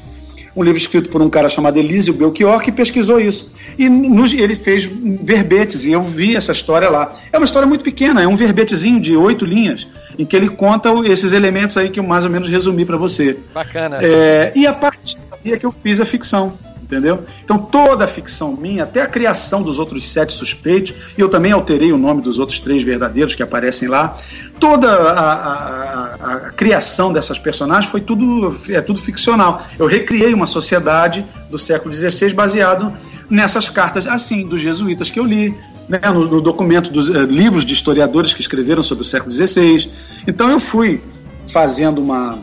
um 0.55 0.63
livro 0.63 0.77
escrito 0.77 1.09
por 1.09 1.21
um 1.21 1.29
cara 1.29 1.47
chamado 1.49 1.77
Elísio 1.77 2.13
Belchior, 2.13 2.61
que 2.61 2.71
pesquisou 2.71 3.19
isso. 3.19 3.55
E 3.77 3.87
nos, 3.87 4.33
ele 4.33 4.55
fez 4.55 4.85
verbetes, 4.85 5.85
e 5.85 5.91
eu 5.91 6.03
vi 6.03 6.35
essa 6.35 6.51
história 6.51 6.89
lá. 6.89 7.13
É 7.31 7.37
uma 7.37 7.45
história 7.45 7.67
muito 7.67 7.83
pequena, 7.83 8.21
é 8.21 8.27
um 8.27 8.35
verbetezinho 8.35 8.99
de 8.99 9.15
oito 9.15 9.45
linhas, 9.45 9.87
em 10.17 10.25
que 10.25 10.35
ele 10.35 10.49
conta 10.49 10.89
esses 11.05 11.31
elementos 11.31 11.77
aí 11.77 11.89
que 11.89 11.99
eu 11.99 12.03
mais 12.03 12.25
ou 12.25 12.31
menos 12.31 12.49
resumi 12.49 12.85
para 12.85 12.97
você. 12.97 13.37
Bacana. 13.53 13.99
É, 14.01 14.51
e 14.55 14.67
a 14.67 14.73
partir 14.73 15.17
daí 15.29 15.53
é 15.53 15.57
que 15.57 15.65
eu 15.65 15.73
fiz 15.83 15.99
a 15.99 16.05
ficção 16.05 16.53
entendeu? 16.91 17.23
Então 17.43 17.57
toda 17.57 18.03
a 18.03 18.07
ficção 18.07 18.55
minha, 18.55 18.83
até 18.83 19.01
a 19.01 19.07
criação 19.07 19.63
dos 19.63 19.79
outros 19.79 20.05
sete 20.05 20.33
suspeitos, 20.33 20.93
e 21.17 21.21
eu 21.21 21.29
também 21.29 21.53
alterei 21.53 21.93
o 21.93 21.97
nome 21.97 22.21
dos 22.21 22.37
outros 22.37 22.59
três 22.59 22.83
verdadeiros 22.83 23.33
que 23.33 23.41
aparecem 23.41 23.87
lá, 23.87 24.13
toda 24.59 24.91
a, 24.91 25.31
a, 25.31 25.53
a, 25.53 26.33
a 26.33 26.39
criação 26.51 27.13
dessas 27.13 27.39
personagens 27.39 27.89
foi 27.89 28.01
tudo, 28.01 28.57
é 28.69 28.81
tudo 28.81 28.99
ficcional. 28.99 29.61
Eu 29.79 29.85
recriei 29.85 30.33
uma 30.33 30.45
sociedade 30.45 31.25
do 31.49 31.57
século 31.57 31.93
XVI 31.93 32.33
baseado 32.33 32.93
nessas 33.29 33.69
cartas, 33.69 34.05
assim, 34.05 34.45
dos 34.45 34.61
jesuítas 34.61 35.09
que 35.09 35.19
eu 35.19 35.23
li, 35.23 35.55
né, 35.87 35.99
no, 36.05 36.27
no, 36.27 36.41
documento 36.41 36.91
dos 36.91 37.07
uh, 37.07 37.23
livros 37.23 37.63
de 37.63 37.73
historiadores 37.73 38.33
que 38.33 38.41
escreveram 38.41 38.83
sobre 38.83 39.03
o 39.03 39.05
século 39.05 39.31
XVI. 39.31 39.89
Então 40.27 40.49
eu 40.51 40.59
fui 40.59 41.01
fazendo 41.47 42.01
uma, 42.01 42.37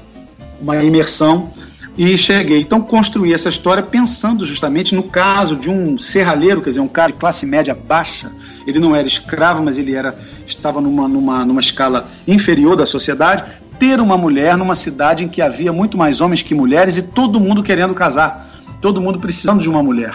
uma 0.60 0.82
imersão 0.82 1.52
e 1.98 2.16
cheguei. 2.16 2.60
Então, 2.60 2.80
construí 2.80 3.34
essa 3.34 3.48
história 3.48 3.82
pensando 3.82 4.46
justamente 4.46 4.94
no 4.94 5.02
caso 5.02 5.56
de 5.56 5.68
um 5.68 5.98
serralheiro, 5.98 6.62
quer 6.62 6.68
dizer, 6.68 6.80
um 6.80 6.86
cara 6.86 7.10
de 7.10 7.18
classe 7.18 7.44
média 7.44 7.74
baixa. 7.74 8.30
Ele 8.64 8.78
não 8.78 8.94
era 8.94 9.08
escravo, 9.08 9.64
mas 9.64 9.76
ele 9.76 9.96
era 9.96 10.16
estava 10.46 10.80
numa, 10.80 11.08
numa, 11.08 11.44
numa 11.44 11.60
escala 11.60 12.08
inferior 12.26 12.76
da 12.76 12.86
sociedade. 12.86 13.42
Ter 13.80 14.00
uma 14.00 14.16
mulher 14.16 14.56
numa 14.56 14.76
cidade 14.76 15.24
em 15.24 15.28
que 15.28 15.42
havia 15.42 15.72
muito 15.72 15.98
mais 15.98 16.20
homens 16.20 16.40
que 16.40 16.54
mulheres 16.54 16.96
e 16.98 17.02
todo 17.02 17.40
mundo 17.40 17.64
querendo 17.64 17.94
casar, 17.94 18.48
todo 18.80 19.00
mundo 19.00 19.18
precisando 19.18 19.60
de 19.60 19.68
uma 19.68 19.82
mulher. 19.82 20.14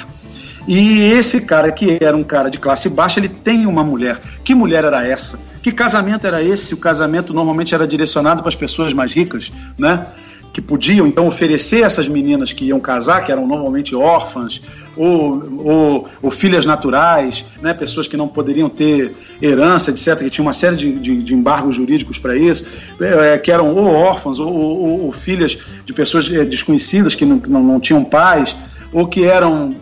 E 0.66 1.02
esse 1.02 1.42
cara, 1.42 1.70
que 1.70 1.98
era 2.02 2.16
um 2.16 2.24
cara 2.24 2.50
de 2.50 2.58
classe 2.58 2.90
baixa, 2.90 3.20
ele 3.20 3.28
tem 3.28 3.66
uma 3.66 3.84
mulher. 3.84 4.22
Que 4.46 4.56
mulher 4.56 4.86
era 4.86 5.06
essa? 5.06 5.38
Que 5.62 5.72
casamento 5.72 6.26
era 6.26 6.42
esse? 6.42 6.74
O 6.74 6.78
casamento 6.78 7.34
normalmente 7.34 7.76
era 7.76 7.86
direcionado 7.86 8.42
para 8.42 8.48
as 8.48 8.56
pessoas 8.56 8.94
mais 8.94 9.12
ricas, 9.12 9.52
né? 9.78 10.06
Que 10.54 10.62
podiam 10.62 11.08
então 11.08 11.26
oferecer 11.26 11.84
essas 11.84 12.08
meninas 12.08 12.54
que 12.54 12.66
iam 12.66 12.80
casar, 12.80 13.26
que 13.26 13.32
eram 13.32 13.48
normalmente 13.48 13.96
órfãs 13.96 14.62
ou, 14.96 15.66
ou, 15.66 16.08
ou, 16.22 16.30
filhas 16.30 16.64
naturais, 16.64 17.44
né, 17.60 17.74
pessoas 17.74 18.08
que 18.08 18.16
não 18.16 18.28
poderiam 18.28 18.70
ter 18.70 19.16
herança, 19.42 19.90
etc., 19.90 20.20
que 20.20 20.30
tinha 20.30 20.46
uma 20.46 20.54
série 20.54 20.76
de, 20.76 20.92
de, 21.00 21.24
de 21.24 21.34
embargos 21.34 21.74
jurídicos 21.74 22.20
para 22.20 22.38
isso, 22.38 22.64
é, 23.02 23.36
que 23.40 23.52
eram 23.52 23.76
ou 23.76 23.96
órfãs 23.96 24.38
ou, 24.38 24.54
ou, 24.54 25.06
ou, 25.06 25.12
filhas 25.12 25.58
de 25.84 25.92
pessoas 25.92 26.32
é, 26.32 26.46
desconhecidas 26.46 27.16
que 27.16 27.26
não, 27.26 27.42
não, 27.48 27.64
não 27.64 27.80
tinham 27.80 28.04
pais, 28.04 28.56
ou 28.92 29.08
que 29.08 29.26
eram 29.26 29.76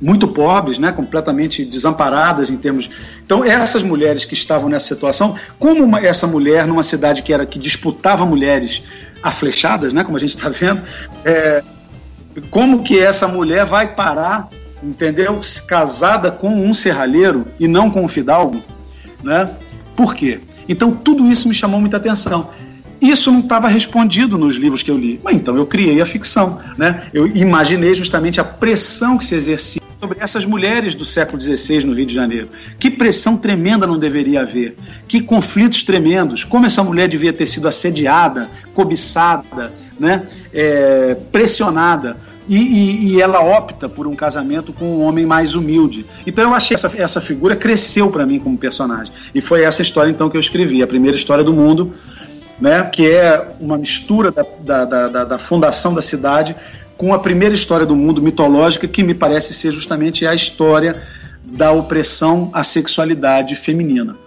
muito 0.00 0.28
pobres, 0.28 0.78
né, 0.78 0.92
completamente 0.92 1.64
desamparadas 1.64 2.50
em 2.50 2.56
termos. 2.56 2.88
Então, 3.24 3.44
essas 3.44 3.82
mulheres 3.82 4.24
que 4.24 4.34
estavam 4.34 4.68
nessa 4.68 4.94
situação, 4.94 5.36
como 5.58 5.84
uma, 5.84 6.00
essa 6.00 6.26
mulher 6.26 6.66
numa 6.66 6.82
cidade 6.82 7.22
que 7.22 7.32
era 7.32 7.44
que 7.44 7.58
disputava 7.58 8.24
mulheres 8.24 8.82
aflechadas, 9.22 9.92
né, 9.92 10.04
como 10.04 10.16
a 10.16 10.20
gente 10.20 10.36
está 10.36 10.48
vendo, 10.48 10.82
é, 11.24 11.62
como 12.50 12.82
que 12.82 12.98
essa 12.98 13.26
mulher 13.26 13.64
vai 13.64 13.94
parar, 13.94 14.48
entendeu, 14.82 15.40
casada 15.66 16.30
com 16.30 16.48
um 16.48 16.72
serralheiro 16.72 17.46
e 17.58 17.66
não 17.66 17.90
com 17.90 18.04
um 18.04 18.08
fidalgo, 18.08 18.62
né? 19.22 19.50
Por 19.96 20.14
quê? 20.14 20.40
Então 20.68 20.92
tudo 20.92 21.30
isso 21.30 21.48
me 21.48 21.54
chamou 21.54 21.80
muita 21.80 21.96
atenção. 21.96 22.50
Isso 23.00 23.30
não 23.30 23.40
estava 23.40 23.68
respondido 23.68 24.36
nos 24.36 24.56
livros 24.56 24.82
que 24.82 24.90
eu 24.90 24.98
li. 24.98 25.20
Mas 25.22 25.36
então 25.36 25.56
eu 25.56 25.66
criei 25.66 26.00
a 26.00 26.06
ficção, 26.06 26.60
né? 26.76 27.08
Eu 27.12 27.26
imaginei 27.26 27.94
justamente 27.94 28.40
a 28.40 28.44
pressão 28.44 29.18
que 29.18 29.24
se 29.24 29.34
exercia 29.34 29.82
sobre 30.00 30.18
essas 30.20 30.44
mulheres 30.44 30.94
do 30.94 31.04
século 31.04 31.40
XVI 31.40 31.84
no 31.84 31.92
Rio 31.92 32.06
de 32.06 32.14
Janeiro. 32.14 32.48
Que 32.78 32.90
pressão 32.90 33.36
tremenda 33.36 33.86
não 33.86 33.98
deveria 33.98 34.42
haver. 34.42 34.76
Que 35.08 35.20
conflitos 35.20 35.82
tremendos. 35.82 36.44
Como 36.44 36.66
essa 36.66 36.84
mulher 36.84 37.08
devia 37.08 37.32
ter 37.32 37.46
sido 37.46 37.66
assediada, 37.66 38.48
cobiçada, 38.72 39.72
né? 39.98 40.26
É, 40.52 41.16
pressionada. 41.32 42.16
E, 42.48 42.56
e, 42.56 43.08
e, 43.08 43.20
ela 43.20 43.40
opta 43.40 43.90
por 43.90 44.06
um 44.06 44.14
casamento 44.14 44.72
com 44.72 44.86
um 44.86 45.02
homem 45.02 45.26
mais 45.26 45.54
humilde. 45.54 46.06
Então 46.26 46.44
eu 46.44 46.54
achei 46.54 46.74
essa, 46.74 46.90
essa 46.96 47.20
figura 47.20 47.54
cresceu 47.54 48.10
para 48.10 48.24
mim 48.24 48.38
como 48.38 48.56
personagem. 48.56 49.12
E 49.34 49.40
foi 49.40 49.64
essa 49.64 49.82
história 49.82 50.10
então 50.10 50.30
que 50.30 50.36
eu 50.36 50.40
escrevi, 50.40 50.82
a 50.82 50.86
primeira 50.86 51.14
história 51.14 51.44
do 51.44 51.52
mundo, 51.52 51.92
né, 52.58 52.82
que 52.84 53.06
é 53.06 53.48
uma 53.60 53.76
mistura 53.76 54.32
da, 54.32 54.46
da, 54.60 55.08
da, 55.08 55.24
da 55.24 55.38
fundação 55.38 55.92
da 55.92 56.00
cidade 56.00 56.56
com 56.98 57.14
a 57.14 57.18
primeira 57.20 57.54
história 57.54 57.86
do 57.86 57.94
mundo 57.94 58.20
mitológica, 58.20 58.88
que 58.88 59.04
me 59.04 59.14
parece 59.14 59.54
ser 59.54 59.70
justamente 59.70 60.26
a 60.26 60.34
história 60.34 61.00
da 61.44 61.70
opressão 61.70 62.50
à 62.52 62.64
sexualidade 62.64 63.54
feminina. 63.54 64.18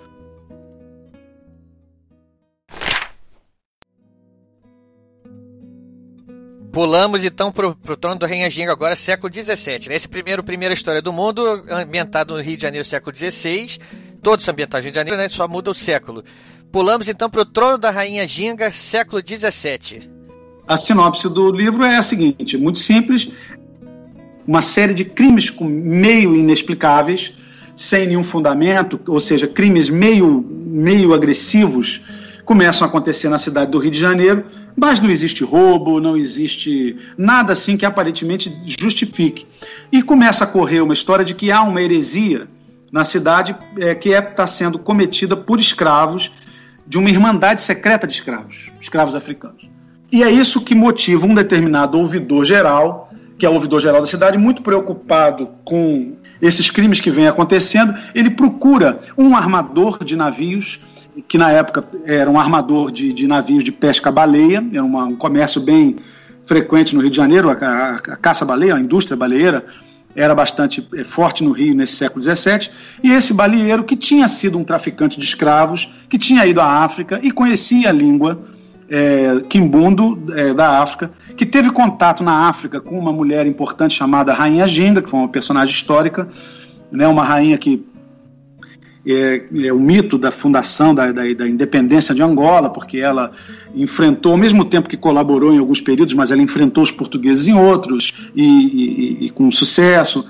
Pulamos 6.71 7.25
então 7.25 7.51
para 7.51 7.67
o 7.67 7.97
trono 7.97 8.17
do 8.17 8.25
Rei 8.25 8.45
Anjingo 8.45 8.71
agora, 8.71 8.95
século 8.95 9.31
XVII. 9.31 9.89
Né? 9.89 9.95
Esse 9.95 10.07
primeiro, 10.07 10.41
primeira 10.41 10.73
história 10.73 11.01
do 11.01 11.11
mundo, 11.11 11.65
ambientado 11.69 12.33
no 12.33 12.41
Rio 12.41 12.55
de 12.55 12.63
Janeiro, 12.63 12.87
século 12.87 13.13
XVI. 13.13 13.77
Todos 14.23 14.47
ambientados 14.47 14.85
no 14.85 14.87
Rio 14.87 14.93
de 14.93 14.97
Janeiro, 14.97 15.17
né? 15.17 15.27
só 15.27 15.45
muda 15.45 15.69
o 15.69 15.73
século. 15.75 16.23
Pulamos 16.71 17.09
então 17.09 17.29
para 17.29 17.41
o 17.41 17.45
trono 17.45 17.77
da 17.77 17.91
Rainha 17.91 18.25
Ginga, 18.25 18.71
século 18.71 19.21
XVII. 19.21 20.20
A 20.71 20.77
sinopse 20.77 21.27
do 21.27 21.51
livro 21.51 21.83
é 21.83 21.97
a 21.97 22.01
seguinte: 22.01 22.57
muito 22.57 22.79
simples, 22.79 23.27
uma 24.47 24.61
série 24.61 24.93
de 24.93 25.03
crimes 25.03 25.53
meio 25.59 26.33
inexplicáveis, 26.33 27.33
sem 27.75 28.07
nenhum 28.07 28.23
fundamento, 28.23 28.97
ou 29.05 29.19
seja, 29.19 29.49
crimes 29.49 29.89
meio, 29.89 30.41
meio 30.49 31.13
agressivos, 31.13 32.01
começam 32.45 32.87
a 32.87 32.89
acontecer 32.89 33.27
na 33.27 33.37
cidade 33.37 33.69
do 33.69 33.79
Rio 33.79 33.91
de 33.91 33.99
Janeiro, 33.99 34.45
mas 34.73 35.01
não 35.01 35.09
existe 35.09 35.43
roubo, 35.43 35.99
não 35.99 36.15
existe 36.15 36.95
nada 37.17 37.51
assim 37.51 37.75
que 37.75 37.85
aparentemente 37.85 38.57
justifique. 38.65 39.45
E 39.91 40.01
começa 40.01 40.45
a 40.45 40.47
correr 40.47 40.79
uma 40.79 40.93
história 40.93 41.25
de 41.25 41.35
que 41.35 41.51
há 41.51 41.61
uma 41.63 41.81
heresia 41.81 42.47
na 42.89 43.03
cidade 43.03 43.53
é, 43.77 43.93
que 43.93 44.07
está 44.07 44.17
é, 44.17 44.21
tá 44.21 44.47
sendo 44.47 44.79
cometida 44.79 45.35
por 45.35 45.59
escravos 45.59 46.31
de 46.87 46.97
uma 46.97 47.09
irmandade 47.09 47.61
secreta 47.61 48.07
de 48.07 48.13
escravos, 48.13 48.71
escravos 48.79 49.15
africanos. 49.15 49.80
E 50.11 50.23
é 50.23 50.29
isso 50.29 50.59
que 50.59 50.75
motiva 50.75 51.25
um 51.25 51.33
determinado 51.33 51.97
ouvidor 51.97 52.43
geral, 52.43 53.09
que 53.37 53.45
é 53.45 53.49
o 53.49 53.53
ouvidor 53.53 53.79
geral 53.79 54.01
da 54.01 54.07
cidade, 54.07 54.37
muito 54.37 54.61
preocupado 54.61 55.49
com 55.63 56.15
esses 56.41 56.69
crimes 56.69 56.99
que 56.99 57.09
vêm 57.09 57.27
acontecendo, 57.27 57.95
ele 58.13 58.29
procura 58.29 58.99
um 59.17 59.35
armador 59.35 60.03
de 60.03 60.17
navios, 60.17 60.81
que 61.27 61.37
na 61.37 61.51
época 61.51 61.83
era 62.05 62.29
um 62.29 62.37
armador 62.37 62.91
de, 62.91 63.13
de 63.13 63.25
navios 63.25 63.63
de 63.63 63.71
pesca-baleia, 63.71 64.63
era 64.73 64.83
uma, 64.83 65.05
um 65.05 65.15
comércio 65.15 65.61
bem 65.61 65.95
frequente 66.45 66.93
no 66.93 67.01
Rio 67.01 67.09
de 67.09 67.15
Janeiro, 67.17 67.49
a, 67.49 67.53
a, 67.53 67.95
a 67.95 68.17
caça-baleia, 68.17 68.75
a 68.75 68.79
indústria 68.81 69.15
baleeira, 69.15 69.65
era 70.13 70.35
bastante 70.35 70.85
eh, 70.93 71.05
forte 71.05 71.41
no 71.41 71.51
Rio 71.51 71.73
nesse 71.73 71.93
século 71.93 72.21
XVII, 72.21 72.69
e 73.01 73.13
esse 73.13 73.33
baleeiro 73.33 73.85
que 73.85 73.95
tinha 73.95 74.27
sido 74.27 74.57
um 74.57 74.63
traficante 74.63 75.17
de 75.17 75.25
escravos, 75.25 75.89
que 76.09 76.17
tinha 76.17 76.45
ido 76.45 76.59
à 76.59 76.83
África 76.83 77.19
e 77.23 77.31
conhecia 77.31 77.89
a 77.89 77.93
língua 77.93 78.37
é, 78.91 79.39
Kimbundo, 79.47 80.21
é, 80.35 80.53
da 80.53 80.81
África, 80.81 81.11
que 81.37 81.45
teve 81.45 81.69
contato 81.69 82.21
na 82.23 82.49
África 82.49 82.81
com 82.81 82.99
uma 82.99 83.13
mulher 83.13 83.47
importante 83.47 83.95
chamada 83.95 84.33
Rainha 84.33 84.67
Ginga, 84.67 85.01
que 85.01 85.09
foi 85.09 85.17
uma 85.17 85.29
personagem 85.29 85.73
histórica, 85.73 86.27
né, 86.91 87.07
uma 87.07 87.23
rainha 87.23 87.57
que 87.57 87.85
é, 89.07 89.43
é, 89.65 89.73
o 89.73 89.79
mito 89.79 90.17
da 90.17 90.29
fundação 90.29 90.93
da, 90.93 91.09
da, 91.09 91.21
da, 91.33 91.47
independência 91.47 92.13
de 92.13 92.21
Angola, 92.21 92.69
porque 92.69 92.97
ela 92.97 93.31
enfrentou, 93.73 94.33
ao 94.33 94.37
mesmo 94.37 94.65
tempo 94.65 94.89
que 94.89 94.97
colaborou 94.97 95.53
em 95.53 95.57
alguns 95.57 95.79
períodos, 95.79 96.13
mas 96.13 96.29
ela 96.29 96.41
enfrentou 96.41 96.83
os 96.83 96.91
portugueses 96.91 97.47
em 97.47 97.53
outros 97.53 98.29
e, 98.35 98.43
e, 98.43 99.25
e 99.25 99.29
com 99.29 99.49
sucesso. 99.49 100.25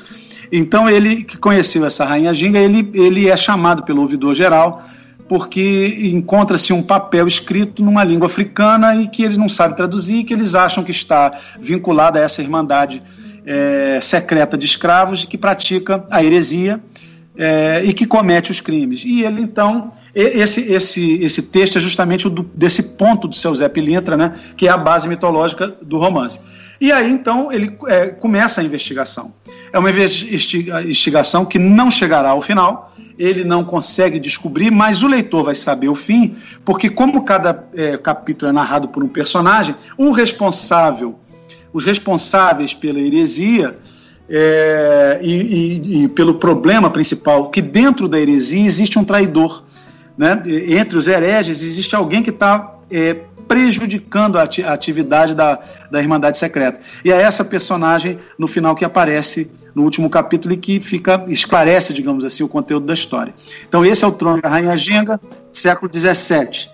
Então 0.52 0.88
ele 0.88 1.24
que 1.24 1.36
conheceu 1.36 1.84
essa 1.84 2.06
rainha 2.06 2.32
Ginga, 2.32 2.60
ele, 2.60 2.92
ele 2.94 3.28
é 3.28 3.36
chamado 3.36 3.84
pelo 3.84 4.02
ouvidor 4.02 4.36
geral 4.36 4.84
porque 5.32 6.12
encontra-se 6.14 6.74
um 6.74 6.84
papel 6.84 7.26
escrito 7.26 7.82
numa 7.82 8.04
língua 8.04 8.26
africana 8.26 8.98
e 8.98 9.08
que 9.08 9.24
eles 9.24 9.38
não 9.38 9.48
sabem 9.48 9.78
traduzir, 9.78 10.18
e 10.18 10.24
que 10.26 10.34
eles 10.34 10.56
acham 10.56 10.84
que 10.84 10.92
está 10.92 11.32
vinculado 11.58 12.18
a 12.18 12.22
essa 12.22 12.42
irmandade 12.42 13.02
é, 13.46 13.98
secreta 14.02 14.58
de 14.58 14.66
escravos 14.66 15.24
que 15.24 15.38
pratica 15.38 16.06
a 16.12 16.22
heresia 16.22 16.84
é, 17.38 17.82
e 17.86 17.94
que 17.94 18.06
comete 18.06 18.52
os 18.52 18.60
crimes. 18.60 19.06
E 19.06 19.24
ele, 19.24 19.42
então, 19.42 19.90
esse, 20.14 20.70
esse, 20.70 21.24
esse 21.24 21.44
texto 21.44 21.78
é 21.78 21.80
justamente 21.80 22.28
o 22.28 22.30
do, 22.30 22.44
desse 22.54 22.84
ponto 22.84 23.26
do 23.26 23.36
seu 23.38 23.56
Zé 23.56 23.70
Pilintra, 23.70 24.18
né, 24.18 24.34
que 24.58 24.68
é 24.68 24.70
a 24.70 24.76
base 24.76 25.08
mitológica 25.08 25.74
do 25.82 25.98
romance. 25.98 26.42
E 26.82 26.92
aí, 26.92 27.12
então, 27.12 27.52
ele 27.52 27.78
é, 27.86 28.08
começa 28.08 28.60
a 28.60 28.64
investigação. 28.64 29.36
É 29.72 29.78
uma 29.78 29.92
investigação 29.92 31.46
que 31.46 31.60
não 31.60 31.92
chegará 31.92 32.32
ao 32.32 32.42
final, 32.42 32.92
ele 33.20 33.44
não 33.44 33.64
consegue 33.64 34.20
descobrir, 34.20 34.72
mas 34.72 35.04
o 35.04 35.08
leitor 35.08 35.44
vai 35.44 35.54
saber 35.54 35.90
o 35.90 35.96
fim, 35.96 36.36
porque, 36.66 36.90
como 36.90 37.24
cada 37.24 37.68
é, 37.76 37.98
capítulo 37.98 38.50
é 38.50 38.52
narrado 38.52 38.88
por 38.88 39.04
um 39.04 39.08
personagem, 39.08 39.76
responsável, 40.12 41.20
os 41.72 41.86
responsáveis 41.86 42.74
pela 42.74 43.00
heresia 43.00 43.78
é, 44.28 45.20
e, 45.22 45.34
e, 45.34 46.04
e, 46.04 46.08
pelo 46.08 46.40
problema 46.40 46.90
principal, 46.90 47.52
que 47.52 47.62
dentro 47.62 48.08
da 48.08 48.20
heresia 48.20 48.66
existe 48.66 48.98
um 48.98 49.04
traidor. 49.04 49.64
Né? 50.18 50.42
Entre 50.80 50.98
os 50.98 51.08
hereges 51.08 51.62
existe 51.64 51.96
alguém 51.96 52.24
que 52.24 52.32
está 52.32 52.76
é, 52.90 53.18
prejudicando 53.52 54.40
a, 54.40 54.44
atividade 54.44 55.36
da, 55.36 55.60
da 55.92 56.02
Irmandade 56.02 56.38
Secreta. 56.38 56.80
E 57.04 57.12
é 57.12 57.22
essa 57.22 57.44
personagem, 57.44 58.18
no 58.40 58.48
final, 58.48 58.74
que 58.74 58.86
aparece 58.86 59.52
no 59.76 59.84
último 59.84 60.10
capítulo 60.10 60.54
e 60.54 60.58
que 60.58 60.80
fica 60.80 61.26
esclarece, 61.28 61.94
digamos 61.94 62.24
assim, 62.24 62.44
o 62.44 62.48
conteúdo 62.48 62.86
da 62.86 62.94
história. 62.94 63.34
Então, 63.68 63.86
esse 63.86 64.06
é 64.06 64.08
o 64.08 64.12
trono 64.14 64.42
da 64.42 64.48
Rainha 64.48 64.78
Genga, 64.78 65.20
século 65.52 65.92
XVII. 65.94 66.70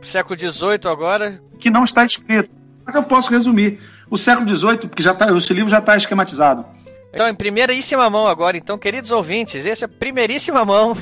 Século 0.00 0.40
XVIII 0.40 0.90
agora? 0.90 1.38
Que 1.60 1.68
não 1.68 1.84
está 1.84 2.02
escrito. 2.02 2.48
Mas 2.82 2.94
eu 2.94 3.02
posso 3.02 3.30
resumir. 3.30 3.78
O 4.08 4.16
século 4.16 4.48
XVIII, 4.48 4.78
porque 4.88 5.02
já 5.02 5.12
tá, 5.12 5.30
esse 5.36 5.52
livro 5.52 5.68
já 5.68 5.80
está 5.80 5.98
esquematizado. 5.98 6.64
Então, 7.12 7.28
em 7.28 7.34
primeiríssima 7.34 8.08
mão 8.08 8.26
agora, 8.26 8.56
então, 8.56 8.78
queridos 8.78 9.12
ouvintes, 9.12 9.66
esse 9.66 9.84
é 9.84 9.86
primeiríssima 9.86 10.64
mão. 10.64 10.96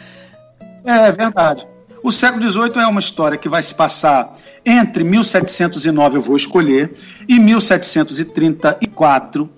é, 0.82 1.08
é 1.08 1.12
verdade. 1.12 1.68
O 2.06 2.12
século 2.12 2.48
XVIII 2.48 2.70
é 2.76 2.86
uma 2.86 3.00
história 3.00 3.36
que 3.36 3.48
vai 3.48 3.60
se 3.60 3.74
passar 3.74 4.32
entre 4.64 5.02
1709, 5.02 6.18
eu 6.18 6.20
vou 6.20 6.36
escolher, 6.36 6.92
e 7.28 7.36
1734, 7.36 9.50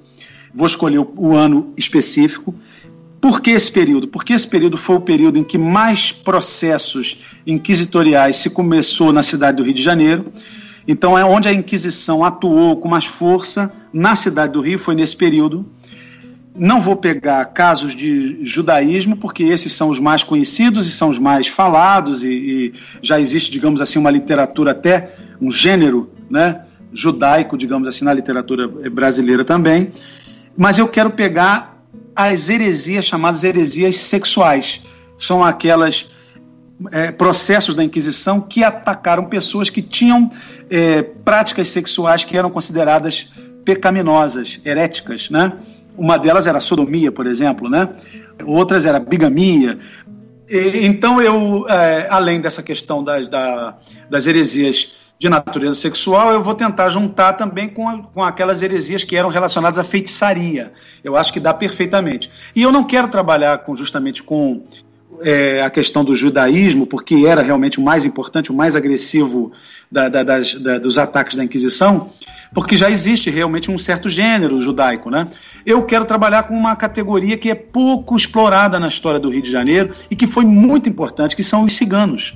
vou 0.55 0.67
escolher 0.67 0.99
o, 0.99 1.37
ano 1.37 1.75
específico. 1.77 2.55
Por 3.21 3.43
que 3.43 3.51
esse 3.51 3.71
período? 3.71 4.09
Porque 4.09 4.33
esse 4.33 4.49
período 4.49 4.79
foi 4.79 4.97
o 4.97 5.01
período 5.03 5.39
em 5.39 5.45
que 5.45 5.59
mais 5.59 6.11
processos 6.11 7.21
inquisitoriais 7.47 8.37
se 8.37 8.49
começou 8.49 9.13
na 9.13 9.23
cidade 9.23 9.59
do 9.59 9.63
Rio 9.63 9.75
de 9.75 9.83
Janeiro. 9.83 10.33
Então 10.89 11.19
é 11.19 11.25
onde 11.27 11.51
a 11.51 11.53
Inquisição 11.53 12.25
atuou 12.25 12.79
com 12.79 12.89
mais 12.89 13.05
força 13.05 13.71
na 13.93 14.17
cidade 14.17 14.55
do 14.55 14.63
Rio, 14.63 14.79
foi 14.79 14.95
nesse 14.95 15.15
período. 15.15 15.67
Não 16.59 16.81
vou 16.81 16.97
pegar 16.97 17.45
casos 17.47 17.95
de 17.95 18.45
judaísmo, 18.45 19.17
porque 19.17 19.45
esses 19.45 19.73
são 19.73 19.89
os 19.89 20.01
mais 20.01 20.23
conhecidos 20.23 20.87
e 20.87 20.91
são 20.91 21.09
os 21.09 21.19
mais 21.19 21.47
falados, 21.47 22.23
e, 22.23 22.29
e 22.29 22.75
já 23.01 23.21
existe, 23.21 23.51
digamos 23.51 23.81
assim, 23.81 23.99
uma 23.99 24.11
literatura 24.11 24.73
até, 24.73 25.15
um 25.41 25.51
gênero 25.51 26.11
né, 26.29 26.65
judaico, 26.93 27.57
digamos 27.57 27.87
assim, 27.87 28.05
na 28.05 28.13
literatura 28.13 28.67
brasileira 28.67 29.45
também. 29.45 29.93
Mas 30.57 30.79
eu 30.79 30.89
quero 30.89 31.11
pegar 31.11 31.79
as 32.15 32.51
heresias 32.51 33.05
chamadas 33.05 33.45
heresias 33.45 33.97
sexuais. 33.97 34.83
São 35.17 35.45
aquelas 35.45 36.09
é, 36.91 37.11
processos 37.13 37.75
da 37.75 37.85
Inquisição 37.85 38.41
que 38.41 38.65
atacaram 38.65 39.25
pessoas 39.25 39.71
que 39.71 39.83
tinham 39.83 40.31
é, 40.71 41.03
práticas 41.03 41.69
sexuais 41.69 42.25
que 42.25 42.37
eram 42.37 42.51
consideradas 42.51 43.29
pecaminosas, 43.65 44.61
heréticas, 44.65 45.29
né? 45.31 45.53
Uma 45.99 46.19
delas 46.19 46.47
era 46.47 46.61
sodomia, 46.61 47.11
por 47.11 47.27
exemplo, 47.27 47.69
né? 47.69 47.89
Outras 48.47 48.87
era 48.87 49.01
bigamia. 49.01 49.79
E, 50.49 50.87
então 50.87 51.21
eu, 51.21 51.67
é, 51.69 52.07
além 52.09 52.41
dessa 52.41 52.63
questão 52.63 53.05
das, 53.05 53.29
da, 53.29 53.77
das 54.09 54.27
heresias 54.27 54.93
de 55.19 55.29
natureza 55.29 55.75
sexual, 55.75 56.33
eu 56.33 56.41
vou 56.41 56.55
tentar 56.55 56.89
juntar 56.89 57.33
também 57.33 57.69
com, 57.69 58.03
com 58.03 58.23
aquelas 58.23 58.63
heresias 58.63 59.03
que 59.03 59.17
eram 59.17 59.29
relacionadas 59.29 59.79
à 59.79 59.83
feitiçaria. 59.83 60.73
Eu 61.03 61.17
acho 61.17 61.33
que 61.33 61.41
dá 61.41 61.53
perfeitamente. 61.53 62.31
E 62.55 62.63
eu 62.63 62.71
não 62.71 62.85
quero 62.85 63.09
trabalhar 63.09 63.59
com, 63.59 63.75
justamente 63.75 64.23
com 64.23 64.63
é, 65.21 65.63
a 65.63 65.71
questão 65.71 66.05
do 66.05 66.15
judaísmo, 66.15 66.87
porque 66.87 67.27
era 67.27 67.43
realmente 67.43 67.79
o 67.79 67.83
mais 67.83 68.05
importante, 68.05 68.51
o 68.51 68.55
mais 68.55 68.77
agressivo 68.77 69.53
da, 69.91 70.09
da, 70.09 70.23
das, 70.23 70.55
da, 70.55 70.79
dos 70.79 70.99
ataques 70.99 71.37
da 71.37 71.45
Inquisição, 71.45 72.09
porque 72.53 72.77
já 72.77 72.91
existe 72.91 73.31
realmente 73.31 73.71
um 73.71 73.79
certo 73.79 74.09
gênero 74.09 74.61
judaico. 74.61 75.11
Né? 75.11 75.27
Eu 75.65 75.83
quero 75.83 76.05
trabalhar 76.05 76.45
com 76.45 76.55
uma 76.55 76.77
categoria 76.77 77.37
que 77.37 77.51
é 77.51 77.55
pouco 77.55 78.17
explorada 78.17 78.79
na 78.79 78.89
história 78.89 79.19
do 79.19 79.31
Rio 79.31 79.43
de 79.43 79.51
Janeiro 79.51 79.91
e 80.11 80.17
que 80.17 80.27
foi 80.27 80.45
muito 80.45 80.89
importante, 80.89 81.35
que 81.35 81.45
são 81.45 81.63
os 81.63 81.73
ciganos. 81.73 82.35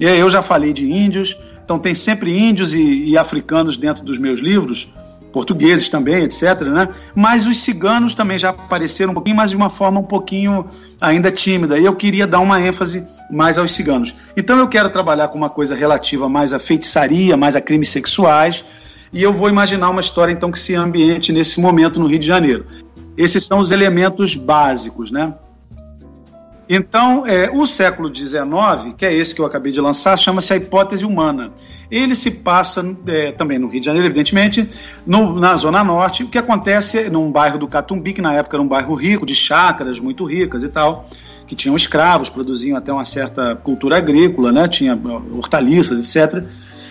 Eu 0.00 0.28
já 0.28 0.42
falei 0.42 0.72
de 0.72 0.90
índios, 0.90 1.36
então 1.64 1.78
tem 1.78 1.94
sempre 1.94 2.36
índios 2.36 2.74
e, 2.74 3.10
e 3.10 3.16
africanos 3.16 3.76
dentro 3.76 4.02
dos 4.02 4.18
meus 4.18 4.40
livros, 4.40 4.88
portugueses 5.34 5.88
também, 5.88 6.22
etc. 6.22 6.60
Né? 6.60 6.88
Mas 7.12 7.44
os 7.44 7.58
ciganos 7.58 8.14
também 8.14 8.38
já 8.38 8.50
apareceram 8.50 9.10
um 9.10 9.14
pouquinho, 9.14 9.36
mas 9.36 9.50
de 9.50 9.56
uma 9.56 9.68
forma 9.68 9.98
um 9.98 10.04
pouquinho 10.04 10.64
ainda 11.00 11.32
tímida. 11.32 11.76
E 11.76 11.84
eu 11.84 11.96
queria 11.96 12.24
dar 12.24 12.38
uma 12.38 12.60
ênfase 12.60 13.04
mais 13.28 13.58
aos 13.58 13.72
ciganos. 13.72 14.14
Então 14.36 14.56
eu 14.56 14.68
quero 14.68 14.88
trabalhar 14.88 15.26
com 15.28 15.36
uma 15.36 15.50
coisa 15.50 15.74
relativa 15.74 16.28
mais 16.28 16.54
à 16.54 16.60
feitiçaria, 16.60 17.36
mais 17.36 17.56
a 17.56 17.60
crimes 17.60 17.88
sexuais. 17.88 18.64
E 19.12 19.20
eu 19.22 19.34
vou 19.34 19.48
imaginar 19.48 19.90
uma 19.90 20.00
história 20.00 20.32
então 20.32 20.52
que 20.52 20.58
se 20.58 20.76
ambiente 20.76 21.32
nesse 21.32 21.60
momento 21.60 21.98
no 21.98 22.06
Rio 22.06 22.20
de 22.20 22.26
Janeiro. 22.26 22.66
Esses 23.16 23.44
são 23.44 23.58
os 23.58 23.72
elementos 23.72 24.36
básicos, 24.36 25.10
né? 25.10 25.34
Então, 26.68 27.26
é, 27.26 27.50
o 27.50 27.66
século 27.66 28.14
XIX, 28.14 28.94
que 28.96 29.04
é 29.04 29.12
esse 29.12 29.34
que 29.34 29.40
eu 29.40 29.44
acabei 29.44 29.70
de 29.70 29.80
lançar, 29.80 30.16
chama-se 30.16 30.52
a 30.52 30.56
hipótese 30.56 31.04
humana. 31.04 31.52
Ele 31.90 32.14
se 32.14 32.30
passa 32.30 32.82
é, 33.06 33.32
também 33.32 33.58
no 33.58 33.68
Rio 33.68 33.80
de 33.80 33.86
Janeiro, 33.86 34.06
evidentemente, 34.06 34.68
no, 35.06 35.38
na 35.38 35.56
Zona 35.56 35.84
Norte. 35.84 36.24
O 36.24 36.28
que 36.28 36.38
acontece 36.38 37.10
num 37.10 37.30
bairro 37.30 37.58
do 37.58 37.68
Catumbi, 37.68 38.14
que 38.14 38.22
na 38.22 38.34
época 38.34 38.56
era 38.56 38.62
um 38.62 38.68
bairro 38.68 38.94
rico, 38.94 39.26
de 39.26 39.34
chácaras 39.34 39.98
muito 39.98 40.24
ricas 40.24 40.62
e 40.62 40.68
tal, 40.68 41.06
que 41.46 41.54
tinham 41.54 41.76
escravos, 41.76 42.30
produziam 42.30 42.78
até 42.78 42.90
uma 42.90 43.04
certa 43.04 43.54
cultura 43.56 43.98
agrícola, 43.98 44.50
né? 44.50 44.66
tinha 44.66 44.98
hortaliças, 45.32 45.98
etc. 45.98 46.44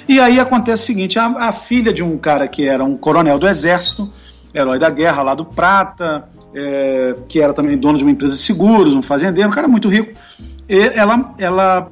E 0.08 0.20
aí 0.20 0.40
acontece 0.40 0.84
o 0.84 0.86
seguinte: 0.86 1.18
a, 1.18 1.26
a 1.26 1.52
filha 1.52 1.92
de 1.92 2.04
um 2.04 2.18
cara 2.18 2.48
que 2.48 2.68
era 2.68 2.84
um 2.84 2.96
coronel 2.96 3.40
do 3.40 3.48
exército, 3.48 4.12
herói 4.54 4.78
da 4.78 4.92
guerra 4.92 5.24
lá 5.24 5.34
do 5.34 5.46
Prata, 5.46 6.30
é, 6.56 7.16
que 7.28 7.42
era 7.42 7.54
também 7.54 7.78
dono 7.78 7.98
de 7.98 8.04
uma 8.04 8.12
empresa 8.12 8.34
de 8.34 8.42
seguros, 8.42 8.94
um 8.94 9.02
fazendeiro, 9.02 9.50
um 9.50 9.54
cara 9.54 9.68
muito 9.68 9.88
rico. 9.90 10.14
Ela 10.68 11.34
ela 11.40 11.92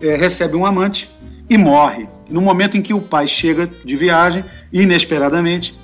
é, 0.00 0.16
recebe 0.16 0.56
um 0.56 0.64
amante 0.64 1.10
e 1.48 1.58
morre. 1.58 2.08
No 2.28 2.40
momento 2.40 2.76
em 2.76 2.82
que 2.82 2.94
o 2.94 3.02
pai 3.02 3.26
chega 3.26 3.68
de 3.84 3.96
viagem, 3.96 4.44
inesperadamente, 4.72 5.78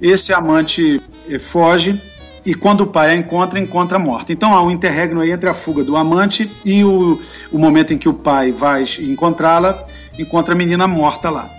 esse 0.00 0.32
amante 0.32 1.00
é, 1.28 1.38
foge 1.38 2.00
e 2.44 2.54
quando 2.54 2.82
o 2.82 2.86
pai 2.86 3.10
a 3.10 3.16
encontra, 3.16 3.58
encontra 3.58 3.98
morta. 3.98 4.32
Então 4.32 4.54
há 4.54 4.62
um 4.62 4.70
interregno 4.70 5.20
aí 5.20 5.30
entre 5.30 5.48
a 5.48 5.54
fuga 5.54 5.82
do 5.84 5.96
amante 5.96 6.50
e 6.64 6.84
o, 6.84 7.20
o 7.52 7.58
momento 7.58 7.92
em 7.92 7.98
que 7.98 8.08
o 8.08 8.14
pai 8.14 8.52
vai 8.52 8.84
encontrá-la, 9.00 9.84
encontra 10.18 10.54
a 10.54 10.56
menina 10.56 10.86
morta 10.86 11.30
lá. 11.30 11.50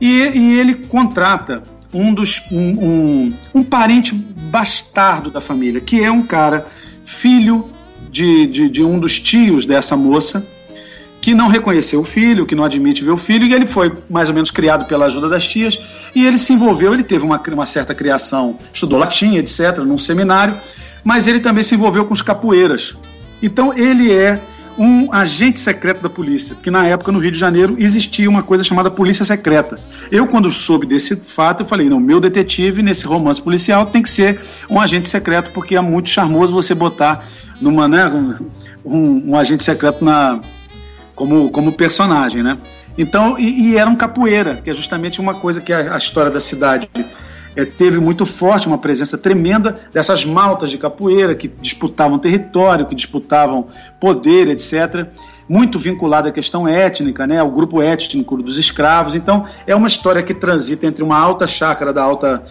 E, 0.00 0.06
e 0.06 0.58
ele 0.58 0.74
contrata 0.74 1.62
um 1.92 2.12
dos 2.12 2.42
um, 2.50 2.58
um, 2.58 3.34
um, 3.54 3.62
parente 3.62 4.14
bastardo 4.14 5.30
da 5.30 5.40
família, 5.40 5.80
que 5.80 6.02
é 6.02 6.10
um 6.10 6.22
cara 6.22 6.66
filho 7.04 7.68
de, 8.10 8.46
de, 8.46 8.68
de, 8.68 8.84
um 8.84 8.98
dos 8.98 9.18
tios 9.20 9.64
dessa 9.64 9.96
moça, 9.96 10.46
que 11.20 11.34
não 11.34 11.48
reconheceu 11.48 12.00
o 12.00 12.04
filho, 12.04 12.46
que 12.46 12.54
não 12.54 12.64
admite 12.64 13.04
ver 13.04 13.10
o 13.10 13.16
filho, 13.16 13.46
e 13.46 13.54
ele 13.54 13.66
foi 13.66 13.92
mais 14.08 14.28
ou 14.28 14.34
menos 14.34 14.50
criado 14.50 14.86
pela 14.86 15.06
ajuda 15.06 15.28
das 15.28 15.46
tias, 15.46 15.78
e 16.14 16.26
ele 16.26 16.38
se 16.38 16.52
envolveu, 16.52 16.94
ele 16.94 17.04
teve 17.04 17.24
uma, 17.24 17.42
uma 17.52 17.66
certa 17.66 17.94
criação, 17.94 18.58
estudou 18.72 18.98
latim, 18.98 19.36
etc., 19.36 19.78
num 19.78 19.98
seminário, 19.98 20.58
mas 21.02 21.26
ele 21.26 21.40
também 21.40 21.64
se 21.64 21.74
envolveu 21.74 22.04
com 22.04 22.14
os 22.14 22.22
capoeiras. 22.22 22.94
Então 23.42 23.76
ele 23.76 24.12
é 24.12 24.40
um 24.78 25.12
agente 25.12 25.58
secreto 25.58 26.00
da 26.00 26.08
polícia, 26.08 26.54
que 26.54 26.70
na 26.70 26.86
época 26.86 27.10
no 27.10 27.18
Rio 27.18 27.32
de 27.32 27.38
Janeiro 27.38 27.74
existia 27.78 28.30
uma 28.30 28.42
coisa 28.42 28.62
chamada 28.62 28.90
polícia 28.90 29.24
secreta. 29.24 29.78
Eu, 30.10 30.26
quando 30.28 30.50
soube 30.52 30.86
desse 30.86 31.16
fato, 31.16 31.64
eu 31.64 31.66
falei: 31.66 31.88
não, 31.88 31.98
meu 31.98 32.20
detetive 32.20 32.80
nesse 32.80 33.04
romance 33.04 33.42
policial 33.42 33.86
tem 33.86 34.02
que 34.02 34.08
ser 34.08 34.40
um 34.70 34.80
agente 34.80 35.08
secreto, 35.08 35.50
porque 35.50 35.74
é 35.74 35.80
muito 35.80 36.08
charmoso 36.08 36.52
você 36.52 36.74
botar 36.74 37.24
numa, 37.60 37.88
né, 37.88 38.06
um, 38.84 39.30
um 39.30 39.36
agente 39.36 39.64
secreto 39.64 40.04
na, 40.04 40.40
como, 41.14 41.50
como 41.50 41.72
personagem, 41.72 42.44
né? 42.44 42.56
Então, 42.96 43.38
e, 43.38 43.70
e, 43.70 43.76
era 43.76 43.88
um 43.90 43.96
capoeira, 43.96 44.54
que 44.56 44.70
é 44.70 44.74
justamente 44.74 45.20
uma 45.20 45.34
coisa 45.34 45.60
que 45.60 45.72
a, 45.72 45.94
a 45.94 45.98
história 45.98 46.30
da 46.30 46.40
cidade 46.40 46.88
é, 47.58 47.64
teve 47.64 47.98
muito 47.98 48.24
forte, 48.24 48.68
uma 48.68 48.78
presença 48.78 49.18
tremenda 49.18 49.76
dessas 49.92 50.24
maltas 50.24 50.70
de 50.70 50.78
capoeira 50.78 51.34
que 51.34 51.48
disputavam 51.48 52.16
território, 52.16 52.86
que 52.86 52.94
disputavam 52.94 53.66
poder, 54.00 54.46
etc. 54.46 55.08
Muito 55.48 55.76
vinculada 55.76 56.28
à 56.28 56.32
questão 56.32 56.68
étnica, 56.68 57.26
né, 57.26 57.40
ao 57.40 57.50
grupo 57.50 57.82
étnico 57.82 58.40
dos 58.40 58.60
escravos. 58.60 59.16
Então, 59.16 59.44
é 59.66 59.74
uma 59.74 59.88
história 59.88 60.22
que 60.22 60.32
transita 60.32 60.86
entre 60.86 61.02
uma 61.02 61.18
alta 61.18 61.48
chácara 61.48 61.92
da 61.92 62.00
alta, 62.00 62.44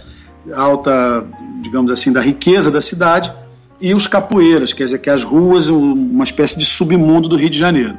alta 0.53 1.25
digamos 1.61 1.89
assim, 1.89 2.11
da 2.11 2.19
riqueza 2.19 2.69
da 2.69 2.81
cidade 2.81 3.31
e 3.79 3.95
os 3.95 4.07
capoeiras, 4.07 4.73
quer 4.73 4.84
dizer, 4.84 4.97
que 4.97 5.09
as 5.09 5.23
ruas, 5.23 5.69
uma 5.69 6.25
espécie 6.25 6.59
de 6.59 6.65
submundo 6.65 7.29
do 7.29 7.38
Rio 7.38 7.49
de 7.49 7.57
Janeiro. 7.57 7.97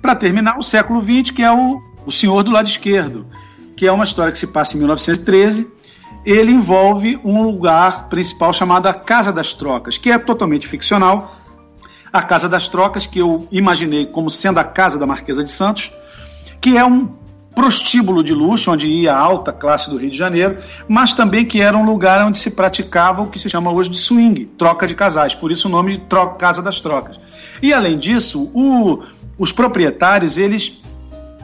Para 0.00 0.14
terminar, 0.14 0.60
o 0.60 0.62
século 0.62 1.02
XX, 1.02 1.32
que 1.34 1.42
é 1.42 1.50
o, 1.50 1.82
o 2.06 2.12
Senhor 2.12 2.44
do 2.44 2.52
Lado 2.52 2.68
Esquerdo, 2.68 3.26
que 3.76 3.84
é 3.84 3.90
uma 3.90 4.04
história 4.04 4.32
que 4.32 4.38
se 4.38 4.46
passa 4.46 4.76
em 4.76 4.78
1913. 4.78 5.73
Ele 6.24 6.52
envolve 6.52 7.20
um 7.22 7.42
lugar 7.42 8.08
principal 8.08 8.52
chamado 8.52 8.86
a 8.86 8.94
Casa 8.94 9.32
das 9.32 9.52
Trocas, 9.52 9.98
que 9.98 10.10
é 10.10 10.18
totalmente 10.18 10.66
ficcional. 10.66 11.36
A 12.12 12.22
Casa 12.22 12.48
das 12.48 12.68
Trocas, 12.68 13.06
que 13.06 13.18
eu 13.18 13.46
imaginei 13.50 14.06
como 14.06 14.30
sendo 14.30 14.58
a 14.58 14.64
casa 14.64 14.98
da 14.98 15.06
Marquesa 15.06 15.42
de 15.42 15.50
Santos, 15.50 15.92
que 16.60 16.78
é 16.78 16.84
um 16.84 17.08
prostíbulo 17.54 18.22
de 18.22 18.34
luxo, 18.34 18.72
onde 18.72 18.88
ia 18.88 19.14
a 19.14 19.18
alta 19.18 19.52
classe 19.52 19.88
do 19.88 19.96
Rio 19.96 20.10
de 20.10 20.18
Janeiro, 20.18 20.56
mas 20.88 21.12
também 21.12 21.44
que 21.44 21.60
era 21.60 21.76
um 21.76 21.84
lugar 21.84 22.24
onde 22.24 22.38
se 22.38 22.50
praticava 22.50 23.22
o 23.22 23.28
que 23.28 23.38
se 23.38 23.48
chama 23.48 23.70
hoje 23.70 23.90
de 23.90 23.96
swing, 23.96 24.46
troca 24.46 24.86
de 24.86 24.94
casais, 24.94 25.34
por 25.34 25.52
isso 25.52 25.68
o 25.68 25.70
nome 25.70 25.98
de 25.98 26.04
Casa 26.38 26.60
das 26.60 26.80
Trocas. 26.80 27.18
E 27.62 27.72
além 27.72 27.98
disso, 27.98 28.50
o, 28.52 29.02
os 29.38 29.52
proprietários, 29.52 30.36
eles 30.36 30.83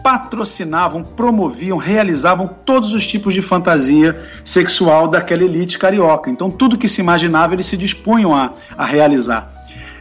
patrocinavam, 0.02 1.02
promoviam, 1.02 1.78
realizavam 1.78 2.48
todos 2.64 2.92
os 2.92 3.06
tipos 3.06 3.34
de 3.34 3.42
fantasia 3.42 4.16
sexual 4.44 5.08
daquela 5.08 5.44
elite 5.44 5.78
carioca. 5.78 6.30
Então, 6.30 6.50
tudo 6.50 6.78
que 6.78 6.88
se 6.88 7.00
imaginava, 7.00 7.54
eles 7.54 7.66
se 7.66 7.76
dispunham 7.76 8.34
a, 8.34 8.52
a 8.76 8.84
realizar. 8.84 9.52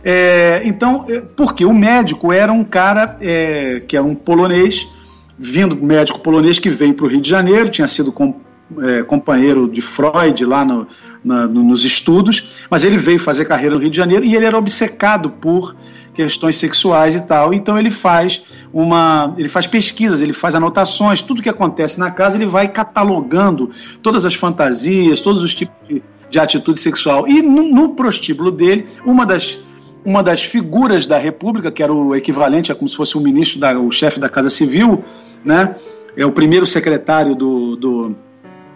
É, 0.04 0.62
então, 0.64 1.06
é, 1.10 1.22
porque 1.22 1.66
o 1.66 1.74
médico 1.74 2.32
era 2.32 2.52
um 2.52 2.64
cara 2.64 3.18
é, 3.22 3.82
que 3.88 3.98
era 3.98 4.06
um 4.06 4.16
polonês, 4.16 4.88
vindo 5.38 5.76
médico 5.76 6.20
polonês 6.20 6.60
que 6.60 6.70
veio 6.70 6.94
para 6.94 7.06
o 7.06 7.10
Rio 7.10 7.22
de 7.22 7.30
Janeiro, 7.30 7.70
tinha 7.70 7.88
sido 7.88 8.12
com, 8.12 8.36
é, 8.82 9.04
companheiro 9.04 9.68
de 9.68 9.82
Freud 9.82 10.46
lá 10.46 10.64
no, 10.64 10.88
na, 11.24 11.48
no, 11.48 11.64
nos 11.64 11.84
estudos, 11.84 12.66
mas 12.70 12.84
ele 12.84 12.98
veio 12.98 13.20
fazer 13.20 13.46
carreira 13.46 13.76
no 13.76 13.82
Rio 13.82 13.90
de 13.90 13.98
Janeiro 13.98 14.26
e 14.26 14.36
ele 14.36 14.46
era 14.46 14.58
obcecado 14.58 15.30
por 15.30 15.76
questões 16.14 16.58
sexuais 16.58 17.16
e 17.16 17.22
tal. 17.22 17.54
Então 17.54 17.78
ele 17.78 17.91
faz 17.91 18.41
uma, 18.74 19.34
ele 19.38 19.50
faz 19.50 19.68
pesquisas, 19.68 20.22
ele 20.22 20.34
faz 20.34 20.56
anotações, 20.56 21.22
tudo 21.22 21.41
que 21.41 21.50
acontece 21.50 22.00
na 22.00 22.12
casa 22.12 22.38
ele 22.38 22.46
vai 22.46 22.68
catalogando 22.68 23.70
todas 24.02 24.26
as 24.26 24.34
fantasias, 24.34 25.20
todos 25.20 25.44
os 25.44 25.54
tipos 25.54 25.76
de, 25.88 26.02
de 26.30 26.40
atitude 26.40 26.80
sexual. 26.80 27.28
E 27.28 27.41
no, 27.41 27.64
no 27.64 27.96
prostíbulo 27.96 28.52
dele, 28.52 28.86
uma 29.06 29.26
das 29.26 29.60
uma 30.06 30.24
das 30.24 30.41
figuras 30.41 31.06
da 31.06 31.18
República, 31.18 31.70
que 31.70 31.84
era 31.84 31.94
o 31.94 32.16
equivalente 32.16 32.72
a 32.72 32.76
como 32.76 32.90
se 32.90 32.96
fosse 32.96 33.18
o 33.18 33.20
ministro, 33.20 33.60
da, 33.60 33.78
o 33.78 33.91
chefe 33.91 34.18
da 34.18 34.30
Casa 34.30 34.50
Civil, 34.50 35.04
né? 35.44 35.76
É 36.16 36.26
o 36.26 36.32
primeiro 36.32 36.66
secretário 36.66 37.36
do, 37.36 37.76
do 37.76 38.16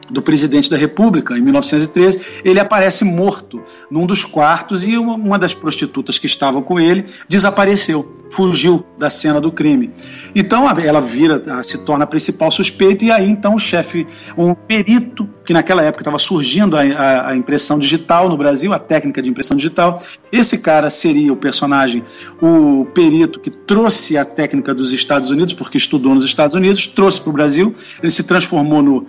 do 0.10 0.22
presidente 0.22 0.70
da 0.70 0.78
República, 0.78 1.38
em 1.38 1.42
1913, 1.42 2.42
ele 2.44 2.60
aparece 2.60 3.04
morto 3.04 3.64
num 3.90 4.06
dos 4.06 4.24
quartos 4.24 4.88
e 4.88 4.98
uma 4.98 5.38
das 5.38 5.54
prostitutas 5.54 6.18
que 6.18 6.26
estavam 6.26 6.62
com 6.62 6.80
ele 6.80 7.06
desapareceu, 7.28 8.16
fugiu 8.32 8.86
da 8.98 9.10
cena 9.10 9.40
do 9.40 9.52
crime. 9.52 9.92
Então 10.36 10.70
ela 10.80 11.02
vira, 11.02 11.64
se 11.64 11.80
torna 11.80 12.04
a 12.04 12.08
principal 12.08 12.52
suspeita 12.52 13.06
e 13.06 13.12
aí 13.12 13.30
então 13.30 13.56
o 13.56 13.60
chefe, 13.60 14.08
um 14.38 14.54
perito 14.54 15.30
que 15.46 15.54
naquela 15.54 15.84
época 15.84 16.02
estava 16.02 16.18
surgindo 16.18 16.78
a, 16.78 16.82
a, 16.82 17.30
a, 17.30 17.36
impressão 17.36 17.78
digital 17.78 18.30
no 18.30 18.38
Brasil, 18.38 18.72
a 18.72 18.80
técnica 18.80 19.22
de 19.22 19.30
impressão 19.30 19.58
digital, 19.58 20.02
esse 20.32 20.60
cara 20.60 20.90
seria 20.90 21.34
o 21.34 21.36
personagem, 21.36 22.04
o 22.42 22.86
perito 22.86 23.40
que 23.40 23.50
trouxe 23.50 24.18
a 24.18 24.24
técnica 24.24 24.74
dos 24.74 24.92
Estados 24.92 25.30
Unidos, 25.30 25.54
porque 25.54 25.78
estudou 25.78 26.16
nos 26.16 26.24
Estados 26.24 26.56
Unidos, 26.56 26.88
trouxe 26.88 27.20
para 27.20 27.30
o 27.30 27.34
Brasil, 27.34 27.74
ele 28.02 28.12
se 28.12 28.24
transformou 28.24 28.82
no 28.82 29.06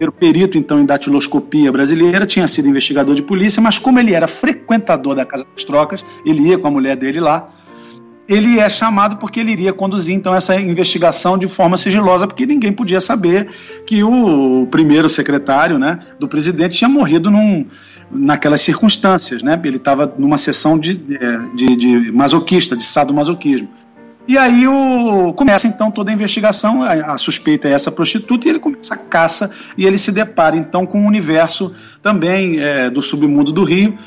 primeiro 0.00 0.12
perito, 0.12 0.56
então, 0.56 0.80
em 0.80 0.86
datiloscopia 0.86 1.70
brasileira, 1.70 2.24
tinha 2.26 2.48
sido 2.48 2.68
investigador 2.68 3.14
de 3.14 3.22
polícia, 3.22 3.60
mas 3.60 3.78
como 3.78 3.98
ele 3.98 4.14
era 4.14 4.26
frequentador 4.26 5.14
da 5.14 5.26
Casa 5.26 5.44
das 5.54 5.62
Trocas, 5.62 6.02
ele 6.24 6.48
ia 6.48 6.58
com 6.58 6.68
a 6.68 6.70
mulher 6.70 6.96
dele 6.96 7.20
lá, 7.20 7.50
ele 8.26 8.58
é 8.58 8.68
chamado 8.68 9.16
porque 9.16 9.40
ele 9.40 9.50
iria 9.50 9.72
conduzir 9.72 10.14
então 10.14 10.34
essa 10.34 10.58
investigação 10.58 11.36
de 11.36 11.48
forma 11.48 11.76
sigilosa, 11.76 12.26
porque 12.26 12.46
ninguém 12.46 12.72
podia 12.72 13.00
saber 13.00 13.48
que 13.84 14.02
o 14.02 14.66
primeiro 14.70 15.08
secretário 15.08 15.78
né, 15.78 15.98
do 16.18 16.28
presidente 16.28 16.78
tinha 16.78 16.88
morrido 16.88 17.30
num, 17.30 17.66
naquelas 18.10 18.60
circunstâncias. 18.60 19.42
Né? 19.42 19.60
Ele 19.64 19.76
estava 19.76 20.14
numa 20.16 20.38
sessão 20.38 20.78
de, 20.78 20.94
de, 20.94 21.76
de 21.76 22.12
masoquista, 22.12 22.76
de 22.76 22.84
sadomasoquismo. 22.84 23.68
E 24.30 24.38
aí 24.38 24.68
o, 24.68 25.32
começa 25.32 25.66
então 25.66 25.90
toda 25.90 26.08
a 26.08 26.14
investigação, 26.14 26.84
a, 26.84 27.14
a, 27.14 27.18
suspeita 27.18 27.66
é 27.66 27.72
essa 27.72 27.90
prostituta, 27.90 28.46
e 28.46 28.50
ele 28.50 28.60
começa 28.60 28.94
a 28.94 28.96
caça 28.96 29.50
e 29.76 29.84
ele 29.84 29.98
se 29.98 30.12
depara 30.12 30.56
então 30.56 30.86
com 30.86 31.00
um 31.00 31.06
universo 31.06 31.74
também 32.00 32.60
é, 32.60 32.88
do 32.88 33.02
submundo 33.02 33.50
do 33.50 33.64
Rio, 33.64 33.98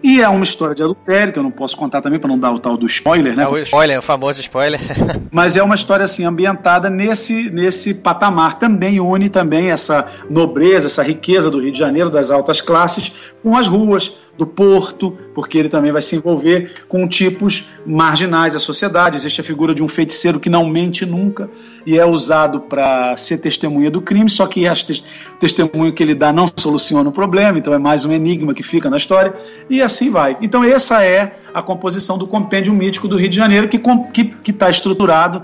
e 0.00 0.20
é 0.20 0.28
uma 0.28 0.44
história 0.44 0.72
de 0.72 0.84
adultério, 0.84 1.32
que 1.32 1.38
eu 1.38 1.42
não 1.42 1.50
posso 1.50 1.76
contar 1.76 2.00
também 2.00 2.20
para 2.20 2.28
não 2.28 2.38
dar 2.38 2.52
o 2.52 2.60
tal 2.60 2.76
do 2.76 2.86
spoiler, 2.86 3.36
né? 3.36 3.42
É 3.42 3.48
o 3.48 3.58
spoiler, 3.58 3.98
o 3.98 4.02
famoso 4.02 4.40
spoiler. 4.40 4.80
Mas 5.30 5.56
é 5.56 5.62
uma 5.62 5.76
história 5.76 6.04
assim 6.04 6.24
ambientada 6.24 6.88
nesse 6.88 7.50
nesse 7.50 7.94
patamar. 7.94 8.58
Também 8.58 9.00
une 9.00 9.28
também 9.28 9.70
essa 9.70 10.06
nobreza, 10.28 10.88
essa 10.88 11.02
riqueza 11.02 11.50
do 11.50 11.60
Rio 11.60 11.72
de 11.72 11.78
Janeiro, 11.78 12.10
das 12.10 12.30
altas 12.32 12.60
classes, 12.60 13.12
com 13.42 13.56
as 13.56 13.68
ruas, 13.68 14.12
do 14.36 14.46
Porto, 14.46 15.16
porque 15.34 15.58
ele 15.58 15.68
também 15.68 15.92
vai 15.92 16.00
se 16.00 16.16
envolver 16.16 16.72
com 16.88 17.06
tipos 17.06 17.66
marginais 17.84 18.54
da 18.54 18.60
sociedade. 18.60 19.16
Existe 19.16 19.40
a 19.40 19.44
figura 19.44 19.74
de 19.74 19.82
um 19.82 19.88
feiticeiro 19.88 20.40
que 20.40 20.48
não 20.48 20.66
mente 20.66 21.04
nunca 21.04 21.50
e 21.86 21.98
é 21.98 22.06
usado 22.06 22.60
para 22.60 23.14
ser 23.16 23.38
testemunha 23.38 23.90
do 23.90 24.00
crime, 24.00 24.30
só 24.30 24.46
que 24.46 24.66
o 24.66 25.38
testemunho 25.38 25.92
que 25.92 26.02
ele 26.02 26.14
dá 26.14 26.32
não 26.32 26.50
soluciona 26.56 27.10
o 27.10 27.12
problema, 27.12 27.58
então 27.58 27.74
é 27.74 27.78
mais 27.78 28.04
um 28.04 28.12
enigma 28.12 28.54
que 28.54 28.62
fica 28.62 28.88
na 28.88 28.96
história, 28.96 29.34
e 29.68 29.82
assim 29.82 30.10
vai. 30.10 30.36
Então, 30.40 30.64
essa 30.64 31.04
é 31.04 31.34
a 31.52 31.62
composição 31.62 32.16
do 32.16 32.26
compêndio 32.26 32.72
mítico 32.72 33.06
do 33.06 33.16
Rio 33.16 33.28
de 33.28 33.36
Janeiro, 33.36 33.68
que 33.68 33.76
está 33.76 34.66
tá 34.66 34.70
estruturado 34.70 35.42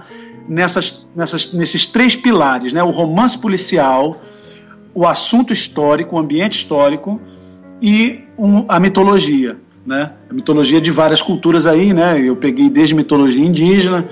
nessas, 0.48 1.06
nessas, 1.14 1.52
nesses 1.52 1.86
três 1.86 2.16
pilares: 2.16 2.72
né? 2.72 2.82
o 2.82 2.90
romance 2.90 3.38
policial, 3.38 4.20
o 4.94 5.06
assunto 5.06 5.52
histórico, 5.52 6.16
o 6.16 6.18
ambiente 6.18 6.54
histórico 6.54 7.20
e 7.80 8.24
um, 8.36 8.64
a 8.68 8.78
mitologia, 8.78 9.56
né? 9.86 10.12
A 10.30 10.34
mitologia 10.34 10.80
de 10.80 10.90
várias 10.90 11.22
culturas 11.22 11.66
aí, 11.66 11.92
né? 11.92 12.20
Eu 12.20 12.36
peguei 12.36 12.68
desde 12.68 12.94
mitologia 12.94 13.44
indígena, 13.44 14.08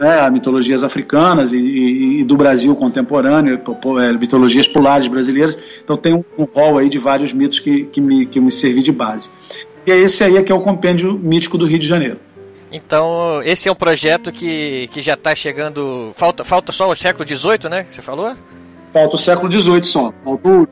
né, 0.00 0.18
a 0.20 0.30
mitologias 0.30 0.82
africanas 0.82 1.52
e, 1.52 1.58
e, 1.58 2.20
e, 2.20 2.24
do 2.24 2.34
Brasil 2.34 2.74
contemporâneo, 2.74 3.60
é, 4.02 4.12
mitologias 4.12 4.66
polares 4.66 5.06
brasileiras. 5.08 5.56
Então 5.84 5.94
tem 5.94 6.14
um, 6.14 6.24
um 6.38 6.44
rol 6.44 6.78
aí 6.78 6.88
de 6.88 6.96
vários 6.96 7.34
mitos 7.34 7.58
que, 7.58 7.84
que, 7.84 8.00
me, 8.00 8.24
que 8.24 8.40
me 8.40 8.50
servi 8.50 8.82
de 8.82 8.92
base. 8.92 9.30
E 9.86 9.92
é 9.92 9.98
esse 9.98 10.24
aí 10.24 10.42
que 10.42 10.50
é 10.50 10.54
o 10.54 10.60
compêndio 10.60 11.18
mítico 11.18 11.58
do 11.58 11.66
Rio 11.66 11.78
de 11.78 11.86
Janeiro. 11.86 12.18
Então, 12.72 13.42
esse 13.44 13.68
é 13.68 13.72
um 13.72 13.74
projeto 13.74 14.30
que, 14.30 14.88
que 14.92 15.02
já 15.02 15.14
está 15.14 15.34
chegando. 15.34 16.12
Falta, 16.14 16.44
falta 16.44 16.72
só 16.72 16.88
o 16.90 16.94
século 16.94 17.26
XVIII, 17.26 17.68
né? 17.68 17.84
Você 17.90 18.00
falou? 18.00 18.34
Falta 18.92 19.16
o 19.16 19.18
século 19.18 19.52
XVIII 19.52 19.84
só. 19.84 20.12
Falta 20.24 20.48
o 20.48 20.68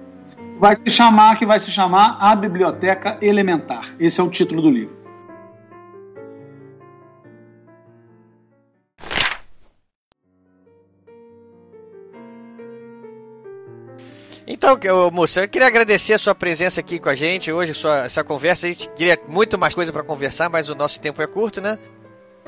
vai 0.59 0.75
se 0.75 0.91
chamar, 0.91 1.39
que 1.39 1.47
vai 1.47 1.61
se 1.61 1.71
chamar 1.71 2.19
A 2.21 2.35
Biblioteca 2.35 3.17
Elementar. 3.23 3.89
Esse 3.99 4.21
é 4.21 4.25
o 4.25 4.31
título 4.31 4.61
do 4.61 4.71
livro. 4.71 4.99
Então, 14.51 14.79
moça, 15.13 15.43
eu 15.43 15.49
queria 15.49 15.69
agradecer 15.69 16.15
a 16.15 16.19
sua 16.19 16.35
presença 16.35 16.81
aqui 16.81 16.99
com 16.99 17.09
a 17.09 17.15
gente 17.15 17.53
hoje, 17.53 17.75
sua, 17.75 18.07
essa 18.07 18.25
conversa. 18.25 18.67
A 18.67 18.71
gente 18.71 18.89
queria 18.91 19.19
muito 19.29 19.59
mais 19.59 19.75
coisa 19.75 19.93
para 19.93 20.03
conversar, 20.03 20.49
mas 20.49 20.69
o 20.69 20.75
nosso 20.75 21.01
tempo 21.01 21.21
é 21.23 21.27
curto, 21.27 21.61
né? 21.61 21.79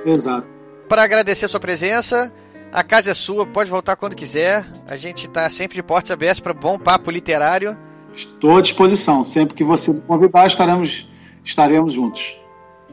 Exato. 0.04 0.48
Para 0.88 1.02
agradecer 1.04 1.44
a 1.44 1.48
sua 1.48 1.60
presença, 1.60 2.32
a 2.72 2.82
casa 2.82 3.10
é 3.10 3.14
sua, 3.14 3.46
pode 3.46 3.70
voltar 3.70 3.96
quando 3.96 4.16
quiser. 4.16 4.64
A 4.88 4.96
gente 4.96 5.26
está 5.26 5.48
sempre 5.50 5.76
de 5.76 5.82
portas 5.82 6.10
abertas 6.10 6.40
para 6.40 6.54
bom 6.54 6.78
papo 6.78 7.10
literário. 7.10 7.76
Estou 8.14 8.56
à 8.56 8.60
disposição. 8.60 9.24
Sempre 9.24 9.54
que 9.54 9.64
você 9.64 9.92
me 9.92 10.00
convidar, 10.00 10.46
estaremos, 10.46 11.06
estaremos 11.44 11.94
juntos. 11.94 12.36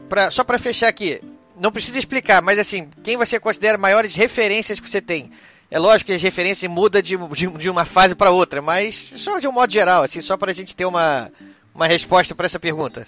Pra, 0.08 0.30
só 0.30 0.42
para 0.44 0.58
fechar 0.58 0.88
aqui, 0.88 1.20
não 1.60 1.72
precisa 1.72 1.98
explicar, 1.98 2.40
mas 2.40 2.58
assim, 2.58 2.88
quem 3.02 3.16
você 3.16 3.38
considera 3.38 3.76
maiores 3.76 4.14
referências 4.14 4.80
que 4.80 4.88
você 4.88 5.00
tem? 5.00 5.30
É 5.70 5.78
lógico 5.78 6.06
que 6.06 6.14
as 6.14 6.22
referências 6.22 6.70
mudam 6.70 7.02
de, 7.02 7.16
de, 7.16 7.46
de 7.46 7.68
uma 7.68 7.84
fase 7.84 8.14
para 8.14 8.30
outra, 8.30 8.62
mas 8.62 9.12
só 9.16 9.38
de 9.38 9.46
um 9.46 9.52
modo 9.52 9.70
geral, 9.70 10.02
assim, 10.02 10.20
só 10.22 10.36
para 10.36 10.50
a 10.50 10.54
gente 10.54 10.74
ter 10.74 10.86
uma, 10.86 11.30
uma 11.74 11.86
resposta 11.86 12.34
para 12.34 12.46
essa 12.46 12.58
pergunta. 12.58 13.06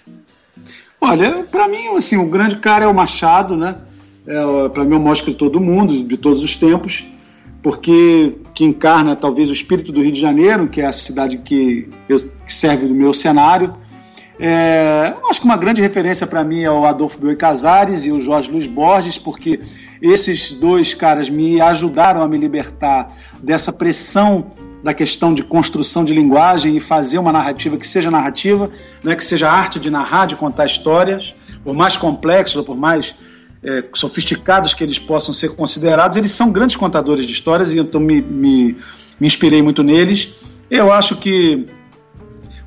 Olha, 0.99 1.43
para 1.51 1.67
mim, 1.67 1.95
assim, 1.95 2.17
o 2.17 2.29
grande 2.29 2.57
cara 2.57 2.85
é 2.85 2.87
o 2.87 2.93
Machado, 2.93 3.57
né? 3.57 3.77
É, 4.27 4.69
para 4.69 4.83
mim, 4.85 4.93
é 4.93 4.97
o 4.97 5.01
maior 5.01 5.13
escritor 5.13 5.49
do 5.49 5.59
mundo, 5.59 6.03
de 6.03 6.17
todos 6.17 6.43
os 6.43 6.55
tempos, 6.55 7.03
porque 7.61 8.35
que 8.53 8.65
encarna 8.65 9.15
talvez 9.15 9.49
o 9.49 9.53
espírito 9.53 9.91
do 9.91 10.01
Rio 10.01 10.11
de 10.11 10.19
Janeiro, 10.19 10.67
que 10.67 10.81
é 10.81 10.85
a 10.85 10.91
cidade 10.91 11.37
que, 11.37 11.89
eu, 12.09 12.17
que 12.17 12.53
serve 12.53 12.87
do 12.87 12.95
meu 12.95 13.13
cenário. 13.13 13.75
É, 14.39 15.13
acho 15.29 15.39
que 15.39 15.45
uma 15.45 15.57
grande 15.57 15.81
referência 15.81 16.25
para 16.25 16.43
mim 16.43 16.63
é 16.63 16.71
o 16.71 16.85
Adolfo 16.85 17.19
Bioy 17.19 17.35
Casares 17.35 18.05
e 18.05 18.11
o 18.11 18.19
Jorge 18.19 18.49
Luiz 18.51 18.65
Borges, 18.65 19.19
porque 19.19 19.59
esses 20.01 20.51
dois 20.53 20.95
caras 20.95 21.29
me 21.29 21.61
ajudaram 21.61 22.23
a 22.23 22.27
me 22.27 22.37
libertar 22.37 23.09
dessa 23.41 23.71
pressão 23.71 24.51
da 24.83 24.95
questão 24.95 25.31
de 25.31 25.43
construção 25.43 26.03
de 26.03 26.11
linguagem 26.11 26.75
e 26.75 26.79
fazer 26.79 27.19
uma 27.19 27.31
narrativa 27.31 27.77
que 27.77 27.87
seja 27.87 28.09
narrativa, 28.09 28.71
né, 29.03 29.15
que 29.15 29.23
seja 29.23 29.47
arte 29.47 29.79
de 29.79 29.91
narrar, 29.91 30.25
de 30.25 30.35
contar 30.35 30.65
histórias, 30.65 31.35
por 31.63 31.75
mais 31.75 31.95
complexos 31.95 32.55
ou 32.55 32.63
por 32.63 32.75
mais 32.75 33.13
é, 33.63 33.83
sofisticados 33.93 34.73
que 34.73 34.83
eles 34.83 34.97
possam 34.97 35.33
ser 35.33 35.55
considerados, 35.55 36.17
eles 36.17 36.31
são 36.31 36.51
grandes 36.51 36.75
contadores 36.75 37.25
de 37.25 37.31
histórias 37.31 37.73
e 37.73 37.79
então 37.79 38.01
me, 38.01 38.21
me, 38.21 38.77
me 39.19 39.27
inspirei 39.27 39.61
muito 39.61 39.83
neles. 39.83 40.29
Eu 40.69 40.91
acho 40.91 41.17
que 41.17 41.65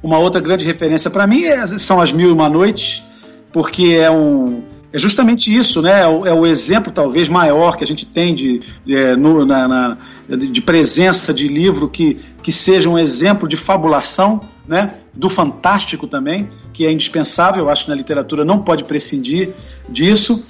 uma 0.03 0.19
outra 0.19 0.41
grande 0.41 0.65
referência 0.65 1.11
para 1.11 1.27
mim 1.27 1.45
é, 1.45 1.67
são 1.67 2.01
as 2.01 2.13
Mil 2.13 2.29
e 2.29 2.33
Uma 2.33 2.49
Noites, 2.49 3.03
porque 3.51 3.99
é 4.01 4.11
um, 4.11 4.63
é 4.95 4.99
justamente 4.99 5.53
isso, 5.53 5.83
né? 5.83 6.03
É 6.03 6.07
o, 6.07 6.25
é 6.25 6.33
o, 6.33 6.47
exemplo 6.47 6.93
talvez 6.93 7.29
maior 7.29 7.77
que 7.77 7.83
a 7.83 7.87
gente 7.87 8.07
tem 8.07 8.33
de, 8.33 8.63
é, 8.89 9.17
no, 9.17 9.45
na, 9.45 9.67
na, 9.67 9.99
de 10.29 10.63
presença 10.63 11.35
de 11.35 11.49
livro 11.49 11.89
que, 11.89 12.21
que 12.41 12.53
seja 12.53 12.89
um 12.89 12.97
exemplo 12.97 13.49
de 13.49 13.57
fabulação, 13.57 14.43
né? 14.69 14.95
Do 15.13 15.29
fantástico 15.29 16.07
também, 16.07 16.49
que 16.73 16.87
é 16.87 16.93
indispensável, 16.93 17.65
eu 17.65 17.71
acho 17.71 17.85
que 17.85 17.91
na 17.91 17.97
literatura 17.97 18.45
não 18.45 18.61
pode 18.61 18.85
prescindir 18.85 19.51
disso. 19.89 20.45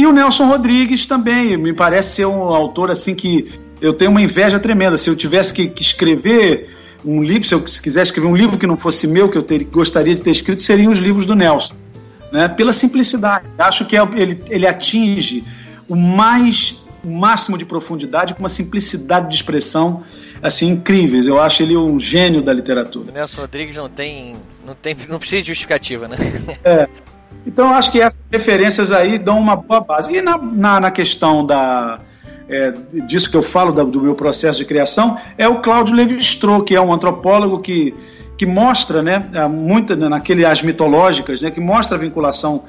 E 0.00 0.06
o 0.06 0.12
Nelson 0.12 0.46
Rodrigues 0.46 1.04
também, 1.04 1.58
me 1.58 1.74
parece 1.74 2.14
ser 2.14 2.24
um 2.24 2.40
autor 2.54 2.90
assim 2.90 3.14
que 3.14 3.60
eu 3.82 3.92
tenho 3.92 4.10
uma 4.10 4.22
inveja 4.22 4.58
tremenda. 4.58 4.96
Se 4.96 5.10
eu 5.10 5.14
tivesse 5.14 5.52
que, 5.52 5.68
que 5.68 5.82
escrever 5.82 6.70
um 7.04 7.22
livro, 7.22 7.46
se 7.46 7.54
eu 7.54 7.60
quisesse 7.60 8.04
escrever 8.04 8.26
um 8.26 8.34
livro 8.34 8.56
que 8.56 8.66
não 8.66 8.78
fosse 8.78 9.06
meu, 9.06 9.28
que 9.28 9.36
eu 9.36 9.42
ter, 9.42 9.62
gostaria 9.64 10.14
de 10.14 10.22
ter 10.22 10.30
escrito, 10.30 10.62
seriam 10.62 10.90
os 10.90 10.98
livros 10.98 11.26
do 11.26 11.34
Nelson 11.34 11.74
né, 12.32 12.48
pela 12.48 12.72
simplicidade. 12.72 13.44
Acho 13.58 13.84
que 13.84 13.94
é 13.94 14.00
ele, 14.14 14.42
ele 14.48 14.66
atinge 14.66 15.44
o 15.86 15.94
mais 15.94 16.82
o 17.04 17.10
máximo 17.10 17.58
de 17.58 17.66
profundidade 17.66 18.32
com 18.32 18.40
uma 18.40 18.48
simplicidade 18.48 19.28
de 19.28 19.34
expressão 19.34 20.02
assim 20.42 20.68
incríveis. 20.68 21.26
Eu 21.26 21.38
acho 21.38 21.62
ele 21.62 21.76
um 21.76 22.00
gênio 22.00 22.40
da 22.40 22.54
literatura. 22.54 23.10
O 23.10 23.14
Nelson 23.14 23.42
Rodrigues 23.42 23.76
não 23.76 23.90
tem 23.90 24.34
não 24.64 24.74
tem 24.74 24.96
não 25.10 25.18
precisa 25.18 25.42
de 25.42 25.48
justificativa, 25.48 26.08
né? 26.08 26.16
É. 26.64 26.88
Então 27.46 27.72
acho 27.72 27.90
que 27.90 28.00
essas 28.00 28.20
referências 28.30 28.92
aí 28.92 29.18
dão 29.18 29.38
uma 29.38 29.56
boa 29.56 29.80
base. 29.80 30.14
E 30.14 30.20
na, 30.20 30.36
na, 30.36 30.80
na 30.80 30.90
questão 30.90 31.44
da 31.44 31.98
é, 32.48 32.72
disso 33.06 33.30
que 33.30 33.36
eu 33.36 33.42
falo 33.42 33.72
da, 33.72 33.82
do 33.82 34.00
meu 34.00 34.14
processo 34.14 34.58
de 34.58 34.64
criação 34.64 35.16
é 35.38 35.48
o 35.48 35.60
Cláudio 35.60 35.94
Levi-Strauss, 35.94 36.64
que 36.64 36.74
é 36.74 36.80
um 36.80 36.92
antropólogo 36.92 37.60
que 37.60 37.94
que 38.40 38.46
mostra, 38.46 39.02
né, 39.02 39.22
muita 39.50 39.94
naquele 39.94 40.46
as 40.46 40.62
mitológicas, 40.62 41.42
né, 41.42 41.50
que 41.50 41.60
mostra 41.60 41.98
a 41.98 42.00
vinculação 42.00 42.64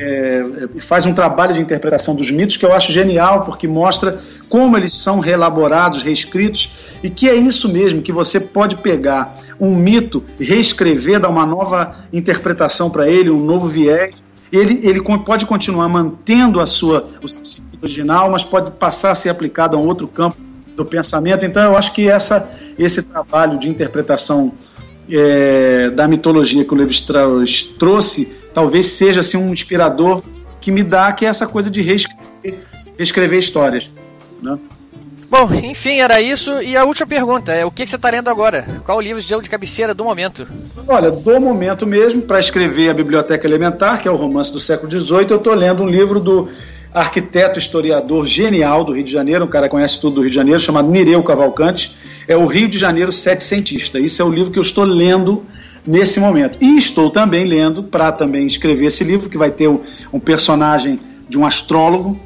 é, 0.00 0.44
é, 0.76 0.80
faz 0.80 1.04
um 1.04 1.12
trabalho 1.12 1.52
de 1.52 1.60
interpretação 1.60 2.14
dos 2.14 2.30
mitos 2.30 2.56
que 2.56 2.64
eu 2.64 2.72
acho 2.72 2.90
genial, 2.90 3.42
porque 3.42 3.68
mostra 3.68 4.18
como 4.48 4.76
eles 4.76 4.94
são 4.94 5.20
reelaborados, 5.20 6.02
reescritos, 6.02 6.96
e 7.02 7.10
que 7.10 7.28
é 7.28 7.34
isso 7.34 7.68
mesmo, 7.68 8.00
que 8.00 8.12
você 8.12 8.40
pode 8.40 8.76
pegar 8.76 9.36
um 9.60 9.76
mito, 9.76 10.24
reescrever, 10.38 11.20
dar 11.20 11.28
uma 11.28 11.44
nova 11.44 11.94
interpretação 12.12 12.90
para 12.90 13.08
ele, 13.08 13.30
um 13.30 13.44
novo 13.44 13.68
viés. 13.68 14.14
Ele, 14.50 14.80
ele 14.82 15.00
pode 15.02 15.46
continuar 15.46 15.88
mantendo 15.88 16.60
a 16.60 16.66
sua, 16.66 17.04
o 17.22 17.28
seu 17.28 17.44
sentido 17.44 17.78
original, 17.82 18.30
mas 18.30 18.42
pode 18.42 18.70
passar 18.72 19.12
a 19.12 19.14
ser 19.14 19.28
aplicado 19.28 19.76
a 19.76 19.78
um 19.78 19.86
outro 19.86 20.08
campo 20.08 20.36
do 20.74 20.84
pensamento. 20.84 21.44
Então, 21.44 21.62
eu 21.62 21.76
acho 21.76 21.92
que 21.92 22.08
essa, 22.08 22.50
esse 22.78 23.02
trabalho 23.02 23.58
de 23.58 23.68
interpretação 23.68 24.52
é, 25.10 25.90
da 25.90 26.06
mitologia 26.08 26.64
que 26.64 26.72
o 26.72 26.76
Levi 26.76 26.92
Strauss 26.92 27.64
trouxe, 27.78 28.32
talvez 28.54 28.86
seja 28.86 29.20
assim, 29.20 29.36
um 29.36 29.52
inspirador 29.52 30.22
que 30.60 30.70
me 30.70 30.82
dá 30.82 31.12
que 31.12 31.24
é 31.24 31.28
essa 31.28 31.46
coisa 31.46 31.70
de 31.70 31.80
reescrever, 31.80 32.58
reescrever 32.96 33.38
histórias. 33.38 33.90
Né? 34.42 34.58
Bom, 35.30 35.48
enfim, 35.54 36.00
era 36.00 36.20
isso. 36.20 36.60
E 36.60 36.76
a 36.76 36.84
última 36.84 37.06
pergunta 37.06 37.52
é: 37.52 37.64
o 37.64 37.70
que, 37.70 37.86
você 37.86 37.94
está 37.94 38.10
lendo 38.10 38.28
agora? 38.28 38.66
Qual 38.84 38.98
o 38.98 39.00
livro 39.00 39.22
de 39.22 39.48
cabeceira 39.48 39.94
do 39.94 40.02
momento? 40.02 40.46
Olha, 40.88 41.10
do 41.10 41.40
momento 41.40 41.86
mesmo, 41.86 42.20
para 42.22 42.40
escrever 42.40 42.90
a 42.90 42.94
Biblioteca 42.94 43.46
Elementar, 43.46 44.02
que 44.02 44.08
é 44.08 44.10
o 44.10 44.16
romance 44.16 44.52
do 44.52 44.58
século 44.58 44.90
XVIII, 44.90 45.26
eu 45.30 45.36
estou 45.36 45.54
lendo 45.54 45.84
um 45.84 45.88
livro 45.88 46.18
do 46.18 46.48
arquiteto 46.92 47.60
historiador 47.60 48.26
genial 48.26 48.84
do 48.84 48.92
Rio 48.92 49.04
de 49.04 49.12
Janeiro, 49.12 49.44
um 49.44 49.48
cara 49.48 49.66
que 49.66 49.70
conhece 49.70 50.00
tudo 50.00 50.16
do 50.16 50.20
Rio 50.22 50.30
de 50.30 50.36
Janeiro, 50.36 50.58
chamado 50.58 50.90
Nireu 50.90 51.22
Cavalcante. 51.22 51.94
É 52.26 52.36
o 52.36 52.46
Rio 52.46 52.68
de 52.68 52.78
Janeiro 52.78 53.12
Setecentista. 53.12 53.98
Isso 53.98 54.20
é 54.20 54.24
o 54.24 54.30
livro 54.30 54.52
que 54.52 54.58
eu 54.58 54.62
estou 54.62 54.84
lendo 54.84 55.44
nesse 55.86 56.20
momento. 56.20 56.58
E 56.60 56.76
estou 56.76 57.10
também 57.10 57.44
lendo, 57.44 57.82
para 57.82 58.12
também 58.12 58.46
escrever 58.46 58.86
esse 58.86 59.04
livro, 59.04 59.28
que 59.28 59.38
vai 59.38 59.50
ter 59.50 59.68
um, 59.68 60.20
personagem 60.20 60.98
de 61.28 61.38
um 61.38 61.44
astrólogo. 61.44 62.18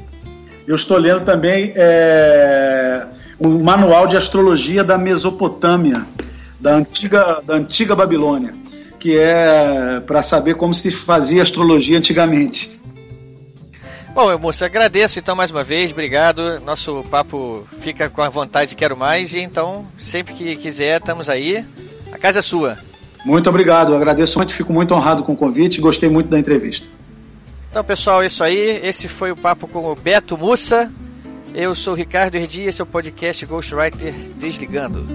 Eu 0.67 0.75
estou 0.75 0.97
lendo 0.97 1.21
também 1.21 1.71
é, 1.75 3.05
manual 3.39 4.07
de 4.07 4.17
astrologia 4.17 4.83
da 4.83 4.97
Mesopotâmia, 4.97 6.05
da 6.59 6.75
antiga, 6.75 7.41
da 7.45 7.55
antiga 7.55 7.95
Babilônia, 7.95 8.53
que 8.99 9.17
é 9.17 10.01
para 10.05 10.23
saber 10.23 10.55
como 10.55 10.73
se 10.73 10.91
fazia 10.91 11.43
astrologia 11.43 11.97
antigamente. 11.97 12.79
Bom, 14.15 14.31
eu 14.31 14.39
moço, 14.39 14.63
agradeço 14.63 15.19
então 15.19 15.35
mais 15.35 15.51
uma 15.51 15.61
vez, 15.61 15.91
obrigado. 15.91 16.61
Nosso 16.61 17.03
papo 17.11 17.67
fica 17.81 18.09
com 18.09 18.21
a 18.21 18.29
vontade, 18.29 18.73
quero 18.73 18.95
mais, 18.95 19.33
e 19.33 19.39
então, 19.39 19.85
sempre 19.97 20.33
que 20.33 20.55
quiser, 20.55 21.01
estamos 21.01 21.27
aí. 21.27 21.65
A 22.13 22.17
casa 22.17 22.39
é 22.39 22.41
sua. 22.41 22.77
Muito 23.25 23.49
obrigado, 23.49 23.91
eu 23.91 23.97
agradeço 23.97 24.37
muito, 24.39 24.53
fico 24.53 24.71
muito 24.71 24.93
honrado 24.93 25.21
com 25.21 25.33
o 25.33 25.35
convite, 25.35 25.81
gostei 25.81 26.07
muito 26.07 26.29
da 26.29 26.39
entrevista. 26.39 26.87
Então, 27.69 27.83
pessoal, 27.83 28.23
é 28.23 28.27
isso 28.27 28.41
aí. 28.41 28.79
Esse 28.81 29.09
foi 29.09 29.31
o 29.31 29.35
papo 29.35 29.67
com 29.67 29.91
o 29.91 29.95
Beto 29.97 30.37
Mussa. 30.37 30.89
Eu 31.53 31.75
sou 31.75 31.91
o 31.91 31.97
Ricardo 31.97 32.35
Herdi, 32.35 32.61
esse 32.61 32.79
é 32.79 32.83
o 32.83 32.87
podcast 32.87 33.45
Ghostwriter 33.45 34.13
Desligando. 34.37 35.05